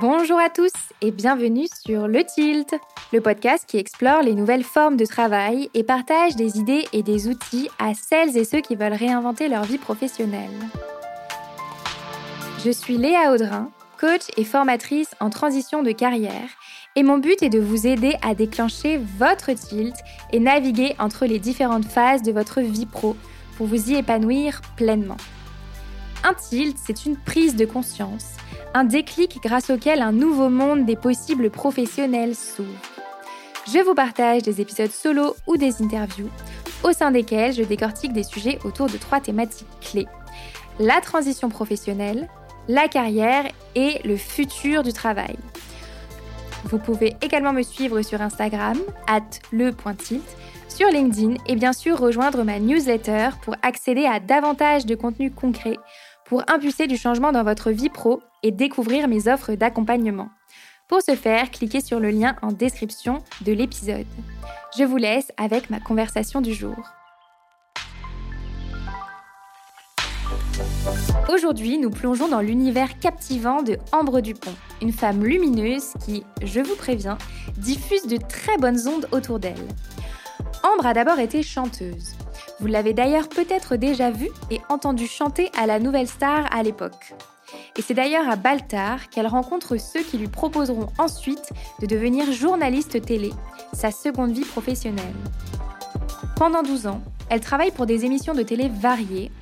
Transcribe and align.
Bonjour 0.00 0.38
à 0.38 0.48
tous 0.48 0.72
et 1.02 1.10
bienvenue 1.10 1.66
sur 1.84 2.08
Le 2.08 2.24
Tilt, 2.24 2.74
le 3.12 3.20
podcast 3.20 3.64
qui 3.68 3.76
explore 3.76 4.22
les 4.22 4.34
nouvelles 4.34 4.64
formes 4.64 4.96
de 4.96 5.04
travail 5.04 5.68
et 5.74 5.84
partage 5.84 6.34
des 6.34 6.56
idées 6.58 6.86
et 6.94 7.02
des 7.02 7.28
outils 7.28 7.68
à 7.78 7.92
celles 7.92 8.36
et 8.38 8.44
ceux 8.44 8.62
qui 8.62 8.74
veulent 8.74 8.94
réinventer 8.94 9.48
leur 9.48 9.64
vie 9.64 9.76
professionnelle. 9.76 10.50
Je 12.64 12.70
suis 12.70 12.96
Léa 12.96 13.32
Audrin, 13.32 13.70
coach 14.00 14.22
et 14.38 14.44
formatrice 14.44 15.14
en 15.20 15.28
transition 15.28 15.82
de 15.82 15.92
carrière, 15.92 16.48
et 16.96 17.02
mon 17.02 17.18
but 17.18 17.42
est 17.42 17.50
de 17.50 17.60
vous 17.60 17.86
aider 17.86 18.16
à 18.22 18.34
déclencher 18.34 18.98
votre 19.18 19.52
tilt 19.52 19.96
et 20.32 20.40
naviguer 20.40 20.96
entre 20.98 21.26
les 21.26 21.38
différentes 21.38 21.86
phases 21.86 22.22
de 22.22 22.32
votre 22.32 22.62
vie 22.62 22.86
pro 22.86 23.14
pour 23.58 23.66
vous 23.66 23.90
y 23.90 23.96
épanouir 23.96 24.62
pleinement. 24.76 25.18
Un 26.24 26.34
tilt, 26.34 26.76
c'est 26.82 27.04
une 27.04 27.16
prise 27.16 27.56
de 27.56 27.66
conscience, 27.66 28.36
un 28.74 28.84
déclic 28.84 29.38
grâce 29.42 29.70
auquel 29.70 30.00
un 30.00 30.12
nouveau 30.12 30.48
monde 30.48 30.86
des 30.86 30.96
possibles 30.96 31.50
professionnels 31.50 32.34
s'ouvre. 32.34 32.68
Je 33.72 33.78
vous 33.78 33.94
partage 33.94 34.42
des 34.42 34.60
épisodes 34.60 34.90
solo 34.90 35.36
ou 35.46 35.56
des 35.56 35.82
interviews, 35.82 36.30
au 36.82 36.92
sein 36.92 37.10
desquels 37.10 37.52
je 37.52 37.62
décortique 37.62 38.12
des 38.12 38.22
sujets 38.22 38.58
autour 38.64 38.88
de 38.88 38.96
trois 38.96 39.20
thématiques 39.20 39.68
clés. 39.80 40.08
La 40.80 41.00
transition 41.00 41.48
professionnelle, 41.48 42.28
la 42.66 42.88
carrière 42.88 43.44
et 43.74 44.00
le 44.04 44.16
futur 44.16 44.82
du 44.82 44.92
travail. 44.92 45.36
Vous 46.64 46.78
pouvez 46.78 47.16
également 47.20 47.52
me 47.52 47.62
suivre 47.62 48.02
sur 48.02 48.22
Instagram, 48.22 48.78
at 49.06 49.20
sur 50.68 50.88
LinkedIn 50.88 51.34
et 51.46 51.56
bien 51.56 51.72
sûr 51.72 51.98
rejoindre 51.98 52.44
ma 52.44 52.58
newsletter 52.58 53.30
pour 53.42 53.56
accéder 53.62 54.06
à 54.06 54.20
davantage 54.20 54.86
de 54.86 54.94
contenu 54.94 55.30
concret, 55.30 55.76
pour 56.32 56.44
impulser 56.48 56.86
du 56.86 56.96
changement 56.96 57.30
dans 57.30 57.44
votre 57.44 57.70
vie 57.70 57.90
pro 57.90 58.22
et 58.42 58.52
découvrir 58.52 59.06
mes 59.06 59.28
offres 59.28 59.52
d'accompagnement. 59.52 60.30
Pour 60.88 61.02
ce 61.02 61.14
faire, 61.14 61.50
cliquez 61.50 61.82
sur 61.82 62.00
le 62.00 62.08
lien 62.08 62.36
en 62.40 62.52
description 62.52 63.18
de 63.42 63.52
l'épisode. 63.52 64.06
Je 64.78 64.84
vous 64.84 64.96
laisse 64.96 65.30
avec 65.36 65.68
ma 65.68 65.78
conversation 65.78 66.40
du 66.40 66.54
jour. 66.54 66.74
Aujourd'hui, 71.30 71.76
nous 71.76 71.90
plongeons 71.90 72.28
dans 72.28 72.40
l'univers 72.40 72.98
captivant 72.98 73.62
de 73.62 73.76
Ambre 73.92 74.22
Dupont, 74.22 74.54
une 74.80 74.92
femme 74.92 75.22
lumineuse 75.22 75.92
qui, 76.02 76.24
je 76.42 76.60
vous 76.60 76.76
préviens, 76.76 77.18
diffuse 77.58 78.06
de 78.06 78.16
très 78.16 78.56
bonnes 78.56 78.88
ondes 78.88 79.06
autour 79.12 79.38
d'elle. 79.38 79.68
Ambre 80.62 80.86
a 80.86 80.94
d'abord 80.94 81.18
été 81.18 81.42
chanteuse. 81.42 82.14
Vous 82.62 82.68
l'avez 82.68 82.94
d'ailleurs 82.94 83.28
peut-être 83.28 83.74
déjà 83.74 84.12
vue 84.12 84.30
et 84.52 84.60
entendue 84.68 85.08
chanter 85.08 85.50
à 85.58 85.66
la 85.66 85.80
Nouvelle 85.80 86.06
Star 86.06 86.46
à 86.54 86.62
l'époque. 86.62 87.12
Et 87.76 87.82
c'est 87.82 87.92
d'ailleurs 87.92 88.30
à 88.30 88.36
Baltar 88.36 89.10
qu'elle 89.10 89.26
rencontre 89.26 89.78
ceux 89.78 90.04
qui 90.04 90.16
lui 90.16 90.28
proposeront 90.28 90.86
ensuite 90.96 91.50
de 91.80 91.86
devenir 91.86 92.30
journaliste 92.30 93.04
télé, 93.04 93.32
sa 93.72 93.90
seconde 93.90 94.30
vie 94.30 94.44
professionnelle. 94.44 95.16
Pendant 96.36 96.62
12 96.62 96.86
ans, 96.86 97.02
elle 97.30 97.40
travaille 97.40 97.72
pour 97.72 97.86
des 97.86 98.04
émissions 98.04 98.32
de 98.32 98.44
télé 98.44 98.68
variées, 98.68 99.32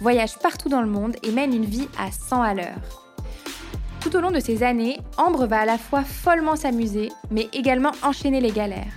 voyage 0.00 0.36
partout 0.40 0.68
dans 0.68 0.82
le 0.82 0.90
monde 0.90 1.14
et 1.22 1.30
mène 1.30 1.54
une 1.54 1.66
vie 1.66 1.86
à 1.96 2.10
100 2.10 2.42
à 2.42 2.54
l'heure. 2.54 3.04
Tout 4.00 4.16
au 4.16 4.20
long 4.20 4.32
de 4.32 4.40
ces 4.40 4.64
années, 4.64 4.98
Ambre 5.16 5.46
va 5.46 5.60
à 5.60 5.64
la 5.64 5.78
fois 5.78 6.02
follement 6.02 6.56
s'amuser, 6.56 7.12
mais 7.30 7.48
également 7.52 7.92
enchaîner 8.02 8.40
les 8.40 8.50
galères. 8.50 8.96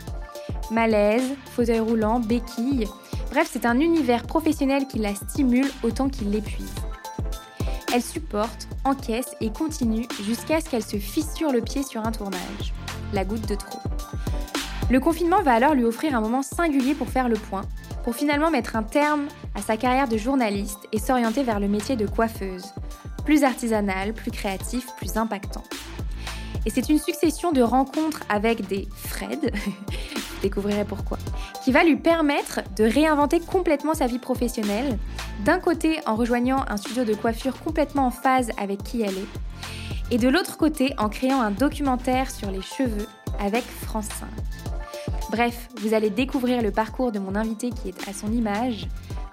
Malaise, 0.71 1.35
fauteuil 1.55 1.79
roulant, 1.79 2.19
béquille, 2.19 2.87
bref, 3.29 3.49
c'est 3.51 3.65
un 3.65 3.79
univers 3.79 4.23
professionnel 4.23 4.87
qui 4.87 4.99
la 4.99 5.15
stimule 5.15 5.69
autant 5.83 6.09
qu'il 6.09 6.31
l'épuise. 6.31 6.73
Elle 7.93 8.03
supporte, 8.03 8.67
encaisse 8.83 9.35
et 9.39 9.49
continue 9.49 10.07
jusqu'à 10.23 10.59
ce 10.59 10.69
qu'elle 10.69 10.83
se 10.83 10.97
fissure 10.97 11.51
le 11.51 11.61
pied 11.61 11.83
sur 11.83 12.05
un 12.05 12.11
tournage. 12.11 12.73
La 13.13 13.23
goutte 13.23 13.47
de 13.47 13.55
trop. 13.55 13.79
Le 14.89 14.99
confinement 14.99 15.41
va 15.41 15.53
alors 15.53 15.73
lui 15.73 15.85
offrir 15.85 16.15
un 16.15 16.21
moment 16.21 16.41
singulier 16.41 16.93
pour 16.93 17.09
faire 17.09 17.29
le 17.29 17.35
point, 17.35 17.63
pour 18.03 18.15
finalement 18.15 18.51
mettre 18.51 18.75
un 18.75 18.83
terme 18.83 19.27
à 19.55 19.61
sa 19.61 19.77
carrière 19.77 20.07
de 20.07 20.17
journaliste 20.17 20.79
et 20.91 20.99
s'orienter 20.99 21.43
vers 21.43 21.59
le 21.59 21.67
métier 21.67 21.95
de 21.95 22.07
coiffeuse, 22.07 22.73
plus 23.25 23.43
artisanal, 23.43 24.13
plus 24.13 24.31
créatif, 24.31 24.87
plus 24.97 25.17
impactant. 25.17 25.63
Et 26.65 26.69
c'est 26.69 26.89
une 26.89 26.99
succession 26.99 27.51
de 27.51 27.61
rencontres 27.61 28.21
avec 28.29 28.67
des 28.67 28.87
Fred, 28.95 29.53
découvrirez 30.41 30.85
pourquoi, 30.85 31.17
qui 31.67 31.73
va 31.73 31.83
lui 31.83 31.97
permettre 31.97 32.61
de 32.77 32.85
réinventer 32.85 33.41
complètement 33.41 33.93
sa 33.93 34.07
vie 34.07 34.19
professionnelle, 34.19 34.97
d'un 35.43 35.59
côté 35.59 35.99
en 36.05 36.15
rejoignant 36.15 36.63
un 36.69 36.77
studio 36.77 37.03
de 37.03 37.13
coiffure 37.13 37.61
complètement 37.61 38.05
en 38.05 38.09
phase 38.09 38.51
avec 38.57 38.83
qui 38.83 39.01
elle 39.01 39.17
est, 39.17 40.11
et 40.11 40.17
de 40.17 40.29
l'autre 40.29 40.55
côté 40.55 40.93
en 40.97 41.09
créant 41.09 41.41
un 41.41 41.51
documentaire 41.51 42.31
sur 42.31 42.51
les 42.51 42.61
cheveux 42.61 43.05
avec 43.37 43.63
France 43.65 44.07
5. 44.07 44.29
Bref, 45.29 45.67
vous 45.81 45.93
allez 45.93 46.09
découvrir 46.09 46.61
le 46.61 46.71
parcours 46.71 47.11
de 47.11 47.19
mon 47.19 47.35
invité 47.35 47.71
qui 47.71 47.89
est 47.89 48.07
à 48.07 48.13
son 48.13 48.31
image, 48.31 48.87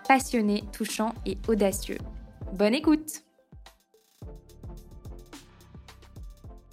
passionné, 0.09 0.65
touchant 0.73 1.15
et 1.27 1.39
audacieux. 1.47 1.99
Bonne 2.53 2.75
écoute 2.75 3.23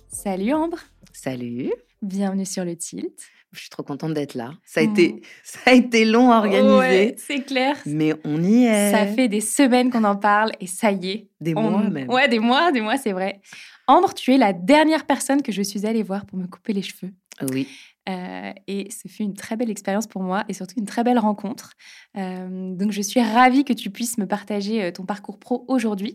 Salut 0.07 0.53
Ambre 0.53 0.79
Salut 1.13 1.71
Bienvenue 2.01 2.47
sur 2.47 2.65
le 2.65 2.75
Tilt. 2.75 3.13
Je 3.53 3.59
suis 3.59 3.69
trop 3.69 3.83
contente 3.83 4.13
d'être 4.13 4.35
là. 4.35 4.51
Ça 4.63 4.79
a, 4.79 4.83
été, 4.83 5.21
ça 5.43 5.59
a 5.65 5.73
été 5.73 6.05
long 6.05 6.31
à 6.31 6.37
organiser. 6.37 6.77
Ouais, 6.77 7.15
c'est 7.17 7.41
clair. 7.43 7.77
Mais 7.85 8.13
on 8.23 8.41
y 8.41 8.65
est. 8.65 8.91
Ça 8.91 9.05
fait 9.07 9.27
des 9.27 9.41
semaines 9.41 9.89
qu'on 9.91 10.03
en 10.05 10.15
parle 10.15 10.51
et 10.59 10.67
ça 10.67 10.91
y 10.91 11.09
est. 11.09 11.29
Des 11.41 11.53
on- 11.55 11.69
mois 11.69 11.89
même. 11.89 12.09
Ouais, 12.09 12.27
des 12.27 12.39
mois, 12.39 12.71
des 12.71 12.81
mois, 12.81 12.97
c'est 12.97 13.11
vrai. 13.11 13.41
Ambre, 13.87 14.13
tu 14.13 14.33
es 14.33 14.37
la 14.37 14.53
dernière 14.53 15.05
personne 15.05 15.41
que 15.41 15.51
je 15.51 15.61
suis 15.61 15.85
allée 15.85 16.03
voir 16.03 16.25
pour 16.25 16.37
me 16.37 16.47
couper 16.47 16.71
les 16.73 16.81
cheveux. 16.81 17.11
Oui. 17.51 17.67
Euh, 18.09 18.51
et 18.67 18.89
ce 18.89 19.07
fut 19.07 19.21
une 19.23 19.35
très 19.35 19.55
belle 19.55 19.69
expérience 19.69 20.07
pour 20.07 20.23
moi 20.23 20.43
et 20.49 20.53
surtout 20.53 20.75
une 20.79 20.85
très 20.85 21.03
belle 21.03 21.19
rencontre. 21.19 21.73
Euh, 22.17 22.73
donc 22.73 22.91
je 22.91 23.01
suis 23.01 23.21
ravie 23.21 23.63
que 23.63 23.73
tu 23.73 23.89
puisses 23.91 24.17
me 24.17 24.25
partager 24.25 24.81
euh, 24.83 24.91
ton 24.91 25.05
parcours 25.05 25.37
pro 25.39 25.65
aujourd'hui. 25.67 26.13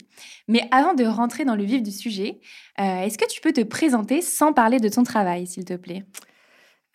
Mais 0.48 0.66
avant 0.72 0.94
de 0.94 1.04
rentrer 1.04 1.44
dans 1.44 1.54
le 1.54 1.62
vif 1.64 1.82
du 1.82 1.92
sujet, 1.92 2.40
euh, 2.80 3.02
est-ce 3.02 3.18
que 3.18 3.28
tu 3.28 3.40
peux 3.40 3.52
te 3.52 3.60
présenter 3.62 4.20
sans 4.20 4.52
parler 4.52 4.80
de 4.80 4.88
ton 4.88 5.04
travail, 5.04 5.46
s'il 5.46 5.64
te 5.64 5.74
plaît? 5.74 6.04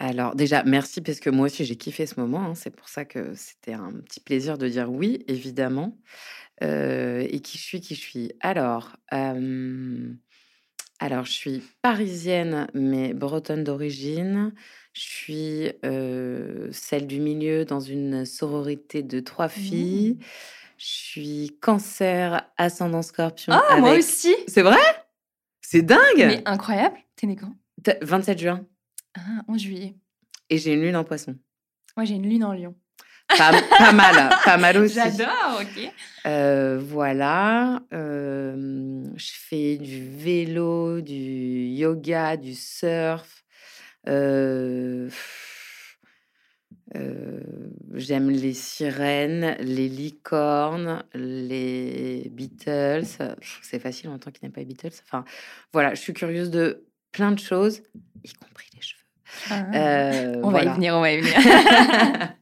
Alors 0.04 0.36
déjà, 0.36 0.64
merci 0.64 1.00
parce 1.00 1.20
que 1.20 1.30
moi 1.30 1.46
aussi 1.46 1.64
j'ai 1.64 1.76
kiffé 1.76 2.08
ce 2.08 2.20
moment. 2.20 2.44
hein. 2.44 2.56
C'est 2.56 2.76
pour 2.76 2.90
ça 2.90 3.06
que 3.06 3.36
c'était 3.36 3.74
un 3.74 3.92
petit 4.04 4.20
plaisir 4.20 4.58
de 4.58 4.68
dire 4.68 4.92
oui, 4.92 5.24
évidemment. 5.28 5.96
Euh, 6.64 7.24
et 7.30 7.40
qui 7.40 7.60
je 7.60 7.64
suis, 7.64 7.82
qui 7.82 7.94
je 7.94 8.00
suis. 8.00 8.32
Alors, 8.40 8.96
euh, 9.14 10.12
alors 11.00 11.26
je 11.26 11.32
suis 11.32 11.64
parisienne 11.84 12.66
mais 12.74 13.14
bretonne 13.14 13.64
d'origine. 13.64 14.54
Je 14.94 15.02
suis 15.02 15.72
euh, 15.86 16.68
celle 16.72 17.06
du 17.06 17.20
milieu 17.20 17.64
dans 17.64 17.80
une 17.80 18.26
sororité 18.26 19.04
de 19.04 19.20
trois 19.20 19.50
filles. 19.50 20.18
Je 20.80 20.86
suis 20.88 21.58
cancer, 21.62 22.50
ascendant 22.58 23.04
scorpion. 23.04 23.54
Ah, 23.54 23.78
moi 23.78 24.00
aussi 24.00 24.34
C'est 24.48 24.64
vrai? 24.64 24.80
C'est 25.62 25.84
dingue 25.84 26.02
Mais 26.18 26.42
incroyable 26.48 26.98
T'es 27.16 27.28
né 27.28 27.36
quand? 27.36 27.54
T'as- 27.84 27.98
27 28.02 28.40
juin. 28.40 28.66
Ah, 29.18 29.44
11 29.48 29.62
juillet. 29.62 29.96
Et 30.50 30.58
j'ai 30.58 30.74
une 30.74 30.82
lune 30.82 30.96
en 30.96 31.04
poisson. 31.04 31.36
Moi, 31.98 32.06
j'ai 32.06 32.16
une 32.16 32.30
lune 32.30 32.44
en 32.44 32.54
lion. 32.54 32.76
Pas, 33.38 33.52
pas 33.78 33.92
mal, 33.94 34.30
pas 34.44 34.58
mal 34.58 34.78
aussi. 34.84 34.96
J'adore, 34.96 35.62
ok. 35.62 35.92
Euh, 36.26 36.80
voilà. 36.82 37.82
euh, 37.94 39.04
je 39.16 39.32
fais 39.34 39.78
du 39.78 40.10
vélo, 40.18 41.00
du 41.02 41.14
yoga, 41.68 42.36
du 42.38 42.54
surf. 42.56 43.44
euh, 44.08 45.10
J'aime 47.94 48.30
les 48.30 48.54
sirènes, 48.54 49.56
les 49.59 49.88
licornes, 49.88 51.03
les 51.14 52.30
Beatles. 52.32 53.06
C'est 53.62 53.80
facile 53.80 54.09
en 54.09 54.20
tant 54.20 54.32
qu'il 54.32 54.44
n'aime 54.44 54.52
pas 54.52 54.62
les 54.62 54.66
Beatles. 54.66 54.91
Enfin, 55.03 55.24
voilà, 55.74 55.94
je 55.94 56.02
suis 56.02 56.14
curieuse 56.14 56.50
de 56.52 56.85
plein 57.12 57.32
de 57.32 57.40
choses, 57.40 57.82
y 58.24 58.34
compris 58.34 58.68
les 58.76 58.82
cheveux. 58.82 59.01
Ah. 59.50 59.66
Euh, 59.74 60.42
on 60.44 60.50
va 60.52 60.64
y 60.64 60.68
venir, 60.68 60.96
on 60.96 61.02
va 61.02 61.12
y 61.12 61.22
venir. 61.22 61.36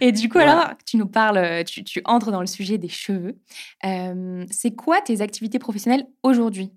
Et 0.00 0.12
du 0.12 0.28
coup, 0.28 0.38
Voilà. 0.38 0.52
alors, 0.52 0.74
tu 0.86 0.96
nous 0.96 1.06
parles, 1.06 1.64
tu, 1.64 1.84
tu 1.84 2.00
entres 2.04 2.30
dans 2.30 2.40
le 2.40 2.46
sujet 2.46 2.78
des 2.78 2.88
cheveux. 2.88 3.36
Euh, 3.84 4.44
c'est 4.50 4.72
quoi 4.74 5.00
tes 5.00 5.20
activités 5.20 5.58
professionnelles 5.58 6.06
aujourd'hui? 6.22 6.72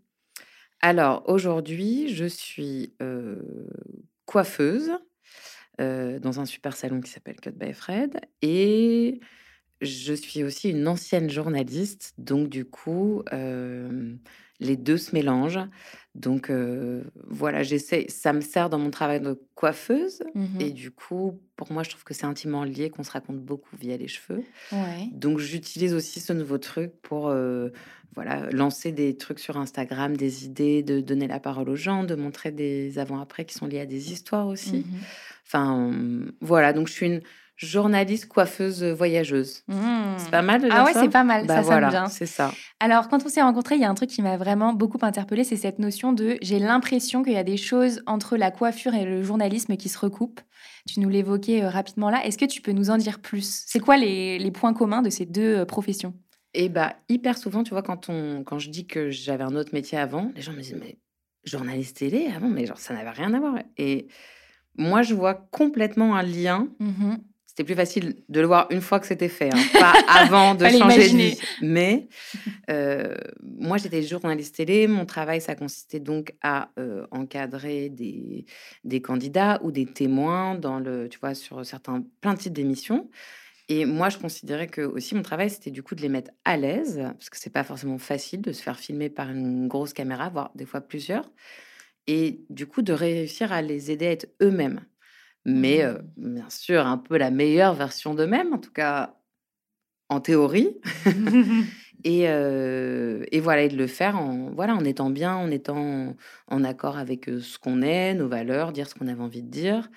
Alors, 0.82 1.24
aujourd'hui, 1.28 2.14
je 2.14 2.26
suis 2.26 2.94
euh, 3.02 3.42
coiffeuse 4.26 4.92
dans 5.80 6.40
un 6.40 6.46
super 6.46 6.76
salon 6.76 7.02
qui 7.02 7.12
s'appelle 7.12 7.36
Cut 7.42 7.52
by 7.52 7.74
Fred. 7.74 8.22
Et 8.42 9.20
je 9.82 10.14
suis 10.14 10.44
aussi 10.44 10.70
une 10.70 10.88
ancienne 10.88 11.30
journaliste. 11.30 12.14
Donc, 12.18 12.48
du 12.50 12.64
coup, 12.66 13.24
les 14.60 14.78
deux 14.78 14.98
se 14.98 15.14
mélangent. 15.14 15.60
Donc 16.16 16.50
euh, 16.50 17.04
voilà, 17.28 17.62
j'essaie, 17.64 18.06
ça 18.08 18.32
me 18.32 18.40
sert 18.40 18.70
dans 18.70 18.80
mon 18.80 18.90
travail 18.90 19.20
de 19.20 19.38
coiffeuse. 19.54 20.24
Mhm. 20.34 20.62
Et 20.62 20.72
du 20.72 20.92
coup, 20.92 21.42
pour 21.58 21.72
moi, 21.72 21.84
je 21.84 21.90
trouve 21.90 22.04
que 22.06 22.14
c'est 22.14 22.26
intimement 22.26 22.64
lié, 22.64 22.90
qu'on 22.90 23.04
se 23.04 23.12
raconte 23.12 23.40
beaucoup 23.40 23.76
via 23.76 23.98
les 23.98 24.08
cheveux. 24.08 24.44
Ouais. 24.72 25.10
Donc 25.12 25.40
j'utilise 25.40 25.94
aussi 25.94 26.22
ce 26.22 26.32
nouveau 26.32 26.58
truc 26.58 26.94
pour 27.02 27.28
euh, 27.28 27.70
voilà, 28.14 28.50
lancer 28.52 28.94
des 28.94 29.18
trucs 29.18 29.40
sur 29.40 29.58
Instagram, 29.58 30.16
des 30.16 30.46
idées, 30.46 30.84
de 30.84 31.02
donner 31.02 31.28
la 31.28 31.42
parole 31.42 31.70
aux 31.70 31.76
gens, 31.76 32.06
de 32.06 32.16
montrer 32.16 32.52
des 32.52 32.98
avant-après 32.98 33.44
qui 33.44 33.56
sont 33.56 33.68
liés 33.68 33.82
à 33.82 33.86
des 33.86 34.14
histoires 34.14 34.48
aussi. 34.48 34.78
Mhm. 34.78 35.00
Enfin, 35.46 35.92
voilà, 36.40 36.72
donc 36.72 36.88
je 36.88 36.94
suis 36.94 37.06
une 37.06 37.22
journaliste 37.58 38.28
coiffeuse 38.28 38.84
voyageuse. 38.84 39.64
Mhm. 39.68 40.16
C'est 40.18 40.32
pas 40.32 40.42
mal 40.42 40.62
de 40.62 40.66
dire 40.68 40.76
Ah 40.78 40.84
ouais, 40.86 40.94
c'est 40.94 41.10
pas 41.10 41.24
mal, 41.24 41.46
Bah 41.48 41.56
ça 41.58 41.62
voilà, 41.62 41.90
sonne 41.90 42.00
bien. 42.02 42.10
c'est 42.10 42.26
ça. 42.26 42.52
Alors, 42.80 43.08
quand 43.08 43.26
on 43.26 43.30
s'est 43.30 43.42
rencontrés, 43.42 43.76
il 43.76 43.82
y 43.82 43.86
a 43.86 43.90
un 43.90 43.94
truc 43.96 44.10
qui 44.10 44.22
m'a 44.22 44.38
vraiment 44.38 44.74
beaucoup 44.74 44.98
interpellée, 45.02 45.44
c'est 45.44 45.56
cette 45.56 45.80
notion 45.80 46.14
de 46.14 46.38
j'ai 46.42 46.60
l'impression 46.60 47.24
qu'il 47.24 47.34
y 47.34 47.38
a 47.38 47.44
des 47.44 47.58
choses 47.58 48.02
entre 48.06 48.38
la 48.38 48.52
coiffure 48.52 48.94
et 48.94 49.06
le 49.06 49.24
journalisme 49.24 49.78
qui 49.78 49.90
se 49.90 49.98
recoupent. 49.98 50.42
Tu 50.88 51.00
nous 51.00 51.10
l'évoquais 51.10 51.64
euh, 51.64 51.70
rapidement 51.70 52.10
là. 52.10 52.26
Est-ce 52.26 52.38
que 52.38 52.46
tu 52.46 52.62
peux 52.62 52.72
nous 52.74 52.90
en 52.90 52.98
dire 52.98 53.20
plus? 53.20 53.64
C'est 53.66 53.80
quoi 53.80 53.98
les, 53.98 54.38
les 54.38 54.52
points 54.52 54.74
communs 54.74 55.02
de 55.02 55.10
ces 55.10 55.26
deux 55.26 55.60
euh, 55.60 55.66
professions? 55.66 56.14
Et 56.54 56.70
bah, 56.70 56.96
hyper 57.10 57.38
souvent, 57.38 57.64
tu 57.64 57.72
vois, 57.72 57.82
quand, 57.84 58.08
on, 58.10 58.44
quand 58.44 58.60
je 58.60 58.70
dis 58.70 58.86
que 58.88 59.10
j'avais 59.10 59.44
un 59.44 59.56
autre 59.56 59.72
métier 59.74 59.98
avant, 59.98 60.32
les 60.36 60.42
gens 60.42 60.54
me 60.54 60.62
disent, 60.62 60.78
mais 60.80 60.98
journaliste 61.44 61.98
télé 61.98 62.28
avant, 62.36 62.48
mais 62.48 62.66
genre, 62.66 62.78
ça 62.78 62.94
n'avait 62.94 63.10
rien 63.10 63.34
à 63.34 63.40
voir. 63.40 63.56
Et 63.78 64.08
moi, 64.78 65.02
je 65.02 65.14
vois 65.16 65.34
complètement 65.52 66.16
un 66.16 66.24
lien. 66.24 66.68
Mhm. 66.80 67.18
C'était 67.56 67.68
plus 67.68 67.76
facile 67.76 68.18
de 68.28 68.42
le 68.42 68.48
voir 68.48 68.68
une 68.70 68.82
fois 68.82 69.00
que 69.00 69.08
c'était 69.08 69.30
fait, 69.30 69.50
hein, 69.50 69.64
pas 69.80 69.94
avant 70.10 70.56
de 70.56 70.68
changer 70.68 71.10
de 71.10 71.16
vie. 71.16 71.40
Mais 71.62 72.10
euh, 72.70 73.16
moi, 73.42 73.78
j'étais 73.78 74.02
journaliste 74.04 74.56
télé. 74.56 74.88
Mon 74.88 75.06
travail, 75.06 75.40
ça 75.40 75.56
consistait 75.56 76.02
donc 76.02 76.34
à 76.42 76.72
euh, 76.78 77.08
encadrer 77.12 77.88
des, 77.88 78.46
des 78.84 79.02
candidats 79.02 79.62
ou 79.64 79.72
des 79.72 79.86
témoins 79.86 80.56
dans 80.56 80.80
le, 80.80 81.08
tu 81.08 81.18
vois, 81.18 81.34
sur 81.34 81.66
certains 81.66 82.04
plein 82.20 82.34
de 82.34 82.40
types 82.40 82.52
d'émissions. 82.52 83.10
Et 83.70 83.86
moi, 83.86 84.10
je 84.10 84.18
considérais 84.18 84.68
que 84.68 84.82
aussi 84.82 85.16
mon 85.16 85.22
travail, 85.22 85.50
c'était 85.50 85.72
du 85.72 85.82
coup 85.82 85.96
de 85.96 86.02
les 86.02 86.10
mettre 86.10 86.32
à 86.44 86.58
l'aise, 86.58 87.02
parce 87.02 87.30
que 87.30 87.38
c'est 87.38 87.54
pas 87.54 87.64
forcément 87.64 88.00
facile 88.00 88.42
de 88.42 88.52
se 88.52 88.62
faire 88.62 88.78
filmer 88.78 89.10
par 89.10 89.32
une 89.32 89.70
grosse 89.70 89.94
caméra, 89.94 90.28
voire 90.28 90.52
des 90.56 90.66
fois 90.66 90.82
plusieurs, 90.82 91.32
et 92.06 92.42
du 92.50 92.68
coup 92.68 92.82
de 92.82 92.92
réussir 92.92 93.54
à 93.54 93.62
les 93.62 93.92
aider 93.92 94.08
à 94.08 94.12
être 94.12 94.28
eux-mêmes. 94.42 94.82
Mais 95.46 95.84
euh, 95.84 96.00
bien 96.18 96.50
sûr, 96.50 96.86
un 96.88 96.98
peu 96.98 97.18
la 97.18 97.32
meilleure 97.32 97.74
version 97.76 98.14
d'eux-mêmes, 98.16 98.54
en 98.54 98.58
tout 98.60 98.72
cas 98.74 99.16
en 100.10 100.22
théorie. 100.22 100.78
Et, 102.08 102.30
euh, 102.30 103.24
et 103.32 103.40
voilà, 103.40 103.64
et 103.64 103.70
de 103.70 103.78
le 103.78 103.88
faire 103.88 104.16
en, 104.18 104.52
voilà, 104.52 104.76
en 104.76 104.86
étant 104.86 105.10
bien, 105.10 105.36
en 105.36 105.50
étant 105.50 106.16
en 106.48 106.64
accord 106.64 106.98
avec 107.00 107.26
ce 107.26 107.58
qu'on 107.58 107.82
est, 107.82 108.14
nos 108.14 108.28
valeurs, 108.28 108.74
dire 108.74 108.88
ce 108.88 108.94
qu'on 108.94 109.08
avait 109.08 109.22
envie 109.24 109.42
de 109.42 109.50
dire. 109.50 109.90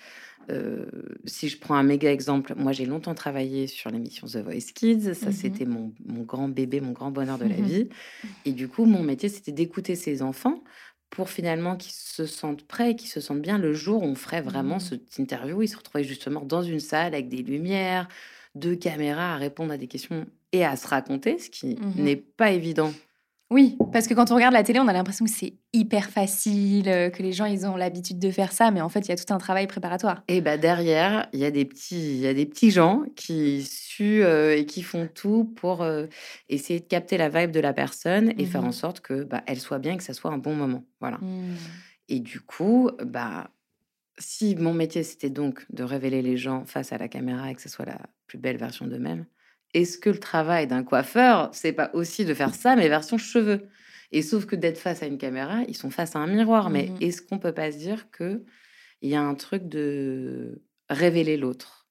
Euh, 0.50 0.86
si 1.26 1.48
je 1.48 1.58
prends 1.58 1.76
un 1.76 1.82
méga 1.84 2.12
exemple, 2.12 2.54
moi 2.56 2.72
j'ai 2.72 2.86
longtemps 2.86 3.14
travaillé 3.14 3.66
sur 3.66 3.90
l'émission 3.90 4.26
The 4.26 4.38
Voice 4.38 4.72
Kids. 4.74 5.14
Ça, 5.14 5.30
Mhm. 5.30 5.32
c'était 5.32 5.66
mon, 5.66 5.94
mon 6.06 6.22
grand 6.22 6.48
bébé, 6.48 6.80
mon 6.80 6.92
grand 6.92 7.10
bonheur 7.10 7.38
de 7.38 7.46
la 7.46 7.58
Mhm. 7.58 7.62
vie. 7.62 7.88
Et 8.44 8.52
du 8.52 8.68
coup, 8.68 8.84
mon 8.86 9.02
métier, 9.02 9.28
c'était 9.28 9.52
d'écouter 9.52 9.96
ces 9.96 10.22
enfants 10.22 10.64
pour 11.10 11.30
finalement 11.30 11.76
qu'ils 11.76 11.92
se 11.92 12.26
sentent 12.26 12.66
prêts, 12.66 12.96
qu'ils 12.96 13.08
se 13.10 13.20
sentent 13.20 13.42
bien 13.42 13.58
le 13.58 13.72
jour 13.74 14.02
où 14.02 14.06
on 14.06 14.14
ferait 14.14 14.42
vraiment 14.42 14.76
Mhm. 14.76 14.80
cette 14.80 15.18
interview. 15.18 15.62
Ils 15.62 15.68
se 15.68 15.76
retrouvaient 15.76 16.04
justement 16.04 16.42
dans 16.44 16.62
une 16.62 16.80
salle 16.80 17.14
avec 17.14 17.28
des 17.28 17.42
lumières, 17.42 18.08
deux 18.54 18.76
caméras 18.76 19.34
à 19.34 19.36
répondre 19.36 19.72
à 19.72 19.78
des 19.78 19.88
questions 19.88 20.26
et 20.52 20.64
à 20.64 20.76
se 20.76 20.86
raconter, 20.88 21.38
ce 21.38 21.50
qui 21.50 21.78
Mhm. 21.80 21.92
n'est 21.96 22.16
pas 22.16 22.50
évident. 22.52 22.92
Oui, 23.50 23.78
parce 23.92 24.06
que 24.06 24.12
quand 24.12 24.30
on 24.30 24.34
regarde 24.34 24.52
la 24.52 24.62
télé, 24.62 24.78
on 24.78 24.88
a 24.88 24.92
l'impression 24.92 25.24
que 25.24 25.30
c'est 25.30 25.54
hyper 25.72 26.10
facile, 26.10 26.88
euh, 26.88 27.08
que 27.08 27.22
les 27.22 27.32
gens 27.32 27.46
ils 27.46 27.66
ont 27.66 27.76
l'habitude 27.76 28.18
de 28.18 28.30
faire 28.30 28.52
ça, 28.52 28.70
mais 28.70 28.82
en 28.82 28.90
fait, 28.90 29.00
il 29.00 29.08
y 29.08 29.12
a 29.12 29.16
tout 29.16 29.32
un 29.32 29.38
travail 29.38 29.66
préparatoire. 29.66 30.22
Et 30.28 30.42
bah 30.42 30.58
derrière, 30.58 31.28
il 31.32 31.40
y 31.40 31.46
a 31.46 31.50
des 31.50 31.64
petits, 31.64 32.18
y 32.18 32.26
a 32.26 32.34
des 32.34 32.44
petits 32.44 32.70
gens 32.70 33.04
qui 33.16 33.62
suent 33.64 34.22
euh, 34.22 34.54
et 34.54 34.66
qui 34.66 34.82
font 34.82 35.08
tout 35.12 35.44
pour 35.44 35.80
euh, 35.82 36.06
essayer 36.50 36.80
de 36.80 36.84
capter 36.84 37.16
la 37.16 37.30
vibe 37.30 37.50
de 37.50 37.60
la 37.60 37.72
personne 37.72 38.34
et 38.38 38.44
faire 38.44 38.62
Mhm. 38.62 38.68
en 38.68 38.72
sorte 38.72 39.00
que 39.00 39.24
bah, 39.24 39.42
elle 39.46 39.60
soit 39.60 39.78
bien 39.78 39.94
et 39.94 39.96
que 39.96 40.02
ça 40.02 40.12
soit 40.14 40.30
un 40.30 40.38
bon 40.38 40.54
moment. 40.54 40.84
Voilà. 41.00 41.16
Hmm. 41.18 41.54
Et 42.10 42.20
du 42.20 42.40
coup, 42.40 42.90
bah 43.02 43.50
si 44.18 44.56
mon 44.56 44.74
métier 44.74 45.02
c'était 45.04 45.30
donc 45.30 45.64
de 45.70 45.84
révéler 45.84 46.22
les 46.22 46.36
gens 46.36 46.64
face 46.66 46.92
à 46.92 46.98
la 46.98 47.08
caméra 47.08 47.50
et 47.50 47.54
que 47.54 47.62
ce 47.62 47.68
soit 47.68 47.84
la 47.86 47.98
plus 48.26 48.38
belle 48.38 48.56
version 48.58 48.86
d'eux-mêmes, 48.86 49.24
est-ce 49.74 49.98
que 49.98 50.10
le 50.10 50.18
travail 50.18 50.66
d'un 50.66 50.82
coiffeur, 50.84 51.50
c'est 51.54 51.72
pas 51.72 51.90
aussi 51.94 52.24
de 52.24 52.34
faire 52.34 52.54
ça 52.54 52.76
mais 52.76 52.88
version 52.88 53.18
cheveux 53.18 53.68
Et 54.12 54.22
sauf 54.22 54.46
que 54.46 54.56
d'être 54.56 54.78
face 54.78 55.02
à 55.02 55.06
une 55.06 55.18
caméra, 55.18 55.62
ils 55.68 55.76
sont 55.76 55.90
face 55.90 56.16
à 56.16 56.20
un 56.20 56.26
miroir. 56.26 56.70
Mais 56.70 56.90
Mhm. 56.90 56.98
est-ce 57.00 57.22
qu'on 57.22 57.38
peut 57.38 57.52
pas 57.54 57.70
se 57.72 57.78
dire 57.78 58.10
que 58.10 58.44
il 59.02 59.10
y 59.10 59.16
a 59.16 59.22
un 59.22 59.34
truc 59.34 59.68
de 59.68 60.62
révéler 60.90 61.36
l'autre? 61.36 61.88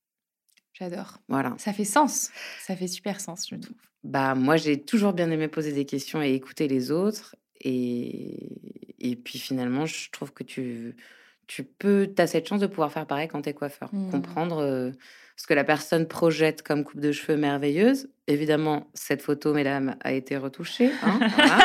J'adore. 0.73 1.19
Voilà. 1.27 1.55
Ça 1.57 1.73
fait 1.73 1.85
sens. 1.85 2.31
Ça 2.59 2.75
fait 2.75 2.87
super 2.87 3.19
sens, 3.19 3.47
je 3.49 3.55
trouve. 3.55 3.77
Bah 4.03 4.35
moi 4.35 4.57
j'ai 4.57 4.83
toujours 4.83 5.13
bien 5.13 5.29
aimé 5.31 5.47
poser 5.47 5.73
des 5.73 5.85
questions 5.85 6.21
et 6.21 6.33
écouter 6.33 6.67
les 6.67 6.91
autres 6.91 7.35
et 7.59 8.49
et 8.99 9.15
puis 9.15 9.39
finalement 9.39 9.85
je 9.85 10.09
trouve 10.11 10.31
que 10.33 10.43
tu 10.43 10.95
tu 11.47 11.63
peux 11.63 12.13
as 12.17 12.27
cette 12.27 12.47
chance 12.47 12.59
de 12.61 12.67
pouvoir 12.67 12.91
faire 12.91 13.05
pareil 13.07 13.27
quand 13.27 13.41
tu 13.41 13.49
es 13.49 13.53
coiffeur, 13.53 13.89
Mhm. 13.93 14.11
comprendre 14.11 14.57
euh, 14.61 14.91
ce 15.37 15.47
que 15.47 15.53
la 15.53 15.63
personne 15.63 16.07
projette 16.07 16.61
comme 16.61 16.83
coupe 16.83 16.99
de 16.99 17.11
cheveux 17.11 17.37
merveilleuse. 17.37 18.09
Évidemment, 18.27 18.87
cette 18.93 19.21
photo 19.21 19.53
mesdames 19.53 19.95
a 20.03 20.11
été 20.13 20.35
retouchée 20.37 20.89
hein, 21.03 21.19
voilà. 21.35 21.59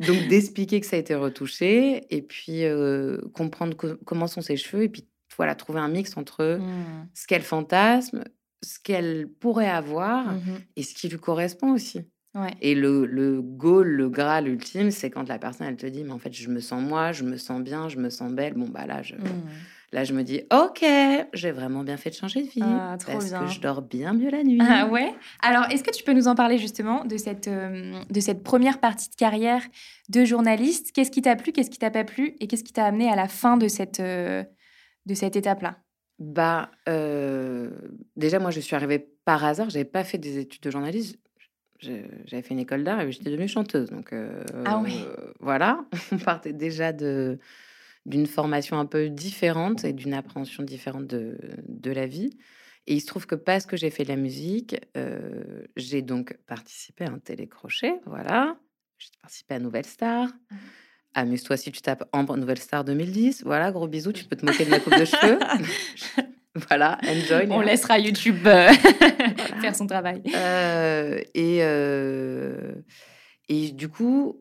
Donc 0.00 0.28
d'expliquer 0.28 0.80
que 0.80 0.86
ça 0.86 0.96
a 0.96 0.98
été 0.98 1.14
retouché 1.14 2.06
et 2.14 2.22
puis 2.22 2.64
euh, 2.64 3.18
comprendre 3.34 3.76
co- 3.76 3.96
comment 4.04 4.26
sont 4.26 4.40
ses 4.42 4.56
cheveux 4.56 4.84
et 4.84 4.88
puis 4.88 5.06
voilà, 5.36 5.54
trouver 5.54 5.80
un 5.80 5.88
mix 5.88 6.16
entre 6.16 6.58
Hmm. 6.60 7.06
ce 7.14 7.26
qu'elle 7.26 7.42
fantasme, 7.42 8.22
ce 8.62 8.78
qu'elle 8.78 9.26
pourrait 9.40 9.68
avoir 9.68 10.32
Mhm. 10.32 10.60
et 10.76 10.82
ce 10.82 10.94
qui 10.94 11.08
lui 11.08 11.18
correspond 11.18 11.72
aussi. 11.72 12.02
Ouais. 12.34 12.50
Et 12.60 12.74
le, 12.74 13.06
le 13.06 13.40
goal, 13.40 13.86
le 13.88 14.08
graal 14.08 14.48
ultime, 14.48 14.90
c'est 14.90 15.08
quand 15.10 15.28
la 15.28 15.38
personne, 15.38 15.68
elle 15.68 15.76
te 15.76 15.86
dit, 15.86 16.02
mais 16.02 16.12
en 16.12 16.18
fait, 16.18 16.32
je 16.32 16.48
me 16.50 16.58
sens 16.60 16.82
moi, 16.82 17.12
je 17.12 17.22
me 17.22 17.36
sens 17.36 17.62
bien, 17.62 17.88
je 17.88 17.96
me 17.98 18.10
sens 18.10 18.32
belle. 18.32 18.54
Bon, 18.54 18.66
bah 18.68 18.86
là, 18.86 19.02
je, 19.02 19.14
Hmm. 19.14 19.46
là, 19.92 20.02
je 20.02 20.12
me 20.12 20.22
dis, 20.24 20.42
ok, 20.52 20.84
j'ai 21.32 21.52
vraiment 21.52 21.84
bien 21.84 21.96
fait 21.96 22.10
de 22.10 22.16
changer 22.16 22.42
de 22.42 22.48
vie. 22.48 22.60
Ah, 22.62 22.96
trop 22.98 23.12
parce 23.12 23.28
bien. 23.28 23.38
que 23.40 23.46
je 23.46 23.60
dors 23.60 23.82
bien 23.82 24.12
mieux 24.14 24.30
la 24.30 24.42
nuit. 24.42 24.58
Ah 24.60 24.88
ouais 24.88 25.14
Alors, 25.42 25.66
est-ce 25.70 25.84
que 25.84 25.92
tu 25.92 26.02
peux 26.02 26.12
nous 26.12 26.26
en 26.26 26.34
parler 26.34 26.58
justement 26.58 27.04
de 27.04 27.16
cette, 27.16 27.46
euh, 27.46 27.92
de 28.10 28.18
cette 28.20 28.42
première 28.42 28.80
partie 28.80 29.08
de 29.10 29.14
carrière 29.14 29.62
de 30.08 30.24
journaliste? 30.24 30.90
Qu'est-ce 30.92 31.12
qui 31.12 31.22
t'a 31.22 31.36
plu, 31.36 31.52
qu'est-ce 31.52 31.70
qui 31.70 31.78
t'a 31.78 31.92
pas 31.92 32.02
plu 32.02 32.34
et 32.40 32.48
qu'est-ce 32.48 32.64
qui 32.64 32.72
t'a 32.72 32.86
amené 32.86 33.08
à 33.08 33.14
la 33.14 33.28
fin 33.28 33.56
de 33.56 33.68
cette, 33.68 34.00
euh, 34.00 34.42
de 35.06 35.14
cette 35.14 35.36
étape-là? 35.36 35.76
Bah, 36.18 36.70
euh, 36.88 37.70
déjà, 38.16 38.40
moi, 38.40 38.50
je 38.50 38.58
suis 38.58 38.74
arrivée 38.74 39.06
par 39.24 39.44
hasard. 39.44 39.70
J'avais 39.70 39.84
pas 39.84 40.02
fait 40.02 40.18
des 40.18 40.38
études 40.38 40.62
de 40.62 40.70
journalisme. 40.72 41.16
J'avais 42.26 42.42
fait 42.42 42.54
une 42.54 42.60
école 42.60 42.84
d'art 42.84 43.00
et 43.00 43.10
j'étais 43.12 43.30
devenue 43.30 43.48
chanteuse. 43.48 43.90
Donc, 43.90 44.12
euh, 44.12 44.42
Ah 44.64 44.78
ouais. 44.80 44.90
voilà, 45.40 45.84
on 46.12 46.18
partait 46.18 46.52
déjà 46.52 46.92
de 46.92 47.38
d'une 48.06 48.26
formation 48.26 48.78
un 48.78 48.84
peu 48.84 49.08
différente 49.08 49.84
et 49.84 49.94
d'une 49.94 50.12
appréhension 50.12 50.62
différente 50.62 51.06
de, 51.06 51.38
de 51.68 51.90
la 51.90 52.06
vie. 52.06 52.36
Et 52.86 52.92
il 52.94 53.00
se 53.00 53.06
trouve 53.06 53.26
que 53.26 53.34
parce 53.34 53.64
que 53.64 53.78
j'ai 53.78 53.88
fait 53.88 54.02
de 54.02 54.08
la 54.10 54.16
musique, 54.16 54.76
euh, 54.98 55.62
j'ai 55.76 56.02
donc 56.02 56.36
participé 56.46 57.06
à 57.06 57.10
un 57.10 57.18
télécrochet. 57.18 57.94
Voilà, 58.04 58.58
j'ai 58.98 59.08
participé 59.22 59.54
à 59.54 59.58
Nouvelle 59.58 59.86
Star. 59.86 60.26
Mmh. 60.28 60.56
Amuse-toi 61.14 61.56
si 61.56 61.72
tu 61.72 61.80
tapes 61.80 62.06
Ambre 62.12 62.36
Nouvelle 62.36 62.58
Star 62.58 62.84
2010. 62.84 63.42
Voilà, 63.44 63.72
gros 63.72 63.88
bisous. 63.88 64.12
Tu 64.12 64.24
peux 64.24 64.36
te 64.36 64.44
moquer 64.44 64.66
de 64.66 64.70
ma 64.70 64.80
coupe 64.80 64.98
de 64.98 65.04
cheveux. 65.06 65.38
voilà, 66.68 66.98
enjoy. 67.08 67.46
On 67.50 67.60
Léa. 67.60 67.70
laissera 67.72 67.98
YouTube 67.98 68.46
euh, 68.46 68.70
faire 69.60 69.74
son 69.74 69.86
travail. 69.86 70.22
Euh, 70.34 71.18
et, 71.34 71.58
euh, 71.62 72.72
et 73.48 73.72
du 73.72 73.88
coup, 73.88 74.40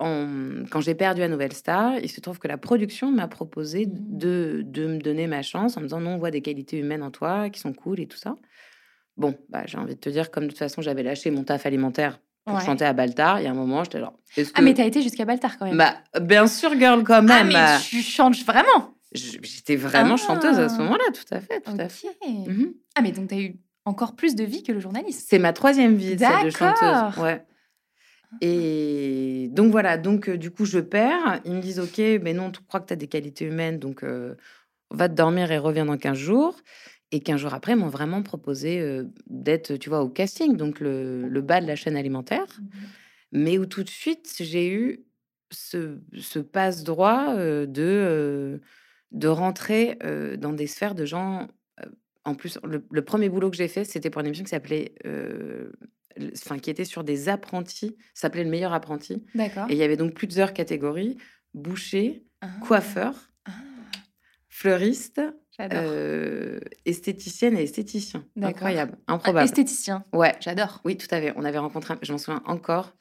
en- 0.00 0.64
quand 0.70 0.80
j'ai 0.80 0.94
perdu 0.94 1.22
à 1.22 1.28
Nouvelle 1.28 1.52
Star, 1.52 1.98
il 2.02 2.10
se 2.10 2.20
trouve 2.20 2.38
que 2.38 2.48
la 2.48 2.58
production 2.58 3.10
m'a 3.12 3.28
proposé 3.28 3.86
Mhm. 3.86 3.92
de, 4.18 4.62
de 4.64 4.86
me 4.86 4.98
donner 4.98 5.26
ma 5.26 5.42
chance 5.42 5.76
en 5.76 5.80
me 5.80 5.86
disant 5.86 6.00
non, 6.00 6.14
on 6.14 6.18
voit 6.18 6.30
des 6.32 6.42
qualités 6.42 6.78
humaines 6.78 7.02
en 7.02 7.10
toi 7.10 7.48
qui 7.50 7.60
sont 7.60 7.72
cool 7.72 8.00
et 8.00 8.06
tout 8.06 8.18
ça. 8.18 8.34
Bon, 9.16 9.36
bah, 9.48 9.62
j'ai 9.66 9.78
envie 9.78 9.94
de 9.94 10.00
te 10.00 10.08
dire, 10.08 10.32
comme 10.32 10.44
de 10.44 10.48
toute 10.48 10.58
façon, 10.58 10.82
j'avais 10.82 11.04
lâché 11.04 11.30
mon 11.30 11.44
taf 11.44 11.66
alimentaire 11.66 12.18
pour 12.44 12.56
Ouais. 12.56 12.64
chanter 12.64 12.84
à 12.84 12.92
Baltar, 12.92 13.40
il 13.40 13.44
y 13.44 13.46
a 13.46 13.50
un 13.52 13.54
moment, 13.54 13.84
j'étais 13.84 14.00
genre, 14.00 14.18
que. 14.34 14.42
Ah, 14.54 14.60
mais 14.60 14.74
t'as 14.74 14.84
été 14.84 15.00
jusqu'à 15.00 15.24
Baltar 15.24 15.56
quand 15.56 15.66
même. 15.66 15.78
Bah, 15.78 15.94
bien 16.20 16.46
sûr, 16.48 16.76
girl, 16.78 17.02
quand 17.04 17.14
ah, 17.14 17.22
même. 17.22 17.46
mais 17.52 17.78
tu 17.88 18.02
chantes 18.02 18.36
vraiment? 18.44 18.93
J'étais 19.14 19.76
vraiment 19.76 20.14
Ah. 20.14 20.26
chanteuse 20.26 20.58
à 20.58 20.68
ce 20.68 20.78
moment-là, 20.78 21.04
tout 21.14 21.34
à 21.34 21.40
fait, 21.40 21.60
tout 21.60 21.70
à. 21.78 21.88
Mhm. 22.28 22.74
Ah, 22.96 23.02
mais 23.02 23.12
donc 23.12 23.28
t'as 23.28 23.38
eu 23.38 23.56
encore 23.84 24.16
plus 24.16 24.34
de 24.34 24.44
vie 24.44 24.62
que 24.62 24.72
le 24.72 24.80
journaliste. 24.80 25.26
C'est 25.30 25.38
ma 25.38 25.52
troisième 25.52 25.94
vie, 25.94 26.18
celle 26.18 26.44
de 26.46 26.50
chanteuse. 26.50 26.80
D'accord. 26.80 27.22
Ouais. 27.22 27.44
Et 28.40 29.48
donc 29.52 29.70
voilà, 29.70 29.96
donc 29.96 30.28
euh, 30.28 30.36
du 30.36 30.50
coup 30.50 30.64
je 30.64 30.80
perds. 30.80 31.40
Ils 31.44 31.52
me 31.52 31.60
disent 31.60 31.78
ok, 31.80 31.98
mais 32.22 32.32
non, 32.32 32.50
tu 32.50 32.60
crois 32.62 32.80
que 32.80 32.86
tu 32.86 32.92
as 32.92 32.96
des 32.96 33.06
qualités 33.06 33.44
humaines, 33.44 33.78
donc 33.78 34.02
euh, 34.02 34.34
va 34.90 35.08
te 35.08 35.14
dormir 35.14 35.52
et 35.52 35.58
reviens 35.58 35.84
dans 35.86 35.96
15 35.96 36.16
jours. 36.18 36.56
Et 37.12 37.20
15 37.20 37.40
jours 37.40 37.54
après, 37.54 37.72
ils 37.72 37.78
m'ont 37.78 37.88
vraiment 37.88 38.22
proposé 38.22 38.80
euh, 38.80 39.04
d'être, 39.28 39.76
tu 39.76 39.88
vois, 39.88 40.02
au 40.02 40.08
casting, 40.08 40.56
donc 40.56 40.80
le, 40.80 41.28
le 41.28 41.40
bas 41.42 41.60
de 41.60 41.66
la 41.66 41.76
chaîne 41.76 41.96
alimentaire. 41.96 42.46
mais 43.30 43.58
où 43.58 43.66
tout 43.66 43.84
de 43.84 43.90
suite, 43.90 44.34
j'ai 44.40 44.68
eu 44.68 45.04
ce, 45.52 45.98
ce 46.18 46.40
passe-droit 46.40 47.36
de, 47.36 48.60
de 49.14 49.28
rentrer 49.28 49.98
dans 50.38 50.52
des 50.52 50.66
sphères 50.66 50.94
de 50.94 51.06
gens. 51.06 51.48
en 52.24 52.34
plus, 52.34 52.58
le, 52.62 53.02
premier 53.02 53.30
boulot 53.30 53.50
que 53.50 53.56
j'ai 53.56 53.68
fait, 53.68 53.84
c'était 53.84 54.10
pour 54.10 54.20
une 54.20 54.26
émission 54.26 54.44
qui 54.44 54.50
s'appelait. 54.50 54.94
Enfin, 56.36 56.58
qui 56.58 56.70
était 56.70 56.84
sur 56.84 57.02
des 57.02 57.28
apprentis, 57.28 57.96
s'appelait 58.12 58.44
le 58.44 58.50
meilleur 58.50 58.72
apprenti. 58.72 59.24
D'accord. 59.34 59.66
Et 59.68 59.72
il 59.72 59.78
y 59.78 59.82
avait 59.82 59.96
donc 59.96 60.14
plusieurs 60.14 60.52
catégories 60.52 61.16
boucher, 61.54 62.24
ah. 62.40 62.48
coiffeur, 62.60 63.14
ah. 63.46 63.52
fleuriste, 64.48 65.20
euh, 65.60 66.58
esthéticienne 66.84 67.56
et 67.56 67.62
esthéticien. 67.62 68.24
Incroyable, 68.40 68.98
improbable. 69.06 69.44
esthéticien. 69.44 70.04
Ouais. 70.12 70.34
J'adore. 70.40 70.80
Oui, 70.84 70.96
tout 70.96 71.06
à 71.10 71.20
fait. 71.20 71.32
On 71.36 71.44
avait 71.44 71.58
rencontré, 71.58 71.94
je 72.02 72.12
m'en 72.12 72.18
souviens 72.18 72.42
encore, 72.44 72.92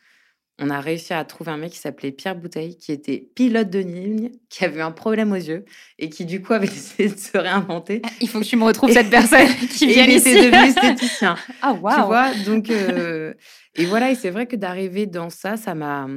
on 0.59 0.69
a 0.69 0.79
réussi 0.79 1.13
à 1.13 1.23
trouver 1.25 1.51
un 1.51 1.57
mec 1.57 1.71
qui 1.71 1.79
s'appelait 1.79 2.11
Pierre 2.11 2.35
Bouteille, 2.35 2.77
qui 2.77 2.91
était 2.91 3.29
pilote 3.35 3.69
de 3.69 3.79
ligne, 3.79 4.31
qui 4.49 4.63
avait 4.63 4.81
un 4.81 4.91
problème 4.91 5.31
aux 5.31 5.35
yeux 5.35 5.65
et 5.97 6.09
qui 6.09 6.25
du 6.25 6.41
coup 6.41 6.53
avait 6.53 6.67
essayé 6.67 7.09
de 7.09 7.17
se 7.17 7.37
réinventer. 7.37 8.01
Ah, 8.03 8.09
il 8.21 8.29
faut 8.29 8.39
que 8.39 8.45
tu 8.45 8.55
me 8.55 8.63
retrouves 8.63 8.91
cette 8.91 9.09
personne 9.09 9.47
qui 9.71 9.87
vient 9.87 10.05
ici. 10.05 10.31
Il 10.31 10.37
était 10.37 10.51
devenu 10.51 10.67
esthéticien. 10.67 11.35
Ah 11.61 11.73
waouh. 11.73 11.95
Tu 11.95 12.05
vois, 12.05 12.33
donc 12.45 12.69
euh, 12.69 13.33
et 13.75 13.85
voilà, 13.85 14.11
et 14.11 14.15
c'est 14.15 14.29
vrai 14.29 14.47
que 14.47 14.55
d'arriver 14.55 15.05
dans 15.05 15.29
ça, 15.29 15.57
ça 15.57 15.75
m'a 15.75 16.07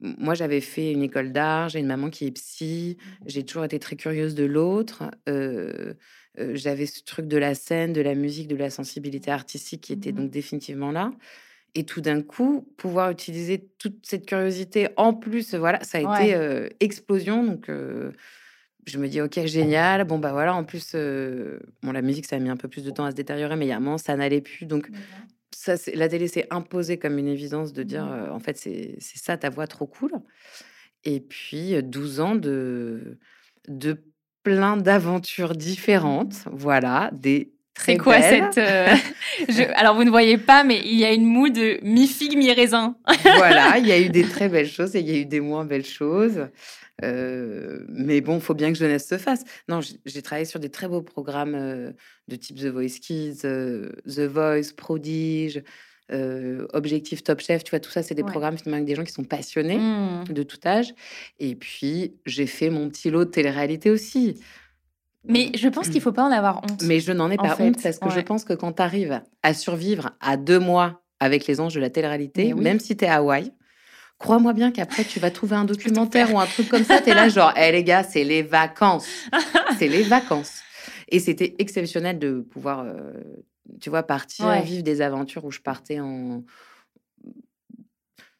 moi, 0.00 0.34
j'avais 0.34 0.60
fait 0.60 0.92
une 0.92 1.02
école 1.02 1.32
d'art, 1.32 1.70
j'ai 1.70 1.78
une 1.78 1.86
maman 1.86 2.10
qui 2.10 2.26
est 2.26 2.30
psy, 2.32 2.98
mmh. 2.98 3.24
j'ai 3.26 3.44
toujours 3.44 3.64
été 3.64 3.78
très 3.78 3.96
curieuse 3.96 4.34
de 4.34 4.44
l'autre. 4.44 5.04
j'avais 6.36 6.86
ce 6.86 7.02
truc 7.04 7.26
de 7.26 7.38
la 7.38 7.54
scène, 7.54 7.92
de 7.92 8.00
la 8.02 8.14
musique, 8.14 8.48
de 8.48 8.56
la 8.56 8.70
sensibilité 8.70 9.30
artistique 9.30 9.82
qui 9.82 9.92
était 9.92 10.12
mmh 10.12 10.16
donc 10.16 10.30
définitivement 10.30 10.90
là. 10.90 11.12
Et 11.74 11.84
tout 11.84 12.00
d'un 12.00 12.22
coup, 12.22 12.68
pouvoir 12.76 13.10
utiliser 13.10 13.68
toute 13.78 14.06
cette 14.06 14.26
curiosité 14.26 14.88
en 14.96 15.12
plus, 15.12 15.54
voilà, 15.54 15.82
ça 15.82 15.98
a 15.98 16.22
été 16.22 16.68
explosion. 16.80 17.42
Donc, 17.42 17.68
je 18.86 18.98
me 18.98 19.08
dis, 19.08 19.20
ok, 19.20 19.44
génial. 19.46 20.04
Bon, 20.04 20.18
bah 20.18 20.32
voilà, 20.32 20.54
en 20.54 20.62
plus, 20.62 20.94
bon, 21.82 21.92
la 21.92 22.02
musique, 22.02 22.26
ça 22.26 22.36
a 22.36 22.38
mis 22.38 22.48
un 22.48 22.56
peu 22.56 22.68
plus 22.68 22.84
de 22.84 22.90
temps 22.90 23.04
à 23.04 23.10
se 23.10 23.16
détériorer, 23.16 23.56
mais 23.56 23.66
il 23.66 23.70
y 23.70 23.72
a 23.72 23.76
un 23.76 23.80
moment, 23.80 23.98
ça 23.98 24.16
n'allait 24.16 24.40
plus. 24.40 24.66
Donc, 24.66 24.88
ça, 25.50 25.74
la 25.94 26.08
télé 26.08 26.28
s'est 26.28 26.46
imposée 26.50 26.96
comme 26.96 27.18
une 27.18 27.26
évidence 27.26 27.72
de 27.72 27.82
dire, 27.82 28.04
mmh. 28.04 28.30
en 28.30 28.38
fait, 28.38 28.56
c'est 28.56 28.96
ça 29.00 29.36
ta 29.36 29.50
voix 29.50 29.66
trop 29.66 29.86
cool. 29.86 30.12
Et 31.02 31.18
puis, 31.18 31.82
12 31.82 32.20
ans 32.20 32.34
de, 32.36 33.18
de 33.68 33.98
plein 34.44 34.76
d'aventures 34.76 35.56
différentes. 35.56 36.44
Voilà, 36.52 37.10
des 37.12 37.52
c'est 37.78 37.96
quoi 37.96 38.20
cette. 38.20 38.58
Alors, 39.74 39.96
vous 39.96 40.04
ne 40.04 40.10
voyez 40.10 40.38
pas, 40.38 40.64
mais 40.64 40.80
il 40.84 40.94
y 40.94 41.04
a 41.04 41.12
une 41.12 41.24
moue 41.24 41.48
de 41.48 41.78
mi-figue, 41.82 42.36
mi-raisin. 42.36 42.96
voilà, 43.36 43.78
il 43.78 43.86
y 43.86 43.92
a 43.92 44.00
eu 44.00 44.08
des 44.08 44.24
très 44.24 44.48
belles 44.48 44.68
choses 44.68 44.94
et 44.96 45.00
il 45.00 45.10
y 45.10 45.14
a 45.14 45.18
eu 45.18 45.26
des 45.26 45.40
moins 45.40 45.64
belles 45.64 45.86
choses. 45.86 46.48
mais 47.02 48.20
bon, 48.20 48.36
il 48.36 48.40
faut 48.40 48.54
bien 48.54 48.72
que 48.72 48.78
jeunesse 48.78 49.08
se 49.08 49.18
fasse. 49.18 49.44
Non, 49.68 49.80
j'ai 50.04 50.22
travaillé 50.22 50.44
sur 50.44 50.60
des 50.60 50.70
très 50.70 50.88
beaux 50.88 51.02
programmes 51.02 51.92
de 52.28 52.36
type 52.36 52.56
The 52.58 52.66
Voice 52.66 53.00
Kids, 53.00 53.42
The 53.42 54.20
Voice, 54.20 54.72
Prodige, 54.76 55.62
Objectif 56.72 57.24
Top 57.24 57.40
Chef. 57.40 57.64
Tu 57.64 57.70
vois, 57.70 57.80
tout 57.80 57.90
ça, 57.90 58.04
c'est 58.04 58.14
des 58.14 58.22
programmes 58.22 58.56
finalement 58.56 58.76
avec 58.76 58.86
des 58.86 58.94
gens 58.94 59.04
qui 59.04 59.12
sont 59.12 59.24
passionnés 59.24 59.78
mmh. 59.78 60.32
de 60.32 60.42
tout 60.44 60.60
âge. 60.64 60.94
Et 61.40 61.56
puis, 61.56 62.14
j'ai 62.24 62.46
fait 62.46 62.70
mon 62.70 62.88
petit 62.88 63.10
lot 63.10 63.24
de 63.24 63.30
télé-réalité 63.30 63.90
aussi. 63.90 64.36
Mais 65.26 65.50
je 65.54 65.68
pense 65.68 65.86
qu'il 65.86 65.96
ne 65.96 66.02
faut 66.02 66.12
pas 66.12 66.24
en 66.24 66.32
avoir 66.32 66.58
honte. 66.58 66.82
Mais 66.84 67.00
je 67.00 67.12
n'en 67.12 67.30
ai 67.30 67.36
pas 67.36 67.56
honte 67.58 67.82
parce 67.82 67.98
que 67.98 68.10
je 68.10 68.20
pense 68.20 68.44
que 68.44 68.52
quand 68.52 68.74
tu 68.74 68.82
arrives 68.82 69.20
à 69.42 69.54
survivre 69.54 70.10
à 70.20 70.36
deux 70.36 70.58
mois 70.58 71.02
avec 71.20 71.46
les 71.46 71.60
anges 71.60 71.74
de 71.74 71.80
la 71.80 71.90
télé-réalité, 71.90 72.54
même 72.54 72.80
si 72.80 72.96
tu 72.96 73.04
es 73.04 73.08
à 73.08 73.16
Hawaï, 73.16 73.52
crois-moi 74.18 74.52
bien 74.52 74.70
qu'après, 74.70 75.04
tu 75.04 75.20
vas 75.20 75.30
trouver 75.30 75.56
un 75.56 75.64
documentaire 75.64 76.32
ou 76.32 76.38
un 76.38 76.46
truc 76.46 76.68
comme 76.68 76.84
ça. 76.84 77.00
Tu 77.00 77.10
es 77.10 77.14
là, 77.14 77.28
genre, 77.28 77.56
hé 77.56 77.72
les 77.72 77.84
gars, 77.84 78.02
c'est 78.02 78.24
les 78.24 78.42
vacances. 78.42 79.08
c'est 79.78 79.88
les 79.88 80.02
vacances. 80.02 80.60
Et 81.08 81.20
c'était 81.20 81.54
exceptionnel 81.58 82.18
de 82.18 82.40
pouvoir, 82.40 82.80
euh, 82.80 83.12
tu 83.80 83.90
vois, 83.90 84.02
partir, 84.02 84.50
vivre 84.62 84.82
des 84.82 85.00
aventures 85.00 85.44
où 85.44 85.50
je 85.50 85.60
partais 85.60 86.00
en. 86.00 86.42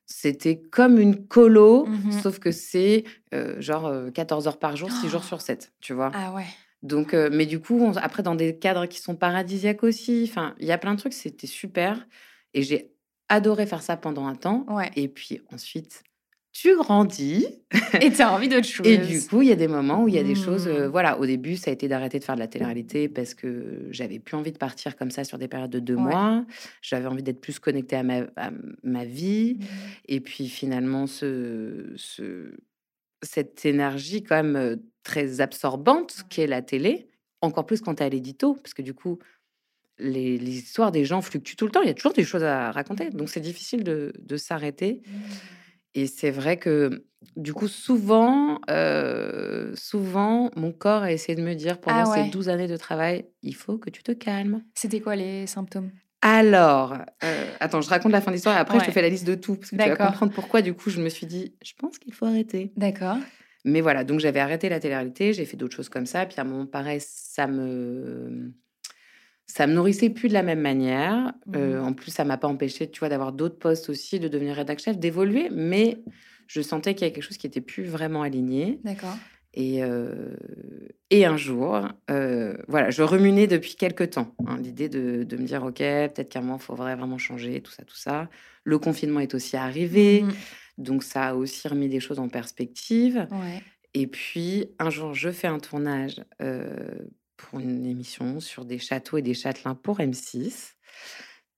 C'était 0.06 0.60
comme 0.60 0.98
une 0.98 1.26
colo, 1.26 1.86
mmh 1.86 2.12
sauf 2.22 2.38
que 2.38 2.50
c'est 2.50 3.04
euh, 3.34 3.60
genre 3.60 3.92
14 4.14 4.46
euh, 4.46 4.48
heures 4.48 4.58
par 4.58 4.76
jour, 4.76 4.90
6 4.90 5.08
jours 5.08 5.24
sur 5.24 5.40
7, 5.40 5.72
tu 5.80 5.92
vois. 5.92 6.12
Ah 6.14 6.32
ouais. 6.32 6.46
Donc, 6.84 7.14
mais 7.14 7.46
du 7.46 7.60
coup, 7.60 7.92
après, 7.96 8.22
dans 8.22 8.34
des 8.34 8.56
cadres 8.56 8.86
qui 8.86 9.00
sont 9.00 9.16
paradisiaques 9.16 9.82
aussi, 9.82 10.28
enfin, 10.30 10.54
il 10.60 10.66
y 10.66 10.72
a 10.72 10.78
plein 10.78 10.94
de 10.94 10.98
trucs, 11.00 11.14
c'était 11.14 11.46
super. 11.46 12.06
Et 12.52 12.62
j'ai 12.62 12.92
adoré 13.28 13.66
faire 13.66 13.82
ça 13.82 13.96
pendant 13.96 14.26
un 14.26 14.34
temps. 14.34 14.66
Et 14.94 15.08
puis 15.08 15.40
ensuite, 15.52 16.04
tu 16.54 16.76
grandis. 16.76 17.46
Et 18.00 18.12
tu 18.12 18.22
as 18.22 18.32
envie 18.32 18.48
d'autre 18.48 18.66
chose. 18.66 18.86
Et 18.86 18.96
du 18.96 19.20
coup, 19.26 19.42
il 19.42 19.48
y 19.48 19.52
a 19.52 19.56
des 19.56 19.66
moments 19.66 20.04
où 20.04 20.08
il 20.08 20.14
y 20.14 20.18
a 20.18 20.22
des 20.22 20.36
choses. 20.36 20.68
Euh, 20.68 20.86
mmh. 20.86 20.90
voilà, 20.90 21.18
au 21.18 21.26
début, 21.26 21.56
ça 21.56 21.70
a 21.70 21.74
été 21.74 21.88
d'arrêter 21.88 22.20
de 22.20 22.24
faire 22.24 22.36
de 22.36 22.40
la 22.40 22.46
télé-réalité 22.46 23.08
parce 23.08 23.34
que 23.34 23.88
j'avais 23.90 24.20
plus 24.20 24.36
envie 24.36 24.52
de 24.52 24.58
partir 24.58 24.96
comme 24.96 25.10
ça 25.10 25.24
sur 25.24 25.36
des 25.36 25.48
périodes 25.48 25.70
de 25.70 25.80
deux 25.80 25.96
mois. 25.96 26.44
J'avais 26.80 27.06
envie 27.06 27.24
d'être 27.24 27.40
plus 27.40 27.58
connectée 27.58 27.96
à 27.96 28.04
ma, 28.04 28.22
ma 28.84 29.04
vie. 29.04 29.58
Mmh. 29.58 29.64
Et 30.06 30.20
puis 30.20 30.48
finalement, 30.48 31.08
ce, 31.08 31.92
ce, 31.96 32.54
cette 33.24 33.64
énergie 33.64 34.22
quand 34.22 34.42
même 34.42 34.76
très 35.02 35.40
absorbante 35.40 36.22
qu'est 36.28 36.46
la 36.46 36.62
télé, 36.62 37.08
encore 37.40 37.66
plus 37.66 37.80
quand 37.80 37.96
tu 37.96 38.02
à 38.02 38.08
l'édito, 38.08 38.54
parce 38.54 38.74
que 38.74 38.82
du 38.82 38.94
coup, 38.94 39.18
les, 39.98 40.36
histoires 40.36 40.92
des 40.92 41.04
gens 41.04 41.20
fluctuent 41.20 41.56
tout 41.56 41.66
le 41.66 41.70
temps. 41.70 41.82
Il 41.82 41.88
y 41.88 41.90
a 41.90 41.94
toujours 41.94 42.12
des 42.12 42.24
choses 42.24 42.42
à 42.42 42.70
raconter. 42.72 43.10
Donc, 43.10 43.28
c'est 43.28 43.40
difficile 43.40 43.84
de, 43.84 44.12
de 44.18 44.36
s'arrêter. 44.36 45.02
Mmh. 45.06 45.10
Et 45.94 46.06
c'est 46.08 46.32
vrai 46.32 46.56
que, 46.56 47.04
du 47.36 47.54
coup, 47.54 47.68
souvent, 47.68 48.60
euh, 48.68 49.72
souvent, 49.76 50.50
mon 50.56 50.72
corps 50.72 51.02
a 51.02 51.12
essayé 51.12 51.36
de 51.36 51.42
me 51.42 51.54
dire 51.54 51.80
pendant 51.80 52.10
ah 52.10 52.24
ces 52.24 52.30
12 52.30 52.48
années 52.48 52.66
de 52.66 52.76
travail, 52.76 53.26
il 53.42 53.54
faut 53.54 53.78
que 53.78 53.90
tu 53.90 54.02
te 54.02 54.10
calmes. 54.10 54.64
C'était 54.74 55.00
quoi 55.00 55.14
les 55.14 55.46
symptômes? 55.46 55.90
Alors, 56.26 56.94
euh, 57.22 57.50
attends, 57.60 57.82
je 57.82 57.90
raconte 57.90 58.10
la 58.10 58.22
fin 58.22 58.30
de 58.30 58.36
l'histoire 58.36 58.56
et 58.56 58.58
après 58.58 58.80
je 58.80 58.86
te 58.86 58.90
fais 58.90 59.02
la 59.02 59.10
liste 59.10 59.26
de 59.26 59.34
tout 59.34 59.56
parce 59.56 59.70
que 59.70 59.76
tu 59.76 59.88
vas 59.88 59.94
comprendre 59.94 60.32
pourquoi. 60.32 60.62
Du 60.62 60.72
coup, 60.72 60.88
je 60.88 61.02
me 61.02 61.10
suis 61.10 61.26
dit, 61.26 61.54
je 61.62 61.74
pense 61.76 61.98
qu'il 61.98 62.14
faut 62.14 62.24
arrêter. 62.24 62.72
D'accord. 62.78 63.18
Mais 63.66 63.82
voilà, 63.82 64.04
donc 64.04 64.20
j'avais 64.20 64.40
arrêté 64.40 64.70
la 64.70 64.80
télé-réalité, 64.80 65.34
j'ai 65.34 65.44
fait 65.44 65.58
d'autres 65.58 65.76
choses 65.76 65.90
comme 65.90 66.06
ça. 66.06 66.24
Puis 66.24 66.36
à 66.38 66.40
un 66.40 66.44
moment, 66.44 66.64
pareil, 66.64 66.98
ça 67.02 67.46
me 67.46 68.54
ça 69.46 69.66
me 69.66 69.74
nourrissait 69.74 70.08
plus 70.08 70.28
de 70.28 70.32
la 70.32 70.42
même 70.42 70.62
manière. 70.62 71.34
Euh, 71.54 71.82
mmh. 71.82 71.84
en 71.84 71.92
plus, 71.92 72.10
ça 72.10 72.24
m'a 72.24 72.38
pas 72.38 72.48
empêché, 72.48 72.90
tu 72.90 73.00
vois, 73.00 73.10
d'avoir 73.10 73.32
d'autres 73.32 73.58
postes 73.58 73.90
aussi, 73.90 74.18
de 74.18 74.28
devenir 74.28 74.56
rédacteur 74.56 74.94
chef, 74.94 74.98
d'évoluer. 74.98 75.50
Mais 75.52 75.98
je 76.46 76.62
sentais 76.62 76.94
qu'il 76.94 77.02
y 77.02 77.04
avait 77.04 77.12
quelque 77.12 77.24
chose 77.24 77.36
qui 77.36 77.46
était 77.46 77.60
plus 77.60 77.84
vraiment 77.84 78.22
aligné. 78.22 78.80
D'accord. 78.82 79.16
Et, 79.56 79.84
euh, 79.84 80.36
et 81.10 81.24
un 81.24 81.36
jour, 81.36 81.80
euh, 82.10 82.56
voilà, 82.66 82.90
je 82.90 83.02
remunais 83.02 83.46
depuis 83.46 83.76
quelques 83.76 84.10
temps 84.10 84.34
hein, 84.46 84.58
l'idée 84.60 84.88
de, 84.88 85.22
de, 85.22 85.36
me 85.36 85.46
dire, 85.46 85.62
OK, 85.62 85.78
peut-être 85.78 86.28
qu'à 86.28 86.40
un 86.40 86.42
moment, 86.42 86.58
il 86.60 86.64
faudrait 86.64 86.96
vraiment 86.96 87.18
changer, 87.18 87.60
tout 87.60 87.70
ça, 87.70 87.84
tout 87.84 87.96
ça. 87.96 88.28
Le 88.64 88.78
confinement 88.78 89.20
est 89.20 89.32
aussi 89.32 89.56
arrivé, 89.56 90.22
mmh. 90.22 90.32
donc 90.78 91.04
ça 91.04 91.28
a 91.28 91.34
aussi 91.34 91.68
remis 91.68 91.88
des 91.88 92.00
choses 92.00 92.18
en 92.18 92.28
perspective. 92.28 93.28
Ouais. 93.30 93.62
Et 93.94 94.08
puis, 94.08 94.66
un 94.80 94.90
jour, 94.90 95.14
je 95.14 95.30
fais 95.30 95.46
un 95.46 95.60
tournage 95.60 96.20
pour 97.36 97.60
une 97.60 97.86
émission 97.86 98.40
sur 98.40 98.64
des 98.64 98.80
châteaux 98.80 99.18
et 99.18 99.22
des 99.22 99.34
châtelains 99.34 99.76
pour 99.76 100.00
M6. 100.00 100.72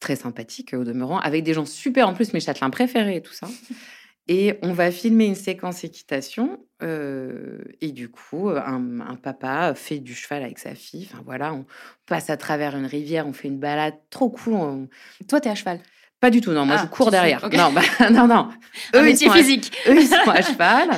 Très 0.00 0.16
sympathique 0.16 0.74
au 0.74 0.84
demeurant, 0.84 1.18
avec 1.20 1.44
des 1.44 1.54
gens 1.54 1.64
super 1.64 2.08
en 2.08 2.12
plus, 2.12 2.34
mes 2.34 2.40
châtelains 2.40 2.68
préférés 2.68 3.16
et 3.16 3.22
tout 3.22 3.32
ça. 3.32 3.48
Et 4.28 4.58
on 4.62 4.72
va 4.72 4.90
filmer 4.90 5.26
une 5.26 5.34
séquence 5.34 5.84
équitation. 5.84 6.58
Euh, 6.82 7.58
et 7.80 7.92
du 7.92 8.08
coup, 8.08 8.48
un, 8.50 9.16
papa 9.22 9.74
fait 9.74 9.98
du 9.98 10.14
cheval 10.14 10.42
avec 10.42 10.58
sa 10.58 10.74
fille. 10.74 11.08
Enfin 11.10 11.22
voilà, 11.24 11.54
on 11.54 11.64
passe 12.06 12.28
à 12.28 12.36
travers 12.36 12.76
une 12.76 12.86
rivière, 12.86 13.26
on 13.26 13.32
fait 13.32 13.48
une 13.48 13.58
balade 13.58 13.94
trop 14.10 14.30
cool. 14.30 14.88
Toi, 15.28 15.40
t'es 15.40 15.48
à 15.48 15.54
cheval? 15.54 15.80
Pas 16.20 16.30
du 16.30 16.40
tout, 16.40 16.52
non. 16.52 16.66
Moi, 16.66 16.76
je 16.76 16.82
ah, 16.84 16.86
cours 16.86 17.10
derrière. 17.10 17.48
Non, 17.50 17.72
bah, 17.72 17.82
non, 18.10 18.26
non. 18.26 18.48
Eux, 18.94 19.02
métier 19.02 19.30
physique. 19.30 19.76
eux, 19.88 20.00
ils 20.00 20.08
sont 20.08 20.30
à 20.30 20.42
cheval. 20.42 20.90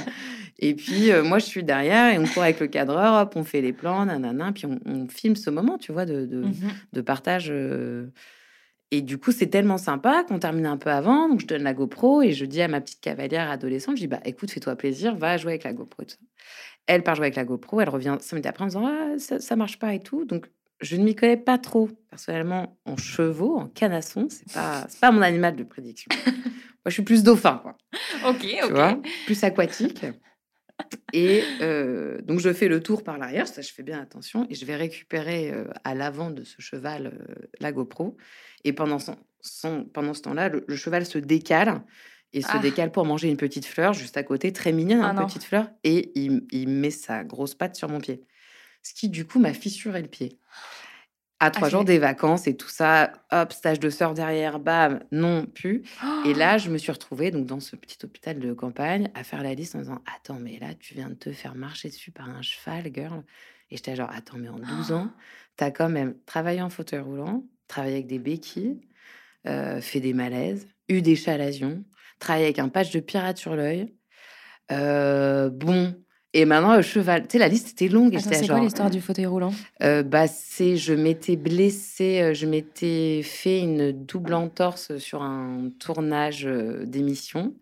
Et 0.60 0.74
puis, 0.74 1.12
euh, 1.12 1.22
moi, 1.22 1.38
je 1.38 1.46
suis 1.46 1.62
derrière 1.62 2.12
et 2.12 2.18
on 2.18 2.26
court 2.26 2.42
avec 2.42 2.58
le 2.60 2.66
cadreur, 2.66 3.22
hop, 3.22 3.34
on 3.36 3.44
fait 3.44 3.60
les 3.60 3.72
plans, 3.72 4.04
nanana, 4.06 4.52
puis 4.52 4.66
on, 4.66 5.06
filme 5.08 5.36
ce 5.36 5.50
moment, 5.50 5.78
tu 5.78 5.92
vois, 5.92 6.04
de, 6.04 6.26
de, 6.26 6.44
mmh 6.44 7.02
partage. 7.02 7.48
Euh. 7.50 8.06
Et 8.90 9.02
du 9.02 9.18
coup, 9.18 9.32
c'est 9.32 9.48
tellement 9.48 9.76
sympa 9.76 10.24
qu'on 10.24 10.38
termine 10.38 10.66
un 10.66 10.78
peu 10.78 10.90
avant. 10.90 11.28
Donc, 11.28 11.40
je 11.40 11.46
donne 11.46 11.62
la 11.62 11.74
GoPro 11.74 12.22
et 12.22 12.32
je 12.32 12.44
dis 12.46 12.62
à 12.62 12.68
ma 12.68 12.80
petite 12.80 13.00
cavalière 13.00 13.50
adolescente, 13.50 13.96
je 13.96 14.02
dis, 14.02 14.06
bah, 14.06 14.20
écoute, 14.24 14.50
fais-toi 14.50 14.76
plaisir, 14.76 15.14
va 15.14 15.36
jouer 15.36 15.52
avec 15.52 15.64
la 15.64 15.74
GoPro. 15.74 16.04
Elle 16.86 17.02
part 17.02 17.14
jouer 17.14 17.26
avec 17.26 17.36
la 17.36 17.44
GoPro, 17.44 17.80
elle 17.82 17.90
revient 17.90 18.16
cinq 18.20 18.36
minutes 18.36 18.46
après 18.46 18.64
en 18.64 18.68
disant, 18.68 18.86
ah, 18.86 19.18
ça, 19.18 19.40
ça 19.40 19.56
marche 19.56 19.78
pas 19.78 19.92
et 19.92 20.00
tout. 20.00 20.24
Donc, 20.24 20.46
je 20.80 20.96
ne 20.96 21.04
m'y 21.04 21.14
connais 21.14 21.36
pas 21.36 21.58
trop, 21.58 21.90
personnellement, 22.08 22.78
en 22.86 22.96
chevaux, 22.96 23.58
en 23.58 23.66
canasson. 23.66 24.28
C'est 24.30 24.50
pas, 24.52 24.86
pas 25.00 25.10
mon 25.10 25.22
animal 25.22 25.56
de 25.56 25.64
prédiction. 25.64 26.08
Moi, 26.24 26.86
je 26.86 26.92
suis 26.92 27.02
plus 27.02 27.22
dauphin, 27.22 27.60
quoi. 27.62 27.76
Ok, 28.26 28.46
ok. 28.64 29.08
plus 29.26 29.44
aquatique. 29.44 30.06
Et 31.12 31.42
euh, 31.60 32.20
donc, 32.22 32.40
je 32.40 32.52
fais 32.52 32.68
le 32.68 32.82
tour 32.82 33.02
par 33.02 33.18
l'arrière, 33.18 33.48
ça, 33.48 33.62
je 33.62 33.72
fais 33.72 33.82
bien 33.82 34.00
attention, 34.00 34.46
et 34.50 34.54
je 34.54 34.64
vais 34.64 34.76
récupérer 34.76 35.50
euh, 35.50 35.64
à 35.84 35.94
l'avant 35.94 36.30
de 36.30 36.44
ce 36.44 36.60
cheval 36.60 37.06
euh, 37.06 37.34
la 37.60 37.72
GoPro. 37.72 38.16
Et 38.64 38.72
pendant, 38.72 38.98
son, 38.98 39.84
pendant 39.84 40.14
ce 40.14 40.22
temps-là, 40.22 40.48
le, 40.48 40.76
cheval 40.76 41.06
se 41.06 41.18
décale 41.18 41.82
et 42.32 42.42
se 42.42 42.48
Ah. 42.50 42.58
décale 42.58 42.92
pour 42.92 43.06
manger 43.06 43.28
une 43.28 43.36
petite 43.38 43.64
fleur 43.64 43.94
juste 43.94 44.16
à 44.16 44.22
côté, 44.22 44.52
très 44.52 44.72
mignonne, 44.72 45.00
Ah 45.02 45.10
une 45.12 45.20
non. 45.20 45.26
petite 45.26 45.44
fleur, 45.44 45.70
et 45.84 46.12
il, 46.14 46.46
il 46.50 46.68
met 46.68 46.90
sa 46.90 47.24
grosse 47.24 47.54
patte 47.54 47.76
sur 47.76 47.88
mon 47.88 48.00
pied. 48.00 48.24
Ce 48.82 48.92
qui, 48.94 49.08
du 49.08 49.26
coup, 49.26 49.38
m'a 49.38 49.54
fissuré 49.54 50.02
le 50.02 50.08
pied. 50.08 50.38
À 51.40 51.50
trois 51.50 51.68
c'est- 51.68 51.72
jours 51.72 51.84
des 51.84 51.98
vacances 51.98 52.46
et 52.48 52.56
tout 52.56 52.68
ça, 52.68 53.12
hop, 53.30 53.52
stage 53.52 53.78
de 53.78 53.90
sœur 53.90 54.12
derrière, 54.14 54.58
bam, 54.58 55.00
non, 55.12 55.46
plus. 55.46 55.82
Et 56.26 56.34
là, 56.34 56.58
je 56.58 56.68
me 56.68 56.78
suis 56.78 56.90
retrouvée 56.90 57.30
donc, 57.30 57.46
dans 57.46 57.60
ce 57.60 57.76
petit 57.76 57.96
hôpital 58.04 58.38
de 58.40 58.52
campagne 58.52 59.08
à 59.14 59.22
faire 59.22 59.42
la 59.42 59.54
liste 59.54 59.76
en 59.76 59.78
disant 59.78 60.02
Attends, 60.16 60.38
mais 60.40 60.58
là, 60.58 60.74
tu 60.78 60.94
viens 60.94 61.08
de 61.10 61.14
te 61.14 61.30
faire 61.32 61.54
marcher 61.54 61.88
dessus 61.90 62.10
par 62.10 62.28
un 62.28 62.42
cheval, 62.42 62.90
girl. 62.92 63.22
Et 63.70 63.76
j'étais 63.76 63.94
genre 63.94 64.10
Attends, 64.12 64.38
mais 64.38 64.48
en 64.48 64.58
12 64.58 64.92
ans, 64.92 65.10
t'as 65.56 65.70
quand 65.70 65.88
même 65.88 66.14
travaillé 66.26 66.60
en 66.60 66.70
fauteuil 66.70 67.00
roulant, 67.00 67.44
travaillé 67.68 67.94
avec 67.94 68.06
des 68.08 68.18
béquilles, 68.18 68.80
euh, 69.46 69.80
fait 69.80 70.00
des 70.00 70.14
malaises, 70.14 70.66
eu 70.88 71.02
des 71.02 71.14
chalazions, 71.16 71.84
travaillé 72.18 72.46
avec 72.46 72.58
un 72.58 72.68
patch 72.68 72.90
de 72.90 72.98
pirate 73.00 73.38
sur 73.38 73.54
l'œil. 73.54 73.94
Euh, 74.72 75.50
bon. 75.50 75.94
Et 76.38 76.44
maintenant, 76.44 76.76
le 76.76 76.82
cheval. 76.82 77.22
Tu 77.22 77.32
sais, 77.32 77.38
la 77.38 77.48
liste 77.48 77.70
était 77.70 77.88
longue. 77.88 78.14
Attends, 78.14 78.30
c'est 78.32 78.44
genre, 78.44 78.58
quoi 78.58 78.64
l'histoire 78.64 78.90
du 78.90 79.00
fauteuil 79.00 79.26
roulant? 79.26 79.52
Euh, 79.82 80.04
bah, 80.04 80.28
c'est, 80.28 80.76
je 80.76 80.94
m'étais 80.94 81.34
blessée, 81.34 82.20
euh, 82.20 82.32
je 82.32 82.46
m'étais 82.46 83.22
fait 83.24 83.58
une 83.58 83.90
double 83.90 84.34
entorse 84.34 84.96
sur 84.98 85.22
un 85.22 85.70
tournage 85.80 86.46
euh, 86.46 86.84
d'émission 86.84 87.54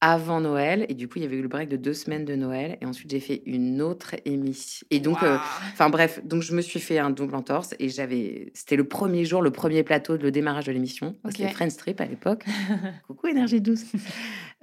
avant 0.00 0.40
Noël. 0.40 0.86
Et 0.88 0.94
du 0.94 1.08
coup, 1.08 1.18
il 1.18 1.22
y 1.22 1.26
avait 1.26 1.36
eu 1.36 1.42
le 1.42 1.48
break 1.48 1.68
de 1.68 1.76
deux 1.76 1.94
semaines 1.94 2.24
de 2.24 2.34
Noël. 2.34 2.78
Et 2.80 2.86
ensuite, 2.86 3.10
j'ai 3.10 3.20
fait 3.20 3.42
une 3.46 3.82
autre 3.82 4.14
émission. 4.24 4.86
Et 4.90 5.00
donc, 5.00 5.22
euh, 5.22 5.36
enfin 5.72 5.88
bref, 5.90 6.20
donc 6.24 6.42
je 6.42 6.54
me 6.54 6.60
suis 6.60 6.80
fait 6.80 6.98
un 6.98 7.10
double 7.10 7.34
entorse. 7.34 7.74
Et 7.78 7.88
j'avais, 7.88 8.50
c'était 8.54 8.76
le 8.76 8.84
premier 8.84 9.24
jour, 9.24 9.42
le 9.42 9.50
premier 9.50 9.82
plateau, 9.82 10.16
le 10.16 10.30
démarrage 10.30 10.66
de 10.66 10.72
l'émission. 10.72 11.14
Ok. 11.24 11.32
C'était 11.36 11.50
Friends 11.50 11.76
Trip 11.76 12.00
à 12.00 12.06
l'époque. 12.06 12.44
Coucou 13.06 13.28
énergie 13.28 13.60
douce. 13.60 13.84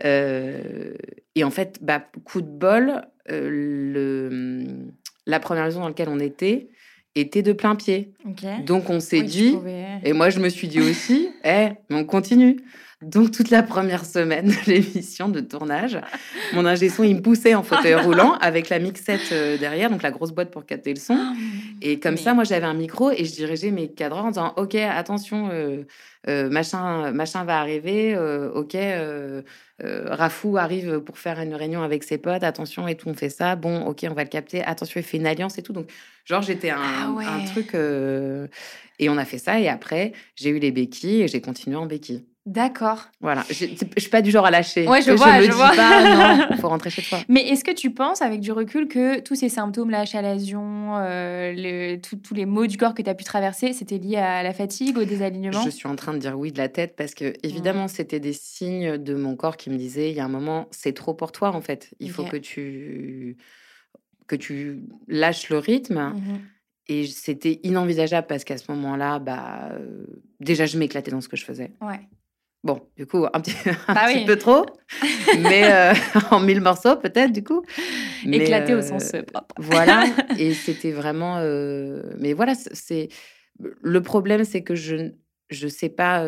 Euh, 0.04 0.94
et 1.36 1.44
en 1.44 1.52
fait, 1.52 1.80
bah, 1.82 2.04
coup 2.26 2.42
de 2.42 2.48
bol, 2.50 3.02
euh, 3.32 3.50
le, 3.50 4.88
la 5.26 5.40
première 5.40 5.64
maison 5.66 5.80
dans 5.82 5.88
laquelle 5.88 6.10
on 6.10 6.20
était 6.20 6.70
était 7.16 7.42
de 7.44 7.54
plein 7.54 7.76
pied. 7.76 8.12
Donc 8.66 8.90
on 8.90 9.00
s'est 9.00 9.22
Oui, 9.22 9.26
dit, 9.26 9.52
pouvais- 9.52 10.02
et 10.04 10.12
moi 10.12 10.30
je 10.30 10.40
me 10.42 10.50
suis 10.50 10.68
dit 10.68 10.82
aussi, 10.82 11.30
eh, 11.46 11.70
mais 11.90 11.96
on 11.96 12.04
continue. 12.04 12.58
Donc 13.02 13.32
toute 13.32 13.50
la 13.50 13.62
première 13.62 14.06
semaine 14.06 14.48
de 14.48 14.72
l'émission 14.72 15.28
de 15.30 15.42
tournage, 15.42 16.00
mon 16.54 16.66
ingé 16.66 16.90
son 16.90 17.04
il 17.04 17.18
me 17.18 17.22
poussait 17.22 17.54
en 17.54 17.62
fauteuil 17.62 17.94
roulant 17.96 18.34
avec 18.40 18.70
la 18.70 18.80
mixette 18.80 19.32
euh, 19.34 19.58
derrière, 19.58 19.90
donc 19.90 20.02
la 20.02 20.12
grosse 20.12 20.32
boîte 20.32 20.50
pour 20.50 20.66
capter 20.66 20.94
le 20.94 21.00
son. 21.00 21.18
Et 21.82 22.00
comme 22.00 22.16
Mais- 22.16 22.22
ça, 22.22 22.34
moi, 22.34 22.46
j'avais 22.46 22.66
un 22.66 22.74
micro 22.74 23.12
et 23.12 23.26
je 23.26 23.34
dirigeais 23.34 23.72
mes 23.72 23.90
cadreurs 23.90 24.26
en 24.26 24.30
disant 24.30 24.54
Ok, 24.58 24.76
attention, 24.76 25.50
euh, 25.52 25.84
euh, 26.30 26.50
machin, 26.50 27.12
machin 27.12 27.44
va 27.44 27.60
arriver. 27.60 28.16
euh, 28.16 28.50
ok, 28.54 28.76
Rafou 29.84 30.58
arrive 30.58 31.00
pour 31.02 31.18
faire 31.18 31.40
une 31.42 31.54
réunion 31.54 31.84
avec 31.84 32.04
ses 32.04 32.18
potes. 32.18 32.44
Attention, 32.44 32.88
et 32.88 32.96
tout, 32.96 33.10
on 33.10 33.14
fait 33.14 33.30
ça. 33.30 33.56
Bon, 33.58 33.86
ok, 33.86 34.06
on 34.10 34.14
va 34.14 34.24
le 34.24 34.30
capter. 34.30 34.64
Attention, 34.64 35.00
il 35.00 35.04
fait 35.04 35.18
une 35.18 35.28
alliance 35.28 35.58
et 35.58 35.62
tout. 35.62 35.74
Donc, 35.74 35.92
genre, 36.24 36.42
j'étais 36.42 36.70
un, 36.70 36.78
Ah 36.80 37.12
ouais. 37.12 37.26
un 37.26 37.46
truc. 37.46 37.74
et 39.00 39.10
on 39.10 39.18
a 39.18 39.26
fait 39.26 39.38
ça. 39.38 39.60
Et 39.60 39.68
après, 39.68 40.14
j'ai 40.36 40.50
eu 40.50 40.60
les 40.60 40.72
béquilles 40.72 41.24
et 41.24 41.28
j'ai 41.28 41.42
continué 41.42 41.76
en 41.76 41.86
béquilles. 41.86 42.24
D'accord. 42.46 43.06
Voilà. 43.22 43.44
J'ai- 43.50 43.76
Je 43.96 44.00
suis 44.02 44.10
pas 44.12 44.22
du 44.22 44.30
genre 44.30 44.46
à 44.46 44.52
lâcher. 44.52 44.88
Ouais, 44.88 45.02
je 45.02 45.12
vois, 45.12 45.38
me 45.38 45.42
je 45.42 45.50
dis 45.50 45.56
vois. 45.56 45.72
pas, 45.76 46.48
non, 46.48 46.56
faut 46.62 46.70
rentrer 46.70 46.92
chez 46.92 47.02
toi. 47.02 47.18
Mais 47.28 47.42
est-ce 47.48 47.64
que 47.64 47.72
tu 47.72 47.90
penses, 47.90 48.22
avec 48.22 48.40
du 48.40 48.52
recul, 48.52 48.88
que 48.88 49.20
tous 49.20 49.34
ces 49.34 49.50
symptômes, 49.50 49.90
la 49.90 50.06
chalazion, 50.06 50.96
euh, 50.98 51.54
le- 51.56 51.96
tout- 51.98 52.18
tous 52.18 52.36
les 52.36 52.46
maux 52.46 52.68
du 52.68 52.78
corps 52.78 52.94
que 52.94 53.02
tu 53.02 53.10
as 53.10 53.16
pu 53.16 53.24
traverser, 53.24 53.74
c'était 53.74 53.98
lié 53.98 54.18
à 54.18 54.44
la 54.44 54.54
fatigue, 54.54 54.96
au 55.00 55.06
désalignement? 55.06 55.60
Je 55.64 55.72
suis 55.72 55.88
en 55.88 55.96
train 55.96 56.14
de 56.14 56.20
dire 56.20 56.38
oui 56.38 56.52
de 56.52 56.60
la 56.60 56.70
tête 56.70 56.96
parce 56.96 57.16
que 57.16 57.34
évidemment 57.42 57.88
c'était 57.88 58.20
des 58.20 58.34
signes 58.34 58.98
de 59.00 59.16
mon 59.16 59.36
corps 59.36 59.58
qui 59.58 59.72
me 59.72 59.78
disaient 59.78 60.12
il 60.12 60.16
y 60.16 60.20
a 60.20 60.26
un 60.26 60.30
moment 60.30 60.68
c'est 60.70 60.94
trop 60.94 61.14
pour 61.16 61.32
toi 61.32 61.50
en 61.56 61.62
fait 61.62 61.94
il 62.00 62.12
faut 62.12 62.24
que 62.26 62.38
tu 62.38 63.38
que 64.28 64.36
tu 64.36 64.82
lâches 65.08 65.50
le 65.50 65.58
rythme 65.60 66.14
Mhm. 66.16 66.40
et 66.88 67.06
c'était 67.08 67.60
inenvisageable 67.64 68.28
parce 68.28 68.44
qu'à 68.44 68.58
ce 68.58 68.72
moment-là 68.72 69.20
bah 69.20 69.70
euh, 69.72 70.06
déjà 70.40 70.66
je 70.66 70.78
m'éclatais 70.78 71.12
dans 71.12 71.22
ce 71.22 71.28
que 71.28 71.38
je 71.38 71.46
faisais 71.46 71.72
Ouais. 71.82 72.00
Bon 72.66 72.82
du 72.98 73.06
coup 73.06 73.26
un 73.32 73.40
petit, 73.40 73.56
un 73.88 73.94
Bah 73.94 74.06
petit 74.08 74.18
oui. 74.20 74.26
peu 74.26 74.38
trop 74.38 74.66
mais 75.40 75.72
euh, 75.72 75.94
en 76.32 76.40
mille 76.42 76.60
morceaux 76.62 76.98
peut-être 76.98 77.32
du 77.32 77.44
coup 77.44 77.64
Mais, 78.26 78.38
Éclaté 78.40 78.74
au 78.74 78.80
euh, 78.80 78.82
sens 78.82 79.14
euh, 79.14 79.22
propre. 79.24 79.56
voilà, 79.60 80.04
et 80.38 80.54
c'était 80.54 80.92
vraiment. 80.92 81.38
euh, 81.38 82.02
Mais 82.20 82.34
voilà, 82.34 82.54
c'est 82.56 83.08
le 83.60 84.02
problème, 84.02 84.44
c'est 84.44 84.64
que 84.64 84.76
je 84.76 84.96
ne 85.64 85.68
sais 85.70 85.90
pas 85.90 86.28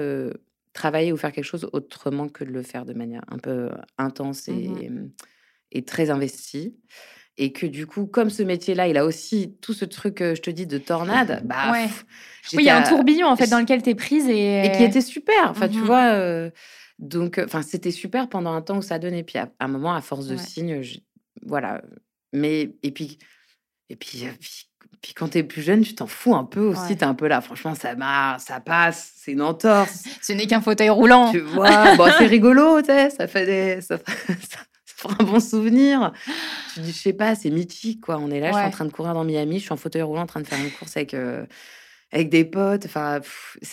travailler 0.74 1.12
ou 1.12 1.18
faire 1.18 1.32
quelque 1.32 1.44
chose 1.54 1.68
autrement 1.74 2.30
que 2.30 2.44
de 2.44 2.52
le 2.52 2.62
faire 2.62 2.86
de 2.86 2.94
manière 2.94 3.24
un 3.30 3.40
peu 3.40 3.70
intense 3.98 4.48
et, 4.48 4.68
Mhm. 4.90 5.12
et 5.72 5.84
très 5.84 6.10
investie. 6.12 6.78
Et 7.40 7.52
que 7.54 7.66
du 7.68 7.86
coup, 7.86 8.08
comme 8.08 8.30
ce 8.32 8.42
métier-là, 8.42 8.88
il 8.88 8.98
a 8.98 9.06
aussi 9.06 9.56
tout 9.62 9.74
ce 9.74 9.86
truc, 9.86 10.22
euh, 10.22 10.34
je 10.36 10.42
te 10.42 10.50
dis, 10.50 10.66
de 10.66 10.78
tornade, 10.80 11.42
bah, 11.46 11.72
Ouais. 11.72 11.84
pff, 11.84 12.06
Oui, 12.54 12.64
il 12.64 12.66
y 12.66 12.70
a 12.70 12.78
un 12.78 12.82
tourbillon 12.84 13.28
en 13.28 13.36
fait 13.36 13.48
dans 13.48 13.60
lequel 13.60 13.84
tu 13.84 13.92
es 13.92 13.96
prise 13.96 14.28
et. 14.28 14.66
et 14.66 14.72
qui 14.72 14.84
était 14.84 15.02
super. 15.02 15.52
Enfin, 15.52 15.68
tu 15.70 15.78
Mhm. 15.78 15.84
vois. 15.86 16.06
euh, 16.14 16.50
donc, 17.00 17.38
euh, 17.38 17.46
enfin, 17.46 17.62
c'était 17.62 17.92
super 17.92 18.28
pendant 18.28 18.54
un 18.54 18.62
temps 18.64 18.78
où 18.78 18.82
ça 18.82 18.98
donnait. 18.98 19.24
Puis 19.24 19.38
à, 19.38 19.50
un 19.60 19.68
moment, 19.68 19.94
à 19.94 20.02
force 20.02 20.26
de 20.28 20.36
Ouais. 20.36 20.42
signes, 20.42 20.82
voilà. 21.46 21.82
Mais 22.34 22.72
et 22.84 22.92
puis 22.92 23.20
et 23.90 23.96
puis, 23.96 24.26
euh, 24.26 24.32
puis, 24.40 24.66
puis 25.02 25.14
quand 25.14 25.30
t'es 25.30 25.44
plus 25.44 25.62
jeune, 25.62 25.82
tu 25.82 25.94
t'en 25.96 26.08
fous 26.08 26.36
un 26.36 26.44
peu 26.44 26.60
aussi. 26.62 26.82
Ouais. 26.90 26.96
T'es 26.96 27.06
un 27.06 27.14
peu 27.14 27.28
là. 27.28 27.40
Franchement, 27.42 27.76
ça 27.76 27.96
marche, 27.96 28.42
ça 28.44 28.60
passe. 28.60 29.14
C'est 29.16 29.32
une 29.34 29.42
entorse. 29.44 30.06
Ce 30.22 30.34
n'est 30.34 30.48
qu'un 30.48 30.60
fauteuil 30.62 30.90
roulant. 30.90 31.32
tu 31.32 31.40
vois. 31.40 31.96
Bon, 31.96 32.08
c'est 32.18 32.26
rigolo, 32.28 32.82
tu 32.82 32.88
sais. 32.88 33.12
Ça 33.12 33.28
fait 33.28 33.46
des, 33.46 33.82
ça, 33.82 33.98
fait- 34.00 34.34
ça 34.50 34.58
un 35.20 35.24
bon 35.24 35.40
souvenir. 35.40 36.12
Tu 36.74 36.80
dis, 36.82 36.92
je 36.92 36.98
sais 36.98 37.14
pas, 37.14 37.36
c'est 37.36 37.50
mythique, 37.50 38.02
quoi. 38.02 38.18
On 38.20 38.30
est 38.32 38.40
là, 38.40 38.52
je 38.52 38.58
suis 38.58 38.66
en 38.66 38.72
train 38.72 38.86
de 38.86 38.92
courir 38.92 39.14
dans 39.14 39.24
Miami, 39.24 39.60
je 39.60 39.64
suis 39.66 39.74
en 39.74 39.78
fauteuil 39.78 40.02
roulant, 40.02 40.22
en 40.24 40.28
train 40.28 40.42
de 40.42 40.48
faire 40.48 40.60
une 40.60 40.72
course 40.72 40.98
avec, 40.98 41.14
euh, 41.14 41.46
avec 42.12 42.30
des 42.30 42.46
potes, 42.46 42.86
enfin, 42.86 43.20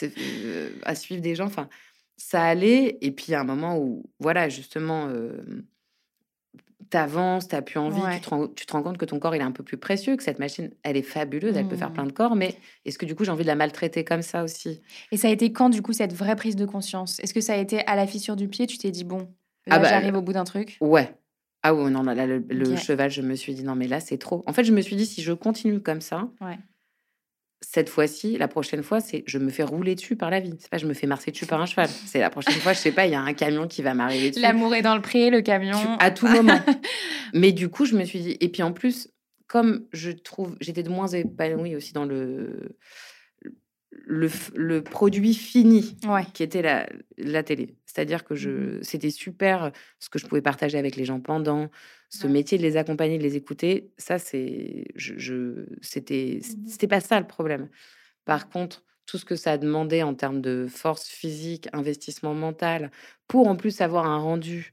euh, 0.03 0.71
à 0.83 0.95
suivre 0.95 1.23
des 1.23 1.35
gens, 1.35 1.47
enfin, 1.47 1.69
ça 2.17 2.43
allait. 2.43 2.99
Et 3.01 3.11
puis, 3.11 3.27
il 3.29 3.31
y 3.33 3.35
a 3.35 3.41
un 3.41 3.45
moment 3.45 3.79
où, 3.79 4.05
voilà, 4.21 4.49
justement, 4.49 5.09
euh, 5.09 5.65
t'avances, 6.91 7.49
t'as 7.49 7.63
plus 7.63 7.79
envie, 7.79 8.01
Ouais. 8.01 8.15
tu, 8.17 8.21
te 8.21 8.31
rends, 8.31 8.47
tu 8.49 8.67
te 8.67 8.73
rends 8.73 8.83
compte 8.83 8.99
que 8.99 9.05
ton 9.05 9.19
corps, 9.19 9.35
il 9.35 9.41
est 9.41 9.45
un 9.45 9.51
peu 9.53 9.65
plus 9.65 9.79
précieux, 9.79 10.17
que 10.17 10.23
cette 10.23 10.39
machine, 10.39 10.71
elle 10.83 10.97
est 10.97 11.03
fabuleuse, 11.03 11.57
elle 11.57 11.67
peut 11.67 11.77
faire 11.77 11.91
Mm. 11.91 11.95
plein 11.95 12.07
de 12.07 12.13
corps, 12.13 12.37
mais 12.37 12.55
est-ce 12.85 12.99
que 12.99 13.07
du 13.07 13.15
coup, 13.15 13.25
j'ai 13.25 13.31
envie 13.31 13.43
de 13.43 13.49
la 13.49 13.55
maltraiter 13.57 14.05
comme 14.05 14.23
ça 14.23 14.45
aussi? 14.45 14.81
Et 15.11 15.17
ça 15.17 15.29
a 15.29 15.31
été 15.31 15.53
quand 15.53 15.71
du 15.71 15.83
coup 15.83 15.93
cette 15.93 16.13
vraie 16.13 16.37
prise 16.37 16.57
de 16.57 16.67
conscience? 16.67 17.19
Est-ce 17.21 17.35
que 17.35 17.41
ça 17.41 17.55
a 17.55 17.57
été 17.57 17.85
à 17.87 17.97
la 17.97 18.07
fissure 18.07 18.37
du 18.37 18.49
pied? 18.49 18.67
Tu 18.67 18.79
t'es 18.79 18.91
dit 18.91 19.05
bon, 19.05 19.29
là 19.67 19.77
Ah 19.77 19.79
bah, 19.79 19.89
j'arrive 19.89 20.15
au 20.17 20.23
bout 20.23 20.33
d'un 20.33 20.45
truc. 20.45 20.77
Ouais. 20.81 21.15
Ah 21.63 21.75
ouais, 21.75 21.91
non, 21.91 22.03
là, 22.03 22.15
là, 22.15 22.27
le, 22.27 22.77
cheval, 22.77 23.11
je 23.11 23.23
me 23.23 23.35
suis 23.35 23.55
dit, 23.55 23.65
non, 23.65 23.75
mais 23.75 23.89
là, 23.89 23.99
c'est 23.99 24.19
trop. 24.19 24.45
En 24.47 24.53
fait, 24.53 24.65
je 24.65 24.73
me 24.73 24.83
suis 24.83 24.97
dit, 24.97 25.07
si 25.07 25.23
je 25.23 25.33
continue 25.33 25.81
comme 25.81 26.03
ça, 26.03 26.29
Ouais. 26.43 26.59
cette 27.63 27.89
fois-ci, 27.89 28.37
la 28.37 28.49
prochaine 28.49 28.83
fois, 28.83 29.01
c'est 29.01 29.25
je 29.27 29.39
me 29.39 29.49
fais 29.49 29.63
rouler 29.63 29.95
dessus 29.95 30.15
par 30.15 30.29
la 30.29 30.41
vie. 30.41 30.55
C'est 30.59 30.69
pas 30.69 30.77
je 30.77 30.87
me 30.87 30.93
fais 30.93 31.07
marcher 31.07 31.31
dessus 31.31 31.47
par 31.47 31.61
un 31.63 31.67
cheval. 31.67 31.89
C'est 31.89 32.19
la 32.21 32.29
prochaine 32.29 32.53
fois, 32.61 32.75
je 32.75 32.79
sais 32.79 32.93
pas, 32.93 33.07
il 33.07 33.13
y 33.13 33.15
a 33.15 33.21
un 33.23 33.33
camion 33.33 33.67
qui 33.67 33.81
va 33.81 33.95
m'arriver 33.95 34.29
dessus. 34.31 34.43
L'amour 34.43 34.75
est 34.75 34.83
dans 34.83 34.95
le 34.95 35.01
pré, 35.01 35.31
le 35.31 35.41
camion. 35.41 35.97
à 35.99 36.11
tout 36.11 36.27
moment. 36.29 36.61
Mais 37.33 37.53
du 37.53 37.71
coup, 37.71 37.87
je 37.87 37.97
me 37.97 38.05
suis 38.05 38.21
dit, 38.21 38.37
et 38.41 38.51
puis 38.51 38.63
en 38.63 38.73
plus, 38.73 39.09
comme 39.47 39.87
je 39.93 40.11
trouve, 40.11 40.57
j'étais 40.61 40.83
de 40.83 40.91
moins 40.91 41.07
épanouie 41.09 41.77
aussi 41.77 41.95
dans 41.95 42.05
le, 42.05 42.77
le, 44.07 44.29
produit 44.83 45.35
fini 45.35 45.97
Ouais. 46.07 46.27
qui 46.35 46.43
était 46.43 46.63
la, 46.63 46.87
la 47.19 47.43
télé. 47.43 47.77
C'est-à-dire 47.87 48.25
que 48.25 48.35
Mmh 48.35 48.37
je, 48.37 48.79
c'était 48.83 49.11
super 49.11 49.73
ce 50.01 50.09
que 50.09 50.19
je 50.19 50.27
pouvais 50.27 50.43
partager 50.43 50.79
avec 50.79 50.97
les 50.97 51.05
gens 51.05 51.21
pendant, 51.21 51.71
ce 52.09 52.27
Ouais. 52.27 52.33
métier 52.33 52.59
de 52.59 52.63
les 52.63 52.77
accompagner, 52.77 53.19
de 53.19 53.23
les 53.23 53.37
écouter. 53.37 53.93
Ça, 53.99 54.19
c'est, 54.19 54.85
je, 54.97 55.15
je- 55.19 55.67
c'était, 55.83 56.41
Mmh 56.43 56.67
c'était 56.67 56.89
pas 56.89 57.01
ça 57.01 57.21
le 57.21 57.27
problème. 57.27 57.69
Par 58.25 58.49
contre, 58.49 58.85
tout 59.07 59.19
ce 59.19 59.25
que 59.25 59.37
ça 59.37 59.53
a 59.53 59.59
demandé 59.59 60.03
en 60.03 60.15
termes 60.15 60.41
de 60.41 60.67
force 60.69 61.09
physique, 61.09 61.69
investissement 61.73 62.35
mental, 62.35 62.91
pour 63.29 63.49
en 63.49 63.57
plus 63.57 63.81
avoir 63.81 64.07
un 64.07 64.19
rendu 64.19 64.73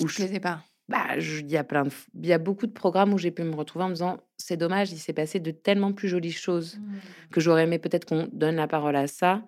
où 0.00 0.08
Je 0.08 0.14
je, 0.14 0.16
plaisais 0.16 0.40
pas. 0.40 0.64
Bah, 0.88 1.16
il 1.18 1.50
y 1.50 1.56
a 1.56 1.64
plein 1.64 1.84
de, 1.84 1.90
il 2.14 2.26
y 2.26 2.32
a 2.32 2.38
beaucoup 2.38 2.66
de 2.66 2.72
programmes 2.72 3.12
où 3.14 3.18
j'ai 3.18 3.30
pu 3.32 3.42
me 3.42 3.54
retrouver 3.54 3.84
en 3.86 3.88
me 3.88 3.94
disant, 3.94 4.20
c'est 4.38 4.56
dommage, 4.56 4.92
il 4.92 4.98
s'est 4.98 5.12
passé 5.12 5.40
de 5.40 5.50
tellement 5.50 5.92
plus 5.92 6.08
jolies 6.08 6.32
choses 6.32 6.80
que 7.32 7.40
j'aurais 7.40 7.64
aimé 7.64 7.78
peut-être 7.78 8.04
qu'on 8.06 8.28
donne 8.32 8.56
la 8.56 8.68
parole 8.68 8.96
à 8.96 9.06
ça 9.08 9.46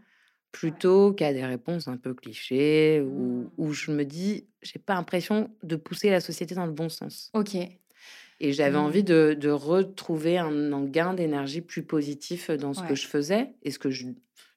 plutôt 0.52 1.12
qu'à 1.12 1.32
des 1.34 1.44
réponses 1.44 1.88
un 1.88 1.96
peu 1.98 2.14
clichés 2.14 3.02
Mmh. 3.04 3.04
où, 3.04 3.52
où 3.58 3.72
je 3.72 3.90
me 3.92 4.04
dis 4.04 4.48
j'ai 4.62 4.78
pas 4.80 4.94
l'impression 4.94 5.54
de 5.62 5.76
pousser 5.76 6.10
la 6.10 6.20
société 6.20 6.54
dans 6.54 6.66
le 6.66 6.72
bon 6.72 6.88
sens 6.88 7.32
Ok. 7.32 7.54
et 8.40 8.52
j'avais 8.52 8.76
Mmh. 8.76 8.78
envie 8.78 9.04
de, 9.04 9.36
de 9.38 9.50
retrouver 9.50 10.38
un, 10.38 10.72
un 10.72 10.84
gain 10.84 11.14
d'énergie 11.14 11.60
plus 11.60 11.84
positif 11.84 12.50
dans 12.50 12.74
ce 12.74 12.82
Ouais. 12.82 12.88
que 12.88 12.94
je 12.94 13.06
faisais 13.06 13.54
et 13.62 13.70
ce 13.70 13.78
que 13.78 13.90
je, 13.90 14.06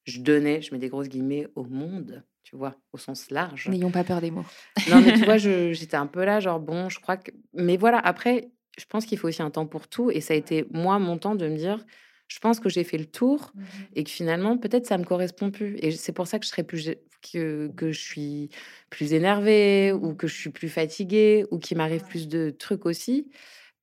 je 0.06 0.20
donnais 0.22 0.62
je 0.62 0.74
mets 0.74 0.80
des 0.80 0.90
grosses 0.90 1.10
guillemets 1.10 1.48
au 1.56 1.64
monde 1.66 2.24
tu 2.52 2.58
vois 2.58 2.76
au 2.92 2.98
sens 2.98 3.32
large 3.32 3.70
N'ayons 3.70 3.92
pas 3.92 4.04
peur 4.04 4.20
des 4.20 4.30
mots. 4.30 4.46
non, 4.90 5.02
mais 5.02 5.14
tu 5.14 5.24
vois, 5.24 5.38
j'étais 5.38 5.96
un 5.96 6.06
peu 6.06 6.26
là, 6.26 6.40
genre, 6.40 6.60
bon, 6.60 6.90
je 6.90 7.00
crois 7.00 7.16
que. 7.18 7.32
Mais 7.54 7.78
voilà, 7.78 7.98
après, 7.98 8.50
je 8.78 8.86
pense 8.86 9.06
qu'il 9.06 9.18
faut 9.18 9.30
aussi 9.30 9.42
un 9.42 9.50
temps 9.50 9.66
pour 9.66 9.88
tout. 9.88 10.12
Et 10.12 10.20
ça 10.20 10.34
a 10.34 10.38
été, 10.38 10.66
moi, 10.72 11.00
mon 11.00 11.18
temps 11.18 11.36
de 11.36 11.48
me 11.48 11.56
dire, 11.56 11.86
je 12.28 12.40
pense 12.40 12.60
que 12.60 12.70
j'ai 12.70 12.84
fait 12.84 12.98
le 12.98 13.06
tour 13.06 13.54
et 13.96 14.04
que 14.04 14.10
finalement, 14.10 14.58
peut-être 14.58 14.86
ça 14.86 14.98
me 14.98 15.06
correspond 15.06 15.50
plus. 15.50 15.78
Et 15.78 15.92
c'est 15.92 16.12
pour 16.12 16.28
ça 16.28 16.40
que 16.40 16.46
je 16.46 16.50
serais 16.50 16.64
plus 16.64 16.92
que, 17.32 17.72
que 17.76 17.92
je 17.92 18.00
suis 18.00 18.50
plus 18.90 19.14
énervée 19.14 19.94
ou 19.94 20.14
que 20.14 20.28
je 20.28 20.36
suis 20.36 20.50
plus 20.50 20.70
fatiguée 20.70 21.46
ou 21.52 21.58
qu'il 21.58 21.78
m'arrive 21.78 22.04
plus 22.04 22.28
de 22.28 22.50
trucs 22.50 22.86
aussi 22.86 23.30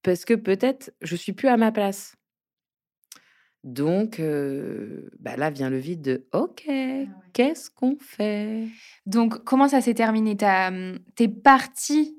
parce 0.03 0.25
que 0.25 0.35
peut-être 0.35 0.93
je 1.03 1.17
suis 1.17 1.33
plus 1.33 1.49
à 1.49 1.57
ma 1.57 1.73
place. 1.73 2.15
Donc, 3.69 4.21
bah 5.21 5.37
là 5.37 5.51
vient 5.51 5.71
le 5.71 5.79
vide 5.79 6.03
de 6.03 6.27
OK, 6.33 6.65
ah 6.69 7.05
qu'est-ce 7.33 7.71
qu'on 7.71 7.97
fait? 8.01 8.65
Donc, 9.07 9.45
comment 9.45 9.69
ça 9.69 9.81
s'est 9.81 9.95
terminé? 9.95 10.37
T'es 10.37 11.29
partie 11.29 12.17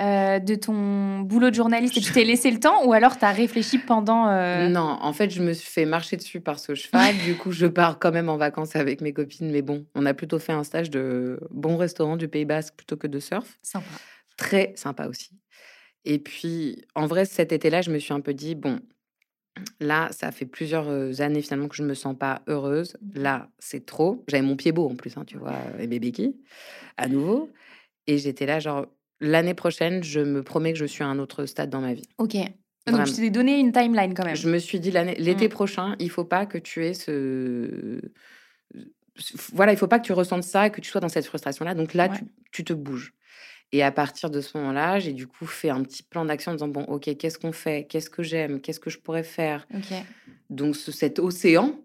de 0.00 0.54
ton 0.54 1.20
boulot 1.20 1.50
de 1.50 1.54
journaliste 1.56 1.96
et 1.96 2.00
tu 2.00 2.12
t'es 2.12 2.22
laissé 2.22 2.52
le 2.52 2.60
temps 2.60 2.86
ou 2.86 2.92
alors 2.92 3.18
tu 3.18 3.24
as 3.24 3.32
réfléchi 3.32 3.78
pendant. 3.78 4.26
Non, 4.68 4.98
en 5.00 5.12
fait, 5.12 5.30
je 5.30 5.42
me 5.42 5.52
suis 5.52 5.68
fait 5.68 5.84
marcher 5.84 6.16
dessus 6.16 6.40
par 6.40 6.58
ce 6.60 6.74
cheval. 6.74 7.16
du 7.24 7.34
coup, 7.34 7.50
je 7.50 7.66
pars 7.66 7.98
quand 7.98 8.12
même 8.12 8.28
en 8.28 8.36
vacances 8.36 8.76
avec 8.76 9.00
mes 9.00 9.12
copines. 9.12 9.50
Mais 9.50 9.62
bon, 9.62 9.84
on 9.96 10.06
a 10.06 10.14
plutôt 10.14 10.38
fait 10.38 10.52
un 10.52 10.62
stage 10.62 10.90
de 10.90 11.40
bon 11.50 11.76
restaurant 11.76 12.16
du 12.16 12.28
Pays 12.28 12.44
Basque 12.44 12.74
plutôt 12.76 12.96
que 12.96 13.08
de 13.08 13.18
surf. 13.18 13.58
Sympa. 13.62 13.86
Très 14.36 14.72
sympa 14.76 15.08
aussi. 15.08 15.32
Et 16.04 16.20
puis, 16.20 16.84
en 16.94 17.06
vrai, 17.06 17.24
cet 17.24 17.52
été-là, 17.52 17.82
je 17.82 17.90
me 17.90 17.98
suis 17.98 18.14
un 18.14 18.20
peu 18.20 18.32
dit, 18.32 18.54
bon, 18.54 18.78
Là, 19.80 20.08
ça 20.12 20.32
fait 20.32 20.46
plusieurs 20.46 21.20
années 21.20 21.42
finalement 21.42 21.68
que 21.68 21.76
je 21.76 21.82
ne 21.82 21.88
me 21.88 21.94
sens 21.94 22.16
pas 22.18 22.42
heureuse. 22.46 22.96
Mmh 23.00 23.20
là, 23.20 23.48
c'est 23.58 23.86
trop. 23.86 24.24
J'avais 24.28 24.42
mon 24.42 24.56
pied 24.56 24.72
beau 24.72 24.88
en 24.88 24.94
plus, 24.94 25.16
hein, 25.16 25.24
tu 25.26 25.38
vois, 25.38 25.56
et 25.78 25.86
bébé 25.86 26.12
qui, 26.12 26.36
à 26.96 27.08
nouveau. 27.08 27.50
Et 28.06 28.18
j'étais 28.18 28.46
là, 28.46 28.60
genre, 28.60 28.86
l'année 29.20 29.54
prochaine, 29.54 30.02
je 30.02 30.20
me 30.20 30.42
promets 30.42 30.72
que 30.72 30.78
je 30.78 30.84
suis 30.84 31.04
à 31.04 31.06
un 31.06 31.18
autre 31.18 31.46
stade 31.46 31.70
dans 31.70 31.80
ma 31.80 31.94
vie. 31.94 32.08
Ok. 32.18 32.36
Donc, 32.86 33.06
je 33.06 33.12
t'ai 33.12 33.30
donné 33.30 33.58
une 33.58 33.72
timeline 33.72 34.14
quand 34.14 34.24
même. 34.24 34.36
Je 34.36 34.48
me 34.48 34.58
suis 34.58 34.80
dit, 34.80 34.90
l'été 34.90 35.46
mmh. 35.46 35.50
prochain, 35.50 35.96
il 35.98 36.10
faut 36.10 36.24
pas 36.24 36.46
que 36.46 36.56
tu 36.56 36.86
aies 36.86 36.94
ce. 36.94 38.00
Voilà, 39.52 39.72
il 39.72 39.78
faut 39.78 39.88
pas 39.88 39.98
que 39.98 40.06
tu 40.06 40.12
ressentes 40.12 40.44
ça 40.44 40.68
et 40.68 40.70
que 40.70 40.80
tu 40.80 40.88
sois 40.88 41.00
dans 41.00 41.08
cette 41.08 41.26
frustration-là. 41.26 41.74
Donc 41.74 41.92
là, 41.92 42.08
tu 42.50 42.64
te 42.64 42.72
bouges. 42.72 43.12
Et 43.72 43.82
à 43.82 43.92
partir 43.92 44.30
de 44.30 44.40
ce 44.40 44.56
moment-là, 44.56 44.98
j'ai 44.98 45.12
du 45.12 45.26
coup 45.26 45.46
fait 45.46 45.68
un 45.68 45.82
petit 45.82 46.02
plan 46.02 46.24
d'action 46.24 46.52
en 46.52 46.54
disant 46.54 46.68
bon, 46.68 46.84
ok, 46.84 47.16
qu'est-ce 47.16 47.38
qu'on 47.38 47.52
fait? 47.52 47.86
Qu'est-ce 47.86 48.08
que 48.08 48.22
j'aime? 48.22 48.60
Qu'est-ce 48.60 48.80
que 48.80 48.90
je 48.90 48.98
pourrais 48.98 49.24
faire? 49.24 49.66
Donc 50.48 50.74
cet 50.76 51.18
océan 51.18 51.78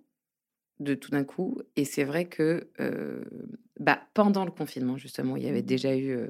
de 0.80 0.96
tout 0.96 1.12
d'un 1.12 1.24
coup. 1.24 1.60
Et 1.76 1.86
c'est 1.86 2.04
vrai 2.04 2.26
que 2.26 2.69
euh, 2.80 3.24
bah, 3.80 4.02
pendant 4.13 4.46
le 4.46 4.52
confinement, 4.52 4.98
justement, 4.98 5.36
il 5.36 5.43
y 5.43 5.50
avait 5.50 5.62
déjà 5.62 5.96
eu 5.96 6.12
euh, 6.12 6.28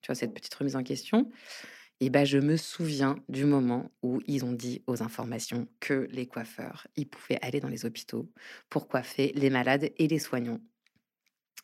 tu 0.00 0.08
vois, 0.08 0.14
cette 0.14 0.34
petite 0.34 0.54
remise 0.54 0.76
en 0.76 0.82
question. 0.82 1.30
Et 2.00 2.10
bah, 2.10 2.24
je 2.24 2.38
me 2.38 2.56
souviens 2.56 3.16
du 3.28 3.44
moment 3.44 3.90
où 4.02 4.20
ils 4.26 4.44
ont 4.44 4.52
dit 4.52 4.82
aux 4.86 5.02
informations 5.02 5.68
que 5.80 6.08
les 6.10 6.26
coiffeurs, 6.26 6.86
ils 6.96 7.08
pouvaient 7.08 7.38
aller 7.40 7.60
dans 7.60 7.68
les 7.68 7.86
hôpitaux 7.86 8.28
pour 8.68 8.88
coiffer 8.88 9.32
les 9.34 9.48
malades 9.48 9.90
et 9.96 10.08
les 10.08 10.18
soignants. 10.18 10.60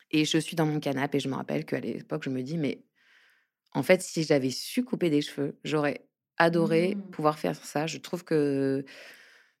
Et 0.09 0.25
je 0.25 0.37
suis 0.37 0.55
dans 0.55 0.65
mon 0.65 0.79
canapé 0.79 1.17
et 1.17 1.19
je 1.19 1.29
me 1.29 1.35
rappelle 1.35 1.65
qu'à 1.65 1.79
l'époque, 1.79 2.23
je 2.23 2.29
me 2.29 2.41
dis, 2.41 2.57
mais 2.57 2.83
en 3.73 3.83
fait, 3.83 4.01
si 4.01 4.23
j'avais 4.23 4.49
su 4.49 4.83
couper 4.83 5.09
des 5.09 5.21
cheveux, 5.21 5.57
j'aurais 5.63 6.05
adoré 6.37 6.95
mmh. 6.95 7.01
pouvoir 7.11 7.39
faire 7.39 7.55
ça. 7.55 7.87
Je 7.87 7.97
trouve 7.97 8.23
que 8.23 8.83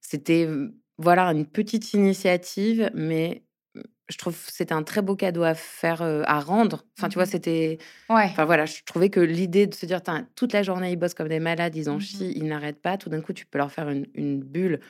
c'était 0.01 0.47
mmh, 0.47 0.73
voilà 0.97 1.27
une 1.27 1.45
petite 1.45 1.93
initiative, 1.93 2.91
mais 2.93 3.43
mmh, 3.75 3.81
je 4.09 4.17
trouve 4.17 4.33
que 4.33 4.51
c'était 4.51 4.73
un 4.73 4.83
très 4.83 5.01
beau 5.01 5.15
cadeau 5.15 5.43
à 5.43 5.53
faire, 5.53 6.01
à 6.01 6.39
rendre. 6.39 6.85
Enfin, 6.97 7.07
tu 7.07 7.15
vois, 7.15 7.25
c'était. 7.25 7.77
Ouais. 8.09 8.25
Enfin, 8.25 8.45
voilà, 8.45 8.65
je 8.65 8.81
trouvais 8.85 9.09
que 9.09 9.21
l'idée 9.21 9.67
de 9.67 9.73
se 9.73 9.85
dire, 9.85 10.01
toute 10.35 10.53
la 10.53 10.63
journée, 10.63 10.91
ils 10.91 10.97
bossent 10.97 11.13
comme 11.13 11.29
des 11.29 11.39
malades, 11.39 11.75
ils 11.75 11.89
en 11.89 11.99
chient, 11.99 12.33
ils 12.35 12.47
n'arrêtent 12.47 12.81
pas. 12.81 12.97
Tout 12.97 13.09
d'un 13.09 13.21
coup, 13.21 13.33
tu 13.33 13.45
peux 13.45 13.59
leur 13.59 13.71
faire 13.71 13.89
une, 13.89 14.41
bulle 14.41 14.81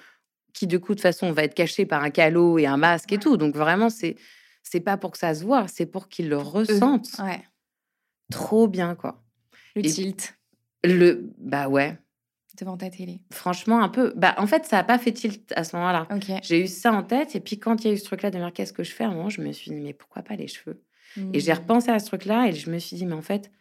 qui, 0.54 0.68
de 0.68 0.78
coup, 0.78 0.94
de 0.94 1.00
toute 1.00 1.02
façon, 1.02 1.32
va 1.32 1.44
être 1.44 1.54
cachée 1.54 1.86
par 1.86 2.04
un 2.04 2.10
calot 2.10 2.58
et 2.58 2.66
un 2.66 2.78
masque 2.78 3.14
et 3.14 3.20
tout. 3.20 3.38
Donc, 3.38 3.56
vraiment, 3.56 3.90
c'est 3.90 4.16
c'est 4.64 4.80
pas 4.80 4.96
pour 4.96 5.12
que 5.12 5.18
ça 5.18 5.34
se 5.34 5.44
voit, 5.44 5.68
c'est 5.68 5.88
pour 5.88 6.08
qu'ils 6.08 6.30
le 6.30 6.38
ressentent. 6.38 7.10
Ouais 7.20 7.42
trop 8.32 8.68
bien, 8.68 8.96
quoi. 8.96 9.24
Le 9.76 9.84
tilt. 9.84 10.38
Le, 10.84 11.32
bah 11.38 11.70
ouais. 11.70 11.98
Devant 12.60 12.78
ta 12.78 12.90
télé. 12.90 13.22
Franchement, 13.32 13.82
un 13.82 13.90
peu. 13.90 14.14
Bah, 14.16 14.36
en 14.38 14.48
fait, 14.48 14.66
ça 14.66 14.78
n'a 14.78 14.84
pas 14.84 14.98
fait 14.98 15.12
tilt 15.12 15.54
à 15.56 15.64
ce 15.64 15.76
moment-là. 15.76 16.08
J'ai 16.42 16.64
eu 16.64 16.68
ça 16.68 16.92
en 16.92 17.04
tête. 17.04 17.36
Et 17.36 17.40
puis, 17.40 17.60
quand 17.60 17.84
il 17.84 17.88
y 17.88 17.92
a 17.92 17.94
eu 17.94 17.98
ce 17.98 18.06
truc-là 18.06 18.32
de 18.32 18.38
me 18.38 18.44
dire 18.44 18.54
qu'est-ce 18.54 18.74
que 18.74 18.84
je 18.84 18.92
fais, 18.92 19.04
à 19.04 19.08
un 19.08 19.14
moment, 19.14 19.30
je 19.30 19.42
me 19.42 19.52
suis 19.52 19.72
dit, 19.72 19.80
mais 19.80 19.94
pourquoi 19.94 20.24
pas 20.24 20.36
les 20.36 20.48
cheveux? 20.48 20.84
Et 21.34 21.40
j'ai 21.40 21.52
mmh. 21.52 21.56
repensé 21.56 21.92
à 21.92 22.00
ce 22.00 22.06
truc-là 22.08 22.48
et 22.48 22.54
je 22.54 22.70
me 22.70 22.80
suis 22.80 22.98
dit, 22.98 23.06
mais 23.06 23.14
en 23.14 23.22
fait, 23.22 23.52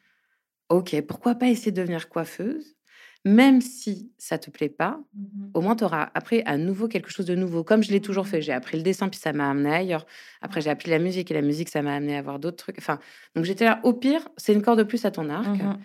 ok, 0.68 1.00
pourquoi 1.02 1.35
pas 1.35 1.48
essayer 1.48 1.72
de 1.72 1.80
devenir 1.80 2.09
coiffeuse? 2.09 2.76
Même 3.24 3.61
si 3.61 4.11
ça 4.16 4.38
te 4.38 4.50
plaît 4.50 4.70
pas, 4.70 5.00
mmh 5.14 5.26
au 5.52 5.61
moins 5.61 5.74
tu 5.74 5.85
auras 5.85 6.11
appris 6.14 6.42
à 6.46 6.56
nouveau 6.56 6.87
quelque 6.88 7.11
chose 7.11 7.26
de 7.26 7.35
nouveau. 7.35 7.64
Comme 7.64 7.83
je 7.83 7.90
l'ai 7.90 8.00
toujours 8.00 8.26
fait, 8.26 8.40
j'ai 8.40 8.52
appris 8.52 8.76
le 8.76 8.83
dessin 8.83 9.09
puis 9.09 9.18
ça 9.18 9.33
m'a 9.33 9.50
amené 9.50 9.74
ailleurs. 9.74 10.06
Après 10.40 10.61
j'ai 10.61 10.70
appris 10.70 10.90
la 10.90 10.98
musique 10.98 11.30
et 11.30 11.35
la 11.35 11.42
musique 11.42 11.68
ça 11.68 11.83
m'a 11.83 11.94
amené 11.94 12.16
à 12.16 12.22
voir 12.22 12.38
d'autres 12.38 12.56
trucs. 12.56 12.78
Enfin, 12.78 12.98
donc 13.35 13.44
j'étais 13.44 13.64
là. 13.64 13.80
Au 13.83 13.92
pire, 13.92 14.28
c'est 14.37 14.52
une 14.52 14.62
corde 14.62 14.78
de 14.78 14.85
plus 14.85 15.04
à 15.04 15.11
ton 15.11 15.28
arc. 15.28 15.48
Mmh 15.48 15.78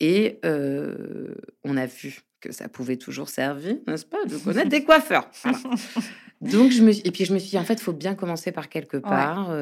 et 0.00 0.40
on 0.42 1.76
a 1.76 1.86
vu 1.86 2.22
que 2.40 2.50
ça 2.50 2.68
pouvait 2.68 2.96
toujours 2.96 3.28
servir, 3.28 3.76
n'est-ce 3.86 4.04
pas, 4.04 4.24
de 4.24 4.36
connaître 4.36 4.68
des 4.68 4.82
coiffeurs. 4.82 5.30
Donc 6.40 6.72
je 6.72 6.82
me 6.82 6.90
et 6.90 7.10
puis 7.12 7.24
je 7.24 7.32
me 7.32 7.38
suis 7.38 7.50
dit 7.50 7.58
en 7.58 7.62
fait, 7.62 7.74
il 7.74 7.82
faut 7.82 7.92
bien 7.92 8.16
commencer 8.16 8.50
par 8.50 8.68
quelque 8.68 8.96
part. 8.96 9.54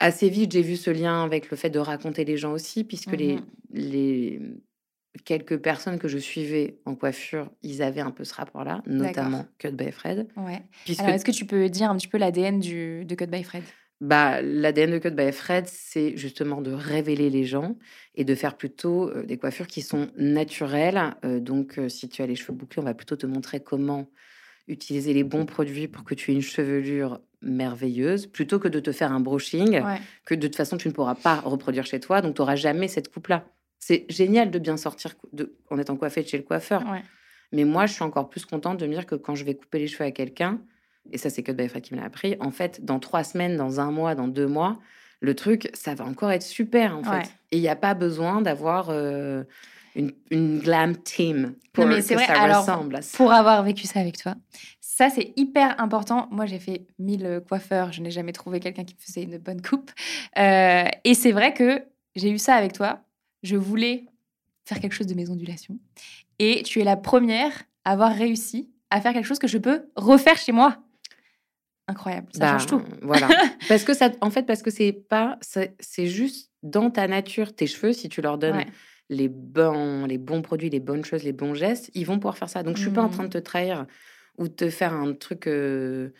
assez 0.00 0.30
vite, 0.30 0.52
j'ai 0.52 0.62
vu 0.62 0.76
ce 0.76 0.90
lien 0.90 1.24
avec 1.24 1.50
le 1.50 1.58
fait 1.58 1.68
de 1.68 1.78
raconter 1.78 2.24
les 2.24 2.38
gens 2.38 2.52
aussi, 2.52 2.84
puisque 2.84 3.12
les, 3.12 3.36
mmh 3.36 3.46
les 3.74 4.40
quelques 5.24 5.58
personnes 5.58 5.98
que 5.98 6.08
je 6.08 6.18
suivais 6.18 6.78
en 6.86 6.94
coiffure, 6.94 7.50
ils 7.62 7.82
avaient 7.82 8.00
un 8.00 8.10
peu 8.10 8.24
ce 8.24 8.34
rapport-là, 8.34 8.82
notamment 8.86 9.46
Cut 9.58 9.72
by 9.72 9.92
Fred. 9.92 10.28
Ouais. 10.36 10.62
Alors, 10.98 11.14
est-ce 11.14 11.24
que 11.24 11.32
tu 11.32 11.44
peux 11.44 11.68
dire 11.68 11.90
un 11.90 11.96
petit 11.96 12.08
peu 12.08 12.18
l'ADN 12.18 12.60
de 12.60 13.14
Cut 13.14 13.26
by 13.26 13.42
Fred? 13.42 13.62
Bah, 14.02 14.42
L'ADN 14.42 14.90
de 14.90 14.98
Cut 14.98 15.10
by 15.10 15.30
Fred, 15.30 15.68
c'est 15.68 16.16
justement 16.16 16.60
de 16.60 16.72
révéler 16.72 17.30
les 17.30 17.44
gens 17.44 17.76
et 18.16 18.24
de 18.24 18.34
faire 18.34 18.56
plutôt 18.56 19.08
euh, 19.08 19.22
des 19.22 19.38
coiffures 19.38 19.68
qui 19.68 19.80
sont 19.80 20.10
naturelles. 20.16 21.14
Euh, 21.24 21.38
donc, 21.38 21.78
euh, 21.78 21.88
si 21.88 22.08
tu 22.08 22.20
as 22.20 22.26
les 22.26 22.34
cheveux 22.34 22.52
bouclés, 22.52 22.82
on 22.82 22.84
va 22.84 22.94
plutôt 22.94 23.14
te 23.14 23.26
montrer 23.26 23.60
comment 23.60 24.08
utiliser 24.66 25.14
les 25.14 25.22
bons 25.22 25.46
produits 25.46 25.86
pour 25.86 26.02
que 26.02 26.16
tu 26.16 26.32
aies 26.32 26.34
une 26.34 26.42
chevelure 26.42 27.20
merveilleuse, 27.42 28.26
plutôt 28.26 28.58
que 28.58 28.66
de 28.66 28.80
te 28.80 28.90
faire 28.90 29.12
un 29.12 29.20
brushing 29.20 29.80
que 30.24 30.34
de 30.34 30.46
toute 30.48 30.56
façon 30.56 30.76
tu 30.76 30.88
ne 30.88 30.92
pourras 30.92 31.16
pas 31.16 31.36
reproduire 31.36 31.86
chez 31.86 32.00
toi. 32.00 32.22
Donc, 32.22 32.34
tu 32.34 32.40
n'auras 32.42 32.56
jamais 32.56 32.88
cette 32.88 33.12
coupe-là. 33.12 33.44
C'est 33.84 34.06
génial 34.08 34.52
de 34.52 34.60
bien 34.60 34.76
sortir 34.76 35.14
de, 35.32 35.56
en 35.68 35.76
étant 35.76 35.96
coiffée 35.96 36.24
chez 36.24 36.36
le 36.36 36.44
coiffeur. 36.44 36.84
Mais 37.50 37.64
moi, 37.64 37.86
je 37.86 37.94
suis 37.94 38.04
encore 38.04 38.28
plus 38.28 38.44
contente 38.44 38.78
de 38.78 38.86
me 38.86 38.92
dire 38.92 39.06
que 39.06 39.16
quand 39.16 39.34
je 39.34 39.44
vais 39.44 39.56
couper 39.56 39.80
les 39.80 39.88
cheveux 39.88 40.04
à 40.04 40.12
quelqu'un, 40.12 40.60
et 41.10 41.18
ça, 41.18 41.30
c'est 41.30 41.42
que 41.42 41.50
Baïfra 41.50 41.80
qui 41.80 41.92
me 41.92 41.98
l'a 41.98 42.06
appris, 42.06 42.36
en 42.38 42.52
fait, 42.52 42.84
dans 42.84 43.00
trois 43.00 43.24
semaines, 43.24 43.56
dans 43.56 43.80
un 43.80 43.90
mois, 43.90 44.14
dans 44.14 44.28
deux 44.28 44.46
mois, 44.46 44.78
le 45.18 45.34
truc, 45.34 45.68
ça 45.74 45.96
va 45.96 46.04
encore 46.04 46.30
être 46.30 46.44
super, 46.44 46.96
en 46.96 47.02
fait. 47.02 47.28
Et 47.50 47.56
il 47.56 47.60
n'y 47.60 47.68
a 47.68 47.74
pas 47.74 47.94
besoin 47.94 48.40
d'avoir 48.40 48.90
euh, 48.90 49.42
une, 49.96 50.60
glam 50.60 50.96
team 50.96 51.56
pour 51.72 51.86
mais 51.86 52.02
que 52.02 52.14
vrai, 52.14 52.26
ça 52.26 52.40
alors, 52.40 52.60
ressemble 52.60 52.94
à 52.94 53.02
ça. 53.02 53.16
Pour 53.16 53.32
avoir 53.32 53.64
vécu 53.64 53.88
ça 53.88 53.98
avec 53.98 54.16
toi, 54.16 54.36
ça, 54.80 55.10
c'est 55.10 55.32
hyper 55.34 55.80
important. 55.80 56.28
Moi, 56.30 56.46
j'ai 56.46 56.60
fait 56.60 56.86
mille 57.00 57.42
coiffeurs. 57.48 57.90
Je 57.90 58.00
n'ai 58.00 58.12
jamais 58.12 58.32
trouvé 58.32 58.60
quelqu'un 58.60 58.84
qui 58.84 58.94
me 58.94 59.00
faisait 59.00 59.24
une 59.24 59.38
bonne 59.38 59.60
coupe. 59.60 59.90
Euh, 60.38 60.84
et 61.02 61.14
c'est 61.14 61.32
vrai 61.32 61.52
que 61.52 61.82
j'ai 62.14 62.30
eu 62.30 62.38
ça 62.38 62.54
avec 62.54 62.74
toi 62.74 63.00
je 63.42 63.56
voulais 63.56 64.06
faire 64.64 64.80
quelque 64.80 64.94
chose 64.94 65.06
de 65.06 65.14
mes 65.14 65.30
ondulations. 65.30 65.78
Et 66.38 66.62
tu 66.62 66.80
es 66.80 66.84
la 66.84 66.96
première 66.96 67.64
à 67.84 67.92
avoir 67.92 68.14
réussi 68.14 68.70
à 68.90 69.00
faire 69.00 69.12
quelque 69.12 69.26
chose 69.26 69.38
que 69.38 69.48
je 69.48 69.58
peux 69.58 69.86
refaire 69.96 70.36
chez 70.36 70.52
moi. 70.52 70.78
Incroyable, 71.88 72.28
ça 72.32 72.52
change 72.52 72.66
tout. 72.66 72.78
Bah, 72.78 72.96
voilà. 73.02 73.28
parce 73.68 73.84
que 73.84 73.94
ça, 73.94 74.10
en 74.20 74.30
fait, 74.30 74.44
parce 74.44 74.62
que 74.62 74.70
c'est 74.70 74.92
pas, 74.92 75.38
c'est 75.40 76.06
juste 76.06 76.52
dans 76.62 76.90
ta 76.90 77.08
nature, 77.08 77.54
tes 77.54 77.66
cheveux, 77.66 77.92
si 77.92 78.08
tu 78.08 78.22
leur 78.22 78.38
donnes 78.38 78.64
les 79.08 79.28
bons, 79.28 80.06
les 80.06 80.18
bons 80.18 80.42
produits, 80.42 80.70
les 80.70 80.80
bonnes 80.80 81.04
choses, 81.04 81.24
les 81.24 81.32
bons 81.32 81.54
gestes, 81.54 81.90
ils 81.94 82.06
vont 82.06 82.16
pouvoir 82.16 82.38
faire 82.38 82.48
ça. 82.48 82.62
Donc, 82.62 82.76
je 82.76 82.82
suis 82.82 82.90
pas 82.90 83.02
en 83.02 83.08
train 83.08 83.24
de 83.24 83.28
mmh. 83.28 83.32
te 83.32 83.38
trahir 83.38 83.86
ou 84.38 84.48
de 84.48 84.52
te 84.52 84.70
faire 84.70 84.94
un 84.94 85.12
truc. 85.12 85.46
Euh, 85.46 86.10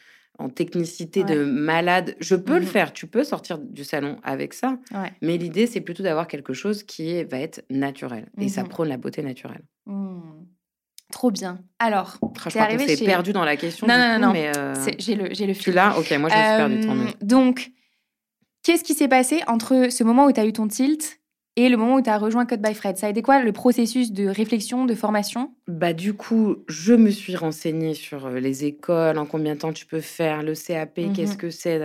en 0.43 0.49
technicité 0.49 1.25
de 1.25 1.45
malade. 1.45 2.17
Je 2.21 2.35
peux 2.35 2.59
le 2.59 2.65
mmh 2.65 2.67
faire, 2.67 2.93
tu 2.93 3.07
peux 3.07 3.25
sortir 3.25 3.59
du 3.59 3.85
salon 3.85 4.19
avec 4.23 4.55
ça. 4.55 4.79
Mais 5.21 5.37
l'idée, 5.37 5.67
c'est 5.67 5.81
plutôt 5.81 6.03
d'avoir 6.03 6.27
quelque 6.27 6.53
chose 6.53 6.83
qui 6.83 7.23
va 7.25 7.39
être 7.39 7.65
naturel. 7.71 8.31
Et 8.41 8.49
ça 8.49 8.65
mmh 8.65 8.69
prône 8.69 8.89
la 8.89 8.97
beauté 8.97 9.23
naturelle. 9.23 9.63
Mmh. 9.87 10.21
Trop 11.13 11.31
bien. 11.31 11.61
Alors, 11.79 12.13
je 12.13 12.51
crois 12.51 12.67
qu'on 12.67 13.05
perdu 13.05 13.33
dans 13.33 13.45
la 13.45 13.57
question. 13.57 13.87
Non, 13.87 13.99
non, 13.99 14.19
non, 14.19 14.33
mais 14.33 14.51
euh, 14.57 14.75
j'ai 14.99 15.15
le, 15.15 15.29
j'ai 15.33 15.47
le 15.47 15.53
fil. 15.53 15.65
Tu 15.65 15.73
l'as 15.73 15.99
Ok, 15.99 16.11
moi 16.13 16.31
je 16.31 16.69
me 16.69 16.81
suis 16.81 16.89
perdu. 16.89 17.15
Donc, 17.21 17.71
qu'est-ce 18.63 18.83
qui 18.83 18.95
s'est 18.95 19.09
passé 19.09 19.43
entre 19.47 19.89
ce 19.91 20.05
moment 20.05 20.25
où 20.27 20.33
tu 20.33 20.41
as 20.41 20.47
eu 20.47 20.53
ton 20.53 20.67
tilt 20.69 21.21
et 21.57 21.69
le 21.69 21.77
moment 21.77 21.97
où 21.97 22.03
tu 22.03 22.09
as 22.11 22.19
rejoint 22.19 22.47
Code 22.47 22.63
by 22.63 22.75
Fred. 22.75 22.97
Ça 22.97 23.07
a 23.07 23.11
été 23.11 23.21
quoi 23.23 23.43
le 23.43 23.53
processus 23.53 24.13
de 24.13 24.27
réflexion, 24.27 24.85
de 24.87 24.95
formation? 24.95 25.55
Bah 25.69 25.93
du 25.93 26.15
coup, 26.15 26.57
je 26.69 26.95
me 26.95 27.11
suis 27.11 27.37
renseignée 27.37 27.95
sur 27.95 28.27
euh, 28.27 28.41
les 28.41 28.65
écoles, 28.65 29.19
en 29.19 29.27
combien 29.27 29.55
de 29.55 29.61
temps 29.61 29.73
tu 29.73 29.87
peux 29.87 30.01
faire, 30.01 30.43
le 30.43 30.55
CAP, 30.55 30.99
mmh 30.99 31.13
qu'est-ce 31.13 31.37
que 31.37 31.51
c'est, 31.51 31.79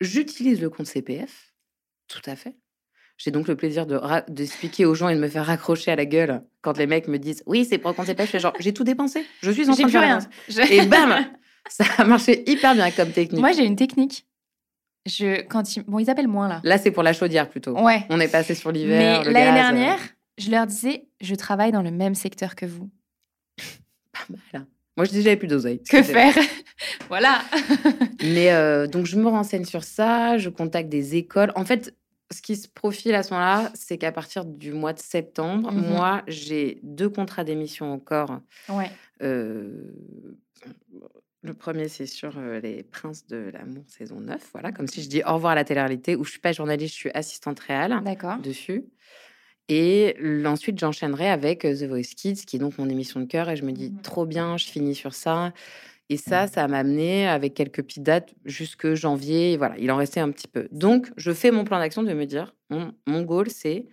J'utilise 0.00 0.60
le 0.60 0.68
compte 0.70 0.86
CPF, 0.86 1.54
tout 2.08 2.20
à 2.26 2.36
fait. 2.36 2.56
J'ai 3.18 3.30
donc 3.30 3.48
le 3.48 3.56
plaisir 3.56 3.86
de 3.86 3.98
d'expliquer 4.28 4.84
aux 4.84 4.94
gens 4.94 5.08
et 5.08 5.14
de 5.14 5.20
me 5.20 5.28
faire 5.28 5.46
raccrocher 5.46 5.90
à 5.90 5.96
la 5.96 6.04
gueule 6.04 6.42
quand 6.60 6.76
les 6.76 6.86
mecs 6.86 7.08
me 7.08 7.18
disent 7.18 7.42
oui, 7.46 7.64
c'est 7.64 7.78
pour. 7.78 7.94
Je 7.98 8.12
fais 8.26 8.38
genre, 8.38 8.52
j'ai 8.60 8.74
tout 8.74 8.84
dépensé. 8.84 9.24
Je 9.40 9.50
suis 9.50 9.70
en 9.70 9.72
J'ai 9.72 9.84
train 9.84 9.84
de 9.84 9.88
plus 9.88 9.92
faire 9.92 10.02
rien. 10.02 10.18
rien. 10.18 10.28
Je- 10.66 10.72
Et 10.74 10.86
bam, 10.86 11.24
ça 11.66 11.84
a 11.96 12.04
marché 12.04 12.44
hyper 12.50 12.74
bien 12.74 12.90
comme 12.90 13.10
technique. 13.12 13.40
Moi, 13.40 13.52
j'ai 13.52 13.64
une 13.64 13.76
technique. 13.76 14.26
Je, 15.06 15.42
quand 15.42 15.76
ils... 15.76 15.82
Bon, 15.84 15.98
ils 15.98 16.10
appellent 16.10 16.28
moins 16.28 16.48
là. 16.48 16.60
Là, 16.64 16.78
c'est 16.78 16.90
pour 16.90 17.02
la 17.02 17.12
chaudière 17.12 17.48
plutôt. 17.48 17.78
Ouais. 17.80 18.04
On 18.10 18.20
est 18.20 18.28
passé 18.28 18.54
sur 18.54 18.72
l'hiver. 18.72 19.22
Mais 19.26 19.32
l'année 19.32 19.50
euh, 19.50 19.54
dernière, 19.54 19.98
je 20.38 20.50
leur 20.50 20.66
disais, 20.66 21.06
je 21.20 21.34
travaille 21.34 21.72
dans 21.72 21.82
le 21.82 21.90
même 21.90 22.14
secteur 22.14 22.54
que 22.56 22.66
vous. 22.66 22.90
pas 24.12 24.34
mal. 24.52 24.66
Moi, 24.96 25.04
je 25.04 25.10
dis 25.10 25.22
j'avais 25.22 25.36
plus 25.36 25.48
d'oseille. 25.48 25.82
Que 25.82 26.02
faire? 26.02 26.34
Voilà. 27.08 27.40
Mais 28.22 28.52
euh, 28.52 28.86
donc, 28.86 29.06
je 29.06 29.16
me 29.16 29.28
renseigne 29.28 29.64
sur 29.64 29.84
ça, 29.84 30.36
je 30.38 30.48
contacte 30.50 30.88
des 30.88 31.16
écoles. 31.16 31.52
En 31.54 31.64
fait, 31.64 31.94
ce 32.32 32.42
qui 32.42 32.56
se 32.56 32.68
profile 32.68 33.14
à 33.14 33.22
ce 33.22 33.32
moment-là, 33.32 33.70
c'est 33.74 33.96
qu'à 33.98 34.10
partir 34.12 34.44
du 34.44 34.72
mois 34.72 34.92
de 34.92 34.98
septembre, 34.98 35.70
Mhm. 35.70 35.86
moi, 35.88 36.22
j'ai 36.26 36.80
deux 36.82 37.08
contrats 37.08 37.44
d'émission 37.44 37.92
encore. 37.92 38.40
Ouais. 38.68 38.90
Euh, 39.22 39.94
le 41.46 41.54
premier, 41.54 41.88
c'est 41.88 42.06
sur 42.06 42.36
euh, 42.38 42.60
Les 42.60 42.82
Princes 42.82 43.26
de 43.26 43.50
l'amour, 43.52 43.84
saison 43.88 44.20
9. 44.20 44.50
Voilà, 44.52 44.72
comme 44.72 44.86
si 44.88 45.02
je 45.02 45.08
dis 45.08 45.22
au 45.26 45.34
revoir 45.34 45.52
à 45.52 45.54
la 45.54 45.64
télé-réalité, 45.64 46.16
où 46.16 46.24
je 46.24 46.30
suis 46.30 46.40
pas 46.40 46.52
journaliste, 46.52 46.92
je 46.94 46.98
suis 46.98 47.10
assistante 47.14 47.60
réelle 47.60 48.00
D'accord. 48.04 48.38
dessus. 48.38 48.84
Et 49.68 50.14
ensuite, 50.44 50.78
j'enchaînerai 50.78 51.28
avec 51.28 51.64
euh, 51.64 51.74
The 51.74 51.84
Voice 51.88 52.14
Kids, 52.16 52.44
qui 52.46 52.56
est 52.56 52.58
donc 52.60 52.78
mon 52.78 52.88
émission 52.88 53.18
de 53.20 53.24
cœur. 53.26 53.48
Et 53.50 53.56
je 53.56 53.64
me 53.64 53.72
dis, 53.72 53.90
Mhm. 53.90 54.02
trop 54.02 54.24
bien, 54.26 54.56
je 54.56 54.66
finis 54.66 54.94
sur 54.94 55.12
ça. 55.14 55.52
Et 56.08 56.16
ça, 56.16 56.46
ça 56.46 56.68
m'a 56.68 56.78
amené 56.78 57.26
avec 57.26 57.54
quelques 57.54 57.82
petites 57.82 58.04
dates 58.04 58.32
jusque 58.44 58.94
janvier. 58.94 59.54
Et 59.54 59.56
voilà, 59.56 59.76
il 59.78 59.90
en 59.90 59.96
restait 59.96 60.20
un 60.20 60.30
petit 60.30 60.46
peu. 60.46 60.68
Donc, 60.70 61.10
je 61.16 61.32
fais 61.32 61.50
mon 61.50 61.64
plan 61.64 61.80
d'action 61.80 62.04
de 62.04 62.12
me 62.12 62.26
dire, 62.26 62.54
mon, 62.70 62.92
mon 63.08 63.22
goal, 63.22 63.50
c'est 63.50 63.86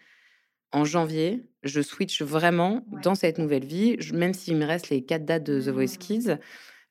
en 0.71 0.85
janvier, 0.85 1.43
je 1.63 1.81
switch 1.81 2.21
vraiment 2.21 2.83
Ouais. 2.91 3.01
dans 3.01 3.15
cette 3.15 3.39
nouvelle 3.39 3.65
vie. 3.65 3.95
Je- 3.99 4.13
même 4.13 4.33
s'il 4.35 4.55
me 4.57 4.65
reste 4.65 4.89
les 4.89 5.03
quatre 5.03 5.25
dates 5.25 5.43
de 5.43 5.59
The 5.59 5.69
Voice 5.69 5.93
Mhm. 5.93 5.97
Kids, 5.97 6.37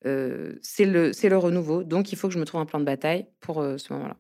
euh, 0.07 0.55
c'est 0.63 0.85
le, 0.85 1.13
c'est 1.13 1.29
le 1.29 1.39
renouveau. 1.39 1.83
Donc, 1.85 2.13
il 2.13 2.17
faut 2.19 2.29
que 2.29 2.35
je 2.35 2.39
me 2.39 2.45
trouve 2.45 2.61
un 2.61 2.67
plan 2.67 2.79
de 2.81 2.85
bataille 2.85 3.27
pour 3.41 3.61
euh, 3.61 3.79
ce 3.79 3.93
moment-là. 3.93 4.17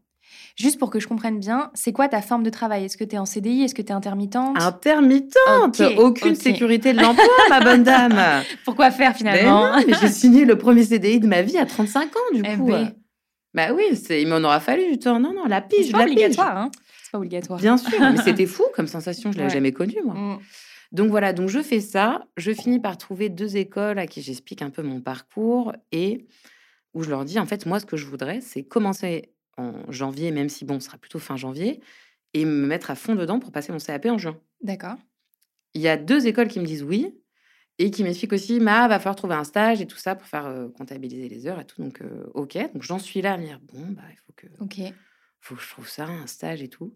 Juste 0.57 0.79
pour 0.79 0.88
que 0.90 0.99
je 0.99 1.07
comprenne 1.09 1.38
bien, 1.40 1.71
c'est 1.75 1.92
quoi 1.92 2.09
ta 2.09 2.23
forme 2.23 2.42
de 2.42 2.49
travail? 2.51 2.85
Est-ce 2.85 2.97
que 2.97 3.05
tu 3.05 3.16
es 3.16 3.18
en 3.18 3.27
CDI 3.27 3.62
Est-ce 3.64 3.75
que 3.75 3.83
tu 3.83 3.88
es 3.88 3.92
intermittente 3.92 4.57
Intermittente, 4.61 5.81
aucune 5.99 6.35
sécurité 6.35 6.92
de 6.95 7.01
l'emploi, 7.01 7.27
ma 7.51 7.61
bonne 7.61 7.83
dame. 7.83 8.18
Pourquoi 8.64 8.90
faire 8.90 9.11
Mais 9.12 9.18
finalement? 9.18 9.73
j'ai 10.01 10.09
signé 10.09 10.45
le 10.45 10.57
premier 10.57 10.85
CDI 10.85 11.21
de 11.21 11.27
ma 11.27 11.42
vie 11.42 11.59
à 11.59 11.66
35 11.66 12.16
ans, 12.16 12.21
du 12.35 12.42
Eh 12.51 12.57
coup. 12.57 12.66
ben. 12.66 12.75
euh. 12.87 12.90
Bah 13.55 13.75
oui, 13.75 13.85
il 14.11 14.27
m'en 14.29 14.38
aura 14.38 14.61
fallu 14.61 14.90
du 14.92 14.99
temps. 14.99 15.21
Non, 15.21 15.35
non, 15.35 15.45
la 15.47 15.61
pige, 15.61 15.92
pas 15.92 15.99
la 15.99 16.05
pige. 16.05 16.12
obligatoire, 16.14 16.57
hein 16.57 16.71
C'est 17.05 17.12
pas 17.12 17.18
obligatoire. 17.18 17.59
Bien 17.61 17.77
sûr, 17.77 17.90
mais 18.01 18.16
c'était 18.23 18.47
fou 18.47 18.64
comme 18.75 18.87
sensation, 18.87 19.31
je 19.33 19.37
l'avais 19.37 19.49
Ouais. 19.49 19.55
jamais 19.55 19.73
connue, 19.73 20.01
moi. 20.05 20.14
Mm. 20.14 20.38
Donc 20.92 21.11
voilà, 21.11 21.33
donc 21.33 21.48
je 21.48 21.62
fais 21.62 21.81
ça. 21.81 22.26
Je 22.37 22.52
finis 22.52 22.78
par 22.78 22.98
trouver 22.98 23.28
deux 23.28 23.57
écoles 23.57 23.98
à 23.98 24.07
qui 24.07 24.22
j'explique 24.22 24.62
un 24.62 24.70
peu 24.70 24.83
mon 24.83 25.00
parcours 25.00 25.72
et 25.90 26.26
où 26.94 27.02
je 27.02 27.11
leur 27.11 27.24
dis, 27.24 27.38
en 27.38 27.46
fait, 27.46 27.66
moi, 27.66 27.81
ce 27.81 27.87
que 27.87 27.96
je 27.96 28.07
voudrais, 28.07 28.40
c'est 28.40 28.62
commencer 28.64 29.33
en 29.57 29.90
janvier, 29.90 30.31
même 30.31 30.48
si, 30.48 30.64
bon, 30.64 30.81
ce 30.81 30.87
sera 30.87 30.98
plutôt 30.98 31.18
fin 31.18 31.37
janvier, 31.37 31.81
et 32.35 32.44
me 32.44 32.66
mettre 32.66 32.90
à 32.90 32.94
fond 32.94 33.14
dedans 33.14 33.40
pour 33.40 33.52
passer 33.52 33.72
mon 33.72 33.78
CAP 33.78 34.07
en 34.07 34.18
juin. 34.18 34.38
D'accord. 34.62 34.96
Il 35.74 35.81
y 35.81 35.88
a 35.88 35.96
deux 35.96 36.26
écoles 36.26 36.48
qui 36.48 36.61
me 36.61 36.66
disent 36.66 36.83
oui 36.83 37.18
et 37.78 37.90
qui 37.90 38.05
m'expliquent 38.05 38.35
aussi, 38.35 38.61
ma, 38.61 38.87
va 38.88 38.98
falloir 38.98 39.16
trouver 39.16 39.35
un 39.35 39.44
stage 39.44 39.81
et 39.81 39.87
tout 39.87 39.96
ça 39.96 40.14
pour 40.14 40.26
faire 40.28 40.46
euh, 40.46 40.68
comptabiliser 40.68 41.28
les 41.28 41.46
heures 41.46 41.61
et 41.61 41.64
tout. 41.64 41.83
Donc, 41.83 42.02
euh, 42.02 42.26
ok. 42.35 42.59
Donc, 42.74 42.83
j'en 42.83 42.98
suis 42.98 43.22
là 43.22 43.35
à 43.35 43.38
me 43.38 43.44
dire, 43.46 43.61
bon, 43.72 43.81
bah, 43.90 44.02
il 44.11 44.16
faut 44.18 44.33
que, 44.37 44.46
Ok. 44.61 44.81
faut 45.40 45.55
que 45.55 45.62
je 45.62 45.68
trouve 45.68 45.88
ça, 45.88 46.07
un 46.07 46.26
stage 46.26 46.62
et 46.62 46.68
tout. 46.68 46.94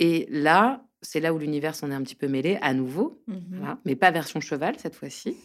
Et 0.00 0.26
là, 0.30 0.84
c'est 1.02 1.20
là 1.20 1.32
où 1.32 1.38
l'univers 1.38 1.74
s'en 1.74 1.90
est 1.90 1.94
un 1.94 2.02
petit 2.02 2.14
peu 2.14 2.28
mêlé 2.28 2.58
à 2.62 2.74
nouveau, 2.74 3.20
Mhm. 3.26 3.42
voilà, 3.58 3.78
mais 3.84 3.96
pas 3.96 4.10
version 4.10 4.40
cheval 4.40 4.74
cette 4.78 4.94
fois-ci. 4.94 5.36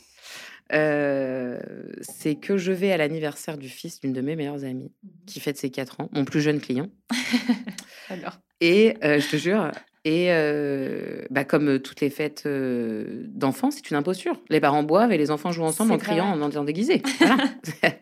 Euh, 0.71 1.59
c'est 2.01 2.35
que 2.35 2.57
je 2.57 2.71
vais 2.71 2.91
à 2.91 2.97
l'anniversaire 2.97 3.57
du 3.57 3.67
fils 3.69 3.99
d'une 3.99 4.13
de 4.13 4.21
mes 4.21 4.35
meilleures 4.35 4.63
amies 4.63 4.91
qui 5.27 5.39
fête 5.39 5.57
ses 5.57 5.69
4 5.69 5.99
ans, 5.99 6.09
mon 6.13 6.23
plus 6.25 6.41
jeune 6.41 6.59
client. 6.61 6.87
Alors. 8.09 8.39
Et 8.61 8.95
euh, 9.03 9.19
je 9.19 9.27
te 9.29 9.35
jure, 9.35 9.71
et 10.05 10.31
euh, 10.31 11.23
bah, 11.29 11.43
comme 11.43 11.79
toutes 11.79 11.99
les 11.99 12.09
fêtes 12.09 12.47
d'enfants, 12.47 13.71
c'est 13.71 13.89
une 13.91 13.97
imposture. 13.97 14.41
Les 14.49 14.61
parents 14.61 14.83
boivent 14.83 15.11
et 15.11 15.17
les 15.17 15.31
enfants 15.31 15.51
jouent 15.51 15.63
ensemble 15.63 15.91
en 15.91 15.97
criant 15.97 16.39
en 16.41 16.63
déguisés. 16.63 17.01
Voilà. 17.19 17.37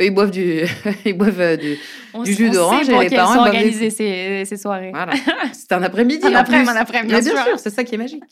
Eux, 0.00 0.04
ils 0.06 0.10
boivent 0.14 0.30
du, 0.30 0.62
ils 1.04 1.12
boivent 1.16 1.40
euh, 1.40 1.56
du. 1.56 1.76
On, 2.14 2.22
Du 2.22 2.30
s- 2.30 2.36
jus 2.36 2.50
d'orange 2.50 2.88
et 2.88 2.98
les 2.98 3.10
parents, 3.10 3.34
ils 3.34 3.36
boivent 3.38 3.50
des 3.52 3.58
organisées 3.58 3.90
ces, 3.90 4.44
ces 4.44 4.56
soirées. 4.56 4.90
Voilà. 4.90 5.12
C'est 5.52 5.72
un 5.72 5.82
après-midi. 5.82 6.26
Un 6.26 6.34
après-midi, 6.34 6.72
Mais 6.94 7.20
bien 7.20 7.20
bien 7.20 7.44
sûr. 7.44 7.58
c'est 7.58 7.70
ça 7.70 7.84
qui 7.84 7.94
est 7.94 7.98
magique. 7.98 8.22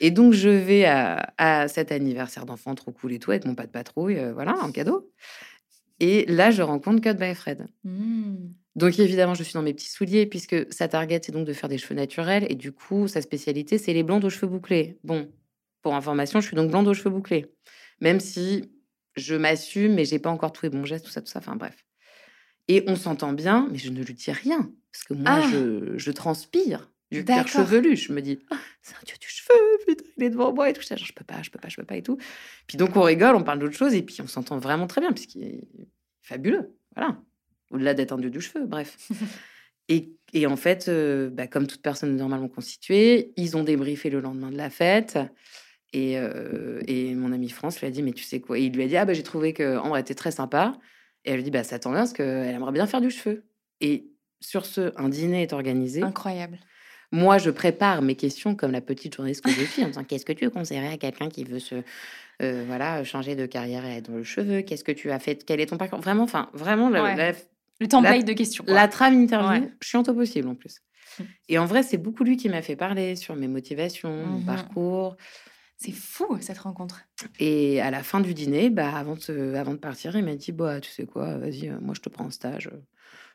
Et 0.00 0.10
donc, 0.10 0.32
je 0.32 0.48
vais 0.48 0.86
à, 0.86 1.32
à 1.36 1.68
cet 1.68 1.92
anniversaire 1.92 2.46
d'enfant 2.46 2.74
trop 2.74 2.90
cool 2.92 3.12
et 3.12 3.18
tout, 3.18 3.30
avec 3.30 3.44
mon 3.44 3.54
pas 3.54 3.66
de 3.66 3.70
patrouille, 3.70 4.18
euh, 4.18 4.32
voilà, 4.32 4.54
en 4.62 4.72
cadeau. 4.72 5.10
Et 6.00 6.24
là, 6.26 6.50
je 6.50 6.62
rencontre 6.62 7.02
Code 7.02 7.18
by 7.18 7.34
Fred. 7.34 7.66
Mm. 7.84 8.36
Donc 8.76 8.98
évidemment, 8.98 9.34
je 9.34 9.42
suis 9.42 9.52
dans 9.54 9.62
mes 9.62 9.74
petits 9.74 9.90
souliers 9.90 10.24
puisque 10.26 10.56
sa 10.72 10.88
target, 10.88 11.20
c'est 11.22 11.32
donc 11.32 11.44
de 11.46 11.52
faire 11.52 11.68
des 11.68 11.76
cheveux 11.76 11.94
naturels. 11.94 12.46
Et 12.48 12.54
du 12.54 12.72
coup, 12.72 13.08
sa 13.08 13.20
spécialité, 13.20 13.76
c'est 13.76 13.92
les 13.92 14.02
blondes 14.04 14.24
aux 14.24 14.30
cheveux 14.30 14.46
bouclés. 14.46 14.96
Bon, 15.04 15.28
pour 15.82 15.94
information, 15.94 16.40
je 16.40 16.46
suis 16.46 16.56
donc 16.56 16.70
blonde 16.70 16.88
aux 16.88 16.94
cheveux 16.94 17.10
bouclés. 17.10 17.46
Même 18.00 18.20
si 18.20 18.70
je 19.16 19.34
m'assume, 19.34 19.94
mais 19.94 20.04
j'ai 20.04 20.18
pas 20.18 20.30
encore 20.30 20.52
tous 20.52 20.64
les 20.64 20.70
bons 20.70 20.84
gestes, 20.84 21.04
tout 21.06 21.10
ça, 21.10 21.20
tout 21.20 21.30
ça. 21.30 21.38
Enfin 21.40 21.56
bref. 21.56 21.84
Et 22.68 22.84
on 22.86 22.94
s'entend 22.96 23.32
bien, 23.32 23.68
mais 23.72 23.78
je 23.78 23.90
ne 23.90 24.02
lui 24.02 24.14
dis 24.14 24.30
rien. 24.32 24.70
Parce 24.92 25.04
que 25.04 25.14
moi, 25.14 25.40
Ah. 25.42 25.48
je, 25.50 25.96
je 25.98 26.10
transpire 26.12 26.90
du 27.10 27.24
D'accord. 27.24 27.48
chevelu. 27.66 27.96
Je 27.96 28.12
me 28.12 28.20
dis, 28.22 28.38
Ah, 28.50 28.56
c'est 28.82 28.94
un 28.94 29.00
dieu 29.06 29.16
du 29.20 29.26
cheveu, 29.28 29.54
putain, 29.86 30.04
il 30.16 30.24
est 30.24 30.30
devant 30.30 30.52
moi 30.52 30.70
et 30.70 30.72
tout. 30.72 30.80
Je, 30.82 30.94
dis, 30.94 31.04
je 31.04 31.12
peux 31.12 31.24
pas, 31.24 31.42
je 31.42 31.50
peux 31.50 31.58
pas, 31.58 31.68
je 31.68 31.76
peux 31.76 31.84
pas 31.84 31.96
et 31.96 32.02
tout. 32.02 32.18
Puis 32.68 32.76
donc, 32.76 32.96
on 32.96 33.02
rigole, 33.02 33.34
on 33.34 33.42
parle 33.42 33.58
d'autre 33.58 33.74
chose 33.74 33.94
et 33.94 34.02
puis 34.02 34.16
on 34.22 34.26
s'entend 34.28 34.58
vraiment 34.58 34.86
très 34.86 35.00
bien 35.00 35.12
puisqu'il 35.12 35.42
est 35.44 35.60
fabuleux. 36.22 36.76
Voilà. 36.94 37.20
Au-delà 37.72 37.94
d'être 37.94 38.12
un 38.12 38.18
dieu 38.18 38.30
du 38.30 38.40
cheveu, 38.40 38.66
bref. 38.66 38.96
et, 39.88 40.12
et 40.32 40.46
en 40.46 40.56
fait, 40.56 40.86
euh, 40.88 41.30
bah, 41.30 41.46
comme 41.48 41.66
toute 41.66 41.82
personne 41.82 42.14
normalement 42.16 42.48
constituée, 42.48 43.32
ils 43.36 43.56
ont 43.56 43.64
débriefé 43.64 44.10
le 44.10 44.20
lendemain 44.20 44.50
de 44.50 44.56
la 44.56 44.70
fête. 44.70 45.18
Et, 45.92 46.18
euh, 46.18 46.80
et 46.86 47.14
mon 47.14 47.32
ami 47.32 47.48
France 47.48 47.80
lui 47.80 47.86
a 47.86 47.90
dit, 47.90 48.02
mais 48.02 48.12
tu 48.12 48.22
sais 48.22 48.40
quoi? 48.40 48.58
Et 48.58 48.62
il 48.62 48.72
lui 48.72 48.82
a 48.84 48.86
dit, 48.86 48.96
ah 48.96 49.04
bah 49.04 49.12
j'ai 49.12 49.22
trouvé 49.24 49.52
que 49.52 49.76
Ambre 49.78 49.96
était 49.98 50.14
très 50.14 50.30
sympa. 50.30 50.74
Et 51.24 51.30
elle 51.30 51.36
lui 51.36 51.42
dit, 51.42 51.50
bah 51.50 51.64
ça 51.64 51.78
tombe 51.78 51.92
bien 51.92 52.02
parce 52.02 52.12
qu'elle 52.12 52.48
aimerait 52.54 52.72
bien 52.72 52.86
faire 52.86 53.00
du 53.00 53.10
cheveu. 53.10 53.44
Et 53.80 54.06
sur 54.40 54.66
ce, 54.66 54.92
un 54.96 55.08
dîner 55.08 55.42
est 55.42 55.52
organisé. 55.52 56.02
Incroyable. 56.02 56.58
Moi, 57.12 57.38
je 57.38 57.50
prépare 57.50 58.02
mes 58.02 58.14
questions 58.14 58.54
comme 58.54 58.70
la 58.70 58.80
petite 58.80 59.16
journaliste 59.16 59.42
que 59.44 59.50
je 59.50 59.64
suis 59.64 59.82
en 59.84 59.88
disant 59.88 60.04
qu'est-ce 60.04 60.24
que 60.24 60.32
tu 60.32 60.48
conseillerais 60.48 60.92
à 60.92 60.96
quelqu'un 60.96 61.28
qui 61.28 61.42
veut 61.42 61.58
se 61.58 61.74
euh, 62.40 62.64
voilà 62.68 63.02
changer 63.02 63.34
de 63.34 63.44
carrière 63.46 63.84
et 63.84 63.96
être 63.96 64.08
dans 64.10 64.16
le 64.16 64.22
cheveu? 64.22 64.62
Qu'est-ce 64.62 64.84
que 64.84 64.92
tu 64.92 65.10
as 65.10 65.18
fait? 65.18 65.44
Quel 65.44 65.60
est 65.60 65.66
ton 65.66 65.76
parcours? 65.76 65.98
Vraiment, 66.00 66.22
enfin, 66.22 66.48
vraiment, 66.54 66.88
la, 66.88 67.02
Ouais. 67.02 67.16
la- 67.16 67.32
Le 67.80 67.88
template 67.88 68.24
de 68.24 68.32
questions. 68.32 68.62
quoi. 68.64 68.74
la 68.74 68.86
trame 68.86 69.14
interview, 69.14 69.62
Ouais. 69.64 69.70
chiante 69.82 70.08
au 70.08 70.14
possible 70.14 70.46
en 70.48 70.54
plus. 70.54 70.76
Mm. 71.18 71.22
Et 71.48 71.58
en 71.58 71.66
vrai, 71.66 71.82
c'est 71.82 71.98
beaucoup 71.98 72.22
lui 72.22 72.36
qui 72.36 72.48
m'a 72.48 72.62
fait 72.62 72.76
parler 72.76 73.16
sur 73.16 73.34
mes 73.34 73.48
motivations, 73.48 74.14
mon 74.24 74.38
Mhm. 74.38 74.44
parcours. 74.46 75.16
C'est 75.82 75.92
fou 75.92 76.36
cette 76.40 76.58
rencontre. 76.58 77.00
Et 77.38 77.80
à 77.80 77.90
la 77.90 78.02
fin 78.02 78.20
du 78.20 78.34
dîner, 78.34 78.68
bah, 78.68 78.94
avant, 78.94 79.16
de, 79.28 79.54
avant 79.54 79.72
de 79.72 79.78
partir, 79.78 80.14
il 80.14 80.22
m'a 80.24 80.34
dit 80.34 80.52
bah, 80.52 80.78
Tu 80.80 80.90
sais 80.90 81.06
quoi, 81.06 81.38
vas-y, 81.38 81.70
euh, 81.70 81.78
moi 81.80 81.94
je 81.94 82.00
te 82.02 82.10
prends 82.10 82.24
en 82.26 82.30
stage. 82.30 82.68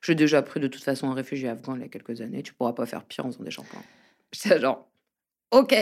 J'ai 0.04 0.14
déjà 0.14 0.44
pris 0.44 0.60
de 0.60 0.68
toute 0.68 0.84
façon 0.84 1.10
un 1.10 1.16
réfugié 1.16 1.50
afghan 1.50 1.76
il 1.76 1.82
y 1.82 1.86
a 1.86 1.88
quelques 1.88 2.22
années, 2.22 2.44
tu 2.44 2.54
pourras 2.54 2.74
pas 2.74 2.86
faire 2.86 3.04
pire 3.04 3.26
en 3.26 3.32
faisant 3.32 3.44
des 3.44 3.50
shampoings. 3.52 3.82
J'étais 4.32 4.60
genre 4.60 4.88
Ok. 5.52 5.74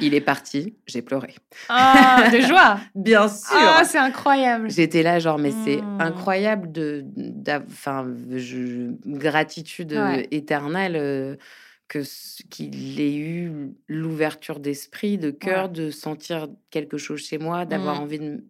Il 0.00 0.14
est 0.14 0.20
parti, 0.22 0.76
j'ai 0.86 1.02
pleuré. 1.02 1.34
Ah, 1.68 2.30
de 2.32 2.40
joie. 2.40 2.78
Bien 2.94 3.28
sûr 3.28 3.56
Ah, 3.58 3.82
c'est 3.84 3.98
incroyable. 3.98 4.70
J'étais 4.70 5.02
là, 5.02 5.18
genre, 5.18 5.38
mais 5.38 5.50
c'est 5.50 5.82
Mm. 5.82 6.00
incroyable 6.00 6.72
de, 6.72 7.04
enfin, 7.68 8.06
gratitude 9.06 9.92
euh, 9.92 10.16
Ouais. 10.16 10.28
éternelle 10.30 10.96
euh, 10.96 11.36
que 11.98 12.48
qu'il 12.48 13.00
ait 13.00 13.16
eu 13.16 13.50
l'ouverture 13.88 14.60
d'esprit, 14.60 15.18
de 15.18 15.30
cœur, 15.30 15.64
Ouais. 15.66 15.72
de 15.72 15.90
sentir 15.90 16.48
quelque 16.70 16.98
chose 16.98 17.20
chez 17.24 17.38
moi, 17.38 17.64
d'avoir 17.66 17.96
Mm. 18.00 18.02
envie 18.02 18.18
de, 18.18 18.44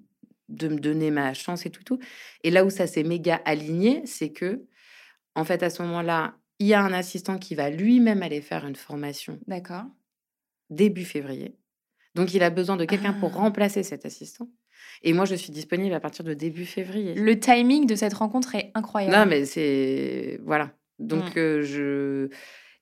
de 0.48 0.68
me 0.68 0.78
donner 0.78 1.10
ma 1.10 1.34
chance 1.34 1.66
et 1.66 1.70
tout, 1.70 1.82
tout. 1.84 1.98
Et 2.42 2.50
là 2.50 2.64
où 2.64 2.70
ça 2.70 2.86
s'est 2.86 3.02
méga 3.04 3.40
aligné, 3.44 4.02
c'est 4.06 4.30
que, 4.30 4.62
en 5.34 5.44
fait, 5.44 5.62
à 5.62 5.70
ce 5.70 5.82
moment-là, 5.82 6.36
il 6.58 6.66
y 6.68 6.74
a 6.74 6.80
un 6.82 6.92
assistant 6.92 7.38
qui 7.38 7.54
va 7.54 7.70
lui-même 7.70 8.22
aller 8.22 8.40
faire 8.40 8.64
une 8.66 8.76
formation 8.76 9.38
D'accord. 9.46 9.84
début 10.70 11.04
février. 11.04 11.56
Donc, 12.14 12.32
il 12.34 12.42
a 12.42 12.50
besoin 12.50 12.76
de 12.76 12.84
quelqu'un 12.84 13.12
pour 13.12 13.32
Ah. 13.34 13.38
remplacer 13.40 13.82
cet 13.82 14.06
assistant. 14.06 14.48
Et 15.02 15.12
moi, 15.12 15.24
je 15.24 15.34
suis 15.34 15.50
disponible 15.50 15.94
à 15.94 16.00
partir 16.00 16.24
de 16.24 16.34
début 16.34 16.64
février. 16.66 17.14
Le 17.14 17.38
timing 17.40 17.86
de 17.86 17.94
cette 17.96 18.14
rencontre 18.14 18.54
est 18.54 18.70
incroyable. 18.74 19.16
Non, 19.16 19.26
mais 19.26 19.44
c'est. 19.44 20.38
Voilà. 20.44 20.72
Donc, 21.00 21.34
Mm. 21.34 21.38
euh, 21.38 21.62
je. 21.62 22.28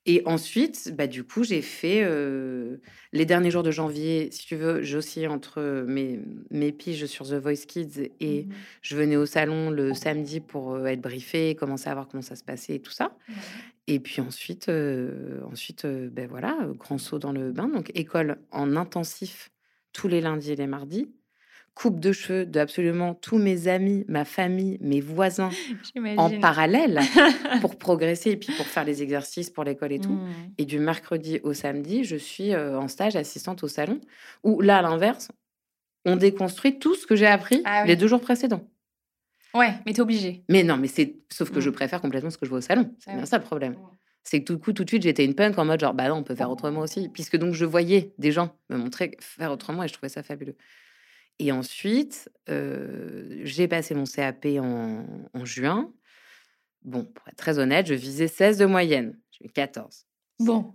Et 0.04 0.22
ensuite, 0.26 0.92
bah, 0.96 1.06
du 1.06 1.22
coup, 1.22 1.44
j'ai 1.44 1.62
fait 1.62 2.02
euh, 2.02 2.78
les 3.12 3.24
derniers 3.24 3.52
jours 3.52 3.62
de 3.62 3.70
janvier, 3.70 4.30
si 4.32 4.44
tu 4.46 4.56
veux, 4.56 4.82
j'oscillais 4.82 5.28
entre 5.28 5.84
mes, 5.86 6.18
mes 6.50 6.72
piges 6.72 7.06
sur 7.06 7.24
The 7.28 7.34
Voice 7.34 7.66
Kids 7.68 8.10
et 8.18 8.48
Mhm. 8.48 8.66
je 8.82 8.96
venais 8.96 9.16
au 9.16 9.26
salon 9.26 9.70
le 9.70 9.94
samedi 9.94 10.40
pour 10.40 10.74
euh, 10.74 10.86
être 10.86 11.00
briefée, 11.00 11.54
commencer 11.54 11.88
à 11.88 11.94
voir 11.94 12.08
comment 12.08 12.22
ça 12.22 12.34
se 12.34 12.42
passait 12.42 12.74
et 12.76 12.80
tout 12.82 12.90
ça. 12.90 13.16
Et 13.86 14.00
puis 14.00 14.20
ensuite, 14.20 14.68
euh, 14.68 15.40
ensuite 15.50 15.84
euh, 15.84 16.08
ben 16.10 16.28
voilà, 16.28 16.68
grand 16.78 16.98
saut 16.98 17.18
dans 17.18 17.32
le 17.32 17.52
bain. 17.52 17.68
Donc, 17.68 17.90
école 17.94 18.40
en 18.50 18.76
intensif 18.76 19.50
tous 19.92 20.08
les 20.08 20.20
lundis 20.20 20.52
et 20.52 20.56
les 20.56 20.66
mardis. 20.66 21.12
Coupe 21.74 22.00
de 22.00 22.12
cheveux 22.12 22.44
de 22.44 22.60
absolument 22.60 23.14
tous 23.14 23.38
mes 23.38 23.66
amis, 23.66 24.04
ma 24.06 24.24
famille, 24.26 24.76
mes 24.82 25.00
voisins 25.00 25.48
en 26.18 26.28
parallèle 26.38 27.00
pour 27.62 27.78
progresser 27.78 28.32
et 28.32 28.36
puis 28.36 28.52
pour 28.54 28.66
faire 28.66 28.84
les 28.84 29.02
exercices 29.02 29.48
pour 29.48 29.64
l'école 29.64 29.92
et 29.92 29.98
tout. 29.98 30.12
Mm. 30.12 30.28
Et 30.58 30.64
du 30.66 30.78
mercredi 30.78 31.40
au 31.42 31.54
samedi, 31.54 32.04
je 32.04 32.16
suis 32.16 32.52
euh, 32.52 32.78
en 32.78 32.88
stage 32.88 33.16
assistante 33.16 33.64
au 33.64 33.68
salon, 33.68 34.00
où 34.44 34.60
là, 34.60 34.78
à 34.78 34.82
l'inverse, 34.82 35.30
on 36.04 36.16
déconstruit 36.16 36.78
tout 36.78 36.94
ce 36.94 37.06
que 37.06 37.16
j'ai 37.16 37.26
appris 37.26 37.62
Ah 37.64 37.80
oui. 37.82 37.88
les 37.88 37.96
deux 37.96 38.06
jours 38.08 38.20
précédents. 38.20 38.68
Ouais, 39.54 39.72
mais 39.86 39.92
t'es 39.94 40.00
obligé. 40.02 40.44
Mais 40.50 40.62
non, 40.64 40.76
mais 40.76 40.88
c'est 40.88 41.16
sauf 41.32 41.50
que 41.50 41.60
je 41.60 41.70
Mm. 41.70 41.74
préfère 41.74 42.00
complètement 42.02 42.30
ce 42.30 42.36
que 42.38 42.44
je 42.44 42.50
vois 42.50 42.58
au 42.58 42.62
salon. 42.62 42.94
C'est 42.98 43.10
Ah 43.10 43.14
bien 43.14 43.22
oui. 43.22 43.28
ça 43.28 43.38
le 43.38 43.44
problème. 43.44 43.76
C'est 44.24 44.40
que 44.40 44.52
tout 44.52 44.58
coup, 44.58 44.72
tout 44.74 44.84
de 44.84 44.88
suite, 44.90 45.02
j'étais 45.02 45.24
une 45.24 45.34
punk 45.34 45.58
en 45.58 45.64
mode 45.64 45.80
genre, 45.80 45.94
bah 45.94 46.08
non, 46.08 46.16
on 46.16 46.22
peut 46.22 46.34
faire 46.34 46.50
autrement 46.50 46.80
aussi. 46.80 47.08
Puisque 47.08 47.36
donc, 47.38 47.54
je 47.54 47.64
voyais 47.64 48.12
des 48.18 48.30
gens 48.30 48.54
me 48.70 48.76
montrer 48.76 49.16
faire 49.20 49.50
autrement 49.50 49.82
et 49.82 49.88
je 49.88 49.92
trouvais 49.94 50.08
ça 50.10 50.22
fabuleux. 50.22 50.54
Et 51.44 51.50
ensuite, 51.50 52.30
euh, 52.48 53.40
j'ai 53.42 53.66
passé 53.66 53.94
mon 53.96 54.04
CAP 54.04 54.46
en, 54.60 55.04
en 55.34 55.44
juin. 55.44 55.92
Bon, 56.84 57.04
pour 57.04 57.26
être 57.26 57.36
très 57.36 57.58
honnête, 57.58 57.86
je 57.88 57.94
visais 57.94 58.28
16 58.28 58.58
de 58.58 58.64
moyenne. 58.66 59.18
J'ai 59.32 59.46
eu 59.46 59.50
14. 59.50 60.06
Bon, 60.38 60.72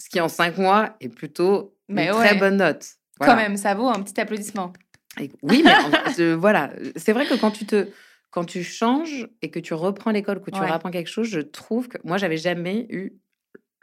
Ce 0.00 0.08
qui, 0.08 0.18
en 0.20 0.28
5 0.28 0.56
mois, 0.56 0.96
est 1.00 1.10
plutôt 1.10 1.76
Mais 1.88 2.06
une 2.08 2.12
ouais. 2.14 2.26
très 2.28 2.34
bonne 2.38 2.56
note. 2.56 2.86
Voilà. 3.18 3.34
quand 3.34 3.38
même, 3.40 3.56
ça 3.58 3.74
vaut 3.74 3.88
un 3.88 4.00
petit 4.02 4.18
applaudissement. 4.18 4.72
Et- 5.20 5.30
Oui, 5.42 5.60
mais 5.62 5.74
en 5.74 5.90
fait, 6.14 6.22
euh, 6.22 6.34
voilà, 6.34 6.72
c'est 6.96 7.12
vrai 7.12 7.26
que 7.26 7.34
quand 7.34 7.50
tu 7.50 7.66
te 7.66 7.88
quand 8.30 8.44
tu 8.44 8.62
changes 8.64 9.26
et 9.40 9.50
que 9.50 9.58
tu 9.60 9.72
reprends 9.74 10.10
l'école, 10.10 10.40
que 10.42 10.50
tu 10.50 10.60
Ouais. 10.60 10.70
apprends 10.70 10.90
quelque 10.90 11.08
chose, 11.08 11.26
je 11.28 11.40
trouve 11.40 11.88
que 11.88 11.96
moi 12.04 12.16
j'avais 12.18 12.36
jamais 12.36 12.86
eu 12.90 13.12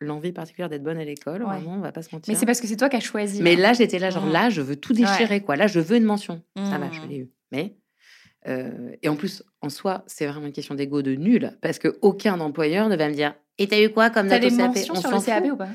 l'envie 0.04 0.32
particulière 0.32 0.70
d'être 0.70 0.84
bonne 0.84 0.98
à 0.98 1.04
l'école. 1.06 1.42
Ouais. 1.44 1.48
Vraiment, 1.58 1.76
on 1.76 1.80
va 1.80 1.92
pas 1.92 2.02
se 2.02 2.13
mentir. 2.13 2.32
Mais 2.34 2.39
c'est 2.39 2.46
parce 2.46 2.62
que 2.62 2.68
c'est 2.68 2.78
toi 2.78 2.89
qui 2.89 2.96
as 2.98 3.02
choisi. 3.02 3.42
Mais 3.42 3.56
hein. 3.56 3.60
là, 3.60 3.74
j'étais 3.74 4.00
là, 4.00 4.10
genre 4.10 4.26
là, 4.28 4.50
je 4.50 4.62
veux 4.62 4.76
tout 4.76 4.94
déchirer, 4.94 5.42
quoi. 5.42 5.56
Là, 5.56 5.68
je 5.68 5.80
veux 5.80 5.98
une 5.98 6.04
mention. 6.04 6.42
Ça 6.56 6.78
va, 6.78 6.92
je 6.92 7.00
Mm. 7.02 7.10
l'ai 7.10 7.18
eu. 7.18 7.30
Mais 7.52 7.76
euh, 8.48 8.92
et 9.02 9.08
en 9.10 9.16
plus, 9.16 9.42
en 9.62 9.70
soi, 9.70 10.04
c'est 10.06 10.26
vraiment 10.28 10.48
une 10.48 10.52
question 10.54 10.76
d'ego 10.76 11.02
de 11.02 11.16
nul, 11.16 11.58
parce 11.62 11.80
que 11.80 11.98
aucun 12.02 12.39
employeur 12.42 12.89
ne 12.89 12.96
va 12.98 13.08
me 13.08 13.13
dire. 13.13 13.34
Et 13.58 13.68
t'as 13.68 13.82
eu 13.82 13.89
quoi 13.89 14.10
comme 14.10 14.28
T'as 14.28 14.39
note 14.39 14.50
des 14.50 14.56
au 14.56 14.58
CAP 14.58 14.68
mentions 14.76 14.94
On 14.98 15.00
sur 15.00 15.12
le 15.12 15.22
CAP 15.22 15.46
ou 15.46 15.56
pas? 15.56 15.70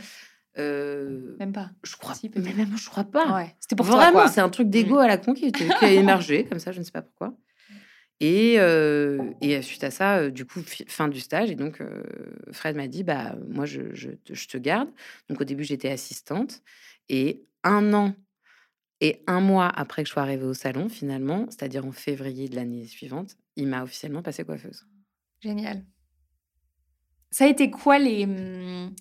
Euh, 0.59 1.37
Même 1.39 1.53
pas. 1.53 1.71
Je 1.85 1.97
crois. 1.97 2.15
Si, 2.15 2.31
mais 2.35 2.53
même 2.53 2.77
je 2.77 2.91
crois 2.91 3.05
pas. 3.05 3.35
Ouais, 3.37 3.55
c'était 3.61 3.77
pour 3.77 3.87
Vraiment, 3.87 4.27
c'est 4.27 4.41
un 4.41 4.49
truc 4.49 4.69
d'ego 4.69 4.99
à 4.99 5.07
la 5.07 5.17
con 5.17 5.33
qui 5.33 5.53
a 5.81 5.89
émergé, 5.93 6.45
comme 6.45 6.59
ça, 6.59 6.73
je 6.73 6.81
ne 6.81 6.85
sais 6.85 6.91
pas 6.91 7.03
pourquoi. 7.03 7.35
Et, 8.21 8.57
euh, 8.59 9.33
et 9.41 9.63
suite 9.63 9.85
à 9.85 9.91
ça, 9.91 10.19
euh, 10.19 10.31
du 10.31 10.45
coup, 10.45 10.61
fi- 10.63 10.85
fin 10.89 11.09
du 11.09 11.21
stage. 11.21 11.51
Et 11.51 11.55
donc, 11.55 11.81
euh, 11.81 12.03
Fred 12.53 12.75
m'a 12.77 12.89
dit, 12.89 13.05
bah, 13.05 13.37
moi, 13.49 13.65
je, 13.65 13.95
je 13.95 14.11
je 14.31 14.49
te 14.49 14.59
garde. 14.59 14.91
Donc, 15.29 15.41
au 15.41 15.45
début, 15.45 15.65
j'étais 15.65 15.91
assistante. 15.91 16.63
Et 17.09 17.45
un 17.65 17.95
an 17.95 18.15
et 19.01 19.23
un 19.27 19.41
mois 19.41 19.69
après 19.69 20.03
que 20.03 20.09
je 20.09 20.13
sois 20.15 20.23
arrivée 20.23 20.45
au 20.45 20.55
salon, 20.55 20.89
finalement, 20.89 21.47
c'est-à-dire 21.51 21.87
en 21.87 21.93
février 21.93 22.49
de 22.49 22.57
l'année 22.57 22.87
suivante, 22.87 23.37
il 23.57 23.69
m'a 23.69 23.83
officiellement 23.85 24.23
passé 24.23 24.45
coiffeuse. 24.45 24.87
Génial. 25.41 25.85
Ça 27.31 27.45
a 27.45 27.49
été 27.49 27.71
quoi 27.71 27.99
les, 27.99 28.25
hum, 28.25 28.95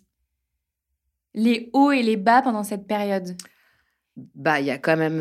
les 1.33 1.69
hauts 1.73 1.91
et 1.91 2.03
les 2.03 2.17
bas 2.17 2.41
pendant 2.41 2.63
cette 2.63 2.87
période? 2.87 3.35
Bah, 4.35 4.59
il 4.59 4.65
y 4.65 4.71
a 4.71 4.79
quand 4.79 4.97
même, 4.97 5.19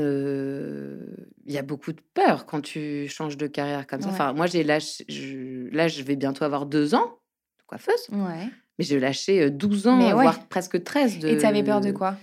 il 1.44 1.52
y 1.52 1.58
a 1.58 1.62
beaucoup 1.62 1.92
de 1.92 2.00
peur 2.14 2.46
quand 2.46 2.62
tu 2.62 3.06
changes 3.08 3.36
de 3.36 3.46
carrière 3.46 3.86
comme 3.86 4.00
ça. 4.00 4.08
Ouais. 4.08 4.14
Enfin, 4.14 4.32
moi, 4.32 4.46
j'ai 4.46 4.64
lâché, 4.64 5.04
je- 5.08 5.68
là, 5.74 5.86
je 5.86 6.02
vais 6.02 6.16
bientôt 6.16 6.44
avoir 6.44 6.64
deux 6.64 6.94
ans 6.94 7.18
de 7.58 7.64
coiffeuse, 7.66 8.08
Ouais. 8.10 8.48
mais 8.78 8.84
j'ai 8.84 8.98
lâché 8.98 9.42
euh, 9.42 9.50
12 9.50 9.86
ans, 9.86 9.98
ouais. 10.00 10.12
voire 10.12 10.48
presque 10.48 10.82
13 10.82 11.18
de. 11.18 11.28
Et 11.28 11.36
t'avais 11.36 11.62
peur 11.62 11.80
de 11.82 11.92
quoi? 11.92 12.16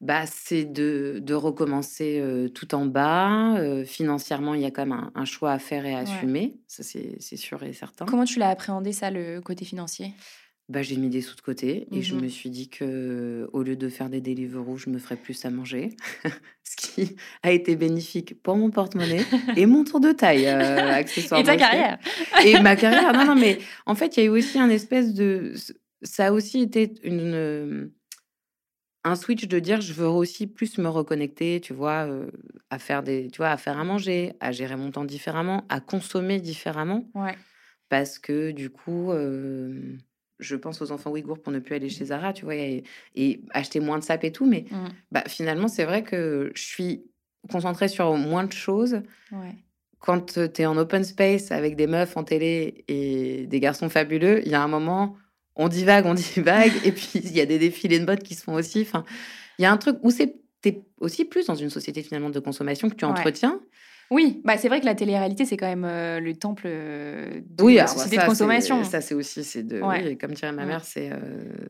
Bah, 0.00 0.26
c'est 0.26 0.64
de, 0.66 1.20
de 1.22 1.34
recommencer 1.34 2.20
euh, 2.20 2.48
tout 2.50 2.74
en 2.74 2.84
bas. 2.86 3.56
Euh, 3.56 3.84
financièrement, 3.84 4.52
il 4.54 4.60
y 4.60 4.66
a 4.66 4.70
quand 4.70 4.84
même 4.86 4.92
un, 4.92 5.10
un 5.14 5.24
choix 5.24 5.52
à 5.52 5.58
faire 5.58 5.86
et 5.86 5.94
à 5.94 5.96
Ouais. 5.98 6.02
assumer. 6.02 6.60
Ça, 6.68 6.82
c'est 6.82 7.16
c'est 7.18 7.36
sûr 7.38 7.62
et 7.62 7.72
certain. 7.72 8.04
Comment 8.04 8.24
tu 8.26 8.38
l'as 8.38 8.50
appréhendé 8.50 8.92
ça, 8.92 9.10
le 9.10 9.40
côté 9.40 9.64
financier? 9.64 10.12
Bah, 10.68 10.82
j'ai 10.82 10.96
mis 10.96 11.08
des 11.10 11.20
sous 11.20 11.36
de 11.36 11.40
côté 11.42 11.86
et 11.92 12.02
je 12.02 12.16
Mhm. 12.16 12.22
me 12.22 12.28
suis 12.28 12.50
dit 12.50 12.68
que 12.68 13.48
au 13.52 13.62
lieu 13.62 13.76
de 13.76 13.88
faire 13.88 14.10
des 14.10 14.20
Deliveroo, 14.20 14.76
je 14.76 14.90
me 14.90 14.98
ferais 14.98 15.16
plus 15.16 15.44
à 15.44 15.50
manger. 15.50 15.90
Ce 16.64 16.74
qui 16.76 17.14
a 17.44 17.52
été 17.52 17.76
bénéfique 17.76 18.42
pour 18.42 18.56
mon 18.56 18.70
porte-monnaie 18.70 19.22
et 19.56 19.66
mon 19.66 19.84
tour 19.84 20.00
de 20.00 20.10
taille, 20.10 20.46
euh, 20.46 20.92
accessoirement. 20.92 21.44
Et 21.44 21.46
ta 21.46 21.56
carrière 21.56 21.98
Et 22.44 22.58
ma 22.58 22.74
carrière. 22.82 23.12
Non, 23.14 23.24
non, 23.26 23.36
mais 23.36 23.58
en 23.86 23.94
fait, 23.94 24.16
il 24.16 24.20
y 24.20 24.22
a 24.24 24.26
eu 24.26 24.30
aussi 24.30 24.58
un 24.58 24.68
espèce 24.68 25.14
de. 25.14 25.54
Ça 26.02 26.26
a 26.26 26.32
aussi 26.32 26.60
été 26.62 26.92
une. 27.04 27.92
Un 29.04 29.14
switch 29.14 29.46
de 29.46 29.60
dire 29.60 29.80
je 29.80 29.92
veux 29.92 30.08
aussi 30.08 30.48
plus 30.48 30.78
me 30.78 30.88
reconnecter, 30.88 31.60
tu 31.60 31.72
vois, 31.72 32.06
euh, 32.08 32.28
à 32.70 32.80
faire 32.80 33.04
des, 33.04 33.28
tu 33.30 33.36
vois, 33.36 33.50
à 33.50 33.56
faire 33.56 33.78
à 33.78 33.84
manger, 33.84 34.32
à 34.40 34.50
gérer 34.50 34.74
mon 34.76 34.90
temps 34.90 35.04
différemment, 35.04 35.64
à 35.68 35.78
consommer 35.78 36.40
différemment 36.40 37.08
Ouais. 37.14 37.36
parce 37.88 38.18
que 38.18 38.50
du 38.50 38.68
coup, 38.68 39.12
euh, 39.12 39.96
je 40.38 40.56
pense 40.56 40.82
aux 40.82 40.92
enfants 40.92 41.10
ouïghours 41.10 41.40
pour 41.40 41.52
ne 41.52 41.58
plus 41.58 41.74
aller 41.74 41.88
chez 41.88 42.06
Zara, 42.06 42.32
tu 42.32 42.44
vois, 42.44 42.54
et, 42.56 42.84
et 43.14 43.40
acheter 43.50 43.80
moins 43.80 43.98
de 43.98 44.04
sapes 44.04 44.24
et 44.24 44.32
tout. 44.32 44.46
Mais 44.46 44.64
Mm. 44.70 44.88
bah, 45.12 45.24
finalement, 45.28 45.68
c'est 45.68 45.84
vrai 45.84 46.02
que 46.02 46.52
je 46.54 46.62
suis 46.62 47.04
concentrée 47.50 47.88
sur 47.88 48.12
moins 48.16 48.44
de 48.44 48.52
choses. 48.52 49.02
Ouais. 49.32 49.54
Quand 50.00 50.34
tu 50.34 50.62
es 50.62 50.66
en 50.66 50.76
open 50.76 51.04
space 51.04 51.50
avec 51.52 51.74
des 51.76 51.86
meufs 51.86 52.16
en 52.16 52.24
télé 52.24 52.84
et 52.88 53.46
des 53.46 53.60
garçons 53.60 53.88
fabuleux, 53.88 54.42
il 54.44 54.52
y 54.52 54.54
a 54.54 54.62
un 54.62 54.68
moment, 54.68 55.16
on 55.56 55.68
divague, 55.68 56.06
on 56.06 56.14
divague, 56.34 56.72
et 56.84 56.92
puis 56.92 57.10
il 57.14 57.32
y 57.34 57.40
a 57.40 57.46
des 57.46 57.58
défilés 57.58 57.98
de 57.98 58.04
mode 58.04 58.22
qui 58.22 58.34
se 58.34 58.42
font 58.44 58.54
aussi. 58.54 58.82
Enfin, 58.82 59.04
il 59.58 59.62
y 59.62 59.64
a 59.64 59.72
un 59.72 59.76
truc 59.78 59.96
où 60.02 60.10
c'est 60.10 60.36
aussi 61.00 61.24
plus 61.24 61.46
dans 61.46 61.54
une 61.54 61.70
société 61.70 62.02
finalement 62.02 62.28
de 62.30 62.40
consommation 62.40 62.90
que 62.90 62.96
tu 62.96 63.04
Ouais. 63.06 63.12
Oui, 64.10 64.40
bah 64.44 64.56
c'est 64.56 64.68
vrai 64.68 64.80
que 64.80 64.84
la 64.86 64.94
télé-réalité, 64.94 65.44
c'est 65.44 65.56
quand 65.56 65.66
même 65.66 65.84
euh, 65.84 66.20
le 66.20 66.34
temple 66.36 66.62
euh, 66.66 67.40
de 67.44 67.62
Oui, 67.64 67.74
la 67.74 67.86
société 67.88 68.16
ça, 68.16 68.16
de 68.16 68.20
c'est- 68.22 68.26
consommation. 68.28 68.84
Ça, 68.84 69.00
c'est 69.00 69.14
aussi, 69.14 69.42
c'est 69.42 69.62
de, 69.64 69.80
Ouais. 69.80 70.02
oui, 70.06 70.18
comme 70.18 70.32
dirait 70.32 70.52
ma 70.52 70.64
mère, 70.64 70.84
c'est 70.84 71.10
euh, 71.12 71.16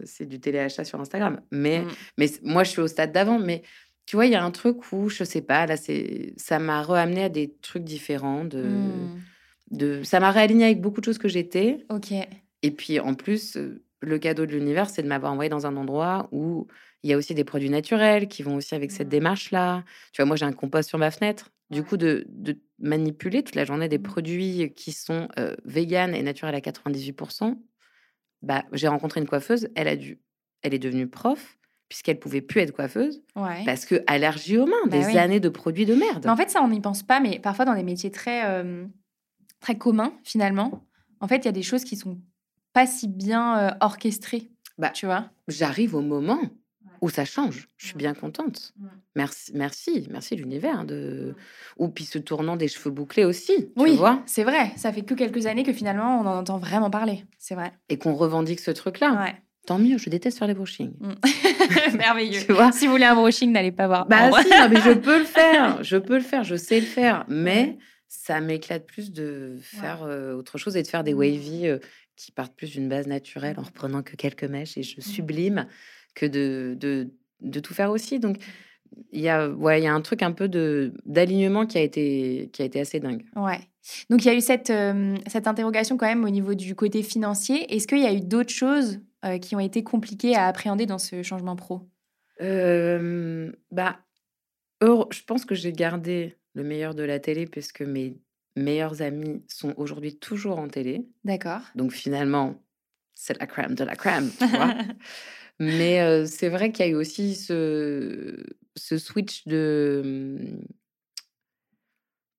c'est 0.05 0.27
du 0.27 0.39
téléachat 0.39 0.85
sur 0.85 1.01
Instagram. 1.01 1.41
Mais, 1.51 1.81
Mm. 1.81 1.89
mais 2.19 2.27
moi, 2.43 2.63
je 2.65 2.71
suis 2.71 2.81
au 2.83 2.89
stade 2.89 3.13
d'avant. 3.13 3.39
Mais 3.39 3.63
tu 4.05 4.17
vois, 4.17 4.27
il 4.27 4.33
y 4.33 4.37
a 4.37 4.45
un 4.45 4.51
truc 4.51 4.93
où, 4.93 5.09
je 5.09 5.25
sais 5.25 5.41
pas, 5.41 5.67
là, 5.67 5.77
c'est, 5.77 6.35
ça 6.37 6.59
m'a 6.59 6.83
ramené 6.83 7.25
à 7.25 7.29
des 7.29 7.55
trucs 7.63 7.85
différents. 7.85 8.45
De, 8.45 8.63
Mm. 8.63 9.21
de, 9.71 10.03
ça 10.03 10.21
m'a 10.21 10.31
réaligné 10.31 10.67
avec 10.67 10.81
beaucoup 10.81 11.01
de 11.01 11.07
choses 11.07 11.19
que 11.19 11.29
j'étais. 11.29 11.87
Ok. 11.89 12.13
Et 12.63 12.71
puis, 12.71 13.01
en 13.01 13.15
plus, 13.15 13.57
euh, 13.57 13.83
le 14.01 14.19
cadeau 14.19 14.45
de 14.47 14.53
l'univers, 14.53 14.91
c'est 14.91 15.03
de 15.03 15.09
m'avoir 15.09 15.33
envoyé 15.33 15.49
dans 15.49 15.67
un 15.67 15.77
endroit 15.77 16.29
où 16.33 16.67
il 17.03 17.11
y 17.11 17.13
a 17.13 17.17
aussi 17.17 17.35
des 17.35 17.45
produits 17.45 17.71
naturels 17.71 18.29
qui 18.29 18.43
vont 18.43 18.57
aussi 18.57 18.75
avec 18.75 18.91
cette 18.93 19.07
Mm. 19.09 19.11
démarche-là. 19.11 19.85
Tu 20.13 20.21
vois, 20.21 20.27
moi, 20.27 20.37
j'ai 20.37 20.45
un 20.45 20.53
compost 20.53 20.89
sur 20.91 20.99
ma 20.99 21.11
fenêtre. 21.11 21.51
Du 21.71 21.83
coup, 21.83 21.97
de, 21.97 22.25
de 22.29 22.59
manipuler 22.79 23.43
toute 23.43 23.55
la 23.57 23.65
journée 23.65 23.89
des 23.89 23.99
Mm. 23.99 24.03
produits 24.03 24.73
qui 24.75 24.93
sont 24.93 25.29
euh, 25.39 25.57
véganes 25.65 26.15
et 26.15 26.23
naturels 26.23 26.55
à 26.55 26.61
98%, 26.61 27.57
bah, 28.43 28.65
j'ai 28.73 28.89
rencontré 28.89 29.21
une 29.21 29.27
coiffeuse. 29.27 29.69
Elle, 29.75 29.89
a 29.89 29.97
dû, 29.97 30.21
elle 30.63 30.75
est 30.75 30.79
devenue 30.79 31.09
prof 31.09 31.59
puisqu'elle 31.89 32.19
pouvait 32.19 32.41
plus 32.41 32.61
être 32.61 32.73
coiffeuse 32.73 33.23
Ouais. 33.37 33.63
parce 33.65 33.85
que 33.87 34.03
allergie 34.09 34.59
aux 34.59 34.67
mains, 34.67 34.75
Bah 34.87 34.99
des 34.99 35.07
oui. 35.07 35.19
années 35.19 35.41
de 35.41 35.49
produits 35.49 35.87
de 35.87 35.95
merde. 35.95 36.23
Mais 36.25 36.31
en 36.31 36.37
fait, 36.37 36.51
ça, 36.51 36.61
on 36.63 36.69
n'y 36.69 36.81
pense 36.81 37.03
pas, 37.05 37.21
mais 37.21 37.39
parfois 37.39 37.65
dans 37.65 37.75
des 37.75 37.85
métiers 37.85 38.11
très, 38.11 38.45
euh, 38.45 38.87
très 39.61 39.79
communs, 39.79 40.13
finalement, 40.25 40.85
en 41.21 41.29
fait, 41.29 41.37
il 41.39 41.45
y 41.45 41.49
a 41.49 41.53
des 41.53 41.63
choses 41.63 41.85
qui 41.85 41.97
sont 41.97 42.21
pas 42.73 42.87
si 42.87 43.07
bien 43.09 43.59
euh, 43.59 43.71
orchestrées. 43.81 44.51
Bah, 44.79 44.91
tu 44.91 45.07
vois? 45.07 45.31
J'arrive 45.49 45.95
au 45.95 46.03
moment 46.03 46.41
où 47.01 47.11
ça 47.11 47.25
change. 47.25 47.69
Je 47.77 47.87
suis 47.87 47.97
bien 47.97 48.15
contente. 48.15 48.73
Merci, 49.15 49.53
merci, 49.55 50.07
merci 50.11 50.37
l'univers. 50.37 50.85
De... 50.85 51.35
Ou 51.79 51.89
puis 51.89 52.05
ce 52.05 52.19
tournant 52.19 52.57
des 52.57 52.69
cheveux 52.69 52.91
bouclés 52.91 53.25
aussi, 53.25 53.55
tu 53.57 53.83
Oui, 53.83 53.97
vois, 53.97 54.23
c'est 54.27 54.45
vrai. 54.45 54.73
Ça 54.77 54.93
fait 54.93 55.03
que 55.03 55.15
quelques 55.15 55.47
années 55.47 55.63
que 55.65 55.73
finalement, 55.73 56.21
on 56.21 56.27
en 56.27 56.39
entend 56.39 56.59
vraiment 56.59 56.91
parler. 56.91 57.25
C'est 57.39 57.55
vrai. 57.55 57.73
et 57.89 57.99
qu'on 57.99 58.15
revendique 58.15 58.61
ce 58.61 58.71
truc-là. 58.71 59.13
Ouais. 59.25 59.35
Tant 59.67 59.79
mieux, 59.79 59.99
je 59.99 60.09
déteste 60.11 60.39
faire 60.39 60.47
les 60.47 60.55
brushings. 60.55 60.93
Merveilleux. 61.97 62.41
Tu 62.47 62.53
vois? 62.53 62.73
Si 62.73 62.87
vous 62.87 62.93
voulez 62.93 63.05
un 63.05 63.15
brushing, 63.15 63.51
n'allez 63.53 63.73
pas 63.73 63.87
voir. 63.87 64.07
Bah 64.07 64.31
si, 64.43 64.49
non, 64.51 64.69
mais 64.71 64.81
je 64.81 64.93
peux 64.99 65.19
le 65.19 65.25
faire, 65.25 65.83
je 65.83 65.97
peux 65.97 66.15
le 66.15 66.23
faire, 66.23 66.45
je 66.45 66.57
sais 66.57 66.79
le 66.81 66.87
faire, 66.87 67.25
mais 67.29 67.77
ça 68.09 68.41
m'éclate 68.41 68.87
plus 68.87 69.13
de 69.13 69.57
faire 69.61 70.05
euh, 70.05 70.35
autre 70.35 70.59
chose 70.59 70.77
et 70.77 70.83
de 70.83 70.89
faire 70.89 71.03
des 71.05 71.15
Mm. 71.15 71.19
wavy 71.19 71.67
euh, 71.67 71.79
qui 72.15 72.31
partent 72.33 72.55
plus 72.55 72.71
d'une 72.71 72.89
base 72.89 73.07
naturelle 73.09 73.57
en 73.59 73.63
reprenant 73.63 74.03
que 74.03 74.15
quelques 74.17 74.45
mèches 74.45 74.79
et 74.79 74.83
je 74.83 75.01
sublime 75.01 75.67
que 76.17 76.27
de, 76.27 76.77
de, 76.81 77.09
de 77.41 77.61
tout 77.61 77.75
faire 77.75 77.93
aussi. 77.93 78.19
Donc 78.19 78.39
il 79.13 79.21
y 79.21 79.29
a, 79.29 79.49
ouais, 79.49 79.81
il 79.81 79.85
y 79.85 79.87
a 79.87 79.95
un 79.95 80.01
truc 80.01 80.23
un 80.23 80.33
peu 80.33 80.49
de 80.49 80.93
d'alignement 81.05 81.67
qui 81.67 81.79
a 81.79 81.83
été 81.83 82.51
qui 82.53 82.63
a 82.63 82.65
été 82.65 82.81
assez 82.81 82.99
dingue. 82.99 83.25
Ouais. 83.37 83.61
Donc 84.11 84.25
il 84.25 84.27
y 84.27 84.31
a 84.31 84.35
eu 84.35 84.41
cette, 84.41 84.71
euh, 84.71 85.17
cette 85.29 85.47
interrogation 85.47 85.97
quand 85.97 86.07
même 86.07 86.25
au 86.25 86.31
niveau 86.31 86.55
du 86.55 86.75
côté 86.75 87.05
financier. 87.05 87.73
Est-ce 87.73 87.87
qu'il 87.87 88.01
y 88.01 88.07
a 88.07 88.13
eu 88.13 88.21
d'autres 88.21 88.53
choses 88.53 88.99
qui 89.43 89.57
ont 89.57 89.61
été 89.61 89.83
compliquées 89.83 90.37
à 90.37 90.47
appréhender 90.47 90.87
dans 90.87 90.99
ce 90.99 91.25
changement 91.25 91.57
pro? 91.57 91.89
Bah, 92.41 93.99
je 94.81 95.23
pense 95.27 95.45
que 95.45 95.57
j'ai 95.57 95.73
gardé 95.73 96.37
le 96.55 96.63
meilleur 96.63 96.95
de 96.95 97.03
la 97.03 97.19
télé 97.19 97.47
puisque 97.47 97.83
mes 97.83 98.17
meilleurs 98.57 99.03
amis 99.03 99.45
sont 99.49 99.75
aujourd'hui 99.77 100.17
toujours 100.17 100.59
en 100.59 100.69
télé. 100.69 101.07
D'accord. 101.25 101.61
Donc 101.75 101.93
finalement, 101.93 102.63
c'est 103.15 103.39
la 103.39 103.47
crème 103.47 103.75
de 103.75 103.85
la 103.85 103.95
crème, 103.95 104.31
tu 104.39 104.47
vois. 104.47 104.75
Mais 105.59 106.27
c'est 106.27 106.49
vrai 106.49 106.71
qu'il 106.73 106.85
y 106.85 106.89
a 106.89 106.93
eu 106.93 106.95
aussi 106.95 107.35
ce, 107.35 108.45
ce 108.77 108.99
switch 108.99 109.47
de 109.47 110.61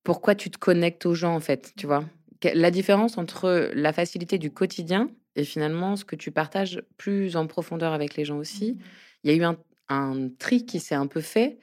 pourquoi 0.04 0.34
tu 0.34 0.50
te 0.50 0.58
connectes 0.58 1.04
aux 1.06 1.14
gens, 1.14 1.34
en 1.34 1.40
fait, 1.40 1.72
tu 1.76 1.86
vois? 1.86 2.04
La 2.54 2.70
différence 2.70 3.18
entre 3.18 3.70
la 3.74 3.92
facilité 3.92 4.38
du 4.38 4.50
quotidien 4.50 5.10
et 5.34 5.44
finalement 5.44 5.96
ce 5.96 6.04
que 6.04 6.16
tu 6.16 6.30
partages 6.30 6.82
plus 6.96 7.36
en 7.36 7.46
profondeur 7.46 7.92
avec 7.92 8.16
les 8.16 8.24
gens 8.24 8.38
aussi. 8.38 8.72
Mmh 8.72 8.82
il 9.24 9.32
y 9.32 9.34
a 9.34 9.36
eu 9.36 9.42
un, 9.42 9.58
un 9.88 10.28
tri 10.38 10.64
qui 10.64 10.78
s'est 10.78 10.94
un 10.94 11.08
peu 11.08 11.20
fait, 11.20 11.58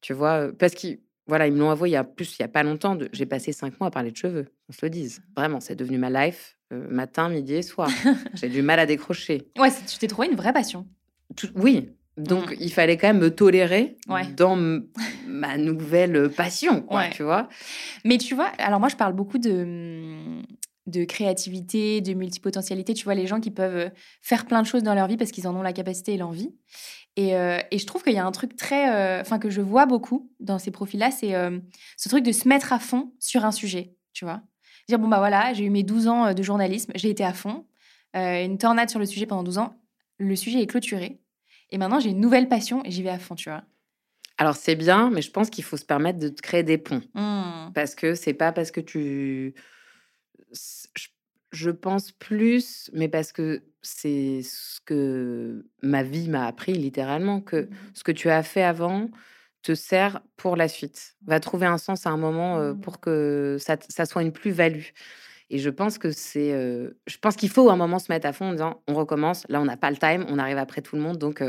tu 0.00 0.14
vois, 0.14 0.50
parce 0.58 0.74
qu'ils 0.74 1.00
voilà, 1.26 1.46
ils 1.46 1.52
me 1.52 1.58
l'ont 1.60 1.70
avoué 1.70 1.90
il 1.90 1.92
y 1.92 1.96
a 1.96 2.04
plus, 2.04 2.38
il 2.38 2.42
y 2.42 2.44
a 2.44 2.48
pas 2.48 2.62
longtemps. 2.62 2.98
J'ai 3.12 3.26
passé 3.26 3.52
cinq 3.52 3.78
mois 3.80 3.88
à 3.88 3.90
parler 3.90 4.10
de 4.10 4.16
cheveux, 4.16 4.46
on 4.70 4.72
se 4.72 4.84
le 4.86 4.90
dise. 4.90 5.22
Vraiment, 5.36 5.60
c'est 5.60 5.76
devenu 5.76 5.98
ma 5.98 6.10
life, 6.10 6.58
matin, 6.88 7.28
midi 7.28 7.54
et 7.54 7.62
soir. 7.62 7.88
J'ai 8.34 8.48
du 8.48 8.62
mal 8.62 8.78
à 8.78 8.86
décrocher. 8.86 9.48
Ouais, 9.58 9.70
tu 9.86 9.98
t'es 9.98 10.06
trouvé 10.06 10.28
une 10.28 10.36
vraie 10.36 10.52
passion. 10.52 10.86
oui, 11.56 11.90
donc 12.16 12.50
mmh. 12.50 12.56
il 12.60 12.72
fallait 12.72 12.96
quand 12.96 13.08
même 13.08 13.18
me 13.18 13.34
tolérer 13.34 13.96
dans 14.36 14.56
ma 15.26 15.56
nouvelle 15.56 16.30
passion, 16.30 16.82
quoi, 16.82 17.08
tu 17.08 17.22
vois. 17.22 17.48
Mais 18.04 18.18
tu 18.18 18.34
vois, 18.34 18.52
alors 18.58 18.80
moi 18.80 18.88
je 18.88 18.96
parle 18.96 19.14
beaucoup 19.14 19.38
de 19.38 19.64
mmh, 19.64 20.42
de 20.86 21.04
créativité, 21.04 22.00
de 22.00 22.12
multipotentialité. 22.12 22.94
Tu 22.94 23.04
vois, 23.04 23.14
les 23.14 23.26
gens 23.26 23.40
qui 23.40 23.50
peuvent 23.50 23.90
faire 24.20 24.46
plein 24.46 24.60
de 24.62 24.66
choses 24.66 24.82
dans 24.82 24.94
leur 24.94 25.06
vie 25.06 25.16
parce 25.16 25.30
qu'ils 25.30 25.48
en 25.48 25.56
ont 25.56 25.62
la 25.62 25.72
capacité 25.72 26.14
et 26.14 26.16
l'envie. 26.18 26.54
Et, 27.16 27.36
euh, 27.36 27.58
et, 27.70 27.78
je 27.78 27.86
trouve 27.86 28.02
qu'il 28.02 28.12
y 28.12 28.18
a 28.18 28.26
un 28.26 28.32
truc 28.32 28.56
très, 28.56 28.92
euh, 28.92 29.20
enfin 29.20 29.38
que 29.38 29.48
je 29.48 29.60
vois 29.60 29.86
beaucoup 29.86 30.30
dans 30.40 30.58
ces 30.58 30.72
profils-là, 30.72 31.10
c'est 31.12 31.34
euh, 31.34 31.58
ce 31.96 32.08
truc 32.08 32.24
de 32.24 32.32
se 32.32 32.48
mettre 32.48 32.72
à 32.72 32.80
fond 32.80 33.12
sur 33.20 33.44
un 33.44 33.52
sujet, 33.52 33.94
tu 34.12 34.24
vois. 34.24 34.42
Dire 34.88 34.98
bon 34.98 35.08
bah 35.08 35.18
voilà, 35.18 35.52
j'ai 35.54 35.64
eu 35.64 35.70
mes 35.70 35.82
12 35.82 36.08
ans 36.08 36.34
de 36.34 36.42
journalisme, 36.42 36.92
j'ai 36.94 37.10
été 37.10 37.24
à 37.24 37.32
fond, 37.32 37.66
une 38.14 38.58
tornade 38.58 38.90
sur 38.90 38.98
le 38.98 39.06
sujet 39.06 39.26
pendant 39.26 39.42
12 39.42 39.58
ans, 39.58 39.76
le 40.18 40.36
sujet 40.36 40.60
est 40.60 40.66
clôturé, 40.66 41.20
et 41.70 41.78
maintenant 41.78 42.00
j'ai 42.00 42.10
une 42.10 42.20
nouvelle 42.20 42.48
passion 42.48 42.84
et 42.84 42.90
j'y 42.90 43.02
vais 43.02 43.10
à 43.10 43.18
fond, 43.18 43.34
tu 43.34 43.48
vois. 43.48 43.64
Alors 44.36 44.56
c'est 44.56 44.76
bien, 44.76 45.10
mais 45.10 45.22
je 45.22 45.30
pense 45.30 45.48
qu'il 45.48 45.64
faut 45.64 45.76
se 45.76 45.84
permettre 45.84 46.18
de 46.18 46.28
créer 46.28 46.62
des 46.62 46.78
ponts, 46.78 47.02
mmh. 47.14 47.72
parce 47.74 47.94
que 47.94 48.14
c'est 48.14 48.34
pas 48.34 48.52
parce 48.52 48.70
que 48.70 48.80
tu, 48.80 49.54
je 51.52 51.70
pense 51.70 52.12
plus, 52.12 52.90
mais 52.92 53.08
parce 53.08 53.32
que 53.32 53.64
c'est 53.80 54.42
ce 54.42 54.80
que 54.80 55.66
ma 55.82 56.02
vie 56.02 56.28
m'a 56.28 56.46
appris 56.46 56.72
littéralement, 56.74 57.40
que 57.40 57.62
mmh 57.62 57.70
ce 57.94 58.04
que 58.04 58.12
tu 58.12 58.28
as 58.28 58.42
fait 58.42 58.62
avant 58.62 59.08
te 59.64 59.74
sert 59.74 60.20
pour 60.36 60.54
la 60.54 60.68
suite. 60.68 61.16
Va 61.26 61.40
trouver 61.40 61.66
un 61.66 61.78
sens 61.78 62.06
à 62.06 62.10
un 62.10 62.16
moment 62.16 62.58
mmh. 62.58 62.80
pour 62.80 63.00
que 63.00 63.56
ça, 63.58 64.06
soit 64.06 64.22
une 64.22 64.30
plus-value. 64.30 64.90
Et 65.50 65.58
je 65.58 65.70
pense 65.70 65.98
que 65.98 66.10
c'est, 66.10 66.50
je 67.06 67.18
pense 67.18 67.36
qu'il 67.36 67.48
faut 67.48 67.68
à 67.68 67.72
un 67.72 67.76
moment 67.76 67.98
se 67.98 68.10
mettre 68.10 68.26
à 68.26 68.32
fond 68.32 68.46
en 68.46 68.52
disant, 68.52 68.82
on 68.88 68.94
recommence. 68.94 69.44
Là, 69.48 69.60
on 69.60 69.64
n'a 69.64 69.76
pas 69.76 69.90
le 69.90 69.96
time, 69.96 70.24
on 70.28 70.38
arrive 70.38 70.58
après 70.58 70.80
tout 70.80 70.96
le 70.96 71.02
monde, 71.02 71.18
donc 71.18 71.42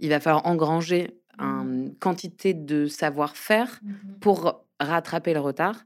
il 0.00 0.08
va 0.08 0.20
falloir 0.20 0.46
engranger 0.46 1.18
une 1.38 1.88
mmh. 1.88 1.94
quantité 1.98 2.54
de 2.54 2.86
savoir-faire 2.86 3.80
pour 4.20 4.64
rattraper 4.80 5.34
le 5.34 5.40
retard. 5.40 5.76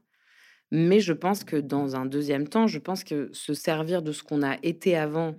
Mais 0.71 0.99
je 0.99 1.13
pense 1.13 1.43
que 1.43 1.57
dans 1.57 1.95
un 1.95 2.05
deuxième 2.05 2.47
temps, 2.47 2.67
je 2.67 2.79
pense 2.79 3.03
que 3.03 3.29
se 3.33 3.53
servir 3.53 4.01
de 4.01 4.11
ce 4.11 4.23
qu'on 4.23 4.41
a 4.41 4.57
été 4.63 4.97
avant 4.97 5.31
mmh 5.31 5.35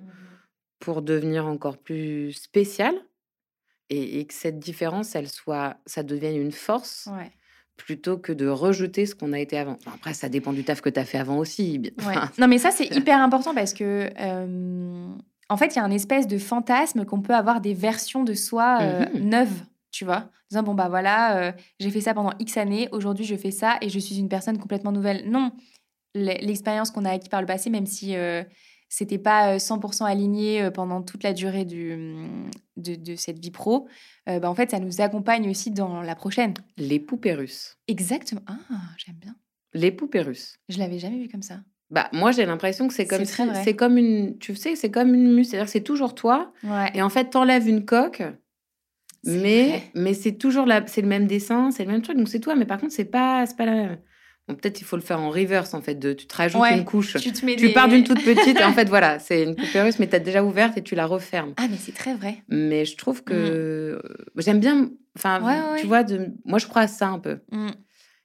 pour 0.81 1.03
devenir 1.03 1.47
encore 1.47 1.79
plus 1.79 2.33
spécial 2.33 2.95
et, 3.91 4.25
que 4.27 4.35
cette 4.35 4.59
différence, 4.59 5.15
elle 5.15 5.29
soit, 5.29 5.77
ça 5.87 6.03
devienne 6.03 6.37
une 6.37 6.53
force. 6.53 7.09
Plutôt 7.77 8.19
que 8.19 8.33
de 8.33 8.49
rejeter 8.49 9.07
ce 9.07 9.15
qu'on 9.15 9.33
a 9.33 9.39
été 9.39 9.57
avant. 9.57 9.79
après, 9.87 10.13
ça 10.13 10.29
dépend 10.29 10.53
du 10.53 10.65
taf 10.65 10.81
que 10.81 10.91
tu 10.91 10.99
as 10.99 11.05
fait 11.05 11.19
avant 11.19 11.39
aussi. 11.39 11.81
non, 12.39 12.49
mais 12.49 12.59
ça, 12.59 12.73
c'est 12.73 12.87
hyper 12.97 13.21
important 13.23 13.55
parce 13.55 13.73
que, 13.73 14.11
en 15.49 15.57
fait, 15.57 15.75
il 15.75 15.77
y 15.77 15.79
a 15.79 15.85
un 15.85 15.91
espèce 15.91 16.27
de 16.27 16.39
fantasme 16.39 17.05
qu'on 17.05 17.23
peut 17.23 17.35
avoir 17.35 17.61
des 17.61 17.75
versions 17.75 18.25
de 18.25 18.35
soi 18.35 18.81
mmh 18.81 19.19
neuves 19.21 19.63
tu 19.91 20.05
vois? 20.05 20.31
Disant 20.51 20.63
bon 20.63 20.75
bah 20.75 20.89
voilà 20.89 21.39
euh, 21.39 21.53
j'ai 21.81 21.91
fait 21.91 22.01
ça 22.01 22.15
pendant 22.15 22.33
X 22.39 22.57
années 22.57 22.89
aujourd'hui 22.93 23.25
je 23.25 23.37
fais 23.37 23.51
ça 23.51 23.77
et 23.81 23.89
je 23.89 23.99
suis 23.99 24.19
une 24.19 24.29
personne 24.29 24.59
complètement 24.59 24.93
nouvelle 24.93 25.29
non 25.29 25.53
l'expérience 26.15 26.91
qu'on 26.91 27.05
a 27.05 27.11
acquis 27.11 27.29
par 27.29 27.41
le 27.41 27.47
passé 27.47 27.69
même 27.69 27.87
si 27.87 28.17
euh, 28.17 28.43
c'était 28.89 29.19
pas 29.19 29.57
100% 29.59 30.03
euh, 30.03 30.07
aligné 30.07 30.71
pendant 30.73 31.03
toute 31.03 31.23
la 31.23 31.33
durée 31.33 31.65
du, 31.65 31.95
mm, 31.97 32.51
de, 32.77 33.17
cette 33.17 33.39
vie 33.39 33.51
pro 33.51 33.89
bah, 34.27 34.51
en 34.51 34.55
fait 34.55 34.71
ça 34.71 34.79
nous 34.79 35.01
accompagne 35.01 35.49
aussi 35.49 35.71
dans 35.71 36.03
la 36.03 36.15
prochaine. 36.15 36.55
Les 36.77 37.01
poupées 37.01 37.35
russes. 37.35 37.79
Exactement. 37.89 38.43
Ah 38.47 38.59
j'aime 38.99 39.17
bien. 39.17 39.35
Les 39.75 39.91
poupées 39.91 40.21
russes. 40.21 40.57
Je 40.69 40.79
l'avais 40.79 40.99
jamais 40.99 41.19
vu 41.19 41.29
comme 41.29 41.43
ça. 41.43 41.61
Bah, 41.91 42.11
moi, 42.13 42.33
j'ai 42.33 42.45
l'impression 42.45 42.87
que 42.87 42.93
c'est 42.93 43.07
comme 43.07 43.25
c'est 43.25 43.75
comme 43.75 43.97
une, 43.97 44.37
tu 44.39 44.55
sais, 44.55 44.77
c'est 44.77 44.91
comme 44.91 45.15
une 45.15 45.33
muse, 45.33 45.49
c'est-à-dire 45.49 45.71
c'est 45.71 45.81
toujours 45.81 46.15
toi. 46.15 46.53
Et 46.95 47.01
en 47.01 47.09
fait, 47.09 47.31
t'enlèves 47.31 47.67
une 47.67 47.87
coque 47.87 48.23
mais, 49.25 49.83
mais 49.95 50.15
c'est 50.15 50.33
toujours 50.33 50.67
là, 50.67 50.83
c'est 50.87 51.03
le 51.03 51.09
même 51.09 51.27
dessin, 51.27 51.71
c'est 51.71 51.85
le 51.85 51.91
même 51.91 52.03
truc. 52.03 52.17
Donc 52.17 52.29
c'est 52.29 52.41
toi, 52.41 52.55
mais 52.55 52.67
par 52.67 52.81
contre, 52.81 52.93
c'est 52.93 53.05
pas, 53.05 53.45
pas 53.57 53.67
la 53.67 53.73
même. 53.73 53.99
Peut-être 54.55 54.81
il 54.81 54.85
faut 54.85 54.97
le 54.97 55.03
faire 55.03 55.21
en 55.21 55.31
reverse 55.31 55.75
en 55.75 55.83
fait. 55.83 55.95
De, 55.95 56.15
tu 56.15 56.27
te 56.27 56.35
rajoutes 56.35 56.63
une 56.71 56.85
couche. 56.85 57.17
Tu, 57.17 57.33
tu 57.33 57.73
pars 57.73 57.89
d'une 57.89 58.05
toute 58.05 58.25
petite 58.25 58.59
et 58.59 58.65
en 58.65 58.73
fait 58.73 58.89
voilà, 58.89 59.19
c'est 59.19 59.43
une 59.43 59.55
coupe 59.55 59.69
russe, 59.75 59.99
mais 59.99 60.09
tu 60.09 60.17
as 60.17 60.21
déjà 60.21 60.43
ouverte 60.43 60.77
et 60.79 60.83
tu 60.83 60.95
la 60.95 61.07
refermes. 61.07 61.53
Ah 61.59 61.67
mais 61.71 61.77
c'est 61.79 61.95
très 61.95 62.15
vrai. 62.15 62.43
Mais 62.49 62.85
je 62.85 62.97
trouve 62.97 63.23
que 63.23 64.01
mmh. 64.03 64.41
j'aime 64.41 64.61
bien. 64.61 64.91
Enfin, 65.17 65.77
tu 65.79 65.87
vois, 65.87 66.03
de, 66.03 66.29
moi 66.45 66.59
je 66.59 66.67
crois 66.67 66.83
à 66.83 66.89
ça 66.89 67.09
un 67.09 67.19
peu. 67.19 67.39
Mmh. 67.51 67.69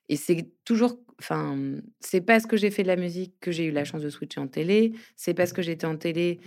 Et 0.09 0.15
c'est 0.15 0.49
toujours 0.65 0.97
Enfin, 1.19 1.57
c'est 1.99 2.21
parce 2.21 2.45
que 2.45 2.57
j'ai 2.57 2.71
fait 2.71 2.83
de 2.83 2.87
la 2.87 2.95
musique 2.95 3.33
que 3.39 3.51
j'ai 3.51 3.65
eu 3.65 3.71
la 3.71 3.85
chance 3.85 4.01
de 4.01 4.09
switcher 4.09 4.39
en 4.39 4.47
télé. 4.47 4.93
C'est 5.15 5.33
parce 5.33 5.53
que 5.53 5.61
j'étais 5.61 5.85
en 5.85 5.95
télé 5.95 6.39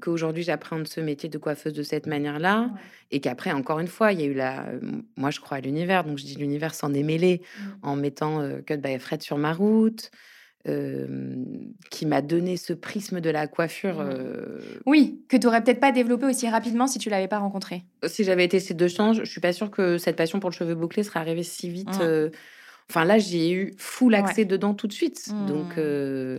qu'aujourd'hui 0.00 0.42
j'apprends 0.42 0.84
ce 0.84 1.00
métier 1.00 1.28
de 1.30 1.38
coiffeuse 1.38 1.72
de 1.72 1.82
cette 1.82 2.06
manière-là. 2.06 2.70
Et 3.10 3.20
qu'après, 3.20 3.52
encore 3.52 3.78
une 3.78 3.88
fois, 3.88 4.12
il 4.12 4.20
y 4.20 4.24
a 4.24 4.26
eu 4.26 4.34
la. 4.34 4.66
Moi, 5.16 5.30
je 5.30 5.40
crois 5.40 5.58
à 5.58 5.60
l'univers, 5.60 6.04
donc 6.04 6.18
je 6.18 6.24
dis 6.24 6.36
l'univers 6.36 6.74
s'en 6.74 6.92
est 6.94 7.02
mêlé 7.02 7.40
mmh. 7.42 7.62
en 7.82 7.96
mettant 7.96 8.46
Cut 8.66 8.76
by 8.76 8.98
Fred 8.98 9.22
sur 9.22 9.38
ma 9.38 9.52
route. 9.52 10.10
qui 11.90 12.06
m'a 12.06 12.22
donné 12.22 12.56
ce 12.56 12.72
prisme 12.72 13.20
de 13.20 13.30
la 13.30 13.46
coiffure. 13.48 14.00
Mmh. 14.00 14.60
Oui, 14.86 15.20
que 15.28 15.36
tu 15.36 15.46
aurais 15.46 15.62
peut-être 15.62 15.80
pas 15.80 15.92
développé 15.92 16.26
aussi 16.26 16.48
rapidement 16.48 16.86
si 16.86 16.98
tu 16.98 17.10
l'avais 17.10 17.28
pas 17.28 17.38
rencontré. 17.38 17.82
Si 18.06 18.22
j'avais 18.22 18.44
été 18.44 18.60
ces 18.60 18.74
deux 18.74 18.88
changes, 18.88 19.18
je 19.24 19.30
suis 19.30 19.40
pas 19.40 19.52
sûre 19.52 19.70
que 19.70 19.98
cette 19.98 20.16
passion 20.16 20.38
pour 20.38 20.50
le 20.50 20.54
cheveu 20.54 20.74
bouclé 20.74 21.02
serait 21.02 21.20
arrivée 21.20 21.42
si 21.42 21.68
vite. 21.68 21.98
Mmh. 22.00 22.30
Enfin, 22.90 23.04
là, 23.04 23.18
j'ai 23.18 23.52
eu 23.52 23.74
full 23.78 24.14
accès 24.14 24.44
dedans 24.44 24.74
tout 24.74 24.86
de 24.86 24.92
suite. 24.92 25.30
Donc, 25.46 25.76
mmh. 25.76 25.80
euh, 25.80 26.38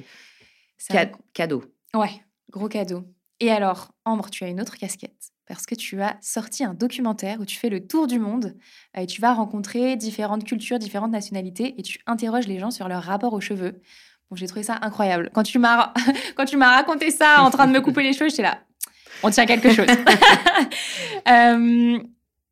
cadeau. 1.33 1.63
Ouais, 1.93 2.21
gros 2.51 2.67
cadeau. 2.67 3.03
Et 3.39 3.51
alors, 3.51 3.91
Ambre, 4.05 4.29
tu 4.29 4.43
as 4.43 4.47
une 4.47 4.61
autre 4.61 4.77
casquette 4.77 5.33
parce 5.47 5.65
que 5.65 5.75
tu 5.75 6.01
as 6.01 6.15
sorti 6.21 6.63
un 6.63 6.73
documentaire 6.73 7.39
où 7.41 7.45
tu 7.45 7.57
fais 7.57 7.69
le 7.69 7.85
tour 7.85 8.07
du 8.07 8.19
monde 8.19 8.55
euh, 8.97 9.01
et 9.01 9.05
tu 9.05 9.21
vas 9.21 9.33
rencontrer 9.33 9.95
différentes 9.95 10.45
cultures, 10.45 10.79
différentes 10.79 11.11
nationalités 11.11 11.75
et 11.77 11.83
tu 11.83 11.99
interroges 12.07 12.47
les 12.47 12.59
gens 12.59 12.71
sur 12.71 12.87
leur 12.87 13.03
rapport 13.03 13.33
aux 13.33 13.41
cheveux. 13.41 13.81
Bon, 14.29 14.35
j'ai 14.35 14.47
trouvé 14.47 14.63
ça 14.63 14.79
incroyable. 14.81 15.29
Quand 15.33 15.43
tu 15.43 15.59
m'as 15.59 15.93
quand 16.35 16.45
tu 16.45 16.57
m'as 16.57 16.75
raconté 16.75 17.11
ça 17.11 17.43
en 17.43 17.49
train 17.49 17.67
de 17.67 17.73
me 17.73 17.81
couper 17.81 18.03
les 18.03 18.13
cheveux, 18.13 18.29
j'étais 18.29 18.43
là. 18.43 18.59
On 19.21 19.29
tient 19.29 19.45
quelque 19.45 19.71
chose. 19.71 19.87
Euh, 21.29 21.99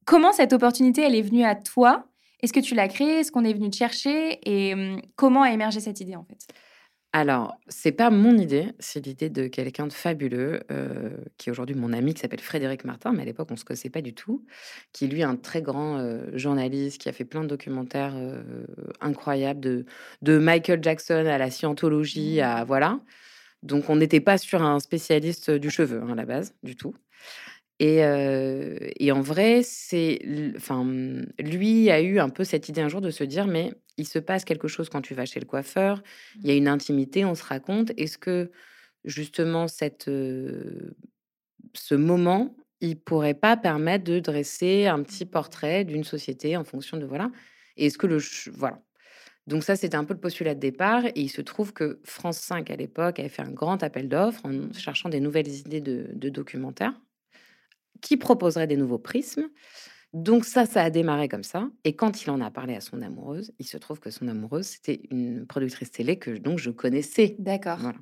comment 0.05 0.31
cette 0.31 0.53
opportunité 0.53 1.01
elle 1.01 1.15
est 1.15 1.21
venue 1.21 1.43
à 1.43 1.55
toi 1.55 2.05
est-ce 2.41 2.53
que 2.53 2.59
tu 2.59 2.75
l'as 2.75 2.87
créé 2.87 3.19
Est-ce 3.19 3.31
qu'on 3.31 3.43
est 3.43 3.53
venu 3.53 3.69
te 3.69 3.75
chercher? 3.75 4.39
Et 4.43 4.73
hum, 4.73 5.01
comment 5.15 5.43
a 5.43 5.51
émergé 5.51 5.79
cette 5.79 5.99
idée 5.99 6.15
en 6.15 6.23
fait? 6.23 6.47
Alors, 7.13 7.57
c'est 7.67 7.91
pas 7.91 8.09
mon 8.09 8.37
idée, 8.37 8.67
c'est 8.79 9.05
l'idée 9.05 9.29
de 9.29 9.47
quelqu'un 9.47 9.85
de 9.85 9.91
fabuleux, 9.91 10.61
euh, 10.71 11.09
qui 11.37 11.49
est 11.49 11.51
aujourd'hui 11.51 11.75
mon 11.75 11.91
ami, 11.91 12.13
qui 12.13 12.21
s'appelle 12.21 12.39
Frédéric 12.39 12.85
Martin, 12.85 13.11
mais 13.11 13.23
à 13.23 13.25
l'époque, 13.25 13.49
on 13.51 13.57
se 13.57 13.65
connaissait 13.65 13.89
pas 13.89 14.01
du 14.01 14.13
tout, 14.13 14.45
qui 14.93 15.07
lui 15.07 15.19
est 15.19 15.25
un 15.25 15.35
très 15.35 15.61
grand 15.61 15.97
euh, 15.97 16.29
journaliste, 16.37 17.01
qui 17.01 17.09
a 17.09 17.11
fait 17.11 17.25
plein 17.25 17.41
de 17.41 17.47
documentaires 17.47 18.13
euh, 18.15 18.65
incroyables, 19.01 19.59
de, 19.59 19.85
de 20.21 20.37
Michael 20.37 20.81
Jackson 20.81 21.25
à 21.27 21.37
la 21.37 21.51
scientologie, 21.51 22.39
à 22.39 22.63
mmh. 22.63 22.67
voilà. 22.67 23.01
Donc, 23.61 23.89
on 23.89 23.97
n'était 23.97 24.21
pas 24.21 24.37
sur 24.37 24.63
un 24.63 24.79
spécialiste 24.79 25.51
du 25.51 25.69
cheveu, 25.69 26.01
hein, 26.01 26.13
à 26.13 26.15
la 26.15 26.25
base, 26.25 26.55
du 26.63 26.77
tout. 26.77 26.95
Et, 27.84 29.11
en 29.11 29.21
vrai, 29.21 29.61
c'est, 29.63 30.19
enfin, 30.55 30.86
lui 31.39 31.89
a 31.89 31.99
eu 31.99 32.19
un 32.19 32.29
peu 32.29 32.43
cette 32.43 32.69
idée 32.69 32.82
un 32.82 32.89
jour 32.89 33.01
de 33.01 33.09
se 33.09 33.23
dire, 33.23 33.47
mais 33.47 33.73
il 33.97 34.07
se 34.07 34.19
passe 34.19 34.45
quelque 34.45 34.67
chose 34.67 34.88
quand 34.88 35.01
tu 35.01 35.15
vas 35.15 35.25
chez 35.25 35.39
le 35.39 35.47
coiffeur. 35.47 36.03
Il 36.43 36.47
y 36.47 36.51
a 36.51 36.53
mmh. 36.53 36.57
une 36.57 36.67
intimité, 36.67 37.25
on 37.25 37.34
se 37.34 37.43
raconte. 37.43 37.91
Est-ce 37.97 38.19
que 38.19 38.51
justement 39.03 39.67
cette, 39.67 40.05
ce 40.05 41.95
moment, 41.95 42.55
il 42.82 42.99
pourrait 42.99 43.34
pas 43.34 43.57
permettre 43.57 44.03
de 44.03 44.19
dresser 44.19 44.86
un 44.86 45.01
petit 45.01 45.25
portrait 45.25 45.84
d'une 45.84 46.03
société 46.03 46.57
en 46.57 46.63
fonction 46.63 46.97
de 46.97 47.05
voilà. 47.05 47.32
est-ce 47.77 47.97
que 47.97 48.05
le 48.05 48.19
voilà. 48.53 48.79
Donc 49.47 49.63
ça, 49.63 49.75
c'était 49.75 49.95
un 49.95 50.03
peu 50.03 50.13
le 50.13 50.19
postulat 50.19 50.53
de 50.53 50.59
départ. 50.59 51.05
Et 51.05 51.13
il 51.15 51.29
se 51.29 51.41
trouve 51.41 51.73
que 51.73 51.99
France 52.03 52.38
5, 52.38 52.69
à 52.69 52.75
l'époque, 52.75 53.19
avait 53.19 53.27
fait 53.27 53.41
un 53.41 53.51
grand 53.51 53.82
appel 53.82 54.07
d'offres 54.07 54.45
en 54.45 54.71
cherchant 54.73 55.09
des 55.09 55.19
nouvelles 55.19 55.49
idées 55.49 55.82
de, 55.82 56.09
de 56.13 56.29
documentaires 56.29 56.93
qui 58.02 58.18
proposeraient 58.18 58.68
des 58.68 58.78
nouveaux 58.78 58.99
prismes. 58.99 59.49
Donc 60.14 60.43
ça, 60.43 60.66
ça 60.66 60.84
a 60.84 60.89
démarré 60.89 61.30
comme 61.30 61.43
ça. 61.43 61.70
Et 61.84 61.95
quand 61.95 62.24
il 62.24 62.30
en 62.32 62.41
a 62.41 62.52
parlé 62.52 62.76
à 62.76 62.82
son 62.82 63.02
amoureuse, 63.02 63.54
il 63.60 63.66
se 63.66 63.78
trouve 63.78 63.99
que 63.99 64.12
son 64.12 64.28
amoureuse, 64.28 64.66
c'était 64.66 65.02
une 65.10 65.45
productrice 65.47 65.91
télé 65.91 66.20
que 66.20 66.32
donc 66.32 66.60
je 66.60 66.70
connaissais. 66.70 67.36
D'accord. 67.39 67.78
Voilà. 67.80 67.99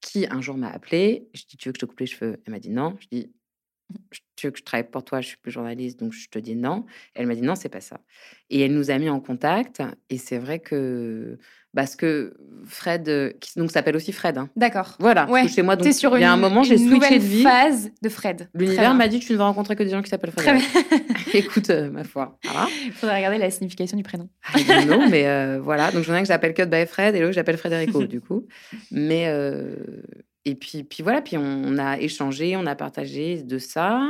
Qui 0.00 0.26
un 0.28 0.40
jour 0.40 0.56
m'a 0.56 0.70
appelé. 0.70 1.28
Je 1.32 1.44
dis, 1.44 1.56
tu 1.56 1.68
veux 1.68 1.72
que 1.72 1.78
je 1.78 1.86
te 1.86 1.86
coupe 1.86 2.00
les 2.00 2.06
cheveux? 2.06 2.42
Elle 2.44 2.52
m'a 2.52 2.58
dit 2.58 2.70
non. 2.70 2.96
Je 2.98 3.06
dis, 3.12 3.32
tu 4.34 4.46
veux 4.46 4.50
que 4.50 4.58
je 4.58 4.64
travaille 4.64 4.90
pour 4.90 5.04
toi 5.04 5.20
Je 5.20 5.28
suis 5.28 5.36
plus 5.36 5.52
journaliste, 5.52 6.00
donc 6.00 6.12
je 6.12 6.28
te 6.28 6.38
dis 6.40 6.56
non. 6.56 6.86
Elle 7.14 7.26
m'a 7.28 7.36
dit 7.36 7.42
non, 7.42 7.54
c'est 7.54 7.68
pas 7.68 7.80
ça. 7.80 8.00
Et 8.50 8.60
elle 8.60 8.74
nous 8.74 8.90
a 8.90 8.98
mis 8.98 9.08
en 9.08 9.20
contact. 9.20 9.82
Et 10.10 10.18
c'est 10.18 10.38
vrai 10.38 10.58
que 10.58 11.38
parce 11.74 11.96
que 11.96 12.34
Fred, 12.64 13.08
euh, 13.08 13.32
qui 13.40 13.58
donc 13.58 13.70
s'appelle 13.72 13.96
aussi 13.96 14.12
Fred. 14.12 14.38
hein. 14.38 14.48
D'accord. 14.56 14.96
Voilà. 15.00 15.28
Ouais. 15.28 15.42
que 15.46 15.48
chez 15.50 15.62
moi, 15.62 15.74
donc 15.74 15.92
sur 15.92 16.16
il 16.16 16.20
y 16.20 16.24
a 16.24 16.32
un 16.32 16.36
moment, 16.36 16.62
j'ai 16.62 16.78
switché 16.78 17.18
de 17.18 17.24
vie. 17.24 17.42
phase 17.42 17.90
de 18.02 18.08
Fred. 18.08 18.48
L'univers 18.54 18.94
m'a 18.94 19.08
dit 19.08 19.18
tu 19.18 19.32
ne 19.32 19.38
vas 19.38 19.44
rencontrer 19.44 19.74
que 19.74 19.82
des 19.82 19.90
gens 19.90 20.02
qui 20.02 20.08
s'appellent 20.10 20.32
Très 20.32 20.58
Fred. 20.58 20.62
bien. 20.90 21.00
Écoute, 21.34 21.70
euh, 21.70 21.90
ma 21.90 22.04
foi. 22.04 22.38
Voilà. 22.44 22.68
Faudrait 22.92 23.16
regarder 23.16 23.38
la 23.38 23.50
signification 23.50 23.96
du 23.96 24.02
prénom. 24.04 24.28
Don't 24.54 24.84
know, 24.86 25.08
mais 25.10 25.26
euh, 25.26 25.60
voilà. 25.60 25.90
Donc, 25.90 26.04
j'en 26.04 26.14
ai 26.14 26.18
un 26.18 26.22
que 26.22 26.28
j'appelle 26.28 26.54
Cut 26.54 26.66
by 26.66 26.86
Fred 26.86 27.14
et 27.14 27.18
l'autre 27.18 27.30
que 27.30 27.34
j'appelle 27.36 27.56
Frédérico, 27.58 28.04
du 28.06 28.20
coup. 28.20 28.46
Mais, 28.92 29.24
euh, 29.28 29.74
et 30.44 30.54
puis, 30.54 30.84
puis 30.84 31.02
voilà, 31.02 31.20
puis 31.20 31.36
on, 31.36 31.42
on 31.42 31.78
a 31.78 31.98
échangé, 31.98 32.56
on 32.56 32.66
a 32.66 32.74
partagé 32.76 33.42
de 33.42 33.58
ça. 33.58 34.08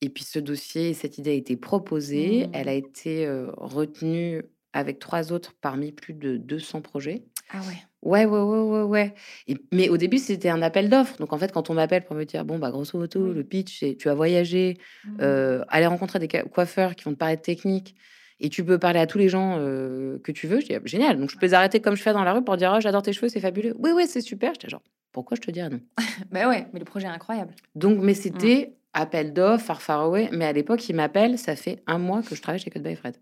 Et 0.00 0.10
puis, 0.10 0.24
ce 0.24 0.38
dossier, 0.38 0.94
cette 0.94 1.18
idée 1.18 1.30
a 1.30 1.34
été 1.34 1.56
proposée. 1.56 2.46
Mm. 2.46 2.50
Elle 2.52 2.68
a 2.68 2.74
été 2.74 3.26
euh, 3.26 3.46
retenue 3.56 4.42
avec 4.72 4.98
trois 4.98 5.32
autres 5.32 5.54
parmi 5.60 5.92
plus 5.92 6.14
de 6.14 6.36
200 6.36 6.80
projets. 6.82 7.24
Ah 7.50 7.58
ouais. 7.60 7.76
Ouais, 8.02 8.24
ouais, 8.26 8.40
ouais, 8.40 8.60
ouais, 8.60 8.82
ouais. 8.82 9.14
Et- 9.48 9.56
mais 9.72 9.88
au 9.88 9.96
début, 9.96 10.18
c'était 10.18 10.50
un 10.50 10.62
appel 10.62 10.88
d'offres. 10.88 11.16
Donc, 11.18 11.32
en 11.32 11.38
fait, 11.38 11.50
quand 11.52 11.70
on 11.70 11.74
m'appelle 11.74 12.04
pour 12.04 12.14
me 12.14 12.24
dire, 12.24 12.44
bon, 12.44 12.58
bah, 12.58 12.70
grosso 12.70 12.96
modo, 12.98 13.32
le 13.32 13.42
pitch, 13.42 13.80
c'est 13.80 13.96
tu 13.96 14.08
as 14.08 14.14
voyagé, 14.14 14.76
Mm. 15.04 15.16
euh, 15.22 15.64
aller 15.68 15.86
rencontrer 15.86 16.18
des 16.18 16.28
coiffeurs 16.28 16.94
qui 16.94 17.04
vont 17.04 17.12
te 17.12 17.16
parler 17.16 17.36
de 17.36 17.40
technique 17.42 17.96
et 18.40 18.50
tu 18.50 18.62
peux 18.64 18.78
parler 18.78 19.00
à 19.00 19.06
tous 19.06 19.18
les 19.18 19.28
gens 19.28 19.56
euh, 19.58 20.18
que 20.22 20.30
tu 20.30 20.46
veux. 20.46 20.60
Je 20.60 20.66
dis, 20.66 20.74
ah, 20.74 20.80
génial. 20.84 21.18
Donc, 21.18 21.30
je 21.30 21.36
peux 21.38 21.46
les 21.46 21.54
arrêter 21.54 21.80
comme 21.80 21.96
je 21.96 22.02
fais 22.02 22.12
dans 22.12 22.22
la 22.22 22.34
rue 22.34 22.44
pour 22.44 22.56
dire, 22.56 22.72
oh, 22.76 22.80
j'adore 22.80 23.02
tes 23.02 23.12
cheveux, 23.12 23.28
c'est 23.30 23.40
fabuleux. 23.40 23.74
Oui, 23.78 23.90
oui, 23.94 24.04
c'est 24.06 24.20
super. 24.20 24.52
J'étais 24.54 24.68
genre, 24.68 24.82
pourquoi 25.12 25.36
je 25.36 25.40
te 25.40 25.50
dirais 25.50 25.70
non? 25.70 25.80
Bah 26.30 26.48
ouais, 26.48 26.66
mais 26.72 26.78
le 26.78 26.84
projet 26.84 27.06
est 27.06 27.10
incroyable. 27.10 27.54
Donc, 27.74 27.98
mais 28.00 28.14
c'était 28.14 28.74
appel 28.92 29.32
d'offres, 29.32 29.64
far 29.64 29.82
far 29.82 30.02
away. 30.02 30.28
Mais 30.32 30.44
à 30.44 30.52
l'époque, 30.52 30.86
il 30.88 30.94
m'appelle, 30.94 31.38
ça 31.38 31.56
fait 31.56 31.82
un 31.86 31.98
mois 31.98 32.22
que 32.22 32.34
je 32.36 32.42
travaille 32.42 32.60
chez 32.60 32.70
Cut 32.70 32.80
by 32.80 32.94
Fred. 32.94 33.16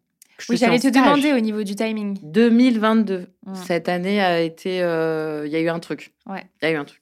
Oui, 0.49 0.57
j'allais 0.57 0.78
te 0.78 0.89
demander 0.89 1.32
au 1.32 1.41
niveau 1.41 1.62
du 1.62 1.74
timing. 1.74 2.18
2022. 2.22 3.26
Mm. 3.47 3.55
Cette 3.55 3.89
année 3.89 4.20
a 4.20 4.41
été. 4.41 4.82
euh, 4.82 5.45
Il 5.47 5.53
y 5.53 5.57
a 5.57 5.61
eu 5.61 5.68
un 5.68 5.78
truc. 5.80 6.14
Ouais. 6.26 6.45
Il 6.62 6.66
y 6.66 6.68
a 6.68 6.72
eu 6.74 6.76
un 6.76 6.84
truc. 6.84 7.01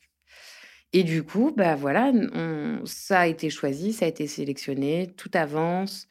Et 0.93 1.03
du 1.03 1.25
coup, 1.25 1.53
bah 1.57 1.75
voilà, 1.75 2.13
on- 2.35 2.81
ça 2.85 3.21
a 3.21 3.27
été 3.27 3.51
choisi, 3.51 3.93
ça 3.93 4.05
a 4.05 4.09
été 4.09 4.27
sélectionné, 4.29 5.09
tout 5.17 5.31
avance. 5.35 6.07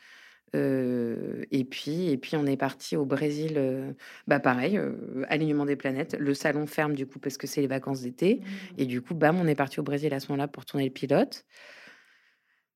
euh, 0.56 1.44
et 1.50 1.64
puis, 1.64 2.10
et 2.12 2.18
puis 2.18 2.36
on 2.36 2.46
est 2.46 2.58
parti 2.58 2.96
au 2.96 3.06
Brésil. 3.06 3.54
euh, 3.58 3.92
bah 4.28 4.40
pareil, 4.40 4.78
euh, 4.78 5.26
alignement 5.30 5.66
des 5.66 5.76
planètes. 5.76 6.16
Le 6.20 6.34
salon 6.36 6.68
ferme 6.68 6.94
du 6.94 7.08
coup 7.08 7.18
parce 7.18 7.38
que 7.38 7.48
c'est 7.48 7.62
les 7.62 7.68
vacances 7.68 8.02
d'été. 8.02 8.42
Et 8.78 8.86
du 8.86 9.02
coup, 9.02 9.16
bam, 9.16 9.40
on 9.40 9.48
est 9.48 9.56
parti 9.56 9.80
au 9.80 9.84
Brésil 9.84 10.14
à 10.14 10.20
ce 10.20 10.28
moment-là 10.28 10.48
pour 10.48 10.66
tourner 10.66 10.86
le 10.86 10.92
pilote. 10.92 11.46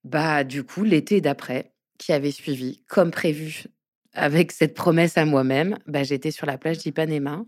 Bah, 0.03 0.43
du 0.43 0.63
coup, 0.63 0.83
l'été 0.83 1.21
d'après, 1.21 1.73
qui 1.99 2.13
avait 2.13 2.31
suivi, 2.31 2.83
comme 2.87 3.11
prévu, 3.11 3.65
avec 4.17 4.51
cette 4.51 4.73
promesse 4.73 5.17
à 5.17 5.25
moi-même, 5.25 5.77
bah, 5.87 6.03
j'étais 6.03 6.31
sur 6.31 6.45
la 6.45 6.57
plage 6.57 6.79
d'Ipanema. 6.79 7.45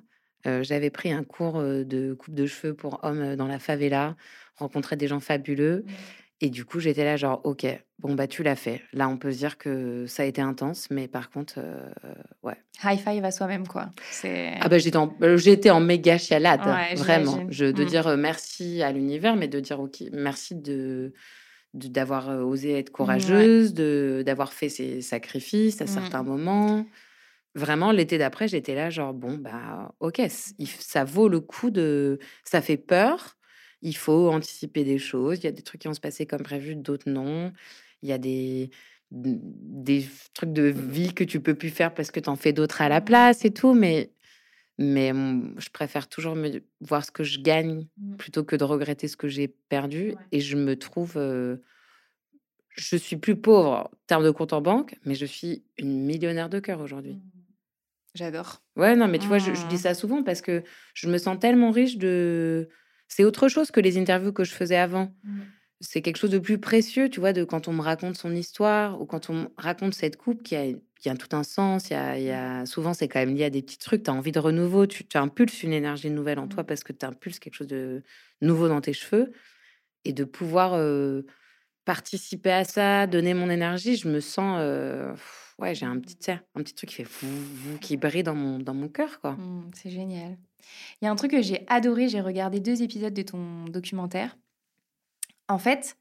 Euh, 0.48 0.64
J'avais 0.64 0.90
pris 0.90 1.12
un 1.12 1.24
cours 1.24 1.58
euh, 1.58 1.84
de 1.84 2.14
coupe 2.14 2.34
de 2.34 2.46
cheveux 2.46 2.74
pour 2.74 3.00
hommes 3.04 3.22
euh, 3.22 3.36
dans 3.36 3.48
la 3.48 3.60
favela, 3.60 4.16
rencontrer 4.56 4.96
des 4.96 5.08
gens 5.08 5.20
fabuleux. 5.20 5.84
Et 6.42 6.50
du 6.50 6.64
coup, 6.64 6.80
j'étais 6.80 7.04
là, 7.04 7.18
genre, 7.18 7.42
OK, 7.44 7.66
bon, 7.98 8.14
bah, 8.16 8.26
tu 8.28 8.44
l'as 8.44 8.56
fait. 8.56 8.82
Là, 8.94 9.10
on 9.10 9.18
peut 9.18 9.32
se 9.34 9.38
dire 9.40 9.58
que 9.58 10.06
ça 10.08 10.24
a 10.24 10.26
été 10.26 10.42
intense, 10.42 10.88
mais 10.90 11.10
par 11.10 11.30
contre, 11.30 11.56
euh, 11.58 11.90
ouais. 12.44 12.56
High 12.82 12.98
five 13.00 13.26
à 13.26 13.32
soi-même, 13.32 13.68
quoi. 13.68 13.90
Ah 14.62 14.70
bah 14.70 14.78
j'étais 14.78 14.96
en, 14.96 15.14
j'étais 15.36 15.70
en 15.70 15.82
méga 15.82 16.18
chialade, 16.18 16.62
Ouais, 16.66 16.96
vraiment. 16.96 17.46
Je, 17.50 17.66
de 17.66 17.84
Mm. 17.84 17.86
dire 17.88 18.18
merci 18.18 18.82
à 18.82 18.94
l'univers, 18.94 19.36
mais 19.36 19.50
de 19.50 19.60
dire 19.60 19.82
ok, 19.82 20.02
merci 20.14 20.56
de- 20.56 21.12
d'avoir 21.74 22.30
euh, 22.30 22.42
osé 22.42 22.74
être 22.74 22.90
courageuse, 22.92 23.74
de 23.74 24.24
d'avoir 24.26 24.54
fait 24.54 24.70
ces 24.70 25.02
sacrifices 25.02 25.82
à 25.82 25.86
Mm. 25.86 25.88
certains 25.88 26.24
moments. 26.24 26.86
Vraiment, 27.56 27.92
l'été 27.92 28.18
d'après, 28.18 28.48
j'étais 28.48 28.76
là 28.76 28.90
genre 28.90 29.14
bon 29.14 29.38
bah 29.38 29.92
ok, 30.00 30.22
ça 30.80 31.04
vaut 31.04 31.28
le 31.28 31.40
coup 31.40 31.72
de, 31.72 32.20
ça 32.44 32.62
fait 32.62 32.78
peur. 32.78 33.38
Il 33.82 33.96
faut 33.96 34.30
anticiper 34.30 34.84
des 34.84 34.98
choses. 35.00 35.40
Il 35.40 35.46
y 35.46 35.48
a 35.48 35.52
des 35.52 35.62
trucs 35.64 35.82
qui 35.82 35.88
vont 35.88 35.94
se 35.94 36.00
passer 36.02 36.26
comme 36.26 36.44
prévu, 36.44 36.76
d'autres 36.76 37.10
non. 37.10 37.52
Il 38.04 38.10
y 38.10 38.14
a 38.14 38.18
des 38.18 38.70
des 39.12 40.06
trucs 40.36 40.54
de 40.54 40.64
vie 40.64 41.14
que 41.16 41.24
tu 41.24 41.40
peux 41.40 41.56
plus 41.56 41.72
faire 41.72 41.94
parce 41.96 42.12
que 42.12 42.20
tu 42.20 42.30
en 42.30 42.36
fais 42.36 42.54
d'autres 42.54 42.82
à 42.82 42.90
la 42.90 43.02
place 43.02 43.44
et 43.46 43.52
tout, 43.52 43.74
mais 43.74 44.12
mais 44.80 45.12
je 45.58 45.70
préfère 45.70 46.08
toujours 46.10 46.36
me 46.36 46.62
voir 46.82 47.06
ce 47.06 47.12
que 47.12 47.24
je 47.24 47.40
gagne 47.42 47.88
Mm. 47.98 48.16
plutôt 48.18 48.44
que 48.46 48.56
de 48.58 48.64
regretter 48.66 49.08
ce 49.10 49.18
que 49.18 49.28
j'ai 49.30 49.48
perdu. 49.48 50.10
Ouais. 50.12 50.18
Et 50.32 50.42
je 50.42 50.58
me 50.58 50.76
trouve, 50.78 51.14
euh, 51.18 51.58
je 52.76 52.96
suis 52.98 53.18
plus 53.18 53.36
pauvre 53.36 53.72
en 53.72 53.90
termes 54.08 54.24
de 54.24 54.32
compte 54.32 54.54
en 54.54 54.62
banque, 54.62 54.96
mais 55.06 55.16
je 55.16 55.26
suis 55.26 55.64
une 55.78 56.06
millionnaire 56.06 56.50
de 56.50 56.60
cœur 56.60 56.80
aujourd'hui. 56.82 57.20
J'adore. 58.16 58.64
Ouais, 58.76 58.96
non, 58.96 59.08
mais 59.08 59.20
tu 59.20 59.28
vois, 59.28 59.38
je, 59.40 59.54
je 59.54 59.66
dis 59.68 59.76
Mm. 59.76 59.80
ça 59.80 59.94
souvent 59.94 60.24
parce 60.24 60.42
que 60.42 60.64
je 60.94 61.10
me 61.10 61.18
sens 61.18 61.38
tellement 61.40 61.72
riche 61.72 61.98
de. 61.98 62.70
C'est 63.08 63.24
autre 63.24 63.48
chose 63.50 63.72
que 63.72 63.80
les 63.80 63.98
interviews 63.98 64.34
que 64.34 64.44
je 64.44 64.54
faisais 64.54 64.78
avant. 64.78 65.14
C'est 65.82 66.02
quelque 66.02 66.18
chose 66.18 66.32
de 66.32 66.40
plus 66.40 66.60
précieux, 66.60 67.10
tu 67.10 67.20
vois, 67.22 67.34
de 67.34 67.44
quand 67.46 67.68
on 67.68 67.74
me 67.74 67.82
raconte 67.82 68.18
son 68.18 68.36
histoire 68.36 69.02
ou 69.02 69.06
quand 69.06 69.30
on 69.30 69.34
me 69.34 69.48
raconte 69.58 69.94
cette 69.94 70.18
coupe 70.18 70.44
qui 70.44 70.56
a, 70.56 70.66
qui 71.00 71.10
a 71.10 71.16
tout 71.16 71.36
un 71.36 71.44
sens. 71.44 71.90
Il 71.90 71.94
y 71.94 71.96
a, 71.96 72.18
il 72.20 72.26
y 72.26 72.32
a- 72.32 72.66
souvent, 72.66 72.94
c'est 72.94 73.08
quand 73.08 73.20
même 73.20 73.36
lié 73.36 73.46
à 73.46 73.50
des 73.50 73.62
petits 73.62 73.78
trucs. 73.78 74.04
Tu 74.04 74.10
as 74.10 74.14
envie 74.14 74.32
de 74.32 74.40
renouveau, 74.40 74.86
tu, 74.86 75.06
tu 75.06 75.18
impulses 75.18 75.64
une 75.64 75.74
énergie 75.74 76.10
nouvelle 76.10 76.40
en 76.40 76.48
toi 76.48 76.64
Mm. 76.64 76.66
parce 76.68 76.84
que 76.84 76.94
tu 76.94 77.06
impulses 77.06 77.40
quelque 77.40 77.56
chose 77.56 77.68
de 77.68 78.04
nouveau 78.42 78.68
dans 78.68 78.82
tes 78.82 78.94
cheveux. 78.94 79.32
Et 80.06 80.14
de 80.14 80.24
pouvoir 80.24 80.74
euh, 80.76 81.24
participer 81.86 82.52
à 82.52 82.64
ça, 82.64 83.06
donner 83.08 83.34
mon 83.34 83.50
énergie, 83.50 83.96
je 83.98 84.08
me 84.08 84.20
sens. 84.22 84.58
euh, 84.62 85.14
ouais, 85.58 85.76
j'ai 85.76 85.86
un 85.86 86.00
petit, 86.00 86.32
un 86.32 86.40
petit 86.56 86.74
truc 86.74 86.90
qui 86.90 87.04
fait 87.04 87.28
qui 87.82 87.98
brille 87.98 88.24
dans 88.24 88.36
mon, 88.36 88.60
dans 88.60 88.74
mon 88.74 88.88
cœur, 88.88 89.20
quoi. 89.20 89.34
Mm, 89.34 89.72
c'est 89.74 89.90
génial. 89.90 90.38
Il 91.02 91.06
y 91.06 91.08
a 91.08 91.12
un 91.12 91.16
truc 91.16 91.32
que 91.32 91.42
j'ai 91.42 91.66
adoré, 91.68 92.08
j'ai 92.10 92.22
regardé 92.22 92.60
deux 92.60 92.82
épisodes 92.82 93.14
de 93.14 93.22
ton 93.22 93.66
documentaire. 93.66 94.38
En 95.48 95.58
fait, 95.58 95.98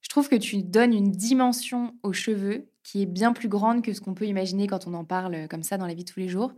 je 0.00 0.08
trouve 0.08 0.28
que 0.28 0.36
tu 0.36 0.62
donnes 0.62 0.94
une 0.94 1.10
dimension 1.10 1.94
aux 2.02 2.12
cheveux 2.12 2.68
qui 2.86 3.02
est 3.02 3.06
bien 3.06 3.32
plus 3.32 3.48
grande 3.48 3.82
que 3.82 3.92
ce 3.92 4.00
qu'on 4.00 4.14
peut 4.14 4.26
imaginer 4.26 4.68
quand 4.68 4.86
on 4.86 4.94
en 4.94 5.04
parle 5.04 5.48
comme 5.48 5.64
ça 5.64 5.76
dans 5.76 5.86
la 5.86 5.94
vie 5.94 6.04
de 6.04 6.10
tous 6.10 6.20
les 6.20 6.28
jours. 6.28 6.52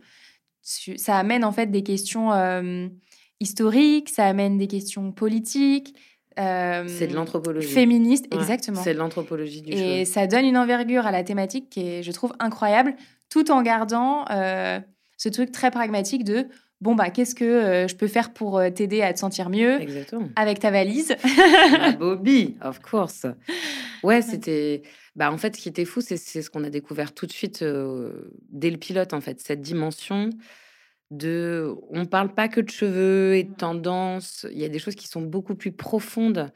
Ça 0.62 1.16
amène 1.16 1.42
en 1.42 1.52
fait 1.52 1.68
des 1.68 1.82
questions 1.82 2.32
euh, 2.32 2.86
historiques, 3.40 4.10
ça 4.10 4.26
amène 4.26 4.58
des 4.58 4.66
questions 4.66 5.10
politiques, 5.10 5.96
euh, 6.38 6.84
C'est 6.86 7.06
de 7.06 7.14
l'anthropologie. 7.14 7.66
féministes, 7.66 8.26
Ouais, 8.30 8.38
exactement. 8.38 8.82
C'est 8.82 8.92
de 8.92 8.98
l'anthropologie 8.98 9.62
du 9.62 9.72
Et 9.72 10.04
ça 10.04 10.26
donne 10.26 10.44
une 10.44 10.58
envergure 10.58 11.06
à 11.06 11.12
la 11.12 11.24
thématique 11.24 11.70
qui 11.70 11.80
est, 11.80 12.02
je 12.02 12.12
trouve, 12.12 12.34
incroyable, 12.40 12.94
tout 13.30 13.50
en 13.50 13.62
gardant 13.62 14.26
euh, 14.30 14.80
ce 15.16 15.30
truc 15.30 15.50
très 15.50 15.70
pragmatique 15.70 16.24
de 16.24 16.46
bon, 16.80 16.94
bah, 16.94 17.10
qu'est-ce 17.10 17.34
que 17.34 17.44
euh, 17.44 17.88
je 17.88 17.96
peux 17.96 18.06
faire 18.06 18.32
pour 18.32 18.58
euh, 18.58 18.70
t'aider 18.70 19.02
à 19.02 19.12
te 19.12 19.18
sentir 19.18 19.50
mieux 19.50 19.80
Exactement. 19.80 20.28
avec 20.36 20.60
ta 20.60 20.70
valise 20.70 21.16
Bobby, 21.98 22.56
of 22.62 22.80
course. 22.80 23.26
Ouais, 24.02 24.22
c'était. 24.22 24.82
Bah, 25.16 25.32
en 25.32 25.38
fait, 25.38 25.56
ce 25.56 25.60
qui 25.60 25.68
était 25.68 25.84
fou, 25.84 26.00
c'est 26.00 26.16
c'est 26.16 26.42
ce 26.42 26.50
qu'on 26.50 26.64
a 26.64 26.70
découvert 26.70 27.12
tout 27.12 27.26
de 27.26 27.32
suite 27.32 27.62
euh, 27.62 28.30
dès 28.50 28.70
le 28.70 28.76
pilote, 28.76 29.12
en 29.12 29.20
fait, 29.20 29.40
cette 29.40 29.60
dimension 29.60 30.30
de. 31.10 31.74
On 31.90 32.06
parle 32.06 32.32
pas 32.34 32.48
que 32.48 32.60
de 32.60 32.70
cheveux 32.70 33.36
et 33.36 33.44
de 33.44 33.54
tendances. 33.54 34.46
Il 34.52 34.58
y 34.58 34.64
a 34.64 34.68
des 34.68 34.78
choses 34.78 34.94
qui 34.94 35.08
sont 35.08 35.22
beaucoup 35.22 35.54
plus 35.54 35.72
profondes. 35.72 36.50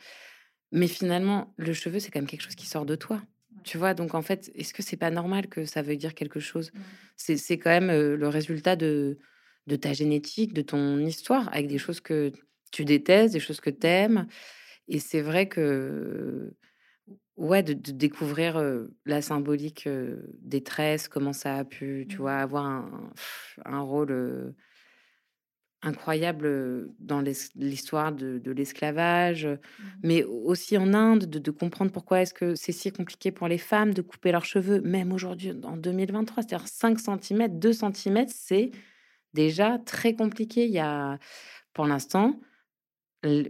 Mais 0.75 0.87
finalement, 0.87 1.53
le 1.59 1.75
cheveu, 1.75 1.99
c'est 1.99 2.11
quand 2.11 2.20
même 2.20 2.29
quelque 2.29 2.45
chose 2.45 2.55
qui 2.55 2.66
sort 2.66 2.87
de 2.87 2.95
toi. 2.95 3.20
Tu 3.62 3.77
vois, 3.77 3.93
donc 3.93 4.14
en 4.14 4.23
fait, 4.23 4.51
est-ce 4.55 4.73
que 4.73 4.83
c'est 4.83 4.97
pas 4.97 5.11
normal 5.11 5.47
que 5.49 5.66
ça 5.66 5.83
veuille 5.83 5.99
dire 5.99 6.14
quelque 6.14 6.41
chose? 6.41 6.73
C'est 7.16 7.37
c'est 7.37 7.59
quand 7.59 7.70
même 7.70 7.91
le 7.91 8.29
résultat 8.29 8.75
de, 8.75 9.18
de 9.67 9.77
ta 9.77 9.93
génétique, 9.93 10.53
de 10.53 10.63
ton 10.63 10.99
histoire, 10.99 11.49
avec 11.53 11.69
des 11.69 11.79
choses 11.79 12.01
que 12.01 12.33
tu 12.73 12.85
détestes, 12.85 13.35
des 13.35 13.41
choses 13.41 13.61
que 13.61 13.71
tu 13.71 13.87
aimes. 13.87 14.27
Et 14.89 14.99
c'est 14.99 15.21
vrai 15.21 15.49
que, 15.49 16.55
ouais, 17.37 17.63
de, 17.63 17.73
de 17.73 17.93
découvrir 17.93 18.57
euh, 18.57 18.89
la 19.07 19.23
symbolique 19.23 19.87
euh, 19.87 20.17
des 20.41 20.63
tresses, 20.63 21.09
comment 21.09 21.33
ça 21.33 21.57
a 21.57 21.65
pu, 21.65 22.07
tu 22.09 22.17
vois, 22.17 22.35
avoir 22.35 22.67
un, 23.65 23.81
rôle 23.81 24.11
euh, 24.11 24.51
incroyable 25.83 26.89
dans 26.99 27.21
l'histoire 27.55 28.13
de, 28.13 28.39
de 28.39 28.53
l'esclavage, 28.53 29.49
mais 30.03 30.25
aussi 30.25 30.77
en 30.77 30.95
Inde, 30.95 31.27
de, 31.27 31.39
de 31.39 31.51
comprendre 31.51 31.93
pourquoi 31.93 32.23
est-ce 32.23 32.35
que 32.35 32.55
c'est 32.55 32.73
si 32.73 32.93
compliqué 32.93 33.31
pour 33.31 33.49
les 33.49 33.59
femmes 33.59 33.95
de 33.95 34.03
couper 34.03 34.33
leurs 34.33 34.45
cheveux, 34.45 34.81
même 34.81 35.13
aujourd'hui, 35.13 35.53
en 35.63 35.77
2023. 35.77 36.43
C'est-à-dire 36.43 36.69
5 36.69 36.99
cm, 36.99 37.59
2 37.59 37.73
cm, 37.73 38.27
c'est 38.29 38.71
déjà 39.35 39.78
très 39.78 40.14
compliqué. 40.14 40.66
Il 40.66 40.72
y 40.72 40.78
a, 40.78 41.18
pour 41.74 41.87
l'instant, 41.87 42.41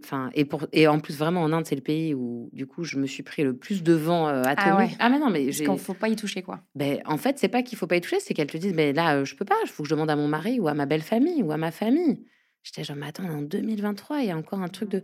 enfin, 0.05 0.30
et, 0.35 0.45
pour, 0.45 0.66
et 0.72 0.87
en 0.87 1.01
plus, 1.01 1.16
vraiment, 1.16 1.43
en 1.43 1.53
Inde, 1.53 1.66
c'est 1.66 1.74
le 1.74 1.80
pays 1.83 2.14
où, 2.14 2.51
du 2.53 2.66
coup, 2.66 2.85
je 2.85 2.99
me 2.99 3.07
suis 3.07 3.22
pris 3.22 3.43
le 3.43 3.57
plus 3.57 3.83
de 3.83 3.93
vent 3.95 4.28
euh, 4.28 4.43
Ah 4.43 4.51
atomique. 4.51 4.91
ouais. 4.91 4.97
Ah, 4.99 5.09
mais 5.09 5.18
non, 5.18 5.30
mais 5.30 5.47
Parce 5.47 5.59
qu'il 5.61 5.78
faut 5.78 5.95
pas 5.95 6.09
y 6.09 6.16
toucher, 6.16 6.43
quoi. 6.43 6.61
Ben, 6.74 7.01
en 7.05 7.18
fait, 7.18 7.39
c'est 7.39 7.49
pas 7.49 7.62
qu'il 7.62 7.76
faut 7.78 7.87
pas 7.87 7.97
y 7.97 8.01
toucher, 8.01 8.20
c'est 8.20 8.35
qu'elles 8.35 8.51
te 8.51 8.57
disent, 8.57 8.74
mais 8.74 8.93
là, 8.93 9.16
euh, 9.16 9.24
je 9.24 9.35
peux 9.35 9.45
pas, 9.45 9.57
il 9.64 9.68
faut 9.68 9.83
que 9.83 9.89
je 9.89 9.95
demande 9.95 10.11
à 10.11 10.16
mon 10.16 10.28
mari 10.28 10.59
ou 10.61 10.68
à 10.68 10.74
ma 10.74 10.87
belle 10.87 11.03
famille 11.03 11.43
ou 11.43 11.53
à 11.53 11.57
ma 11.57 11.70
famille. 11.70 12.24
J'étais 12.62 12.85
genre, 12.85 12.97
mais 12.97 13.07
attends, 13.07 13.24
en 13.24 13.43
2023, 13.43 14.20
il 14.20 14.28
y 14.28 14.30
a 14.30 14.37
encore 14.37 14.61
un 14.61 14.68
truc 14.68 14.89
de. 14.89 15.03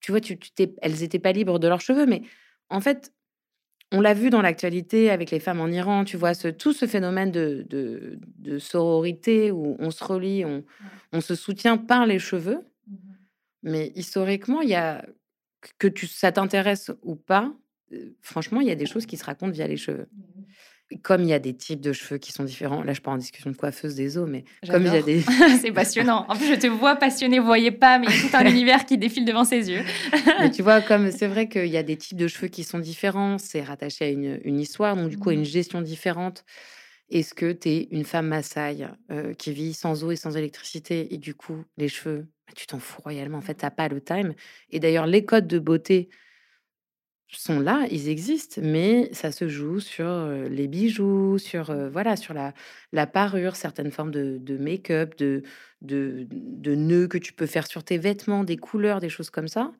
Tu 0.00 0.12
vois, 0.12 0.20
tu, 0.20 0.38
elles 0.82 1.02
étaient 1.02 1.18
pas 1.18 1.32
libres 1.32 1.58
de 1.58 1.68
leurs 1.68 1.80
cheveux, 1.80 2.06
mais 2.06 2.22
en 2.70 2.80
fait, 2.80 3.12
on 3.92 4.00
l'a 4.00 4.14
vu 4.14 4.30
dans 4.30 4.42
l'actualité 4.42 5.10
avec 5.10 5.30
les 5.30 5.40
femmes 5.40 5.60
en 5.60 5.68
Iran, 5.68 6.04
tu 6.04 6.16
vois, 6.16 6.34
ce, 6.34 6.48
tout 6.48 6.72
ce 6.72 6.86
phénomène 6.86 7.30
de, 7.30 7.64
de, 7.68 8.18
de 8.38 8.58
sororité 8.58 9.50
où 9.50 9.76
on 9.78 9.90
se 9.90 10.04
relie, 10.04 10.44
on, 10.44 10.64
on 11.12 11.20
se 11.20 11.34
soutient 11.34 11.76
par 11.78 12.06
les 12.06 12.18
cheveux. 12.18 12.60
Mais 13.62 13.92
historiquement, 13.94 14.60
il 14.60 14.68
y 14.68 14.74
a 14.74 15.04
que 15.78 15.88
tu, 15.88 16.06
ça 16.06 16.32
t'intéresse 16.32 16.90
ou 17.02 17.16
pas, 17.16 17.52
euh, 17.92 18.14
franchement, 18.20 18.60
il 18.60 18.68
y 18.68 18.70
a 18.70 18.76
des 18.76 18.86
choses 18.86 19.06
qui 19.06 19.16
se 19.16 19.24
racontent 19.24 19.52
via 19.52 19.66
les 19.66 19.76
cheveux. 19.76 20.08
Comme 21.02 21.22
il 21.22 21.28
y 21.28 21.34
a 21.34 21.38
des 21.38 21.54
types 21.54 21.80
de 21.80 21.92
cheveux 21.92 22.18
qui 22.18 22.32
sont 22.32 22.44
différents, 22.44 22.82
là 22.82 22.94
je 22.94 23.02
parle 23.02 23.16
en 23.16 23.18
discussion 23.18 23.50
de 23.50 23.56
coiffeuse 23.56 23.94
des 23.94 24.16
os, 24.16 24.26
mais 24.28 24.44
comme 24.70 24.86
il 24.86 24.92
y 24.92 24.96
a 24.96 25.02
des, 25.02 25.20
c'est 25.60 25.72
passionnant. 25.72 26.24
En 26.28 26.36
plus, 26.36 26.46
je 26.46 26.54
te 26.54 26.66
vois 26.66 26.96
passionné, 26.96 27.38
vous 27.38 27.46
voyez 27.46 27.70
pas, 27.70 27.98
mais 27.98 28.06
il 28.08 28.14
y 28.14 28.18
a 28.18 28.28
tout 28.28 28.36
un 28.36 28.46
univers 28.46 28.86
qui 28.86 28.96
défile 28.96 29.26
devant 29.26 29.44
ses 29.44 29.70
yeux. 29.70 29.82
mais 30.40 30.50
tu 30.52 30.62
vois, 30.62 30.80
comme 30.80 31.10
c'est 31.10 31.26
vrai 31.26 31.48
qu'il 31.48 31.66
y 31.66 31.76
a 31.76 31.82
des 31.82 31.96
types 31.96 32.16
de 32.16 32.26
cheveux 32.26 32.48
qui 32.48 32.64
sont 32.64 32.78
différents, 32.78 33.36
c'est 33.36 33.62
rattaché 33.62 34.06
à 34.06 34.08
une, 34.08 34.40
une 34.44 34.58
histoire, 34.58 34.96
donc 34.96 35.10
du 35.10 35.18
coup 35.18 35.28
à 35.28 35.34
une 35.34 35.44
gestion 35.44 35.82
différente. 35.82 36.44
Est-ce 37.10 37.34
que 37.34 37.52
tu 37.52 37.68
es 37.68 37.88
une 37.90 38.04
femme 38.04 38.28
Maasai 38.28 38.86
euh, 39.10 39.32
qui 39.32 39.52
vit 39.52 39.72
sans 39.72 40.04
eau 40.04 40.10
et 40.10 40.16
sans 40.16 40.36
électricité 40.36 41.14
et 41.14 41.18
du 41.18 41.34
coup 41.34 41.64
les 41.78 41.88
cheveux, 41.88 42.28
bah, 42.46 42.52
tu 42.54 42.66
t'en 42.66 42.78
fous 42.78 43.00
royalement. 43.02 43.38
En 43.38 43.42
fait, 43.42 43.54
t'as 43.54 43.70
pas 43.70 43.88
le 43.88 44.00
time. 44.00 44.34
Et 44.70 44.78
d'ailleurs, 44.78 45.06
les 45.06 45.24
codes 45.24 45.46
de 45.46 45.58
beauté 45.58 46.10
sont 47.36 47.60
là, 47.60 47.86
ils 47.90 48.08
existent, 48.08 48.60
mais 48.64 49.10
ça 49.12 49.32
se 49.32 49.48
joue 49.48 49.80
sur 49.80 50.06
les 50.50 50.66
bijoux, 50.68 51.36
sur 51.38 51.70
euh, 51.70 51.90
voilà, 51.90 52.16
sur 52.16 52.32
la, 52.34 52.54
la 52.92 53.06
parure, 53.06 53.54
certaines 53.56 53.90
formes 53.90 54.10
de, 54.10 54.38
de 54.38 54.56
make-up, 54.56 55.16
de, 55.18 55.42
de, 55.82 56.26
de 56.30 56.74
nœuds 56.74 57.06
que 57.08 57.18
tu 57.18 57.32
peux 57.34 57.46
faire 57.46 57.66
sur 57.66 57.84
tes 57.84 57.98
vêtements, 57.98 58.44
des 58.44 58.56
couleurs, 58.56 59.00
des 59.00 59.10
choses 59.10 59.30
comme 59.30 59.48
ça. 59.48 59.72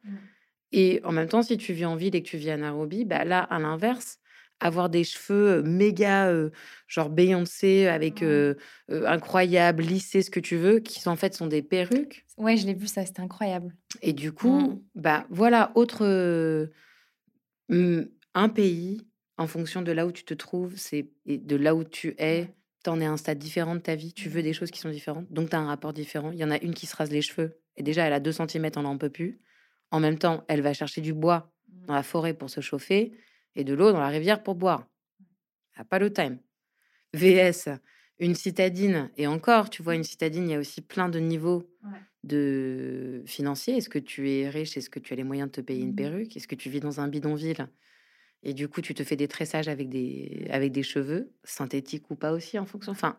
Et 0.73 1.01
en 1.05 1.13
même 1.13 1.29
temps, 1.29 1.43
si 1.43 1.57
tu 1.57 1.73
vis 1.73 1.87
en 1.87 1.97
ville 1.97 2.15
et 2.15 2.23
que 2.23 2.29
tu 2.29 2.37
vis 2.37 2.51
à 2.51 2.57
Nairobi, 2.57 3.05
bah 3.05 3.25
là, 3.25 3.41
à 3.41 3.59
l'inverse, 3.59 4.19
avoir 4.61 4.91
des 4.91 5.05
cheveux 5.05 5.63
méga, 5.63 6.29
euh, 6.29 6.51
genre 6.89 7.09
Beyoncé, 7.09 7.87
avec 7.87 8.23
euh, 8.23 8.55
euh, 8.91 9.07
incroyable, 9.07 9.83
lissés, 9.83 10.23
ce 10.23 10.31
que 10.31 10.41
tu 10.41 10.57
veux, 10.57 10.81
qui 10.81 11.09
en 11.09 11.17
fait 11.17 11.35
sont 11.35 11.47
des 11.47 11.63
perruques. 11.63 12.27
Ouais, 12.37 12.57
je 12.57 12.67
l'ai 12.67 12.75
vu, 12.75 12.87
ça, 12.87 13.07
c'était 13.07 13.23
incroyable. 13.23 13.75
Et 14.03 14.13
du 14.13 14.33
coup, 14.33 14.59
Mm. 14.61 14.81
bah 14.95 15.27
voilà, 15.31 15.73
autre 15.75 16.69
un 17.71 18.49
pays 18.49 19.07
en 19.37 19.47
fonction 19.47 19.83
de 19.83 19.93
là 19.93 20.07
où 20.07 20.13
tu 20.13 20.25
te 20.25 20.35
trouves, 20.35 20.77
c'est 20.77 21.11
et 21.27 21.39
de 21.39 21.57
là 21.57 21.75
où 21.75 21.85
tu 21.85 22.15
es. 22.19 22.55
T'en 22.85 23.01
es 23.01 23.07
à 23.07 23.11
un 23.11 23.17
stade 23.17 23.39
différent 23.39 23.75
de 23.75 23.81
ta 23.81 23.97
vie, 23.97 24.13
tu 24.13 24.29
veux 24.29 24.43
des 24.43 24.53
choses 24.53 24.71
qui 24.71 24.79
sont 24.79 24.89
différentes, 24.89 25.31
donc 25.33 25.51
tu 25.51 25.57
as 25.57 25.59
un 25.59 25.67
rapport 25.67 25.93
différent. 25.93 26.31
Il 26.31 26.39
y 26.39 26.45
en 26.45 26.51
a 26.51 26.59
une 26.59 26.75
qui 26.75 26.87
se 26.87 26.95
rase 26.95 27.11
les 27.11 27.23
cheveux, 27.23 27.59
et 27.77 27.83
déjà 27.83 28.05
elle 28.07 28.13
a 28.13 28.21
2 28.21 28.31
cm, 28.31 28.71
on 28.77 28.83
n'en 28.83 28.97
peut 28.97 29.11
plus. 29.11 29.41
En 29.91 29.99
même 29.99 30.17
temps, 30.17 30.45
elle 30.49 30.61
va 30.63 30.73
chercher 30.73 31.01
du 31.01 31.13
bois 31.13 31.53
dans 31.67 31.95
la 31.95 32.05
forêt 32.05 32.35
pour 32.35 32.51
se 32.51 32.61
chauffer, 32.61 33.13
et 33.57 33.65
de 33.65 33.75
l'eau 33.75 33.91
dans 33.91 34.01
la 34.01 34.09
rivière 34.09 34.45
pour 34.45 34.55
boire. 34.55 34.87
Elle 35.75 35.81
n'a 35.81 35.85
pas 35.87 35.99
le 35.99 36.13
time. 36.13 36.39
VS, 37.15 37.69
une 38.21 38.37
citadine, 38.37 39.11
et 39.17 39.27
encore, 39.27 39.71
tu 39.71 39.83
vois, 39.83 39.97
une 39.97 40.05
citadine, 40.05 40.49
il 40.49 40.53
y 40.53 40.55
a 40.55 40.61
aussi 40.61 40.81
plein 40.81 41.09
de 41.09 41.19
niveaux 41.19 41.69
Ouais. 41.85 41.99
De 42.25 43.23
financiers. 43.27 43.77
Est-ce 43.77 43.89
que 43.91 43.99
tu 43.99 44.31
es 44.31 44.49
riche? 44.49 44.77
Est-ce 44.77 44.91
que 44.91 44.99
tu 45.01 45.13
as 45.13 45.17
les 45.17 45.25
moyens 45.25 45.49
de 45.51 45.53
te 45.57 45.61
payer 45.61 45.83
une 45.83 45.95
Mhm. 45.95 45.97
perruque? 45.97 46.37
Est-ce 46.37 46.49
que 46.49 46.55
tu 46.57 46.71
vis 46.71 46.81
dans 46.81 47.01
un 47.01 47.09
bidonville? 47.09 47.69
Et 48.45 48.55
du 48.55 48.69
coup 48.69 48.83
tu 48.83 48.95
te 48.95 49.05
fais 49.05 49.17
des 49.17 49.29
tressages 49.29 49.69
avec 49.69 49.89
des, 49.91 50.47
avec 50.51 50.73
des 50.73 50.83
cheveux, 50.85 51.33
synthétiques 51.45 52.11
ou 52.11 52.17
pas 52.17 52.33
aussi 52.33 52.59
en 52.59 52.67
fonction? 52.67 52.93
Enfin, 52.93 53.19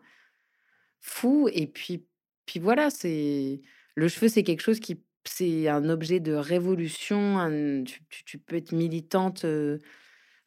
fou. 1.00 1.48
Et 1.52 1.66
puis, 1.66 2.06
puis 2.46 2.60
voilà, 2.60 2.90
c'est 2.90 3.60
le 3.94 4.08
cheveu, 4.08 4.28
c'est 4.28 4.42
quelque 4.44 4.62
chose 4.62 4.80
qui 4.80 5.02
c'est 5.26 5.68
un 5.68 5.88
objet 5.90 6.18
de 6.20 6.32
révolution. 6.32 7.38
un- 7.38 7.84
tu, 7.84 8.00
tu- 8.08 8.24
tu 8.24 8.38
peux 8.38 8.56
être 8.56 8.72
militante, 8.72 9.44
euh, 9.44 9.78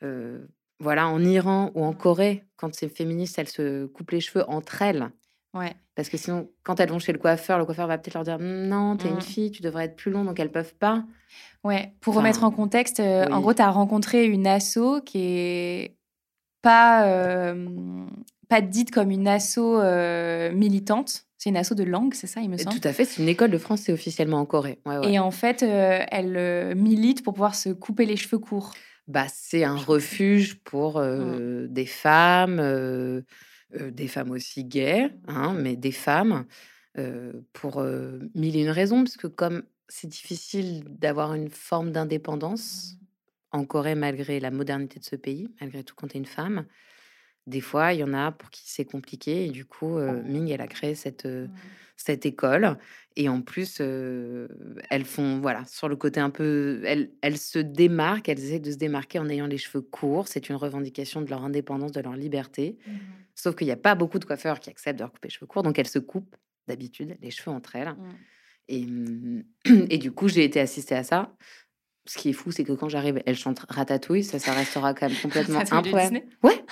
euh, 0.04 0.48
voilà, 0.80 1.08
en 1.10 1.22
Iran 1.24 1.72
ou 1.76 1.84
en 1.86 1.94
Corée 1.94 2.46
quand 2.58 2.76
ces 2.76 2.90
féministes 2.90 3.40
elles 3.40 3.50
se 3.50 3.86
coupent 3.88 4.12
les 4.12 4.22
cheveux 4.22 4.46
entre 4.50 4.82
elles. 4.84 5.12
Ouais. 5.54 5.74
Parce 5.96 6.10
que 6.10 6.18
sinon, 6.18 6.50
quand 6.64 6.80
elles 6.80 6.90
vont 6.90 7.00
chez 7.00 7.14
le 7.14 7.20
coiffeur, 7.20 7.60
le 7.60 7.66
coiffeur 7.66 7.86
va 7.88 7.98
peut-être 7.98 8.16
leur 8.16 8.24
dire 8.24 8.38
non, 8.40 8.98
t'es 8.98 9.10
une 9.10 9.22
fille, 9.22 9.52
tu 9.52 9.62
devrais 9.62 9.86
être 9.86 9.96
plus 9.96 10.12
long, 10.12 10.24
donc 10.24 10.40
elles 10.40 10.52
peuvent 10.52 10.74
pas. 10.74 11.04
Ouais, 11.64 11.94
pour 12.02 12.14
Enfin, 12.14 12.22
remettre 12.22 12.44
en 12.44 12.52
contexte, 12.52 13.00
euh, 13.00 13.26
en 13.30 13.40
gros, 13.40 13.54
tu 13.54 13.62
as 13.62 13.70
rencontré 13.70 14.26
une 14.26 14.48
asso 14.48 15.02
qui 15.06 15.20
est 15.20 15.96
pas, 16.64 17.06
euh, 17.08 18.06
pas 18.50 18.62
dite 18.62 18.90
comme 18.92 19.12
une 19.12 19.28
asso 19.28 19.60
euh, 19.60 20.52
militante. 20.52 21.26
C'est 21.38 21.50
une 21.50 21.58
asso 21.58 21.74
de 21.76 21.84
langue, 21.84 22.14
c'est 22.16 22.26
ça, 22.28 22.42
il 22.42 22.50
me 22.50 22.58
semble? 22.58 22.80
Tout 22.80 22.88
à 22.88 22.94
fait, 22.94 23.06
c'est 23.06 23.22
une 23.22 23.30
école 23.30 23.52
de 23.52 23.58
français 23.58 23.94
officiellement 23.94 24.40
en 24.40 24.46
Corée. 24.46 24.80
Ouais, 24.86 24.98
ouais. 24.98 25.12
Et 25.12 25.20
en 25.20 25.32
fait, 25.32 25.62
elle 25.62 26.74
milite 26.76 27.24
pour 27.24 27.34
pouvoir 27.34 27.54
se 27.54 27.70
couper 27.70 28.06
les 28.06 28.16
cheveux 28.16 28.40
courts. 28.40 28.74
Bah, 29.08 29.26
c'est 29.28 29.66
un 29.66 29.76
refuge 29.76 30.62
pour 30.64 30.98
euh, 30.98 31.68
des 31.68 31.86
femmes, 31.86 32.60
des 33.80 34.08
femmes 34.08 34.32
aussi 34.32 34.64
gays, 34.66 35.10
hein, 35.28 35.54
mais 35.54 35.76
des 35.76 35.92
femmes 35.92 36.46
pour 37.54 37.84
mille 38.36 38.56
et 38.56 38.62
une 38.62 38.70
raisons, 38.70 39.04
parce 39.04 39.18
que 39.18 39.28
comme 39.28 39.64
c'est 39.90 40.08
difficile 40.08 40.84
d'avoir 40.88 41.34
une 41.34 41.50
forme 41.50 41.92
d'indépendance 41.92 42.98
en 43.52 43.66
Corée 43.66 43.96
malgré 43.96 44.40
la 44.40 44.52
modernité 44.52 45.00
de 45.00 45.06
ce 45.06 45.16
pays, 45.16 45.48
malgré 45.60 45.84
tout 45.84 45.96
quand 45.96 46.08
tu 46.08 46.16
es 46.16 46.20
une 46.20 46.26
femme, 46.26 46.66
des 47.48 47.62
fois 47.62 47.94
il 47.94 48.00
y 48.00 48.04
en 48.04 48.14
a 48.14 48.32
pour 48.32 48.50
qui 48.50 48.64
c'est 48.66 48.86
compliqué 48.86 49.46
et 49.46 49.50
du 49.50 49.66
coup 49.66 49.98
euh, 49.98 50.22
Ming 50.24 50.50
elle 50.50 50.62
a 50.62 50.68
créé 50.68 50.96
cette 50.96 51.26
euh, 51.26 51.48
cette 51.98 52.26
école 52.26 52.78
et 53.16 53.30
en 53.30 53.42
plus 53.42 53.78
euh, 53.80 54.48
elles 54.90 55.06
font 55.06 55.40
voilà 55.40 55.66
sur 55.66 55.88
le 55.88 55.96
côté 55.96 56.20
un 56.20 56.30
peu 56.30 56.82
elles, 56.86 57.12
elles 57.22 57.38
se 57.38 57.60
démarquent 57.60 58.30
elles 58.30 58.44
essaient 58.44 58.60
de 58.60 58.72
se 58.72 58.78
démarquer 58.78 59.20
en 59.20 59.30
ayant 59.30 59.48
les 59.48 59.58
cheveux 59.58 59.82
courts. 59.84 60.28
C'est 60.28 60.50
une 60.50 60.56
revendication 60.56 61.22
de 61.22 61.30
leur 61.30 61.44
indépendance 61.44 61.92
de 61.92 62.02
leur 62.02 62.16
liberté. 62.16 62.78
Sauf 63.36 63.56
qu'il 63.56 63.68
n'y 63.68 63.74
a 63.74 63.78
pas 63.78 63.96
beaucoup 63.96 64.20
de 64.20 64.26
coiffeurs 64.26 64.60
qui 64.60 64.70
acceptent 64.70 65.00
de 65.00 65.04
leur 65.04 65.12
couper 65.12 65.28
les 65.28 65.34
cheveux 65.34 65.48
courts 65.48 65.64
donc 65.64 65.78
elles 65.78 65.88
se 65.88 66.00
coupent 66.00 66.36
d'habitude 66.68 67.18
les 67.22 67.30
cheveux 67.30 67.52
entre 67.52 67.76
elles 67.76 67.94
et, 68.70 68.88
et 69.90 69.98
du 69.98 70.12
coup 70.12 70.30
j'ai 70.30 70.44
été 70.44 70.60
assistée 70.60 70.96
à 70.96 71.04
ça. 71.04 71.36
Ce 72.06 72.18
qui 72.18 72.30
est 72.30 72.34
fou, 72.34 72.52
c'est 72.52 72.66
que 72.66 72.74
quand 72.74 72.90
j'arrive, 72.90 73.24
elle 73.26 73.38
chante 73.38 73.66
Ratatouille, 73.70 74.26
ça, 74.26 74.38
ça 74.38 74.52
restera 74.52 74.94
quand 74.94 75.08
même 75.08 75.18
complètement 75.22 75.60
improbable. 75.60 76.22
Ouais, 76.44 76.66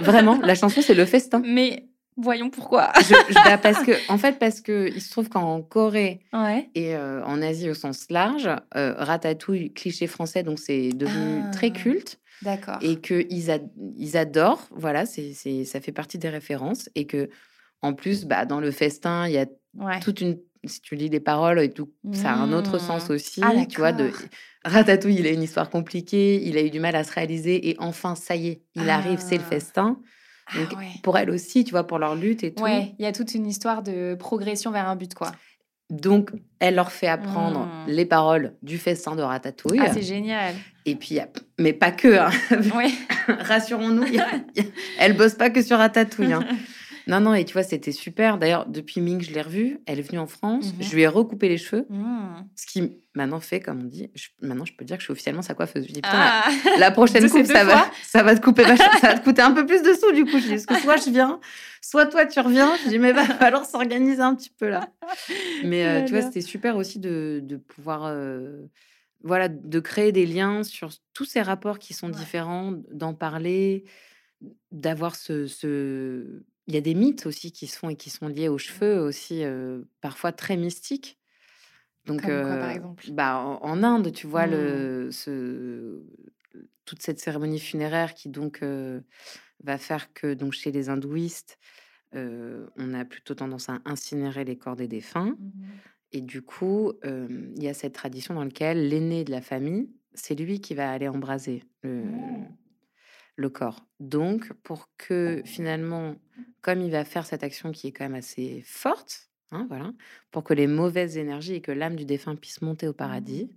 vraiment, 0.00 0.38
la 0.42 0.54
chanson, 0.54 0.80
c'est 0.82 0.94
le 0.94 1.04
festin. 1.04 1.42
Mais 1.44 1.86
voyons 2.16 2.50
pourquoi. 2.50 2.92
Je- 2.98 3.14
je- 3.28 3.34
bah, 3.44 3.58
parce 3.58 3.82
que, 3.84 3.92
en 4.10 4.18
fait, 4.18 4.38
parce 4.38 4.60
que 4.60 4.88
il 4.94 5.00
se 5.00 5.10
trouve 5.10 5.28
qu'en 5.28 5.62
Corée 5.62 6.20
Ouais. 6.32 6.68
et 6.74 6.94
euh, 6.96 7.24
en 7.24 7.42
Asie 7.42 7.70
au 7.70 7.74
sens 7.74 8.06
large, 8.10 8.48
euh, 8.76 8.94
Ratatouille, 8.96 9.72
cliché 9.72 10.06
français, 10.06 10.42
donc 10.42 10.58
c'est 10.58 10.90
devenu 10.90 11.42
Ah. 11.44 11.50
très 11.50 11.70
culte 11.70 12.18
D'accord. 12.42 12.78
et 12.82 12.96
que 13.00 13.26
ils, 13.30 13.50
ad- 13.50 13.70
ils 13.96 14.16
adorent. 14.16 14.66
Voilà, 14.70 15.06
c'est, 15.06 15.32
c'est, 15.34 15.64
ça 15.64 15.80
fait 15.80 15.92
partie 15.92 16.18
des 16.18 16.28
références 16.28 16.88
et 16.94 17.06
que 17.06 17.28
en 17.82 17.92
plus, 17.92 18.24
bah, 18.24 18.46
dans 18.46 18.60
le 18.60 18.70
festin, 18.70 19.26
il 19.28 19.32
y 19.34 19.38
a 19.38 19.46
Ouais. 19.78 20.00
toute 20.00 20.22
une. 20.22 20.38
Si 20.68 20.80
tu 20.80 20.94
lis 20.94 21.08
les 21.08 21.20
paroles 21.20 21.60
et 21.60 21.70
tout, 21.70 21.90
ça 22.12 22.32
a 22.32 22.36
un 22.36 22.52
autre 22.52 22.78
sens 22.78 23.08
Mmh. 23.08 23.12
aussi. 23.12 23.40
Ah, 23.42 23.52
tu 23.68 23.78
vois, 23.78 23.92
de. 23.92 24.10
Ratatouille, 24.64 25.16
il 25.20 25.26
a 25.26 25.30
une 25.30 25.42
histoire 25.42 25.70
compliquée, 25.70 26.42
il 26.44 26.56
a 26.58 26.62
eu 26.62 26.70
du 26.70 26.80
mal 26.80 26.96
à 26.96 27.04
se 27.04 27.12
réaliser 27.12 27.68
et 27.68 27.76
enfin, 27.78 28.14
ça 28.16 28.34
y 28.34 28.48
est, 28.48 28.62
il 28.74 28.90
arrive, 28.90 29.20
c'est 29.20 29.36
le 29.36 29.44
Ah. 29.46 29.50
festin. 29.50 29.98
Ah 30.48 30.58
ouais. 30.78 30.86
pour 31.02 31.18
elle 31.18 31.30
aussi, 31.30 31.64
tu 31.64 31.72
vois, 31.72 31.86
pour 31.88 31.98
leur 31.98 32.14
lutte 32.14 32.44
et 32.44 32.54
tout. 32.54 32.62
Ouais, 32.62 32.94
il 33.00 33.02
y 33.04 33.06
a 33.06 33.12
toute 33.12 33.34
une 33.34 33.46
histoire 33.48 33.82
de 33.82 34.14
progression 34.14 34.70
vers 34.70 34.88
un 34.88 34.94
but, 34.94 35.12
quoi. 35.14 35.32
Donc, 35.90 36.30
elle 36.60 36.74
leur 36.76 36.90
fait 36.92 37.06
apprendre 37.08 37.66
Mm. 37.66 37.90
les 37.90 38.04
paroles 38.06 38.54
du 38.62 38.78
festin 38.78 39.14
de 39.16 39.22
Ratatouille. 39.22 39.80
Ah, 39.80 39.92
c'est 39.92 40.02
génial. 40.02 40.54
et 40.84 40.94
puis, 40.96 41.18
mais 41.58 41.72
pas 41.72 41.90
que, 41.92 42.18
hein. 42.18 42.30
Ouais. 42.76 42.90
rassurons-nous, 43.40 44.04
elle 44.98 45.16
bosse 45.16 45.34
pas 45.34 45.50
que 45.50 45.62
sur 45.62 45.78
Ratatouille. 45.78 46.32
hein. 46.32 46.46
Non, 47.08 47.20
non, 47.20 47.34
et 47.34 47.44
tu 47.44 47.52
vois, 47.52 47.62
c'était 47.62 47.92
super. 47.92 48.36
D'ailleurs, 48.36 48.66
depuis 48.66 49.00
Ming, 49.00 49.20
je 49.22 49.32
l'ai 49.32 49.40
revue. 49.42 49.78
Elle 49.86 50.00
est 50.00 50.02
venue 50.02 50.18
en 50.18 50.26
France. 50.26 50.72
Mhm. 50.74 50.82
Je 50.82 50.94
lui 50.94 51.02
ai 51.02 51.06
recoupé 51.06 51.48
les 51.48 51.56
cheveux. 51.56 51.86
Mmh. 51.88 52.44
Ce 52.56 52.66
qui 52.66 52.96
maintenant 53.14 53.38
fait, 53.38 53.60
comme 53.60 53.80
on 53.82 53.84
dit, 53.84 54.10
je- 54.16 54.28
maintenant 54.42 54.64
je 54.64 54.72
peux 54.74 54.84
dire 54.84 54.96
que 54.96 55.02
je 55.02 55.06
suis 55.06 55.12
officiellement 55.12 55.42
sa 55.42 55.54
coiffeuse. 55.54 55.84
Je 55.86 55.92
dis, 55.92 56.00
putain, 56.02 56.10
Ah. 56.14 56.50
la, 56.64 56.78
la 56.78 56.90
prochaine 56.90 57.30
coupe, 57.30 57.46
ça 57.46 57.62
va, 57.64 57.86
ça 58.02 58.22
va 58.24 58.34
te 58.34 58.40
couper 58.44 58.64
ça 58.64 58.74
va 59.02 59.18
te 59.18 59.22
coûter 59.24 59.40
un 59.42 59.52
peu 59.52 59.64
plus 59.64 59.82
de 59.82 59.92
sous 59.94 60.10
du 60.12 60.24
coup. 60.24 60.38
Je 60.40 60.46
dis, 60.48 60.48
parce 60.48 60.66
que 60.66 60.74
soit 60.80 60.96
je 60.96 61.10
viens, 61.10 61.38
soit 61.80 62.06
toi 62.06 62.26
tu 62.26 62.40
reviens. 62.40 62.74
Je 62.84 62.88
dis, 62.88 62.98
mais 62.98 63.12
va 63.12 63.24
falloir 63.24 63.64
s'organiser 63.66 64.20
un 64.22 64.34
petit 64.34 64.50
peu 64.50 64.68
là. 64.68 64.88
Mais 65.64 65.86
euh, 65.86 66.04
tu 66.04 66.10
vois, 66.12 66.22
c'était 66.22 66.40
super 66.40 66.76
aussi 66.76 66.98
de, 66.98 67.40
de 67.42 67.56
pouvoir, 67.56 68.02
euh, 68.06 68.66
voilà, 69.22 69.48
de 69.48 69.78
créer 69.80 70.10
des 70.10 70.26
liens 70.26 70.64
sur 70.64 70.90
tous 71.14 71.24
ces 71.24 71.40
rapports 71.40 71.78
qui 71.78 71.94
sont 71.94 72.08
Ouais. 72.08 72.16
différents, 72.18 72.74
d'en 72.92 73.14
parler, 73.14 73.84
d'avoir 74.72 75.14
ce, 75.16 75.46
ce, 75.46 76.42
il 76.66 76.74
y 76.74 76.76
a 76.76 76.80
des 76.80 76.94
mythes 76.94 77.26
aussi 77.26 77.52
qui 77.52 77.66
se 77.66 77.78
font 77.78 77.88
et 77.88 77.96
qui 77.96 78.10
sont 78.10 78.28
liés 78.28 78.48
aux 78.48 78.58
cheveux 78.58 78.98
aussi, 79.00 79.42
parfois 80.00 80.32
très 80.32 80.56
mystiques. 80.56 81.18
Donc, 82.06 82.22
Comme 82.22 82.42
quoi, 82.42 82.56
par 82.56 82.70
exemple? 82.70 83.04
bah, 83.12 83.38
en, 83.62 83.82
Inde, 83.82 84.12
tu 84.12 84.26
vois, 84.26 84.46
le, 84.46 85.06
Mmh. 85.08 85.12
ce, 85.12 86.02
toute 86.84 87.02
cette 87.02 87.18
cérémonie 87.18 87.58
funéraire 87.60 88.14
qui 88.14 88.28
donc 88.28 88.62
va 89.64 89.78
faire 89.78 90.12
que 90.12 90.34
donc 90.34 90.52
chez 90.52 90.70
les 90.72 90.88
hindouistes, 90.88 91.58
on 92.14 92.94
a 92.94 93.04
plutôt 93.04 93.34
tendance 93.34 93.68
à 93.68 93.80
incinérer 93.84 94.44
les 94.44 94.56
corps 94.56 94.76
des 94.76 94.88
défunts. 94.88 95.36
Mmh 95.38 95.78
Et 96.12 96.20
du 96.20 96.42
coup, 96.42 96.92
il 97.04 97.62
y 97.62 97.68
a 97.68 97.74
cette 97.74 97.94
tradition 97.94 98.34
dans 98.34 98.44
laquelle 98.44 98.88
l'aîné 98.88 99.24
de 99.24 99.30
la 99.30 99.40
famille, 99.40 99.90
c'est 100.14 100.34
lui 100.34 100.60
qui 100.60 100.74
va 100.74 100.90
aller 100.90 101.08
embraser 101.08 101.64
le, 101.82 102.04
Mmh. 102.04 102.46
Le 103.36 103.48
corps. 103.50 103.86
Donc, 104.00 104.52
pour 104.62 104.90
que 104.98 105.42
finalement, 105.44 106.16
comme 106.62 106.80
il 106.80 106.90
va 106.90 107.04
faire 107.04 107.26
cette 107.26 107.42
action 107.44 107.72
qui 107.72 107.88
est 107.88 107.92
quand 107.92 108.04
même 108.04 108.14
assez 108.14 108.62
forte, 108.66 109.30
hein, 109.52 109.66
voilà, 109.68 109.92
pour 110.30 110.42
que 110.44 110.54
les 110.54 110.66
mauvaises 110.66 111.16
énergies 111.18 111.54
et 111.54 111.60
que 111.60 111.72
l'âme 111.72 111.96
du 111.96 112.04
défunt 112.04 112.34
puisse 112.36 112.62
monter 112.62 112.88
au 112.88 112.92
paradis, 112.94 113.50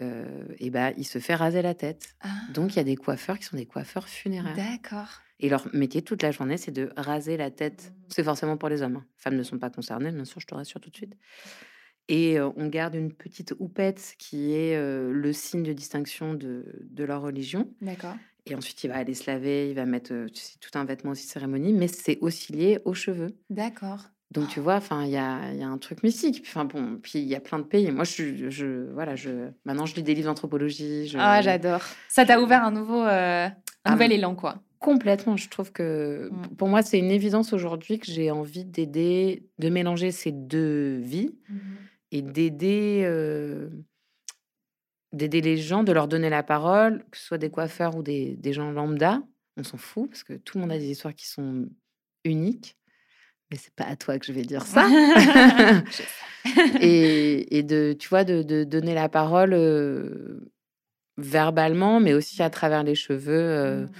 Mmh. 0.00 0.04
euh, 0.04 0.44
et 0.58 0.70
ben, 0.70 0.94
il 0.96 1.04
se 1.04 1.18
fait 1.18 1.34
raser 1.34 1.62
la 1.62 1.74
tête. 1.74 2.16
Donc, 2.54 2.72
il 2.72 2.76
y 2.76 2.78
a 2.78 2.82
Ah! 2.82 2.84
des 2.84 2.96
coiffeurs 2.96 3.38
qui 3.38 3.44
sont 3.44 3.56
des 3.56 3.66
coiffeurs 3.66 4.08
funéraires. 4.08 4.56
D'accord. 4.56 5.20
Et 5.40 5.48
leur 5.48 5.68
métier 5.74 6.02
toute 6.02 6.22
la 6.22 6.30
journée, 6.32 6.56
c'est 6.56 6.70
de 6.70 6.90
raser 6.96 7.36
la 7.36 7.50
tête. 7.50 7.92
Mmh. 7.94 8.04
C'est 8.08 8.24
forcément 8.24 8.56
pour 8.56 8.68
les 8.70 8.82
hommes. 8.82 8.96
hein. 8.96 9.06
Les 9.18 9.22
femmes 9.22 9.36
ne 9.36 9.42
sont 9.42 9.58
pas 9.58 9.70
concernées, 9.70 10.10
bien 10.12 10.24
sûr, 10.24 10.40
je 10.40 10.46
te 10.46 10.54
rassure 10.54 10.80
tout 10.80 10.90
de 10.90 10.96
suite. 10.96 11.16
Et 12.08 12.38
euh, 12.38 12.50
on 12.56 12.66
garde 12.68 12.94
une 12.94 13.12
petite 13.12 13.54
houppette 13.58 14.14
qui 14.18 14.52
est 14.54 14.76
euh, 14.76 15.12
le 15.12 15.32
signe 15.32 15.62
de 15.62 15.72
distinction 15.72 16.34
de, 16.34 16.64
de 16.90 17.04
leur 17.04 17.22
religion. 17.22 17.72
D'accord. 17.80 18.16
Et 18.46 18.54
ensuite, 18.54 18.82
il 18.84 18.88
va 18.88 18.96
aller 18.96 19.14
se 19.14 19.30
laver, 19.30 19.68
il 19.70 19.74
va 19.74 19.84
mettre 19.86 20.12
tu 20.32 20.40
sais, 20.40 20.58
tout 20.60 20.76
un 20.78 20.84
vêtement 20.84 21.10
aussi 21.12 21.26
de 21.26 21.30
cérémonie, 21.32 21.72
mais 21.72 21.88
c'est 21.88 22.18
aussi 22.20 22.52
lié 22.52 22.78
aux 22.84 22.94
cheveux. 22.94 23.36
D'accord. 23.50 24.00
Donc, 24.32 24.48
tu 24.48 24.60
vois, 24.60 24.76
enfin, 24.76 25.04
il 25.04 25.10
y 25.10 25.16
a, 25.16 25.52
y 25.52 25.62
a 25.62 25.66
un 25.68 25.78
truc 25.78 26.02
mystique. 26.04 26.42
Enfin, 26.46 26.64
bon, 26.64 26.98
puis 27.02 27.18
il 27.18 27.26
y 27.26 27.34
a 27.34 27.40
plein 27.40 27.58
de 27.58 27.64
pays. 27.64 27.90
Moi, 27.90 28.04
je, 28.04 28.48
je, 28.48 28.90
voilà, 28.92 29.16
je, 29.16 29.48
maintenant, 29.64 29.86
je 29.86 29.96
lis 29.96 30.04
des 30.04 30.14
livres 30.14 30.28
d'anthropologie. 30.28 31.08
Je, 31.08 31.18
Ah, 31.20 31.42
j'adore. 31.42 31.80
Ça 32.08 32.24
t'a 32.24 32.40
ouvert 32.40 32.62
un 32.64 32.70
nouveau, 32.70 33.02
euh, 33.02 33.46
un 33.46 33.52
Ah, 33.84 33.90
nouvel 33.92 34.12
élan, 34.12 34.36
quoi. 34.36 34.62
Complètement. 34.78 35.36
Je 35.36 35.48
trouve 35.48 35.72
que 35.72 36.30
Mm. 36.32 36.54
pour 36.56 36.68
moi, 36.68 36.82
c'est 36.82 36.98
une 36.98 37.10
évidence 37.10 37.52
aujourd'hui 37.52 37.98
que 37.98 38.06
j'ai 38.06 38.30
envie 38.30 38.64
d'aider, 38.64 39.48
de 39.58 39.68
mélanger 39.68 40.12
ces 40.12 40.30
deux 40.32 40.96
vies 40.98 41.34
et 42.12 42.22
d'aider 42.22 43.02
euh, 43.04 43.68
d'aider 45.12 45.40
les 45.40 45.56
gens, 45.56 45.82
de 45.84 45.92
leur 45.92 46.08
donner 46.08 46.30
la 46.30 46.42
parole, 46.42 47.04
que 47.10 47.18
ce 47.18 47.24
soit 47.26 47.38
des 47.38 47.50
coiffeurs 47.50 47.96
ou 47.96 48.02
des, 48.02 48.36
des 48.36 48.52
gens 48.52 48.70
lambda. 48.72 49.22
On 49.56 49.64
s'en 49.64 49.76
fout 49.78 50.08
parce 50.10 50.24
que 50.24 50.34
tout 50.34 50.58
le 50.58 50.62
monde 50.62 50.72
a 50.72 50.78
des 50.78 50.90
histoires 50.90 51.14
qui 51.14 51.26
sont 51.28 51.68
uniques. 52.24 52.76
Mais 53.50 53.56
c'est 53.58 53.74
pas 53.74 53.84
à 53.84 53.96
toi 53.96 54.18
que 54.18 54.26
je 54.26 54.32
vais 54.32 54.42
dire 54.42 54.62
ça. 54.64 54.88
et, 56.80 57.58
et 57.58 57.62
de, 57.62 57.94
tu 57.98 58.08
vois, 58.08 58.24
de, 58.24 58.42
de 58.42 58.64
donner 58.64 58.94
la 58.94 59.08
parole 59.08 59.52
euh, 59.54 60.40
verbalement, 61.18 62.00
mais 62.00 62.14
aussi 62.14 62.42
à 62.42 62.50
travers 62.50 62.82
les 62.82 62.94
cheveux. 62.94 63.32
euh, 63.34 63.86
Mm. 63.86 63.90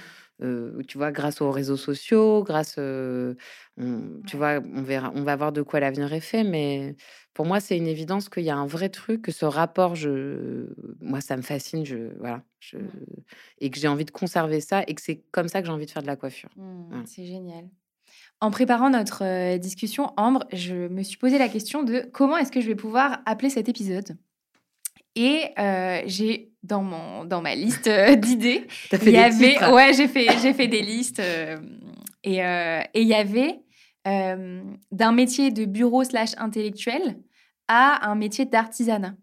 Euh, 0.43 0.81
tu 0.87 0.97
vois, 0.97 1.11
grâce 1.11 1.41
aux 1.41 1.51
réseaux 1.51 1.77
sociaux, 1.77 2.43
grâce, 2.43 2.75
euh, 2.79 3.35
on- 3.77 4.21
tu 4.27 4.37
vois, 4.37 4.59
on 4.73 4.81
verra, 4.83 5.11
on 5.15 5.23
va 5.23 5.35
voir 5.35 5.51
de 5.51 5.61
quoi 5.61 5.79
l'avenir 5.79 6.11
est 6.13 6.19
fait, 6.19 6.43
mais 6.43 6.95
pour 7.33 7.45
moi, 7.45 7.59
c'est 7.59 7.77
une 7.77 7.87
évidence 7.87 8.29
qu'il 8.29 8.43
y 8.43 8.49
a 8.49 8.55
un 8.57 8.65
vrai 8.67 8.89
truc, 8.89 9.21
que 9.23 9.31
ce 9.31 9.45
rapport, 9.45 9.95
je, 9.95 10.73
moi, 11.01 11.21
ça 11.21 11.37
me 11.37 11.41
fascine, 11.41 11.85
je, 11.85 12.17
voilà, 12.19 12.43
je, 12.59 12.77
et 13.59 13.69
que 13.69 13.79
j'ai 13.79 13.87
envie 13.87 14.05
de 14.05 14.11
conserver 14.11 14.61
ça, 14.61 14.83
et 14.87 14.95
que 14.95 15.01
c'est 15.01 15.23
comme 15.31 15.47
ça 15.47 15.61
que 15.61 15.67
j'ai 15.67 15.73
envie 15.73 15.85
de 15.85 15.91
faire 15.91 16.01
de 16.03 16.07
la 16.07 16.15
coiffure. 16.15 16.49
Mm, 16.55 16.85
Voilà. 16.89 17.05
C'est 17.05 17.25
génial. 17.25 17.69
En 18.41 18.51
préparant 18.51 18.89
notre 18.91 19.23
euh, 19.25 19.57
discussion, 19.57 20.13
Ambre, 20.17 20.45
je 20.53 20.87
me 20.89 21.03
suis 21.03 21.17
posé 21.17 21.37
la 21.39 21.49
question 21.49 21.83
de 21.83 22.09
comment 22.13 22.37
est-ce 22.37 22.51
que 22.51 22.61
je 22.61 22.67
vais 22.67 22.75
pouvoir 22.75 23.21
appeler 23.25 23.49
cet 23.49 23.69
épisode? 23.69 24.17
Et 25.15 25.45
euh, 25.59 26.01
j'ai 26.05 26.51
dans 26.63 26.83
mon 26.83 27.25
dans 27.25 27.41
ma 27.41 27.55
liste 27.55 27.87
euh, 27.87 28.15
d'idées, 28.15 28.67
il 29.01 29.09
y 29.09 29.17
avait 29.17 29.53
titres 29.53 29.73
ouais 29.73 29.93
j'ai 29.93 30.07
fait 30.07 30.27
j'ai 30.41 30.53
fait 30.53 30.67
des 30.67 30.81
listes 30.81 31.19
euh, 31.19 31.57
et 32.23 32.43
euh, 32.43 32.81
et 32.93 33.01
il 33.01 33.07
y 33.07 33.13
avait 33.13 33.61
d'un 34.03 35.11
métier 35.11 35.51
de 35.51 35.65
bureau 35.65 36.03
slash 36.03 36.31
intellectuel 36.37 37.19
à 37.67 38.09
un 38.09 38.15
métier 38.15 38.45
d'artisanat. 38.45 39.13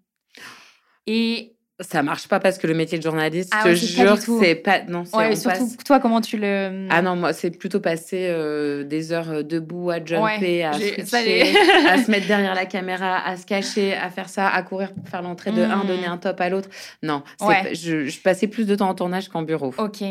Et 1.09 1.58
Ça 1.81 2.03
marche 2.03 2.27
pas 2.27 2.41
parce 2.41 2.59
que 2.59 2.67
le 2.67 2.75
métier 2.75 2.99
de 2.99 3.03
journaliste, 3.05 3.53
Ah 3.55 3.63
je 3.73 3.81
te 3.81 3.87
jure, 3.87 4.19
c'est 4.41 4.57
pas, 4.57 4.83
non, 4.89 5.05
c'est, 5.05 5.17
ouais, 5.17 5.37
surtout 5.37 5.59
passe- 5.61 5.77
toi 5.85 6.01
comment 6.01 6.21
tu 6.21 6.37
le 6.37 6.89
Ah 6.91 7.03
non, 7.03 7.15
moi, 7.15 7.33
c'est 7.33 7.53
plutôt 7.53 7.79
passer 7.79 8.27
euh, 8.29 8.83
des 8.83 9.13
heures 9.13 9.31
euh, 9.31 9.43
debout 9.45 9.89
à 9.91 10.05
jumper, 10.05 10.21
Ouais, 10.21 10.63
à 10.65 10.73
switcher, 10.73 11.55
à 11.89 11.99
se 12.03 12.11
mettre 12.11 12.27
derrière 12.27 12.57
la 12.57 12.67
caméra, 12.67 13.25
à 13.25 13.37
se 13.37 13.47
cacher, 13.47 13.95
à 13.95 14.11
faire 14.11 14.29
ça, 14.29 14.49
à 14.49 14.61
courir 14.63 14.93
pour 14.93 15.09
faire 15.09 15.23
l'entrée 15.23 15.53
de 15.53 15.63
un, 15.63 15.85
Mm. 15.85 15.87
donner 15.87 16.07
un 16.07 16.17
top 16.19 16.41
à 16.41 16.49
l'autre. 16.49 16.69
Non, 17.05 17.23
Ouais. 17.41 17.73
je 17.75 18.21
passais 18.23 18.49
plus 18.49 18.67
de 18.67 18.75
temps 18.75 18.89
en 18.89 18.95
tournage 18.95 19.29
qu'en 19.29 19.43
bureau. 19.43 19.73
Ok. 19.79 20.03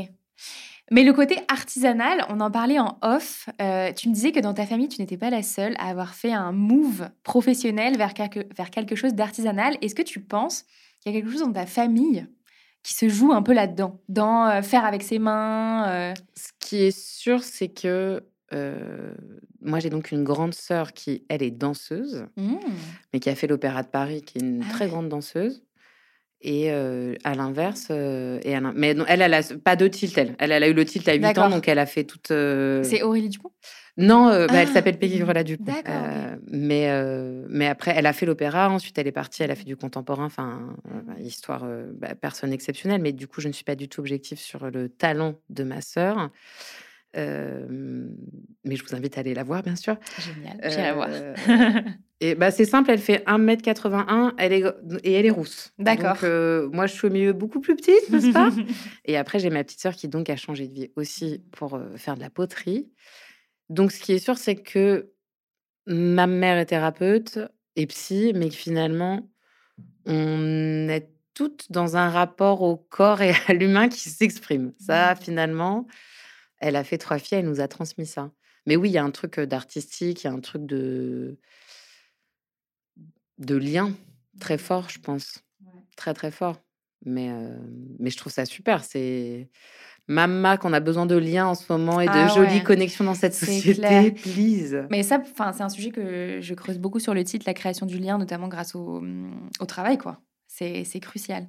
Mais 0.89 1.03
le 1.03 1.11
côté 1.11 1.37
artisanal, 1.49 2.23
on 2.29 2.39
en 2.39 2.49
parlait 2.49 2.79
en 2.79 2.97
off. 3.01 3.49
euh, 3.61 3.91
tu 3.91 4.07
me 4.07 4.13
disais 4.13 4.31
que 4.31 4.39
dans 4.39 4.53
ta 4.53 4.65
famille, 4.65 4.87
tu 4.87 5.01
n'étais 5.01 5.17
pas 5.17 5.29
la 5.29 5.43
seule 5.43 5.73
à 5.79 5.89
avoir 5.89 6.13
fait 6.13 6.31
un 6.31 6.53
move 6.53 7.09
professionnel 7.23 7.97
vers 7.97 8.13
quelque, 8.13 8.39
vers 8.55 8.69
quelque 8.69 8.95
chose 8.95 9.13
d'artisanal. 9.13 9.75
Est-ce 9.81 9.95
que 9.95 10.01
tu 10.01 10.21
penses 10.21 10.63
qu'il 11.07 11.15
y 11.15 11.17
a 11.17 11.21
quelque 11.21 11.31
chose 11.31 11.45
dans 11.45 11.53
ta 11.53 11.65
famille 11.65 12.27
qui 12.83 12.93
se 12.93 13.09
joue 13.09 13.33
un 13.33 13.41
peu 13.41 13.53
là-dedans, 13.53 13.99
dans 14.07 14.47
euh, 14.47 14.61
faire 14.61 14.85
avec 14.85 15.03
ses 15.03 15.19
mains 15.19 15.89
euh, 15.89 16.13
Ce 16.35 16.51
qui 16.59 16.83
est 16.83 16.97
sûr, 16.97 17.43
c'est 17.43 17.67
que 17.67 18.23
euh, 18.53 19.13
moi, 19.59 19.79
j'ai 19.79 19.89
donc 19.89 20.11
une 20.11 20.23
grande 20.23 20.53
sœur 20.53 20.93
qui, 20.93 21.25
elle, 21.27 21.43
est 21.43 21.51
danseuse, 21.51 22.25
hmm, 22.37 22.55
mais 23.11 23.19
qui 23.19 23.29
a 23.29 23.35
fait 23.35 23.47
l'Opéra 23.47 23.83
de 23.83 23.89
Paris, 23.89 24.21
qui 24.21 24.37
est 24.37 24.41
une 24.41 24.63
Ah 24.63 24.71
très 24.71 24.85
ouais. 24.85 24.91
grande 24.91 25.09
danseuse. 25.09 25.63
Et 26.41 26.71
euh, 26.71 27.15
à 27.23 27.33
l'inverse, 27.33 27.87
euh, 27.89 28.39
et 28.43 28.55
à 28.55 28.59
l'in- 28.59 28.73
mais 28.75 28.93
non, 28.93 29.05
elle, 29.07 29.21
elle 29.21 29.33
a 29.33 29.41
pas 29.63 29.75
de 29.75 29.87
tilt, 29.87 30.15
elle. 30.17 30.35
Elle, 30.37 30.51
elle 30.51 30.63
a 30.63 30.67
eu 30.67 30.73
le 30.73 30.85
tilt 30.85 31.07
à 31.09 31.13
8 31.15 31.37
ans, 31.37 31.49
donc 31.49 31.67
elle 31.67 31.79
a 31.79 31.85
fait 31.87 32.03
toute. 32.03 32.29
euh, 32.31 32.83
C'est 32.83 33.01
Aurélie 33.01 33.29
Dupont? 33.29 33.51
Non, 33.99 34.27
bah, 34.27 34.47
elle 34.51 34.67
Ah, 34.69 34.73
s'appelle 34.73 34.99
Peggy 34.99 35.23
ok. 35.23 35.29
Euh, 35.87 36.35
mais, 36.51 36.87
mais 37.49 37.65
après, 37.65 37.93
elle 37.95 38.05
a 38.05 38.13
fait 38.13 38.27
l'opéra. 38.27 38.69
Ensuite, 38.69 38.95
elle 38.99 39.07
est 39.07 39.11
partie. 39.11 39.41
Elle 39.41 39.49
a 39.49 39.55
fait 39.55 39.63
du 39.63 39.75
contemporain. 39.75 40.25
Enfin, 40.25 40.75
bah, 41.07 41.13
histoire, 41.19 41.65
bah, 41.93 42.13
personne 42.13 42.53
exceptionnelle. 42.53 43.01
Mais 43.01 43.11
du 43.11 43.27
coup, 43.27 43.41
je 43.41 43.47
ne 43.47 43.53
suis 43.53 43.63
pas 43.63 43.73
du 43.75 43.89
tout 43.89 43.99
objective 44.01 44.37
sur 44.37 44.69
le 44.69 44.87
talent 44.89 45.39
de 45.49 45.63
ma 45.63 45.81
sœur. 45.81 46.29
Euh, 47.15 47.65
mais 48.65 48.75
je 48.75 48.83
vous 48.83 48.93
invite 48.95 49.17
à 49.17 49.21
aller 49.21 49.33
la 49.33 49.43
voir, 49.43 49.63
bien 49.63 49.75
sûr. 49.75 49.95
Génial, 50.19 50.59
j'irai 50.69 50.93
voir. 50.93 51.07
Euh, 51.09 51.33
et 52.19 52.35
bah, 52.35 52.51
c'est 52.51 52.65
simple, 52.65 52.91
elle 52.91 52.99
fait 52.99 53.23
1m81 53.27 54.33
elle 54.37 54.53
est, 54.53 54.63
et 55.03 55.13
elle 55.13 55.25
est 55.25 55.29
rousse. 55.31 55.73
D'accord. 55.79 56.13
Donc, 56.15 56.23
euh, 56.23 56.69
moi, 56.71 56.85
je 56.85 56.93
suis 56.93 57.07
au 57.07 57.09
milieu 57.11 57.33
beaucoup 57.33 57.59
plus 57.61 57.75
petite, 57.75 58.09
n'est-ce 58.09 58.33
pas? 58.33 58.49
Et 59.05 59.17
après, 59.17 59.39
j'ai 59.39 59.49
ma 59.49 59.63
petite 59.63 59.79
sœur 59.79 59.93
qui 59.95 60.07
donc 60.07 60.29
a 60.29 60.35
changé 60.35 60.67
de 60.67 60.73
vie 60.73 60.91
aussi 60.95 61.43
pour 61.53 61.75
euh, 61.75 61.95
faire 61.95 62.15
de 62.15 62.21
la 62.21 62.29
poterie. 62.29 62.89
Donc, 63.69 63.91
ce 63.91 63.99
qui 64.01 64.13
est 64.13 64.19
sûr, 64.19 64.37
c'est 64.37 64.55
que 64.55 65.11
ma 65.85 66.27
mère 66.27 66.57
est 66.57 66.65
thérapeute 66.67 67.39
et 67.77 67.87
psy, 67.87 68.33
mais 68.35 68.49
que 68.49 68.55
finalement, 68.55 69.29
on 70.05 70.87
est 70.89 71.09
toutes 71.33 71.71
dans 71.71 71.97
un 71.97 72.09
rapport 72.09 72.61
au 72.63 72.77
corps 72.77 73.21
et 73.21 73.33
à 73.47 73.53
l'humain 73.53 73.89
qui 73.89 74.09
s'exprime. 74.09 74.73
Ça, 74.79 75.11
Mhm. 75.13 75.21
finalement, 75.21 75.87
elle 76.59 76.75
a 76.75 76.83
fait 76.83 76.97
trois 76.97 77.19
filles, 77.19 77.39
elle 77.39 77.45
nous 77.45 77.61
a 77.61 77.67
transmis 77.67 78.05
ça. 78.05 78.31
Mais 78.65 78.75
oui, 78.75 78.89
il 78.89 78.93
y 78.93 78.97
a 78.97 79.03
un 79.03 79.11
truc 79.11 79.39
d'artistique, 79.39 80.23
il 80.23 80.27
y 80.27 80.29
a 80.29 80.33
un 80.33 80.39
truc 80.39 80.65
de 80.65 81.37
de 83.37 83.55
lien 83.55 83.91
très 84.39 84.57
fort, 84.57 84.89
je 84.89 84.99
pense, 84.99 85.43
Ouais. 85.65 85.81
très 85.95 86.13
très 86.13 86.31
fort. 86.31 86.61
Mais 87.05 87.29
euh, 87.29 87.55
mais 87.99 88.09
je 88.09 88.17
trouve 88.17 88.33
ça 88.33 88.45
super. 88.45 88.83
C'est 88.83 89.49
Mama 90.07 90.57
qu'on 90.57 90.73
a 90.73 90.79
besoin 90.79 91.05
de 91.05 91.15
liens 91.15 91.45
en 91.47 91.53
ce 91.55 91.71
moment 91.71 92.01
et 92.01 92.05
de 92.07 92.11
Ah 92.11 92.27
jolies 92.27 92.63
connexions 92.63 93.05
dans 93.05 93.13
cette 93.13 93.35
société, 93.35 93.73
clair. 93.75 94.13
please. 94.13 94.87
Mais 94.89 95.03
ça, 95.03 95.19
enfin, 95.21 95.53
c'est 95.53 95.63
un 95.63 95.69
sujet 95.69 95.91
que 95.91 96.39
je 96.41 96.53
creuse 96.55 96.79
beaucoup 96.79 96.99
sur 96.99 97.13
le 97.13 97.23
titre, 97.23 97.45
la 97.47 97.53
création 97.53 97.85
du 97.85 97.99
lien, 97.99 98.17
notamment 98.17 98.47
grâce 98.47 98.73
au, 98.73 98.97
hum, 98.97 99.49
au 99.59 99.65
travail, 99.65 99.97
quoi. 99.97 100.19
C'est 100.47 100.83
c'est 100.85 100.99
crucial. 100.99 101.47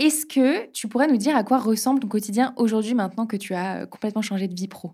Est-ce 0.00 0.26
que 0.26 0.66
tu 0.72 0.88
pourrais 0.88 1.06
nous 1.06 1.16
dire 1.18 1.36
à 1.36 1.44
quoi 1.44 1.58
ressemble 1.58 2.00
ton 2.00 2.08
quotidien 2.08 2.52
aujourd'hui, 2.56 2.94
maintenant 2.94 3.26
que 3.26 3.36
tu 3.36 3.54
as 3.54 3.82
euh, 3.82 3.86
complètement 3.86 4.22
changé 4.22 4.48
de 4.48 4.54
vie 4.54 4.66
pro? 4.66 4.92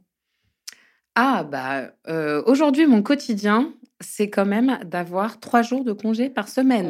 Ah 1.15 1.45
bah 1.45 1.93
euh, 2.09 2.43
aujourd'hui 2.45 2.87
mon 2.87 3.03
quotidien 3.03 3.73
c'est 4.01 4.29
quand 4.29 4.45
même 4.45 4.79
d'avoir 4.85 5.41
trois 5.41 5.63
jours 5.63 5.83
de 5.85 5.93
congé 5.95 6.29
par 6.29 6.49
semaine. 6.49 6.89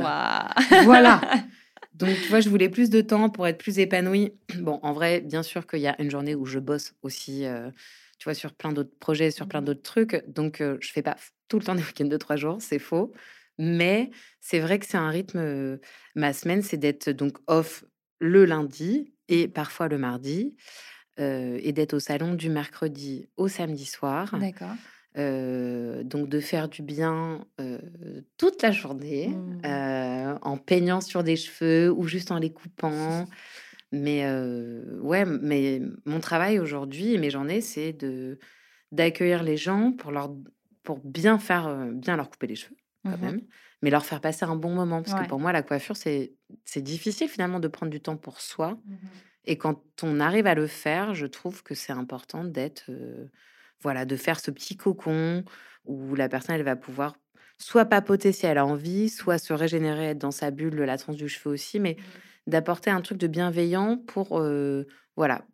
Voilà. 0.85 1.21
Donc, 1.95 2.09
tu 2.21 2.29
vois, 2.29 2.41
je 2.41 2.49
voulais 2.49 2.69
plus 2.69 2.91
de 2.91 3.01
temps 3.01 3.31
pour 3.31 3.47
être 3.47 3.59
plus 3.59 3.79
épanouie. 3.79 4.33
Bon, 4.59 4.81
en 4.83 4.93
vrai, 4.93 5.21
bien 5.21 5.45
sûr 5.45 5.67
qu'il 5.69 5.79
y 5.79 5.87
a 5.87 5.95
une 6.03 6.11
journée 6.11 6.35
où 6.35 6.45
je 6.45 6.59
bosse 6.59 6.95
aussi, 7.03 7.47
euh, 7.47 7.71
tu 8.19 8.25
vois, 8.25 8.35
sur 8.35 8.53
plein 8.53 8.73
d'autres 8.73 8.95
projets, 8.99 9.31
sur 9.31 9.47
plein 9.47 9.61
Mhm. 9.61 9.67
d'autres 9.67 9.83
trucs. 9.83 10.25
Donc, 10.29 10.61
euh, 10.61 10.77
je 10.81 10.91
fais 10.93 11.01
pas 11.03 11.17
tout 11.49 11.59
le 11.61 11.65
temps 11.65 11.75
des 11.77 11.83
week-ends 11.83 12.05
de 12.07 12.17
trois 12.17 12.35
jours, 12.37 12.59
c'est 12.61 12.81
faux. 12.81 13.13
Mais 13.57 14.11
c'est 14.41 14.59
vrai 14.59 14.79
que 14.81 14.85
c'est 14.87 14.99
un 14.99 15.09
rythme. 15.09 15.39
euh, 15.39 15.77
ma 16.17 16.33
semaine, 16.33 16.61
c'est 16.63 16.77
d'être 16.77 17.09
donc 17.11 17.39
off 17.47 17.85
le 18.21 18.45
lundi 18.45 19.15
et 19.29 19.49
parfois 19.49 19.89
le 19.89 19.99
mardi. 19.99 20.57
euh, 21.21 21.59
et 21.63 21.73
d'être 21.73 21.95
au 21.95 22.01
salon 22.01 22.35
du 22.35 22.51
mercredi 22.51 23.29
au 23.37 23.49
samedi 23.49 23.87
soir. 23.87 24.35
D'accord. 24.35 24.79
Euh, 25.19 26.05
donc 26.05 26.29
de 26.29 26.41
faire 26.41 26.69
du 26.69 26.83
bien 26.83 27.47
euh, 27.61 27.79
toute 28.39 28.63
la 28.63 28.73
journée 28.73 29.43
Mmh. 29.65 29.97
en 30.43 30.59
peignant 30.59 31.01
sur 31.01 31.25
des 31.25 31.37
cheveux 31.37 31.91
ou 31.93 32.05
juste 32.07 32.31
en 32.31 32.39
les 32.39 32.53
coupant. 32.53 33.29
Mais 33.93 34.25
ouais, 35.01 35.25
mais 35.25 35.81
mon 36.05 36.21
travail 36.21 36.59
aujourd'hui 36.59 37.15
et 37.15 37.19
mes 37.19 37.31
journées, 37.31 37.61
c'est 37.61 37.93
de 37.93 38.39
d'accueillir 38.93 39.43
les 39.43 39.57
gens 39.57 39.93
pour 39.93 40.13
leur 40.13 40.35
pour 40.85 41.01
bien 41.05 41.39
faire 41.39 41.87
bien 41.93 42.17
leur 42.17 42.31
couper 42.31 42.47
les 42.49 42.57
cheveux 42.57 42.77
quand 43.07 43.19
Mhm. 43.19 43.23
même, 43.23 43.43
mais 43.83 43.91
leur 43.91 44.05
faire 44.07 44.21
passer 44.21 44.45
un 44.45 44.57
bon 44.57 44.75
moment 44.75 45.03
parce 45.03 45.13
Ouais. 45.13 45.15
que 45.15 45.25
pour 45.25 45.41
moi 45.41 45.53
la 45.53 45.63
coiffure 45.63 45.97
c'est 45.97 46.35
difficile 46.77 47.29
finalement 47.29 47.61
de 47.61 47.69
prendre 47.69 47.91
du 47.93 48.01
temps 48.01 48.17
pour 48.17 48.41
soi 48.41 48.79
Mhm. 48.85 49.27
et 49.45 49.59
quand 49.59 49.83
on 50.03 50.21
arrive 50.21 50.47
à 50.47 50.55
le 50.55 50.67
faire, 50.67 51.15
je 51.15 51.27
trouve 51.27 51.63
que 51.63 51.75
c'est 51.75 51.93
important 51.93 52.45
d'être, 52.45 52.85
euh, 52.91 53.29
voilà, 53.81 54.05
de 54.05 54.17
faire 54.17 54.41
ce 54.41 54.51
petit 54.51 54.77
cocon 54.77 55.45
où 55.85 56.15
la 56.17 56.29
personne, 56.29 56.57
elle 56.57 56.65
va 56.65 56.77
pouvoir 56.77 57.17
soit 57.59 57.85
papoter 57.87 58.33
si 58.33 58.47
elle 58.47 58.59
a 58.59 58.67
envie, 58.67 59.09
soit 59.09 59.39
se 59.39 59.53
régénérer, 59.53 60.07
être 60.11 60.19
dans 60.19 60.31
sa 60.33 60.51
bulle, 60.51 60.77
de 60.77 60.83
la 60.83 60.99
transe 60.99 61.17
du 61.17 61.29
cheveu 61.29 61.53
aussi, 61.55 61.81
mais 61.81 61.97
d'apporter 62.47 62.91
un 62.91 63.01
truc 63.03 63.19
de 63.19 63.27
bienveillant 63.29 63.99
pour, 63.99 64.39
euh, 64.41 64.85
voilà. 65.17 65.47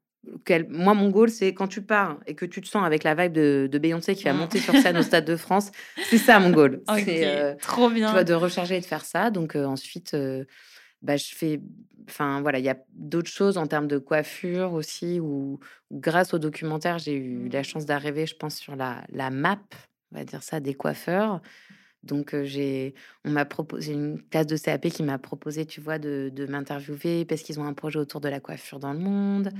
Moi, 0.68 0.94
mon 0.94 1.10
goal, 1.10 1.30
c'est 1.30 1.52
quand 1.52 1.66
tu 1.66 1.82
pars 1.82 2.18
et 2.26 2.34
que 2.34 2.46
tu 2.46 2.60
te 2.60 2.68
sens 2.68 2.84
avec 2.84 3.02
la 3.02 3.14
vibe 3.14 3.32
de, 3.32 3.68
de 3.70 3.78
Beyoncé 3.78 4.14
qui 4.14 4.24
va 4.24 4.32
monter 4.32 4.60
sur 4.60 4.74
scène 4.74 4.96
au 4.96 5.02
Stade 5.02 5.24
de 5.24 5.36
France, 5.36 5.72
c'est 6.04 6.18
ça 6.18 6.38
mon 6.38 6.50
goal. 6.50 6.80
C'est, 7.04 7.26
euh, 7.26 7.54
trop 7.56 7.88
tu 7.88 7.94
bien. 7.94 8.12
vois, 8.12 8.22
de 8.24 8.34
recharger 8.34 8.76
et 8.76 8.80
de 8.80 8.84
faire 8.84 9.04
ça. 9.04 9.30
Donc 9.30 9.56
euh, 9.56 9.64
ensuite, 9.64 10.14
euh, 10.14 10.44
bah, 11.02 11.16
je 11.16 11.34
fais, 11.34 11.60
enfin 12.08 12.40
voilà, 12.40 12.60
il 12.60 12.64
y 12.64 12.68
a 12.68 12.76
d'autres 12.94 13.30
choses 13.30 13.58
en 13.58 13.66
termes 13.66 13.88
de 13.88 13.98
coiffure 13.98 14.74
aussi, 14.74 15.18
où, 15.18 15.58
où 15.90 16.00
grâce 16.00 16.34
au 16.34 16.38
documentaire, 16.38 16.98
j'ai 16.98 17.14
eu 17.14 17.48
la 17.48 17.64
chance 17.64 17.84
d'arriver, 17.84 18.26
je 18.26 18.36
pense, 18.36 18.54
sur 18.54 18.76
la, 18.76 19.02
la 19.12 19.30
map, 19.30 19.58
on 20.12 20.18
va 20.18 20.24
dire 20.24 20.42
ça, 20.42 20.60
des 20.60 20.74
coiffeurs. 20.74 21.40
Donc 22.02 22.34
j'ai, 22.42 22.94
on 23.24 23.30
m'a 23.30 23.44
proposé 23.44 23.92
une 23.92 24.20
classe 24.22 24.46
de 24.46 24.56
CAP 24.56 24.88
qui 24.88 25.02
m'a 25.02 25.18
proposé, 25.18 25.66
tu 25.66 25.80
vois, 25.80 25.98
de, 25.98 26.30
de 26.34 26.46
m'interviewer 26.46 27.24
parce 27.24 27.42
qu'ils 27.42 27.60
ont 27.60 27.64
un 27.64 27.74
projet 27.74 27.98
autour 27.98 28.20
de 28.20 28.28
la 28.28 28.40
coiffure 28.40 28.80
dans 28.80 28.92
le 28.92 28.98
monde. 28.98 29.50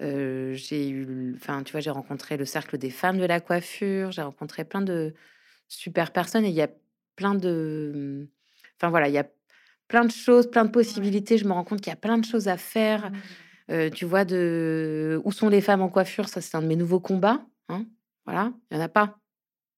Euh, 0.00 0.54
j'ai 0.54 0.88
eu, 0.88 1.34
enfin, 1.36 1.62
tu 1.64 1.72
vois, 1.72 1.80
j'ai 1.80 1.90
rencontré 1.90 2.36
le 2.36 2.44
cercle 2.44 2.78
des 2.78 2.90
femmes 2.90 3.18
de 3.18 3.24
la 3.24 3.40
coiffure, 3.40 4.12
j'ai 4.12 4.22
rencontré 4.22 4.64
plein 4.64 4.82
de 4.82 5.14
super 5.68 6.12
personnes 6.12 6.44
et 6.44 6.48
il 6.48 6.54
y 6.54 6.62
a 6.62 6.70
plein 7.16 7.34
de, 7.34 8.28
enfin 8.76 8.90
voilà, 8.90 9.08
il 9.08 9.14
y 9.14 9.18
a 9.18 9.28
plein 9.88 10.04
de 10.04 10.12
choses, 10.12 10.50
plein 10.50 10.64
de 10.64 10.70
possibilités. 10.70 11.38
Je 11.38 11.44
me 11.44 11.52
rends 11.52 11.64
compte 11.64 11.80
qu'il 11.80 11.90
y 11.90 11.92
a 11.92 11.96
plein 11.96 12.18
de 12.18 12.24
choses 12.24 12.48
à 12.48 12.56
faire. 12.56 13.10
Euh, 13.70 13.90
tu 13.90 14.04
vois, 14.04 14.24
de 14.24 15.20
où 15.24 15.32
sont 15.32 15.48
les 15.48 15.60
femmes 15.60 15.82
en 15.82 15.88
coiffure, 15.88 16.28
ça 16.28 16.40
c'est 16.40 16.56
un 16.56 16.62
de 16.62 16.66
mes 16.66 16.76
nouveaux 16.76 17.00
combats. 17.00 17.44
Hein 17.68 17.86
voilà, 18.24 18.52
il 18.70 18.76
y 18.76 18.80
en 18.80 18.82
a 18.82 18.88
pas. 18.88 19.19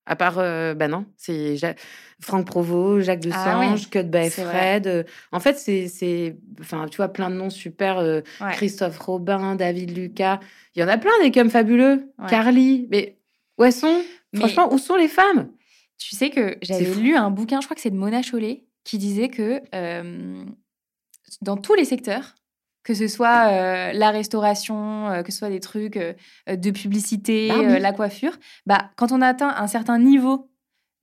À 0.05 0.16
part, 0.16 0.38
euh, 0.38 0.74
bah 0.74 0.88
non, 0.88 1.07
c'est 1.16 1.57
Ja- 1.57 1.74
Franck 2.20 2.46
Provost, 2.46 3.05
Jacques 3.07 3.22
Ah 3.32 3.59
ouais, 3.61 3.66
Desange, 3.68 3.88
Cut 3.90 4.03
by 4.05 4.30
c'est 4.30 4.42
vrai. 4.42 4.53
Fred. 4.53 4.86
euh, 4.88 5.03
en 5.30 5.38
fait, 5.38 5.55
c'est, 5.59 6.36
enfin, 6.61 6.86
tu 6.90 6.96
vois, 6.96 7.09
plein 7.09 7.30
de 7.30 7.36
noms 7.36 7.50
super. 7.50 7.98
euh, 7.98 8.20
Ouais. 8.40 8.53
Christophe 8.53 8.98
Robin, 8.98 9.55
David 9.55 9.96
Lucas. 9.96 10.40
Il 10.74 10.80
y 10.80 10.84
en 10.84 10.88
a 10.88 10.98
plein 10.98 11.12
des 11.22 11.30
comme 11.30 11.50
fabuleux. 11.50 12.12
Ouais. 12.18 12.26
Carly. 12.28 12.88
Mais 12.90 13.16
où 13.59 13.64
elles 13.64 13.72
sont? 13.72 14.03
Mais- 14.32 14.40
Franchement, 14.40 14.72
où 14.72 14.78
sont 14.78 14.96
les 14.96 15.09
femmes? 15.09 15.50
Tu 15.98 16.16
sais 16.16 16.30
que 16.30 16.57
j'avais 16.62 16.92
lu 16.94 17.14
un 17.14 17.30
bouquin, 17.30 17.61
je 17.61 17.66
crois 17.66 17.76
que 17.76 17.80
c'est 17.80 17.90
de 17.90 17.96
Mona 17.96 18.22
Chollet, 18.22 18.64
qui 18.82 18.98
disait 18.98 19.28
que 19.28 19.61
euh, 19.72 20.44
dans 21.42 21.57
tous 21.57 21.74
les 21.74 21.84
secteurs, 21.84 22.34
que 22.84 22.94
ce 22.94 23.06
soit 23.08 23.48
euh, 23.48 23.92
la 23.92 24.10
restauration, 24.10 25.08
euh, 25.10 25.22
que 25.22 25.30
ce 25.32 25.38
soit 25.38 25.50
des 25.50 25.60
trucs 25.60 25.96
euh, 25.96 26.14
de 26.48 26.70
publicité, 26.70 27.48
Bah 27.48 27.54
oui. 27.58 27.80
la 27.80 27.92
coiffure, 27.92 28.36
bah, 28.66 28.90
quand 28.96 29.12
on 29.12 29.20
atteint 29.20 29.54
un 29.56 29.66
certain 29.66 29.98
niveau 29.98 30.50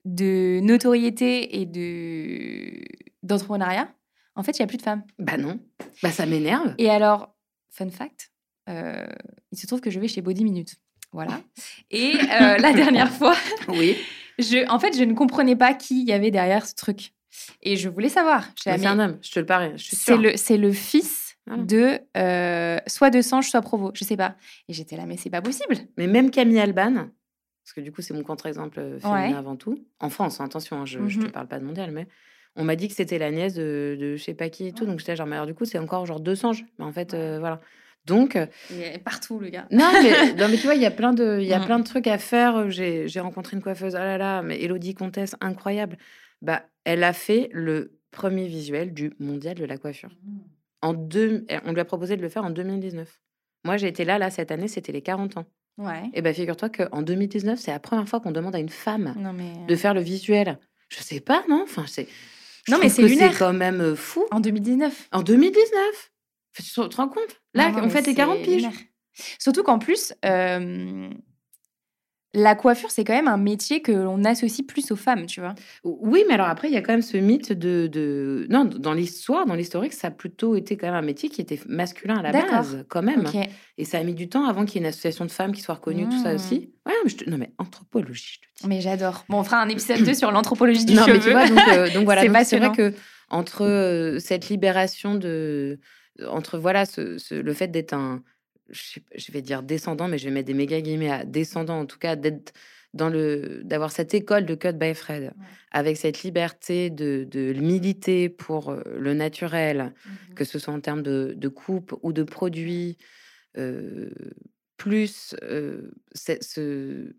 de 0.04 0.60
notoriété 0.62 1.60
et 1.60 1.66
de 1.66 2.82
d'entrepreneuriat, 3.22 3.88
en 4.34 4.42
fait, 4.42 4.52
il 4.58 4.62
n'y 4.62 4.64
a 4.64 4.66
plus 4.68 4.78
de 4.78 4.82
femmes. 4.82 5.02
Bah 5.18 5.36
non. 5.36 5.58
Bah 6.02 6.10
ça 6.10 6.24
m'énerve. 6.26 6.74
Et 6.78 6.88
alors, 6.88 7.34
fun 7.70 7.90
fact, 7.90 8.30
il 8.68 9.58
se 9.58 9.66
trouve 9.66 9.80
que 9.80 9.90
je 9.90 9.98
vais 10.00 10.08
chez 10.08 10.22
Body 10.22 10.44
Minute. 10.44 10.76
Voilà. 11.12 11.40
Et 11.90 12.12
la 12.30 12.72
dernière 12.72 13.10
fois, 13.10 13.34
Oui. 13.68 13.96
je, 14.38 14.66
en 14.70 14.78
fait, 14.78 14.96
je 14.96 15.02
ne 15.04 15.12
comprenais 15.12 15.56
pas 15.56 15.74
qui 15.74 16.00
il 16.02 16.08
y 16.08 16.12
avait 16.12 16.30
derrière 16.30 16.66
ce 16.66 16.74
truc. 16.74 17.12
Et 17.62 17.76
je 17.76 17.88
voulais 17.88 18.08
savoir. 18.08 18.48
Là, 18.64 18.78
c'est 18.78 18.86
un 18.86 18.98
homme, 18.98 19.18
je 19.22 19.32
te 19.32 19.40
le 19.40 19.46
parie. 19.46 19.72
C'est 19.76 20.16
le, 20.16 20.36
c'est 20.36 20.56
le 20.56 20.72
fils 20.72 21.29
Ah. 21.48 21.56
de 21.56 21.98
euh, 22.16 22.78
soit 22.86 23.10
de 23.10 23.20
Sange, 23.22 23.48
soit 23.48 23.60
Provo. 23.62 23.90
Je 23.94 24.04
sais 24.04 24.16
pas. 24.16 24.36
Et 24.68 24.72
j'étais 24.72 24.96
là, 24.96 25.06
mais 25.06 25.16
c'est 25.16 25.30
pas 25.30 25.42
possible. 25.42 25.74
Mais 25.96 26.06
même 26.06 26.30
Camille 26.30 26.60
Alban, 26.60 26.94
parce 27.64 27.72
que 27.74 27.80
du 27.80 27.92
coup, 27.92 28.02
c'est 28.02 28.14
mon 28.14 28.22
contre-exemple 28.22 28.78
euh, 28.78 28.98
féminin 29.00 29.30
Ouais. 29.30 29.34
avant 29.34 29.56
tout. 29.56 29.84
En 30.00 30.10
France, 30.10 30.40
hein, 30.40 30.44
attention, 30.44 30.80
hein, 30.82 30.86
je 30.86 30.98
ne 30.98 31.08
te 31.08 31.18
Mhm. 31.24 31.30
parle 31.30 31.48
pas 31.48 31.58
de 31.58 31.64
mondial, 31.64 31.90
mais 31.92 32.06
on 32.56 32.64
m'a 32.64 32.76
dit 32.76 32.88
que 32.88 32.94
c'était 32.94 33.18
la 33.18 33.30
nièce 33.30 33.54
de, 33.54 33.96
de 33.98 34.16
je 34.16 34.22
sais 34.22 34.34
pas 34.34 34.48
qui 34.48 34.66
et 34.66 34.72
tout. 34.72 34.84
Ouais. 34.84 34.90
Donc 34.90 34.98
j'étais 35.00 35.16
genre, 35.16 35.26
mais 35.26 35.36
alors 35.36 35.46
du 35.46 35.54
coup, 35.54 35.64
c'est 35.64 35.78
encore 35.78 36.04
genre 36.06 36.20
deux 36.20 36.34
singes. 36.34 36.64
Mais 36.78 36.84
en 36.84 36.92
fait, 36.92 37.14
euh, 37.14 37.38
voilà. 37.38 37.60
Donc, 38.06 38.34
euh, 38.36 38.46
Il 38.70 38.80
est 38.80 38.98
partout, 38.98 39.38
le 39.40 39.50
gars. 39.50 39.66
non 39.70 39.90
mais, 39.92 40.10
non, 40.34 40.48
mais 40.48 40.56
tu 40.56 40.64
vois, 40.64 40.74
il 40.74 40.80
y 40.80 40.86
a 40.86 40.90
plein 40.90 41.12
de, 41.12 41.38
il 41.40 41.46
y 41.46 41.52
a 41.52 41.58
Mm. 41.60 41.64
plein 41.66 41.78
de 41.78 41.84
trucs 41.84 42.06
à 42.06 42.18
faire. 42.18 42.70
J'ai 42.70 43.20
rencontré 43.20 43.56
une 43.56 43.62
coiffeuse, 43.62 43.94
oh 43.94 43.98
là 43.98 44.18
là, 44.18 44.42
mais 44.42 44.60
Elodie 44.62 44.94
Comtesse, 44.94 45.36
incroyable. 45.40 45.96
Bah, 46.42 46.62
elle 46.84 47.04
a 47.04 47.12
fait 47.12 47.50
le 47.52 47.98
premier 48.10 48.46
visuel 48.48 48.92
du 48.94 49.12
mondial 49.20 49.54
de 49.56 49.64
la 49.64 49.76
coiffure. 49.76 50.10
En 50.82 50.94
deux, 50.94 51.46
on 51.66 51.72
lui 51.72 51.80
a 51.80 51.84
proposé 51.84 52.16
de 52.16 52.22
le 52.22 52.28
faire 52.28 52.44
en 52.44 52.50
2019. 52.50 53.20
Moi, 53.64 53.76
j'ai 53.76 53.88
été 53.88 54.04
là, 54.04 54.18
là, 54.18 54.30
cette 54.30 54.50
année, 54.50 54.68
c'était 54.68 54.92
les 54.92 55.02
40 55.02 55.36
ans. 55.36 55.44
Ouais. 55.78 56.10
Et 56.14 56.22
ben 56.22 56.34
figure-toi 56.34 56.68
qu'en 56.70 57.02
2019, 57.02 57.58
c'est 57.58 57.70
la 57.70 57.78
première 57.78 58.08
fois 58.08 58.20
qu'on 58.20 58.32
demande 58.32 58.54
à 58.54 58.58
une 58.58 58.68
femme 58.68 59.14
Non, 59.18 59.32
mais. 59.32 59.52
de 59.66 59.76
faire 59.76 59.94
le 59.94 60.00
visuel. 60.00 60.58
Je 60.88 61.02
sais 61.02 61.20
pas, 61.20 61.44
non 61.48 61.60
Enfin, 61.64 61.84
c'est. 61.86 62.06
Non, 62.68 62.78
mais 62.82 62.88
c'est 62.88 63.02
lunaire. 63.02 63.32
C'est 63.32 63.38
quand 63.38 63.52
même 63.52 63.80
euh, 63.80 63.94
fou. 63.96 64.24
En 64.30 64.40
2019. 64.40 65.08
En 65.12 65.22
2019 65.22 66.10
Tu 66.54 66.62
te 66.62 66.96
rends 66.96 67.08
compte? 67.08 67.40
Là, 67.54 67.70
Non, 67.70 67.78
non, 67.78 67.84
on 67.86 67.90
fait 67.90 68.00
les 68.00 68.04
c'est 68.06 68.14
40 68.14 68.42
piges. 68.42 68.56
lunaire. 68.56 68.72
Surtout 69.38 69.62
qu'en 69.62 69.78
plus, 69.78 70.12
euh, 70.24 71.10
la 72.32 72.54
coiffure, 72.54 72.90
c'est 72.92 73.02
quand 73.04 73.12
même 73.14 73.26
un 73.28 73.36
métier 73.36 73.82
que 73.82 73.90
l'on 73.90 74.24
associe 74.24 74.64
plus 74.66 74.92
aux 74.92 74.96
femmes, 74.96 75.26
tu 75.26 75.40
vois. 75.40 75.54
Oui, 75.82 76.22
mais 76.28 76.34
alors 76.34 76.46
après, 76.46 76.68
il 76.68 76.74
y 76.74 76.76
a 76.76 76.80
quand 76.80 76.92
même 76.92 77.02
ce 77.02 77.16
mythe 77.16 77.52
de. 77.52 77.88
de... 77.88 78.46
Non, 78.50 78.64
dans 78.64 78.92
l'histoire, 78.92 79.46
dans 79.46 79.54
l'historique, 79.54 79.92
ça 79.92 80.08
a 80.08 80.10
plutôt 80.12 80.54
été 80.54 80.76
quand 80.76 80.86
même 80.86 80.94
un 80.94 81.02
métier 81.02 81.28
qui 81.28 81.40
était 81.40 81.58
masculin 81.66 82.18
à 82.18 82.22
la 82.22 82.30
base, 82.32 82.84
quand 82.88 83.02
même. 83.02 83.24
Et 83.78 83.84
ça 83.84 83.98
a 83.98 84.02
mis 84.04 84.14
du 84.14 84.28
temps 84.28 84.44
avant 84.46 84.64
qu'il 84.64 84.74
y 84.74 84.78
ait 84.78 84.86
une 84.86 84.88
association 84.88 85.24
de 85.24 85.30
femmes 85.30 85.52
qui 85.52 85.60
soit 85.60 85.74
reconnue, 85.74 86.04
tout 86.08 86.22
ça 86.22 86.32
Mmh. 86.32 86.34
aussi. 86.36 86.72
Ouais, 86.86 86.92
mais 87.02 87.10
je 87.10 87.16
te- 87.16 87.28
Non, 87.30 87.36
mais 87.38 87.52
anthropologie, 87.58 88.38
je 88.40 88.40
te 88.40 88.62
dis. 88.62 88.68
Mais 88.68 88.80
j'adore. 88.80 89.24
Bon, 89.28 89.38
on 89.40 89.42
fera 89.44 89.60
un 89.60 89.68
épisode 89.68 90.02
2 90.04 90.14
sur 90.14 90.30
l'anthropologie 90.30 90.84
du 90.84 90.94
non, 90.94 91.04
cheveu. 91.06 91.14
mais 91.14 91.20
tu 91.24 91.30
vois, 91.30 91.48
donc, 91.48 91.68
euh, 91.68 91.90
donc 91.94 92.04
voilà, 92.04 92.44
C'est 92.44 92.58
vrai 92.58 92.70
que 92.70 92.94
entre 93.30 93.64
euh, 93.64 94.18
cette 94.20 94.48
libération 94.48 95.14
de, 95.16 95.80
entre 96.28 96.58
voilà, 96.58 96.84
ce, 96.86 97.18
ce- 97.18 97.34
le 97.34 97.52
fait 97.54 97.68
d'être 97.68 97.92
un, 97.94 98.22
je, 98.70 99.32
vais 99.32 99.42
dire 99.42 99.62
descendant, 99.62 100.08
mais 100.08 100.18
je 100.18 100.24
vais 100.26 100.30
mettre 100.30 100.46
des 100.46 100.54
méga 100.54 100.80
guillemets 100.80 101.10
à 101.10 101.24
descendant, 101.24 101.80
en 101.80 101.86
tout 101.86 101.98
cas 101.98 102.16
d'être 102.16 102.52
dans 102.92 103.08
le, 103.08 103.62
d'avoir 103.64 103.92
cette 103.92 104.14
école 104.14 104.46
de 104.46 104.54
Cut 104.56 104.72
by 104.72 104.94
Fred, 104.94 105.32
avec 105.70 105.96
cette 105.96 106.22
liberté 106.22 106.90
de, 106.90 107.24
de 107.30 107.52
militer 107.52 108.28
pour 108.28 108.70
euh, 108.70 108.82
le 108.98 109.14
naturel, 109.14 109.92
Mhm. 110.04 110.34
que 110.34 110.44
ce 110.44 110.58
soit 110.58 110.74
en 110.74 110.80
termes 110.80 111.02
de, 111.02 111.34
de 111.36 111.48
coupe 111.48 111.94
ou 112.02 112.12
de 112.12 112.22
produits, 112.24 112.96
euh, 113.56 114.10
plus 114.76 115.34
euh, 115.42 115.90
ce, 116.14 117.12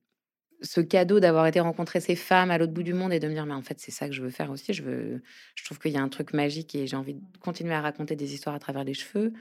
ce 0.62 0.82
cadeau 0.82 1.20
d'avoir 1.20 1.48
été 1.48 1.60
rencontrer 1.60 2.00
ces 2.00 2.16
femmes 2.16 2.52
à 2.52 2.58
l'autre 2.58 2.74
bout 2.74 2.84
du 2.84 2.94
monde 2.94 3.14
et 3.14 3.20
de 3.20 3.28
me 3.28 3.34
dire, 3.34 3.46
mais 3.46 3.54
en 3.54 3.62
fait, 3.62 3.80
c'est 3.80 3.92
ça 3.92 4.08
que 4.08 4.14
je 4.14 4.22
veux 4.22 4.30
faire 4.30 4.52
aussi. 4.52 4.74
Je, 4.74 4.84
veux, 4.84 5.22
je 5.56 5.64
trouve 5.66 5.80
qu'il 5.80 5.92
y 5.92 5.98
a 5.98 6.02
un 6.02 6.10
truc 6.10 6.34
magique 6.34 6.76
et 6.76 6.86
j'ai 6.88 6.96
envie 6.96 7.16
de 7.16 7.22
continuer 7.40 7.74
à 7.74 7.82
raconter 7.82 8.16
des 8.16 8.34
histoires 8.34 8.56
à 8.56 8.60
travers 8.60 8.84
les 8.84 8.94
cheveux. 8.94 9.34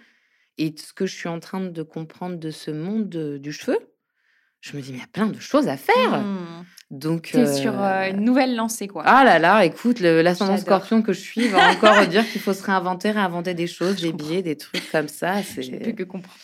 Et 0.58 0.74
ce 0.76 0.92
que 0.92 1.06
je 1.06 1.14
suis 1.14 1.28
en 1.28 1.40
train 1.40 1.60
de 1.60 1.82
comprendre 1.82 2.36
de 2.38 2.50
ce 2.50 2.70
monde 2.70 3.08
de- 3.08 3.38
du 3.38 3.52
cheveu, 3.52 3.78
je 4.60 4.76
me 4.76 4.82
dis, 4.82 4.92
mais 4.92 4.98
il 4.98 5.00
y 5.00 5.04
a 5.04 5.08
plein 5.10 5.26
de 5.26 5.40
choses 5.40 5.68
à 5.68 5.76
faire. 5.76 6.20
Mmh. 6.20 6.64
Donc, 6.90 7.30
T'es 7.32 7.46
sur 7.54 7.80
euh, 7.80 7.86
euh, 7.86 8.10
une 8.10 8.20
nouvelle 8.24 8.56
lancée, 8.56 8.88
quoi. 8.88 9.04
ah 9.06 9.24
là 9.24 9.38
là, 9.38 9.64
écoute, 9.64 10.00
l'ascendant 10.00 10.56
scorpion 10.58 11.02
que 11.02 11.12
je 11.12 11.20
suis 11.20 11.46
va 11.48 11.70
encore 11.70 12.06
dire 12.08 12.28
qu'il 12.30 12.40
faut 12.40 12.52
se 12.52 12.62
réinventer, 12.64 13.12
réinventer 13.12 13.54
des 13.54 13.68
choses, 13.68 13.96
Je 13.98 14.02
des 14.06 14.10
comprends. 14.10 14.26
billets, 14.28 14.42
des 14.42 14.56
trucs 14.56 14.90
comme 14.90 15.08
ça. 15.08 15.40
Je 15.40 15.60
ne 15.70 15.78
peux 15.78 15.84
C'est... 15.84 15.94
que 15.94 16.02
comprendre. 16.02 16.34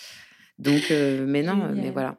Donc, 0.59 0.83
euh, 0.93 1.25
mais 1.29 1.43
non, 1.43 1.61
euh, 1.65 1.73
mais 1.75 1.91
voilà. 1.91 2.17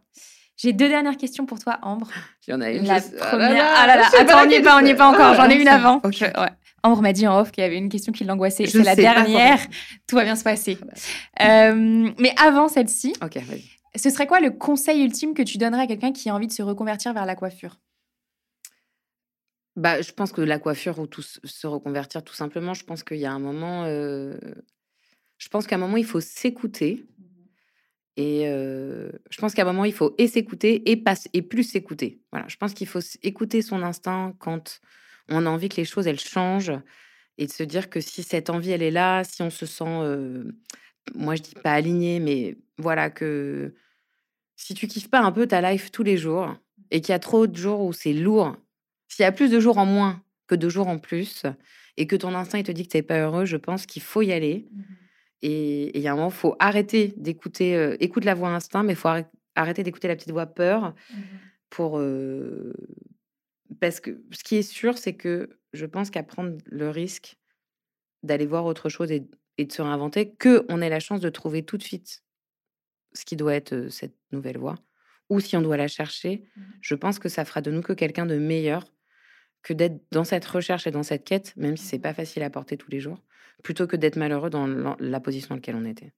J'ai 0.58 0.74
deux 0.74 0.90
dernières 0.90 1.18
questions 1.18 1.46
pour 1.46 1.58
toi, 1.60 1.80
Ambre. 1.84 2.10
Il 2.48 2.52
y 2.52 2.54
en 2.54 2.62
a 2.62 2.70
une. 2.70 2.86
La 2.86 3.00
je- 3.00 3.16
première. 3.16 3.66
Ah 3.78 3.88
là 3.88 3.96
là, 3.98 4.08
attends, 4.20 4.44
on 4.44 4.46
n'y 4.48 4.56
est 4.56 4.62
pas, 4.62 4.78
on 4.78 4.82
n'y 4.82 4.90
est 4.92 4.96
pas 4.96 5.08
encore. 5.08 5.22
Ah, 5.32 5.36
J'en 5.36 5.50
ai 5.50 5.56
une 5.56 5.64
c'est- 5.64 5.70
avant. 5.70 5.98
ok. 6.04 6.20
Ouais. 6.22 6.50
Ambre 6.84 7.02
m'a 7.02 7.14
dit 7.14 7.28
en 7.28 7.40
off 7.40 7.52
qu'il 7.52 7.64
y 7.64 7.68
avait 7.68 7.78
une 7.78 7.90
question 7.90 8.12
qui 8.14 8.24
l'angoissait. 8.24 8.66
C'est 8.66 8.84
la 8.84 8.96
dernière. 8.96 9.60
Tout 10.08 10.16
va 10.16 10.24
bien 10.24 10.36
se 10.36 10.44
passer. 10.44 10.78
Euh, 11.42 12.12
mais 12.20 12.34
avant 12.38 12.68
celle-ci, 12.68 13.14
ce 13.96 14.10
serait 14.10 14.28
quoi 14.28 14.40
le 14.40 14.52
conseil 14.52 15.04
ultime 15.04 15.34
que 15.34 15.42
tu 15.42 15.58
donnerais 15.58 15.84
à 15.84 15.88
quelqu'un 15.88 16.12
qui 16.12 16.30
a 16.30 16.36
envie 16.36 16.48
de 16.48 16.52
se 16.52 16.62
reconvertir 16.62 17.14
vers 17.14 17.26
la 17.26 17.36
coiffure? 17.36 17.78
Bah, 19.76 20.02
je 20.02 20.12
pense 20.12 20.32
que 20.32 20.42
la 20.42 20.60
coiffure 20.60 20.98
ou 21.00 21.08
tout 21.08 21.22
se 21.22 21.68
reconvertir, 21.68 22.24
tout 22.24 22.34
simplement, 22.34 22.74
je 22.74 22.84
pense 22.84 23.04
qu'il 23.04 23.18
y 23.18 23.26
a 23.26 23.32
un 23.32 23.40
moment. 23.40 23.84
euh, 23.86 24.38
Je 25.38 25.50
pense 25.50 25.68
qu'à 25.68 25.76
un 25.76 25.80
moment, 25.80 25.98
il 25.98 26.06
faut 26.06 26.20
s'écouter 26.22 27.06
Et 28.16 28.46
je 28.46 29.38
pense 29.40 29.54
qu'à 29.54 29.62
un 29.62 29.66
moment, 29.66 29.86
il 29.86 29.94
faut 29.94 30.16
et 30.18 30.28
s'écouter 30.28 30.90
et, 30.92 31.04
et 31.34 31.42
plus 31.44 31.64
s'écouter. 31.64 32.22
Voilà, 32.32 32.48
je 32.48 32.58
pense 32.58 32.74
qu'il 32.74 32.88
faut 32.88 33.00
écouter 33.22 33.62
son 33.62 33.84
instinct 33.84 34.34
quand 34.40 34.80
on 35.30 35.46
a 35.46 35.50
envie 35.50 35.70
que 35.70 35.78
les 35.78 35.86
choses, 35.86 36.08
elles 36.08 36.20
changent 36.20 36.74
et 37.38 37.46
de 37.46 37.52
se 37.52 37.64
dire 37.64 37.90
que 37.90 38.02
si 38.02 38.24
cette 38.24 38.50
envie, 38.50 38.72
elle 38.72 38.82
est 38.82 38.92
là, 38.92 39.24
si 39.24 39.42
on 39.42 39.50
se 39.50 39.66
sent, 39.66 40.02
moi 41.16 41.36
je 41.36 41.42
dis 41.42 41.54
pas 41.54 41.74
aligné, 41.74 42.20
mais 42.20 42.58
voilà, 42.78 43.10
que 43.10 43.74
si 44.56 44.74
tu 44.74 44.88
kiffes 44.88 45.10
pas 45.10 45.22
un 45.22 45.32
peu 45.32 45.48
ta 45.48 45.62
life 45.62 45.92
tous 45.92 46.04
les 46.04 46.18
jours 46.18 46.56
et 46.92 47.02
qu'il 47.02 47.12
y 47.12 47.16
a 47.16 47.20
trop 47.20 47.48
de 47.48 47.56
jours 47.56 47.82
où 47.82 47.94
c'est 47.94 48.14
lourd, 48.14 48.56
s'il 49.08 49.24
y 49.24 49.26
a 49.26 49.32
plus 49.32 49.52
de 49.52 49.60
jours 49.60 49.78
en 49.78 49.86
moins 49.86 50.22
que 50.48 50.56
de 50.56 50.70
jours 50.70 50.88
en 50.88 50.98
plus 50.98 51.44
et 51.98 52.08
que 52.08 52.16
ton 52.16 52.34
instinct 52.34 52.60
il 52.60 52.64
te 52.64 52.72
dit 52.72 52.86
que 52.86 52.92
tu 52.92 52.98
n'es 52.98 53.04
pas 53.04 53.20
heureux, 53.20 53.46
je 53.46 53.58
pense 53.58 53.86
qu'il 53.86 54.02
faut 54.02 54.22
y 54.22 54.32
aller. 54.32 54.68
Mmh 54.72 54.82
et 55.44 55.96
il 55.96 56.02
y 56.02 56.08
a 56.08 56.14
un 56.14 56.16
moment, 56.16 56.30
il 56.30 56.34
faut 56.34 56.56
arrêter 56.58 57.14
d'écouter, 57.16 57.96
écoute 58.00 58.26
la 58.26 58.34
voix 58.34 58.50
instinct, 58.50 58.82
mais 58.82 58.94
il 58.94 58.96
faut 58.96 59.10
arrêter 59.54 59.84
d'écouter 59.84 60.08
la 60.08 60.16
petite 60.16 60.32
voix 60.32 60.48
peur 60.48 60.96
mmh 61.12 61.16
pour. 61.70 62.02
Parce 63.80 64.00
que 64.00 64.22
ce 64.32 64.44
qui 64.44 64.56
est 64.56 64.62
sûr, 64.62 64.98
c'est 64.98 65.16
que 65.16 65.60
je 65.74 65.86
pense 65.86 66.10
qu'à 66.10 66.24
prendre 66.24 66.58
le 66.66 66.90
risque 66.90 67.38
d'aller 68.24 68.46
voir 68.46 68.66
autre 68.66 68.90
chose 68.90 69.12
et, 69.12 69.22
de 69.22 69.72
se 69.72 69.82
réinventer, 69.82 70.34
que 70.36 70.66
on 70.70 70.82
ait 70.82 70.90
la 70.90 71.00
chance 71.00 71.22
de 71.22 71.30
trouver 71.30 71.64
tout 71.64 71.78
de 71.78 71.84
suite 71.84 72.24
ce 73.14 73.26
qui 73.26 73.36
doit 73.36 73.56
être 73.56 73.90
cette 73.90 74.16
nouvelle 74.32 74.58
voie, 74.58 74.76
ou 75.30 75.40
si 75.40 75.58
on 75.58 75.62
doit 75.62 75.78
la 75.78 75.88
chercher, 75.88 76.44
mmh 76.56 76.62
je 76.82 76.96
pense 76.96 77.20
que 77.20 77.30
ça 77.30 77.46
fera 77.46 77.62
de 77.62 77.72
nous 77.72 77.82
que 77.82 77.94
quelqu'un 77.94 78.26
de 78.26 78.38
meilleur 78.38 78.86
que 79.64 79.74
d'être 79.74 80.00
dans 80.12 80.24
cette 80.24 80.46
recherche 80.46 80.88
et 80.88 80.92
dans 80.92 81.04
cette 81.04 81.24
quête, 81.26 81.56
même 81.58 81.76
si 81.76 81.86
c'est 81.86 81.98
mmh 81.98 82.02
pas 82.02 82.14
facile 82.14 82.44
à 82.44 82.50
porter 82.50 82.78
tous 82.78 82.92
les 82.92 83.00
jours 83.00 83.22
plutôt 83.64 83.88
que 83.88 83.96
d'être 83.96 84.18
malheureux 84.18 84.50
dans 84.50 84.96
la 85.00 85.20
position 85.20 85.50
dans 85.50 85.56
laquelle 85.56 85.76
on 85.76 85.86
était. 85.86 86.14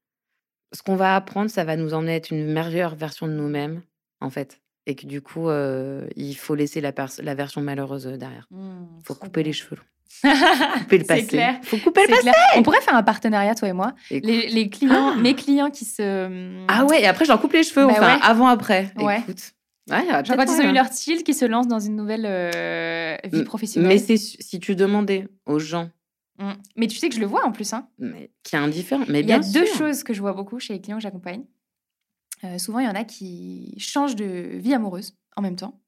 Ce 0.74 0.84
qu'on 0.84 0.96
va 0.96 1.16
apprendre, 1.16 1.50
ça 1.50 1.64
va 1.64 1.76
nous 1.76 1.94
emmener 1.94 2.14
à 2.14 2.16
être 2.16 2.32
une 2.32 2.52
meilleure 2.52 2.96
version 2.96 3.28
de 3.28 3.34
nous-mêmes, 3.34 3.82
en 4.20 4.30
fait. 4.30 4.62
Et 4.90 4.96
que 4.96 5.06
du 5.06 5.22
coup, 5.22 5.50
euh, 5.50 6.08
il 6.16 6.36
faut 6.36 6.56
laisser 6.56 6.82
la, 6.82 6.92
la, 7.22 7.36
version 7.36 7.62
malheureuse 7.62 8.08
euh, 8.08 8.18
derrière. 8.18 8.48
Il 8.50 8.58
mmh, 8.58 8.88
faut 9.04 9.14
couper 9.14 9.44
les 9.44 9.54
cheveux 9.54 9.78
couper 10.80 10.98
le 10.98 11.04
passé. 11.04 11.28
Clair. 11.28 11.60
Faut 11.62 11.78
couper 11.78 12.02
le 12.02 12.08
passé. 12.08 12.32
On 12.56 12.64
pourrait 12.64 12.82
faire 12.82 12.96
un 12.96 13.04
partenariat, 13.04 13.54
toi 13.54 13.68
et 13.68 13.74
moi. 13.74 13.94
Les, 14.10 14.68
clients, 14.72 15.14
ah 15.14 15.16
mes 15.16 15.36
clients 15.36 15.70
qui 15.70 15.86
se. 15.86 16.64
Ah 16.68 16.86
ouais, 16.86 17.04
et 17.04 17.06
après, 17.06 17.26
j'en 17.26 17.38
coupe 17.38 17.54
les 17.54 17.62
cheveux, 17.62 17.86
bah 17.86 17.94
enfin, 17.94 18.20
avant-après. 18.24 18.92
Ouais. 18.98 19.20
Écoute. 19.20 19.52
Ouais, 19.92 20.06
quand 20.28 20.46
ils 20.46 20.66
ont 20.66 20.70
eu 20.70 20.74
leur 20.74 20.88
style, 20.88 21.24
qui 21.24 21.36
se 21.36 21.46
lancent 21.46 21.68
dans 21.68 21.80
une 21.80 21.96
nouvelle 21.96 22.26
euh, 22.26 23.16
vie 23.32 23.44
professionnelle. 23.44 24.02
Mais 24.08 24.18
si 24.18 24.60
tu 24.60 24.76
demandais 24.76 25.28
aux 25.46 25.60
gens 25.60 25.92
Mmh. 26.40 26.52
Mais 26.78 26.88
tu 26.88 26.98
sais 26.98 27.10
que 27.10 27.16
je 27.16 27.20
le 27.20 27.26
vois 27.26 27.46
en 27.46 27.52
plus. 27.52 27.74
Hein. 27.74 27.88
Mais 28.00 28.32
qui 28.44 28.56
est 28.56 28.60
indifférent. 28.60 29.04
Mais 29.10 29.20
il 29.20 29.28
y 29.28 29.34
a 29.34 29.40
deux 29.40 29.66
choses 29.66 30.04
que 30.04 30.14
je 30.14 30.22
vois 30.22 30.34
beaucoup 30.34 30.60
chez 30.60 30.74
les 30.74 30.82
clients 30.82 30.98
que 30.98 31.04
j'accompagne. 31.04 31.44
Euh, 32.44 32.58
souvent, 32.58 32.80
il 32.80 32.86
y 32.86 32.90
en 32.90 32.96
a 32.96 33.04
qui 33.04 33.76
changent 33.78 34.16
de 34.16 34.58
vie 34.58 34.74
amoureuse 34.74 35.14
en 35.36 35.42
même 35.42 35.56
temps. 35.56 35.80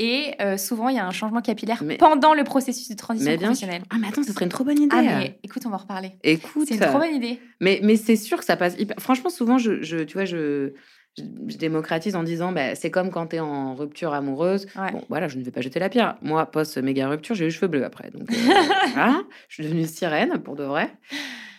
Et 0.00 0.34
euh, 0.40 0.56
souvent, 0.56 0.88
il 0.88 0.96
y 0.96 0.98
a 0.98 1.06
un 1.06 1.10
changement 1.10 1.40
capillaire 1.40 1.82
pendant 1.98 2.32
le 2.32 2.44
processus 2.44 2.88
de 2.88 2.94
transition 2.94 3.36
professionnelle. 3.36 3.82
Ah, 3.90 3.96
mais 3.98 4.08
attends, 4.08 4.22
ce 4.22 4.32
serait 4.32 4.44
une 4.44 4.50
trop 4.50 4.62
bonne 4.62 4.80
idée. 4.80 4.94
Ah, 4.96 5.02
mais 5.02 5.40
écoute, 5.42 5.64
on 5.66 5.70
va 5.70 5.76
en 5.76 5.80
reparler. 5.80 6.12
Écoute. 6.22 6.68
C'est 6.68 6.74
une 6.74 6.80
trop 6.80 6.98
bonne 6.98 7.14
idée. 7.14 7.40
Mais, 7.60 7.80
mais 7.82 7.96
c'est 7.96 8.14
sûr 8.14 8.38
que 8.38 8.44
ça 8.44 8.56
passe 8.56 8.76
Franchement, 9.00 9.28
souvent, 9.28 9.58
je, 9.58 9.82
je, 9.82 9.98
tu 9.98 10.14
vois, 10.14 10.24
je, 10.24 10.72
je, 11.16 11.56
démocratise 11.56 12.14
en 12.14 12.22
disant 12.22 12.52
bah, 12.52 12.76
c'est 12.76 12.92
comme 12.92 13.10
quand 13.10 13.28
tu 13.28 13.36
es 13.36 13.40
en 13.40 13.74
rupture 13.74 14.12
amoureuse. 14.14 14.68
Bon, 14.76 15.02
voilà, 15.08 15.26
je 15.26 15.36
ne 15.36 15.42
vais 15.42 15.50
pas 15.50 15.62
jeter 15.62 15.80
la 15.80 15.88
pierre. 15.88 16.16
Moi, 16.22 16.46
post 16.46 16.78
méga 16.78 17.08
rupture, 17.08 17.34
j'ai 17.34 17.46
eu 17.46 17.48
les 17.48 17.52
cheveux 17.52 17.66
bleus 17.66 17.84
après. 17.84 18.10
Donc, 18.10 18.30
euh, 18.30 18.34
voilà, 18.94 19.20
je 19.48 19.54
suis 19.54 19.64
devenue 19.64 19.84
sirène 19.84 20.38
pour 20.38 20.54
de 20.54 20.62
vrai. 20.62 20.92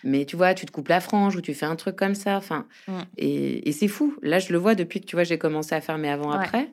Mais 0.03 0.25
tu 0.25 0.35
vois, 0.35 0.53
tu 0.53 0.65
te 0.65 0.71
coupes 0.71 0.87
la 0.87 1.01
frange 1.01 1.35
ou 1.35 1.41
tu 1.41 1.53
fais 1.53 1.65
un 1.65 1.75
truc 1.75 1.95
comme 1.95 2.15
ça. 2.15 2.37
Enfin, 2.37 2.65
mm. 2.87 2.99
et, 3.17 3.69
et 3.69 3.71
c'est 3.71 3.87
fou. 3.87 4.15
Là, 4.21 4.39
je 4.39 4.51
le 4.51 4.59
vois 4.59 4.75
depuis 4.75 5.01
que 5.01 5.05
tu 5.05 5.15
vois, 5.15 5.23
j'ai 5.23 5.37
commencé 5.37 5.75
à 5.75 5.81
faire 5.81 5.97
mes 5.97 6.09
avant-après 6.09 6.71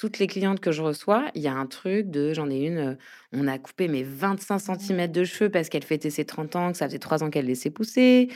toutes 0.00 0.18
les 0.18 0.28
clientes 0.28 0.60
que 0.60 0.72
je 0.72 0.80
reçois, 0.80 1.26
il 1.34 1.42
y 1.42 1.46
a 1.46 1.52
un 1.52 1.66
truc 1.66 2.10
de, 2.10 2.32
j'en 2.32 2.48
ai 2.48 2.60
une, 2.60 2.78
euh, 2.78 2.94
on 3.34 3.46
a 3.46 3.58
coupé 3.58 3.86
mes 3.86 4.02
25 4.02 4.58
cm 4.58 5.12
de 5.12 5.24
cheveux 5.24 5.50
parce 5.50 5.68
qu'elle 5.68 5.84
fêtait 5.84 6.08
ses 6.08 6.24
30 6.24 6.56
ans, 6.56 6.72
que 6.72 6.78
ça 6.78 6.86
faisait 6.86 6.98
3 6.98 7.22
ans 7.22 7.28
qu'elle 7.28 7.44
laissait 7.44 7.68
pousser. 7.68 8.28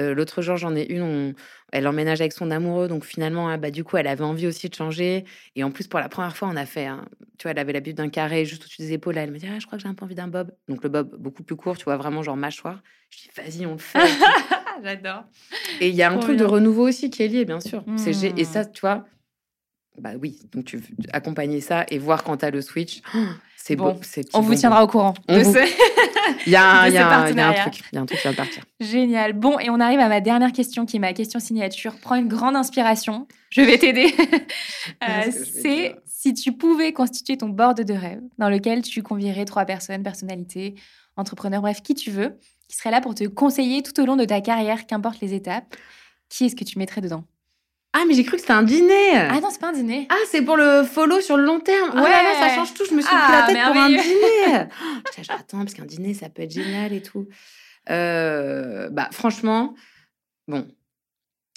Euh, 0.00 0.14
l'autre 0.14 0.42
jour, 0.42 0.56
j'en 0.56 0.74
ai 0.74 0.82
une, 0.82 1.34
elle 1.70 1.86
emménage 1.86 2.20
avec 2.20 2.32
son 2.32 2.50
amoureux, 2.50 2.88
donc 2.88 3.04
finalement, 3.04 3.48
ah, 3.48 3.56
bah, 3.56 3.70
du 3.70 3.84
coup, 3.84 3.98
elle 3.98 4.08
avait 4.08 4.24
envie 4.24 4.48
aussi 4.48 4.68
de 4.68 4.74
changer. 4.74 5.24
Et 5.54 5.62
en 5.62 5.70
plus, 5.70 5.86
pour 5.86 6.00
la 6.00 6.08
première 6.08 6.36
fois, 6.36 6.48
on 6.50 6.56
a 6.56 6.66
fait, 6.66 6.88
tu 7.38 7.44
vois, 7.44 7.52
elle 7.52 7.58
avait 7.60 7.72
l'habitude 7.72 7.98
d'un 7.98 8.08
carré 8.08 8.44
juste 8.44 8.64
au-dessus 8.64 8.82
des 8.82 8.92
épaules. 8.92 9.16
elle 9.16 9.30
me 9.30 9.38
dit, 9.38 9.46
ah, 9.48 9.60
je 9.60 9.66
crois 9.66 9.78
que 9.78 9.82
j'ai 9.82 9.88
un 9.88 9.94
peu 9.94 10.04
envie 10.04 10.16
d'un 10.16 10.26
bob. 10.26 10.50
Donc 10.66 10.82
le 10.82 10.88
bob, 10.88 11.14
beaucoup 11.20 11.44
plus 11.44 11.54
court, 11.54 11.78
tu 11.78 11.84
vois, 11.84 11.96
vraiment 11.98 12.24
genre 12.24 12.36
mâchoire. 12.36 12.82
Je 13.10 13.18
dis, 13.18 13.30
vas-y, 13.36 13.64
on 13.64 13.74
le 13.74 13.78
fait. 13.78 14.00
J'adore. 14.82 15.22
Et 15.80 15.90
il 15.90 15.94
y 15.94 16.02
a 16.02 16.10
un 16.10 16.18
truc 16.18 16.36
de 16.36 16.44
renouveau 16.44 16.88
aussi 16.88 17.10
qui 17.10 17.22
est 17.22 17.28
lié, 17.28 17.44
bien 17.44 17.60
sûr. 17.60 17.84
C'est 17.94 18.10
Et 18.36 18.44
ça, 18.44 18.64
mmh. 18.64 18.72
tu 18.72 18.80
vois, 18.80 19.04
bah 20.00 20.10
oui, 20.20 20.40
donc 20.52 20.64
tu 20.64 20.82
accompagner 21.12 21.60
ça 21.60 21.84
et 21.90 21.98
voir 21.98 22.24
quand 22.24 22.38
tu 22.38 22.44
as 22.44 22.50
le 22.50 22.62
switch. 22.62 23.02
c'est 23.56 23.76
bon. 23.76 23.98
on 24.32 24.40
vous 24.40 24.54
tiendra 24.54 24.82
au 24.82 24.86
courant. 24.86 25.14
il, 25.28 25.34
y 26.52 26.56
a 26.56 26.82
un, 26.82 26.90
truc, 26.90 27.82
il 27.92 27.94
y 27.94 27.98
a 27.98 28.00
un 28.00 28.06
truc 28.06 28.18
qui 28.18 28.26
va 28.26 28.32
partir. 28.32 28.64
Génial. 28.80 29.34
Bon, 29.34 29.58
et 29.58 29.70
on 29.70 29.80
arrive 29.80 30.00
à 30.00 30.08
ma 30.08 30.20
dernière 30.20 30.52
question 30.52 30.86
qui 30.86 30.96
est 30.96 31.00
ma 31.00 31.12
question 31.12 31.40
signature. 31.40 31.94
Prends 32.00 32.14
une 32.16 32.28
grande 32.28 32.56
inspiration. 32.56 33.28
Je 33.50 33.60
vais 33.62 33.78
t'aider. 33.78 34.14
Euh, 35.08 35.30
c'est 35.30 35.96
si 36.06 36.34
tu 36.34 36.52
pouvais 36.52 36.92
constituer 36.92 37.36
ton 37.36 37.48
board 37.48 37.80
de 37.82 37.94
rêve 37.94 38.20
dans 38.38 38.48
lequel 38.48 38.82
tu 38.82 39.02
convierais 39.02 39.44
trois 39.44 39.64
personnes, 39.64 40.02
personnalités, 40.02 40.74
entrepreneurs, 41.16 41.62
bref, 41.62 41.82
qui 41.82 41.94
tu 41.94 42.10
veux, 42.10 42.38
qui 42.68 42.76
serait 42.76 42.90
là 42.90 43.00
pour 43.00 43.14
te 43.14 43.24
conseiller 43.24 43.82
tout 43.82 44.00
au 44.00 44.06
long 44.06 44.16
de 44.16 44.24
ta 44.24 44.40
carrière, 44.40 44.86
qu'importe 44.86 45.20
les 45.20 45.34
étapes. 45.34 45.76
Qui 46.28 46.46
est-ce 46.46 46.56
que 46.56 46.64
tu 46.64 46.78
mettrais 46.78 47.00
dedans? 47.00 47.24
Ah, 47.94 48.04
mais 48.08 48.14
j'ai 48.14 48.24
cru 48.24 48.36
que 48.36 48.40
c'était 48.40 48.52
un 48.52 48.62
dîner. 48.62 49.14
Ah 49.14 49.38
non, 49.40 49.50
c'est 49.50 49.60
pas 49.60 49.68
un 49.68 49.72
dîner. 49.72 50.06
Ah, 50.10 50.16
c'est 50.30 50.42
pour 50.42 50.56
le 50.56 50.82
follow 50.82 51.20
sur 51.20 51.36
le 51.36 51.44
long 51.44 51.60
terme. 51.60 51.90
Ouais, 52.00 52.10
ah, 52.10 52.48
ça 52.48 52.54
change 52.54 52.72
tout. 52.72 52.84
Je 52.88 52.94
me 52.94 53.02
suis 53.02 53.08
pris 53.08 53.32
la 53.32 53.44
ah, 53.44 53.46
tête 53.46 53.62
pour 53.66 53.76
un 53.76 53.88
dîner. 53.88 54.68
oh, 55.18 55.22
attends, 55.28 55.58
parce 55.58 55.74
qu'un 55.74 55.84
dîner, 55.84 56.14
ça 56.14 56.30
peut 56.30 56.42
être 56.42 56.52
génial 56.52 56.92
et 56.94 57.02
tout. 57.02 57.28
Euh, 57.90 58.88
bah, 58.90 59.08
franchement, 59.12 59.74
bon, 60.48 60.66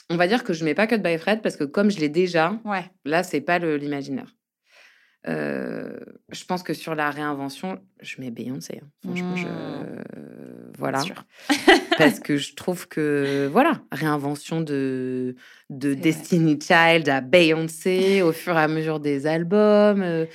on 0.09 0.17
va 0.17 0.27
dire 0.27 0.43
que 0.43 0.51
je 0.53 0.65
mets 0.65 0.75
pas 0.75 0.87
Cut 0.87 0.97
by 0.97 1.17
Fred 1.17 1.41
parce 1.41 1.55
que 1.55 1.63
comme 1.63 1.89
je 1.89 1.99
l'ai 1.99 2.09
déjà, 2.09 2.59
ouais. 2.65 2.85
là, 3.05 3.23
c'est 3.23 3.41
pas 3.41 3.59
l'imaginaire. 3.59 4.35
Euh, 5.27 5.97
je 6.31 6.45
pense 6.45 6.61
que 6.61 6.73
sur 6.73 6.93
la 6.93 7.09
réinvention, 7.09 7.79
je 8.01 8.21
mets 8.21 8.31
Beyoncé. 8.31 8.81
Hein. 8.83 8.87
Franchement, 9.03 9.35
je... 9.35 9.47
Mmh. 9.47 10.71
voilà. 10.77 11.03
Parce 11.97 12.19
que 12.19 12.37
je 12.37 12.53
trouve 12.53 12.87
que, 12.87 13.49
voilà, 13.51 13.81
réinvention 13.91 14.61
de, 14.61 15.35
de 15.69 15.93
Destiny 15.93 16.59
Child 16.61 17.09
à 17.09 17.21
Beyoncé 17.21 18.21
au 18.21 18.31
fur 18.31 18.55
et 18.55 18.61
à 18.61 18.67
mesure 18.67 18.99
des 18.99 19.25
albums. 19.25 20.01
Euh, 20.01 20.25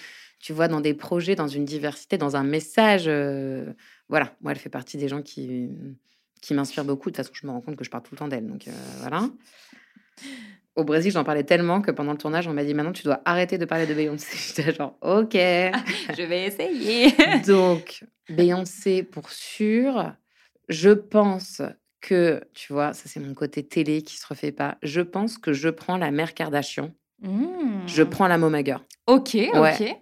tu 0.40 0.52
vois, 0.52 0.68
dans 0.68 0.80
des 0.80 0.94
projets, 0.94 1.34
dans 1.34 1.48
une 1.48 1.64
diversité, 1.64 2.18
dans 2.18 2.34
un 2.34 2.44
message. 2.44 3.04
Euh, 3.06 3.72
voilà, 4.08 4.34
moi, 4.40 4.52
elle 4.52 4.58
fait 4.58 4.70
partie 4.70 4.96
des 4.96 5.06
gens 5.06 5.22
qui, 5.22 5.68
qui 6.40 6.54
m'inspirent 6.54 6.84
beaucoup. 6.84 7.10
De 7.10 7.16
toute 7.16 7.24
façon, 7.24 7.32
je 7.34 7.46
me 7.46 7.52
rends 7.52 7.60
compte 7.60 7.76
que 7.76 7.84
je 7.84 7.90
parle 7.90 8.02
tout 8.02 8.14
le 8.14 8.18
temps 8.18 8.28
d'elle. 8.28 8.46
Donc, 8.46 8.66
voilà. 9.00 9.28
Au 10.76 10.84
Brésil, 10.84 11.10
j'en 11.12 11.24
parlais 11.24 11.44
tellement 11.44 11.82
que 11.82 11.90
pendant 11.90 12.12
le 12.12 12.18
tournage, 12.18 12.46
on 12.46 12.52
m'a 12.52 12.64
dit 12.64 12.74
maintenant 12.74 12.92
tu 12.92 13.02
dois 13.02 13.20
arrêter 13.24 13.58
de 13.58 13.64
parler 13.64 13.86
de 13.86 13.94
Beyoncé. 13.94 14.36
J'étais 14.56 14.74
genre 14.74 14.96
ok. 15.00 15.32
je 15.34 16.22
vais 16.22 16.46
essayer. 16.46 17.12
Donc 17.46 18.04
Beyoncé 18.28 19.02
pour 19.02 19.30
sûr. 19.30 20.12
Je 20.68 20.90
pense 20.90 21.62
que, 22.00 22.40
tu 22.54 22.72
vois, 22.72 22.92
ça 22.92 23.08
c'est 23.08 23.20
mon 23.20 23.34
côté 23.34 23.66
télé 23.66 24.02
qui 24.02 24.16
se 24.16 24.26
refait 24.26 24.52
pas. 24.52 24.78
Je 24.82 25.00
pense 25.00 25.36
que 25.36 25.52
je 25.52 25.68
prends 25.68 25.96
la 25.96 26.10
mère 26.10 26.34
Kardashian. 26.34 26.92
Je 27.22 28.02
mmh. 28.02 28.08
prends 28.08 28.28
la 28.28 28.38
Momager. 28.38 28.78
Ok, 29.06 29.36
ok. 29.52 29.96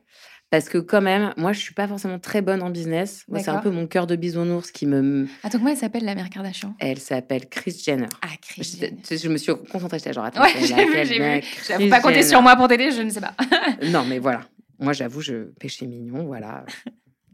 Parce 0.50 0.70
que 0.70 0.78
quand 0.78 1.02
même, 1.02 1.34
moi, 1.36 1.52
je 1.52 1.60
suis 1.60 1.74
pas 1.74 1.86
forcément 1.86 2.18
très 2.18 2.40
bonne 2.40 2.62
en 2.62 2.70
business. 2.70 3.26
c'est 3.36 3.48
un 3.48 3.58
peu 3.58 3.70
mon 3.70 3.86
cœur 3.86 4.06
de 4.06 4.16
bisounours 4.16 4.70
qui 4.70 4.86
me... 4.86 5.26
Attends, 5.42 5.58
comment 5.58 5.70
elle 5.70 5.76
s'appelle, 5.76 6.04
la 6.04 6.14
mère 6.14 6.30
Kardashian 6.30 6.74
Elle 6.78 6.98
s'appelle 6.98 7.48
Kris 7.48 7.82
Jenner. 7.84 8.06
Ah, 8.22 8.28
Kris 8.40 8.78
Jenner. 8.80 8.96
Je, 9.10 9.28
me 9.28 9.36
suis 9.36 9.52
concentrée, 9.70 9.98
j'étais 9.98 10.14
genre, 10.14 10.24
attends, 10.24 10.42
ouais, 10.42 10.52
j'ai 10.60 10.86
vu, 10.86 11.42
j'ai 11.66 11.78
vu. 11.78 11.90
pas 11.90 12.00
compter 12.00 12.22
sur 12.22 12.40
moi 12.40 12.56
pour 12.56 12.66
t'aider, 12.68 12.90
je 12.92 13.02
ne 13.02 13.10
sais 13.10 13.20
pas. 13.20 13.34
non, 13.90 14.04
mais 14.06 14.18
voilà. 14.18 14.40
Moi, 14.78 14.94
j'avoue, 14.94 15.20
je 15.20 15.50
péché 15.60 15.86
mignon, 15.86 16.24
voilà. 16.24 16.64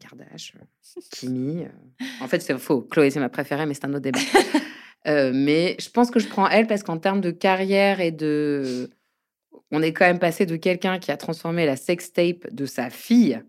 Kardashian, 0.00 0.60
Kimi. 1.12 1.66
En 2.20 2.26
fait, 2.26 2.40
c'est 2.40 2.58
faux. 2.58 2.82
Chloé, 2.82 3.10
c'est 3.10 3.20
ma 3.20 3.28
préférée, 3.28 3.66
mais 3.66 3.74
c'est 3.74 3.84
un 3.84 3.90
autre 3.90 4.00
débat. 4.00 4.20
Euh, 5.06 5.32
mais 5.34 5.76
je 5.78 5.90
pense 5.90 6.10
que 6.10 6.18
je 6.18 6.26
prends 6.26 6.48
elle 6.48 6.66
parce 6.66 6.82
qu'en 6.82 6.96
termes 6.96 7.20
de 7.20 7.30
carrière 7.30 8.00
et 8.00 8.10
de 8.10 8.88
on 9.70 9.82
est 9.82 9.92
quand 9.92 10.06
même 10.06 10.18
passé 10.18 10.46
de 10.46 10.56
quelqu'un 10.56 10.98
qui 10.98 11.10
a 11.10 11.16
transformé 11.16 11.66
la 11.66 11.76
sextape 11.76 12.52
de 12.52 12.66
sa 12.66 12.90
fille 12.90 13.42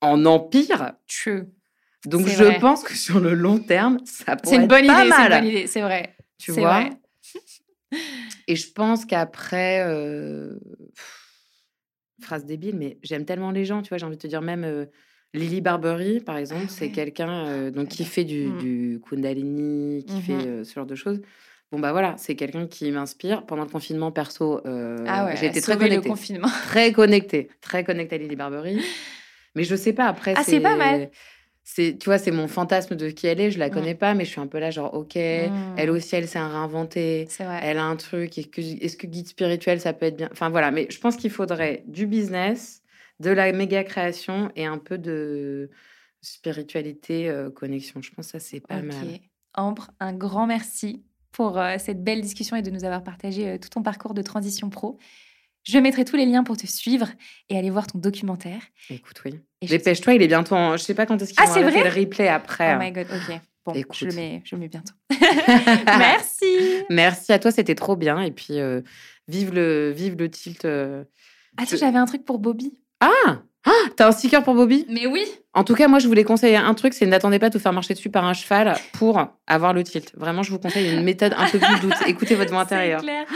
en 0.00 0.24
empire. 0.24 0.92
True. 1.06 1.48
Donc 2.06 2.26
je 2.26 2.58
pense 2.60 2.84
que 2.84 2.94
sur 2.94 3.20
le 3.20 3.34
long 3.34 3.58
terme, 3.58 3.98
ça 4.04 4.36
pourrait 4.36 4.56
être 4.56 4.68
bonne 4.68 4.86
pas 4.86 5.04
idée, 5.04 5.12
C'est 5.12 5.22
une 5.22 5.28
bonne 5.28 5.44
idée, 5.46 5.66
c'est 5.66 5.80
vrai. 5.80 6.16
Tu 6.38 6.52
vois? 6.52 6.88
Et 8.46 8.56
je 8.56 8.70
pense 8.72 9.04
qu'après, 9.04 9.84
euh, 9.86 10.58
phrase 12.20 12.44
débile, 12.44 12.76
mais 12.76 12.98
j'aime 13.02 13.24
tellement 13.24 13.50
les 13.50 13.64
gens, 13.64 13.82
tu 13.82 13.88
vois. 13.88 13.98
J'ai 13.98 14.06
envie 14.06 14.16
de 14.16 14.22
te 14.22 14.26
dire 14.26 14.42
même 14.42 14.64
euh, 14.64 14.86
Lily 15.34 15.60
Barbery, 15.60 16.20
par 16.20 16.36
exemple, 16.36 16.66
ah 16.66 16.70
c'est 16.72 16.90
quelqu'un 16.90 17.46
euh, 17.46 17.70
donc 17.70 17.88
qui 17.88 18.04
fait 18.04 18.24
du, 18.24 18.46
mmh. 18.46 18.58
du 18.58 19.00
Kundalini, 19.08 20.04
qui 20.04 20.20
fait 20.20 20.34
mmh 20.34 20.64
ce 20.64 20.74
genre 20.74 20.86
de 20.86 20.94
choses 20.94 21.20
Bon, 21.70 21.78
bah 21.78 21.92
voilà, 21.92 22.14
c'est 22.16 22.34
quelqu'un 22.34 22.66
qui 22.66 22.90
m'inspire. 22.90 23.44
Pendant 23.44 23.64
le 23.64 23.68
confinement, 23.68 24.10
perso, 24.10 24.60
euh, 24.66 25.04
Ah 25.06 25.26
ouais, 25.26 25.36
j'ai 25.36 25.46
été 25.46 25.60
très 25.60 25.76
connectée. 25.76 26.08
confinement. 26.08 26.48
Très 26.68 26.92
connectée. 26.92 27.48
Très 27.60 27.84
connectée 27.84 28.16
à 28.16 28.18
Lily 28.18 28.36
Barbery. 28.36 28.80
Mais 29.54 29.64
je 29.64 29.76
sais 29.76 29.92
pas, 29.92 30.06
après, 30.06 30.34
Ah, 30.36 30.42
c'est 30.44 30.60
pas 30.60 30.76
mal. 30.76 31.10
C'est, 31.64 31.98
tu 31.98 32.06
vois, 32.06 32.16
c'est 32.16 32.30
mon 32.30 32.48
fantasme 32.48 32.96
de 32.96 33.10
qui 33.10 33.26
elle 33.26 33.40
est. 33.40 33.50
Je 33.50 33.58
la 33.58 33.68
connais 33.68 33.94
pas, 33.94 34.14
mais 34.14 34.24
je 34.24 34.30
suis 34.30 34.40
un 34.40 34.46
peu 34.46 34.58
là, 34.58 34.70
genre, 34.70 34.94
ok. 34.94 35.16
Elle 35.16 35.90
aussi, 35.90 36.16
elle 36.16 36.26
s'est 36.26 36.38
réinventée. 36.40 37.28
Elle 37.62 37.76
a 37.76 37.84
un 37.84 37.96
truc. 37.96 38.38
Est-ce 38.38 38.96
que, 38.96 39.06
guide 39.06 39.28
spirituel, 39.28 39.78
ça 39.78 39.92
peut 39.92 40.06
être 40.06 40.16
bien? 40.16 40.30
Enfin, 40.32 40.48
voilà. 40.48 40.70
Mais 40.70 40.86
je 40.90 40.98
pense 40.98 41.16
qu'il 41.16 41.30
faudrait 41.30 41.84
du 41.86 42.06
business, 42.06 42.82
de 43.20 43.28
la 43.30 43.52
méga 43.52 43.84
création 43.84 44.50
et 44.56 44.64
un 44.64 44.78
peu 44.78 44.96
de 44.96 45.68
spiritualité, 46.22 47.28
euh, 47.28 47.50
connexion. 47.50 48.00
Je 48.00 48.10
pense 48.12 48.26
que 48.26 48.32
ça, 48.32 48.40
c'est 48.40 48.60
pas 48.60 48.80
mal. 48.80 48.94
Ambre, 49.54 49.90
un 50.00 50.14
grand 50.14 50.46
merci 50.46 51.02
pour 51.38 51.56
euh, 51.56 51.76
cette 51.78 52.02
belle 52.02 52.20
discussion 52.20 52.56
et 52.56 52.62
de 52.62 52.70
nous 52.70 52.82
avoir 52.84 53.04
partagé 53.04 53.46
euh, 53.48 53.58
tout 53.58 53.68
ton 53.68 53.80
parcours 53.80 54.12
de 54.12 54.22
transition 54.22 54.70
pro. 54.70 54.98
Je 55.62 55.78
mettrai 55.78 56.04
tous 56.04 56.16
les 56.16 56.26
liens 56.26 56.42
pour 56.42 56.56
te 56.56 56.66
suivre 56.66 57.08
et 57.48 57.56
aller 57.56 57.70
voir 57.70 57.86
ton 57.86 57.98
documentaire. 58.00 58.60
Écoute, 58.90 59.22
oui. 59.24 59.38
Dépêche-toi, 59.62 60.14
il 60.14 60.22
est 60.22 60.26
bientôt 60.26 60.56
en... 60.56 60.76
Je 60.76 60.82
sais 60.82 60.94
pas 60.94 61.06
quand 61.06 61.20
est-ce 61.22 61.32
qu'ils 61.34 61.40
Ah, 61.40 61.46
c'est 61.46 61.62
vrai 61.62 61.84
le 61.84 61.90
replay 61.90 62.26
après. 62.26 62.74
Oh 62.74 62.78
my 62.80 62.90
god, 62.90 63.06
ok. 63.12 63.40
Bon, 63.64 63.74
je 63.74 63.78
Écoute. 63.78 64.00
le 64.02 64.14
mets, 64.14 64.42
je 64.44 64.56
le 64.56 64.60
mets 64.62 64.68
bientôt. 64.68 64.94
Merci. 65.86 66.82
Merci 66.90 67.32
à 67.32 67.38
toi, 67.38 67.52
c'était 67.52 67.76
trop 67.76 67.94
bien. 67.94 68.20
Et 68.20 68.32
puis, 68.32 68.58
euh, 68.58 68.80
vive, 69.28 69.54
le, 69.54 69.92
vive 69.92 70.16
le 70.16 70.28
tilt. 70.28 70.64
euh. 70.64 71.04
Attends, 71.56 71.70
Je- 71.70 71.76
j'avais 71.76 71.98
un 71.98 72.06
truc 72.06 72.24
pour 72.24 72.40
Bobby. 72.40 72.72
Ah 73.00 73.42
Ah 73.70 73.88
T'as 73.96 74.08
un 74.08 74.12
sticker 74.12 74.42
pour 74.42 74.54
Bobby? 74.54 74.86
Mais 74.88 75.06
oui. 75.06 75.24
En 75.52 75.64
tout 75.64 75.74
cas, 75.74 75.88
moi, 75.88 75.98
je 75.98 76.06
voulais 76.06 76.24
conseiller 76.24 76.56
un 76.56 76.72
truc, 76.74 76.94
c'est 76.94 77.04
n'attendez 77.06 77.38
pas 77.38 77.48
de 77.50 77.58
vous 77.58 77.62
faire 77.62 77.72
marcher 77.72 77.92
dessus 77.94 78.10
par 78.10 78.24
un 78.24 78.32
cheval 78.32 78.76
pour 78.92 79.20
avoir 79.46 79.72
le 79.74 79.82
tilt. 79.84 80.12
Vraiment, 80.16 80.42
je 80.42 80.50
vous 80.52 80.58
conseille 80.58 80.92
une 80.94 81.02
méthode 81.02 81.34
un 81.36 81.46
peu 81.48 81.58
plus 81.58 81.80
douce. 81.80 81.94
Écoutez 82.06 82.34
votre 82.34 82.50
voix 82.52 82.64
C'est 82.68 82.74
intérieure. 82.76 83.00
clair. 83.02 83.26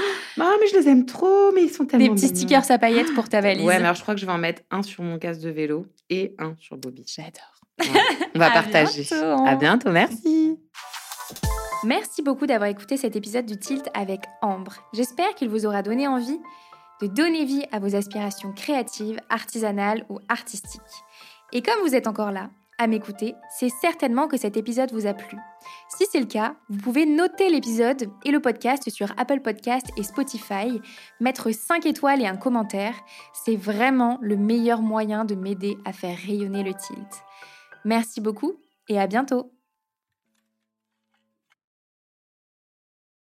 Ah, 0.41 0.53
mais 0.61 0.67
je 0.69 0.77
les 0.79 0.89
aime 0.89 1.05
trop, 1.05 1.51
mais 1.53 1.63
ils 1.65 1.71
sont 1.71 1.85
tellement 1.85 2.07
Des 2.07 2.11
petits 2.15 2.29
stickers 2.29 2.71
à 2.71 2.79
paillettes 2.79 3.13
pour 3.15 3.29
ta 3.29 3.41
valise. 3.41 3.65
Ouais, 3.67 3.79
mais 3.79 3.85
alors 3.85 3.97
je 3.97 4.03
crois 4.03 4.15
que 4.15 4.21
je 4.21 4.27
vais 4.27 4.33
en 4.33 4.39
mettre 4.39 4.63
un 4.71 4.83
sur 4.83 5.03
mon 5.03 5.19
casque 5.19 5.41
de 5.43 5.51
vélo 5.51 5.87
et 6.11 6.35
un 6.39 6.55
sur 6.61 6.77
Bobby. 6.77 7.05
J'adore. 7.07 7.93
On 8.35 8.39
va 8.39 8.47
À 8.51 8.51
partager. 8.51 9.03
bientôt. 9.11 9.45
À 9.47 9.55
bientôt, 9.57 9.91
merci. 9.91 10.59
Merci 11.85 12.23
beaucoup 12.23 12.47
d'avoir 12.47 12.71
écouté 12.71 12.97
cet 12.97 13.17
épisode 13.17 13.45
du 13.47 13.57
Tilt 13.59 13.89
avec 13.95 14.21
Ambre. 14.41 14.75
J'espère 14.93 15.35
qu'il 15.35 15.49
vous 15.49 15.67
aura 15.67 15.83
donné 15.83 16.07
envie 16.07 16.39
de 17.01 17.07
donner 17.07 17.45
vie 17.45 17.65
à 17.73 17.79
vos 17.79 17.95
aspirations 17.95 18.53
créatives, 18.53 19.19
artisanales 19.29 20.05
ou 20.09 20.19
artistiques. 20.29 20.81
Et 21.53 21.63
comme 21.63 21.81
vous 21.87 21.95
êtes 21.95 22.07
encore 22.07 22.33
là, 22.33 22.51
à 22.79 22.87
m'écouter, 22.87 23.35
c'est 23.59 23.69
certainement 23.69 24.27
que 24.27 24.37
cet 24.37 24.57
épisode 24.57 24.93
vous 24.93 25.07
a 25.07 25.15
plu. 25.15 25.39
Si 25.89 26.05
c'est 26.11 26.21
le 26.21 26.27
cas, 26.27 26.57
vous 26.69 26.79
pouvez 26.79 27.07
noter 27.07 27.49
l'épisode 27.49 28.11
et 28.25 28.31
le 28.31 28.41
podcast 28.41 28.91
sur 28.91 29.13
Apple 29.17 29.41
Podcast 29.41 29.87
et 29.97 30.03
Spotify, 30.03 30.81
mettre 31.21 31.53
5 31.53 31.87
étoiles 31.87 32.23
et 32.23 32.27
un 32.27 32.37
commentaire. 32.37 32.95
C'est 33.33 33.57
vraiment 33.57 34.19
le 34.21 34.37
meilleur 34.37 34.83
moyen 34.83 35.25
de 35.25 35.35
m'aider 35.35 35.77
à 35.85 35.93
faire 35.93 36.17
rayonner 36.17 36.65
le 36.65 36.75
tilt. 36.75 37.23
Merci 37.85 38.21
beaucoup 38.21 38.55
et 38.89 38.99
à 38.99 39.07
bientôt 39.07 39.53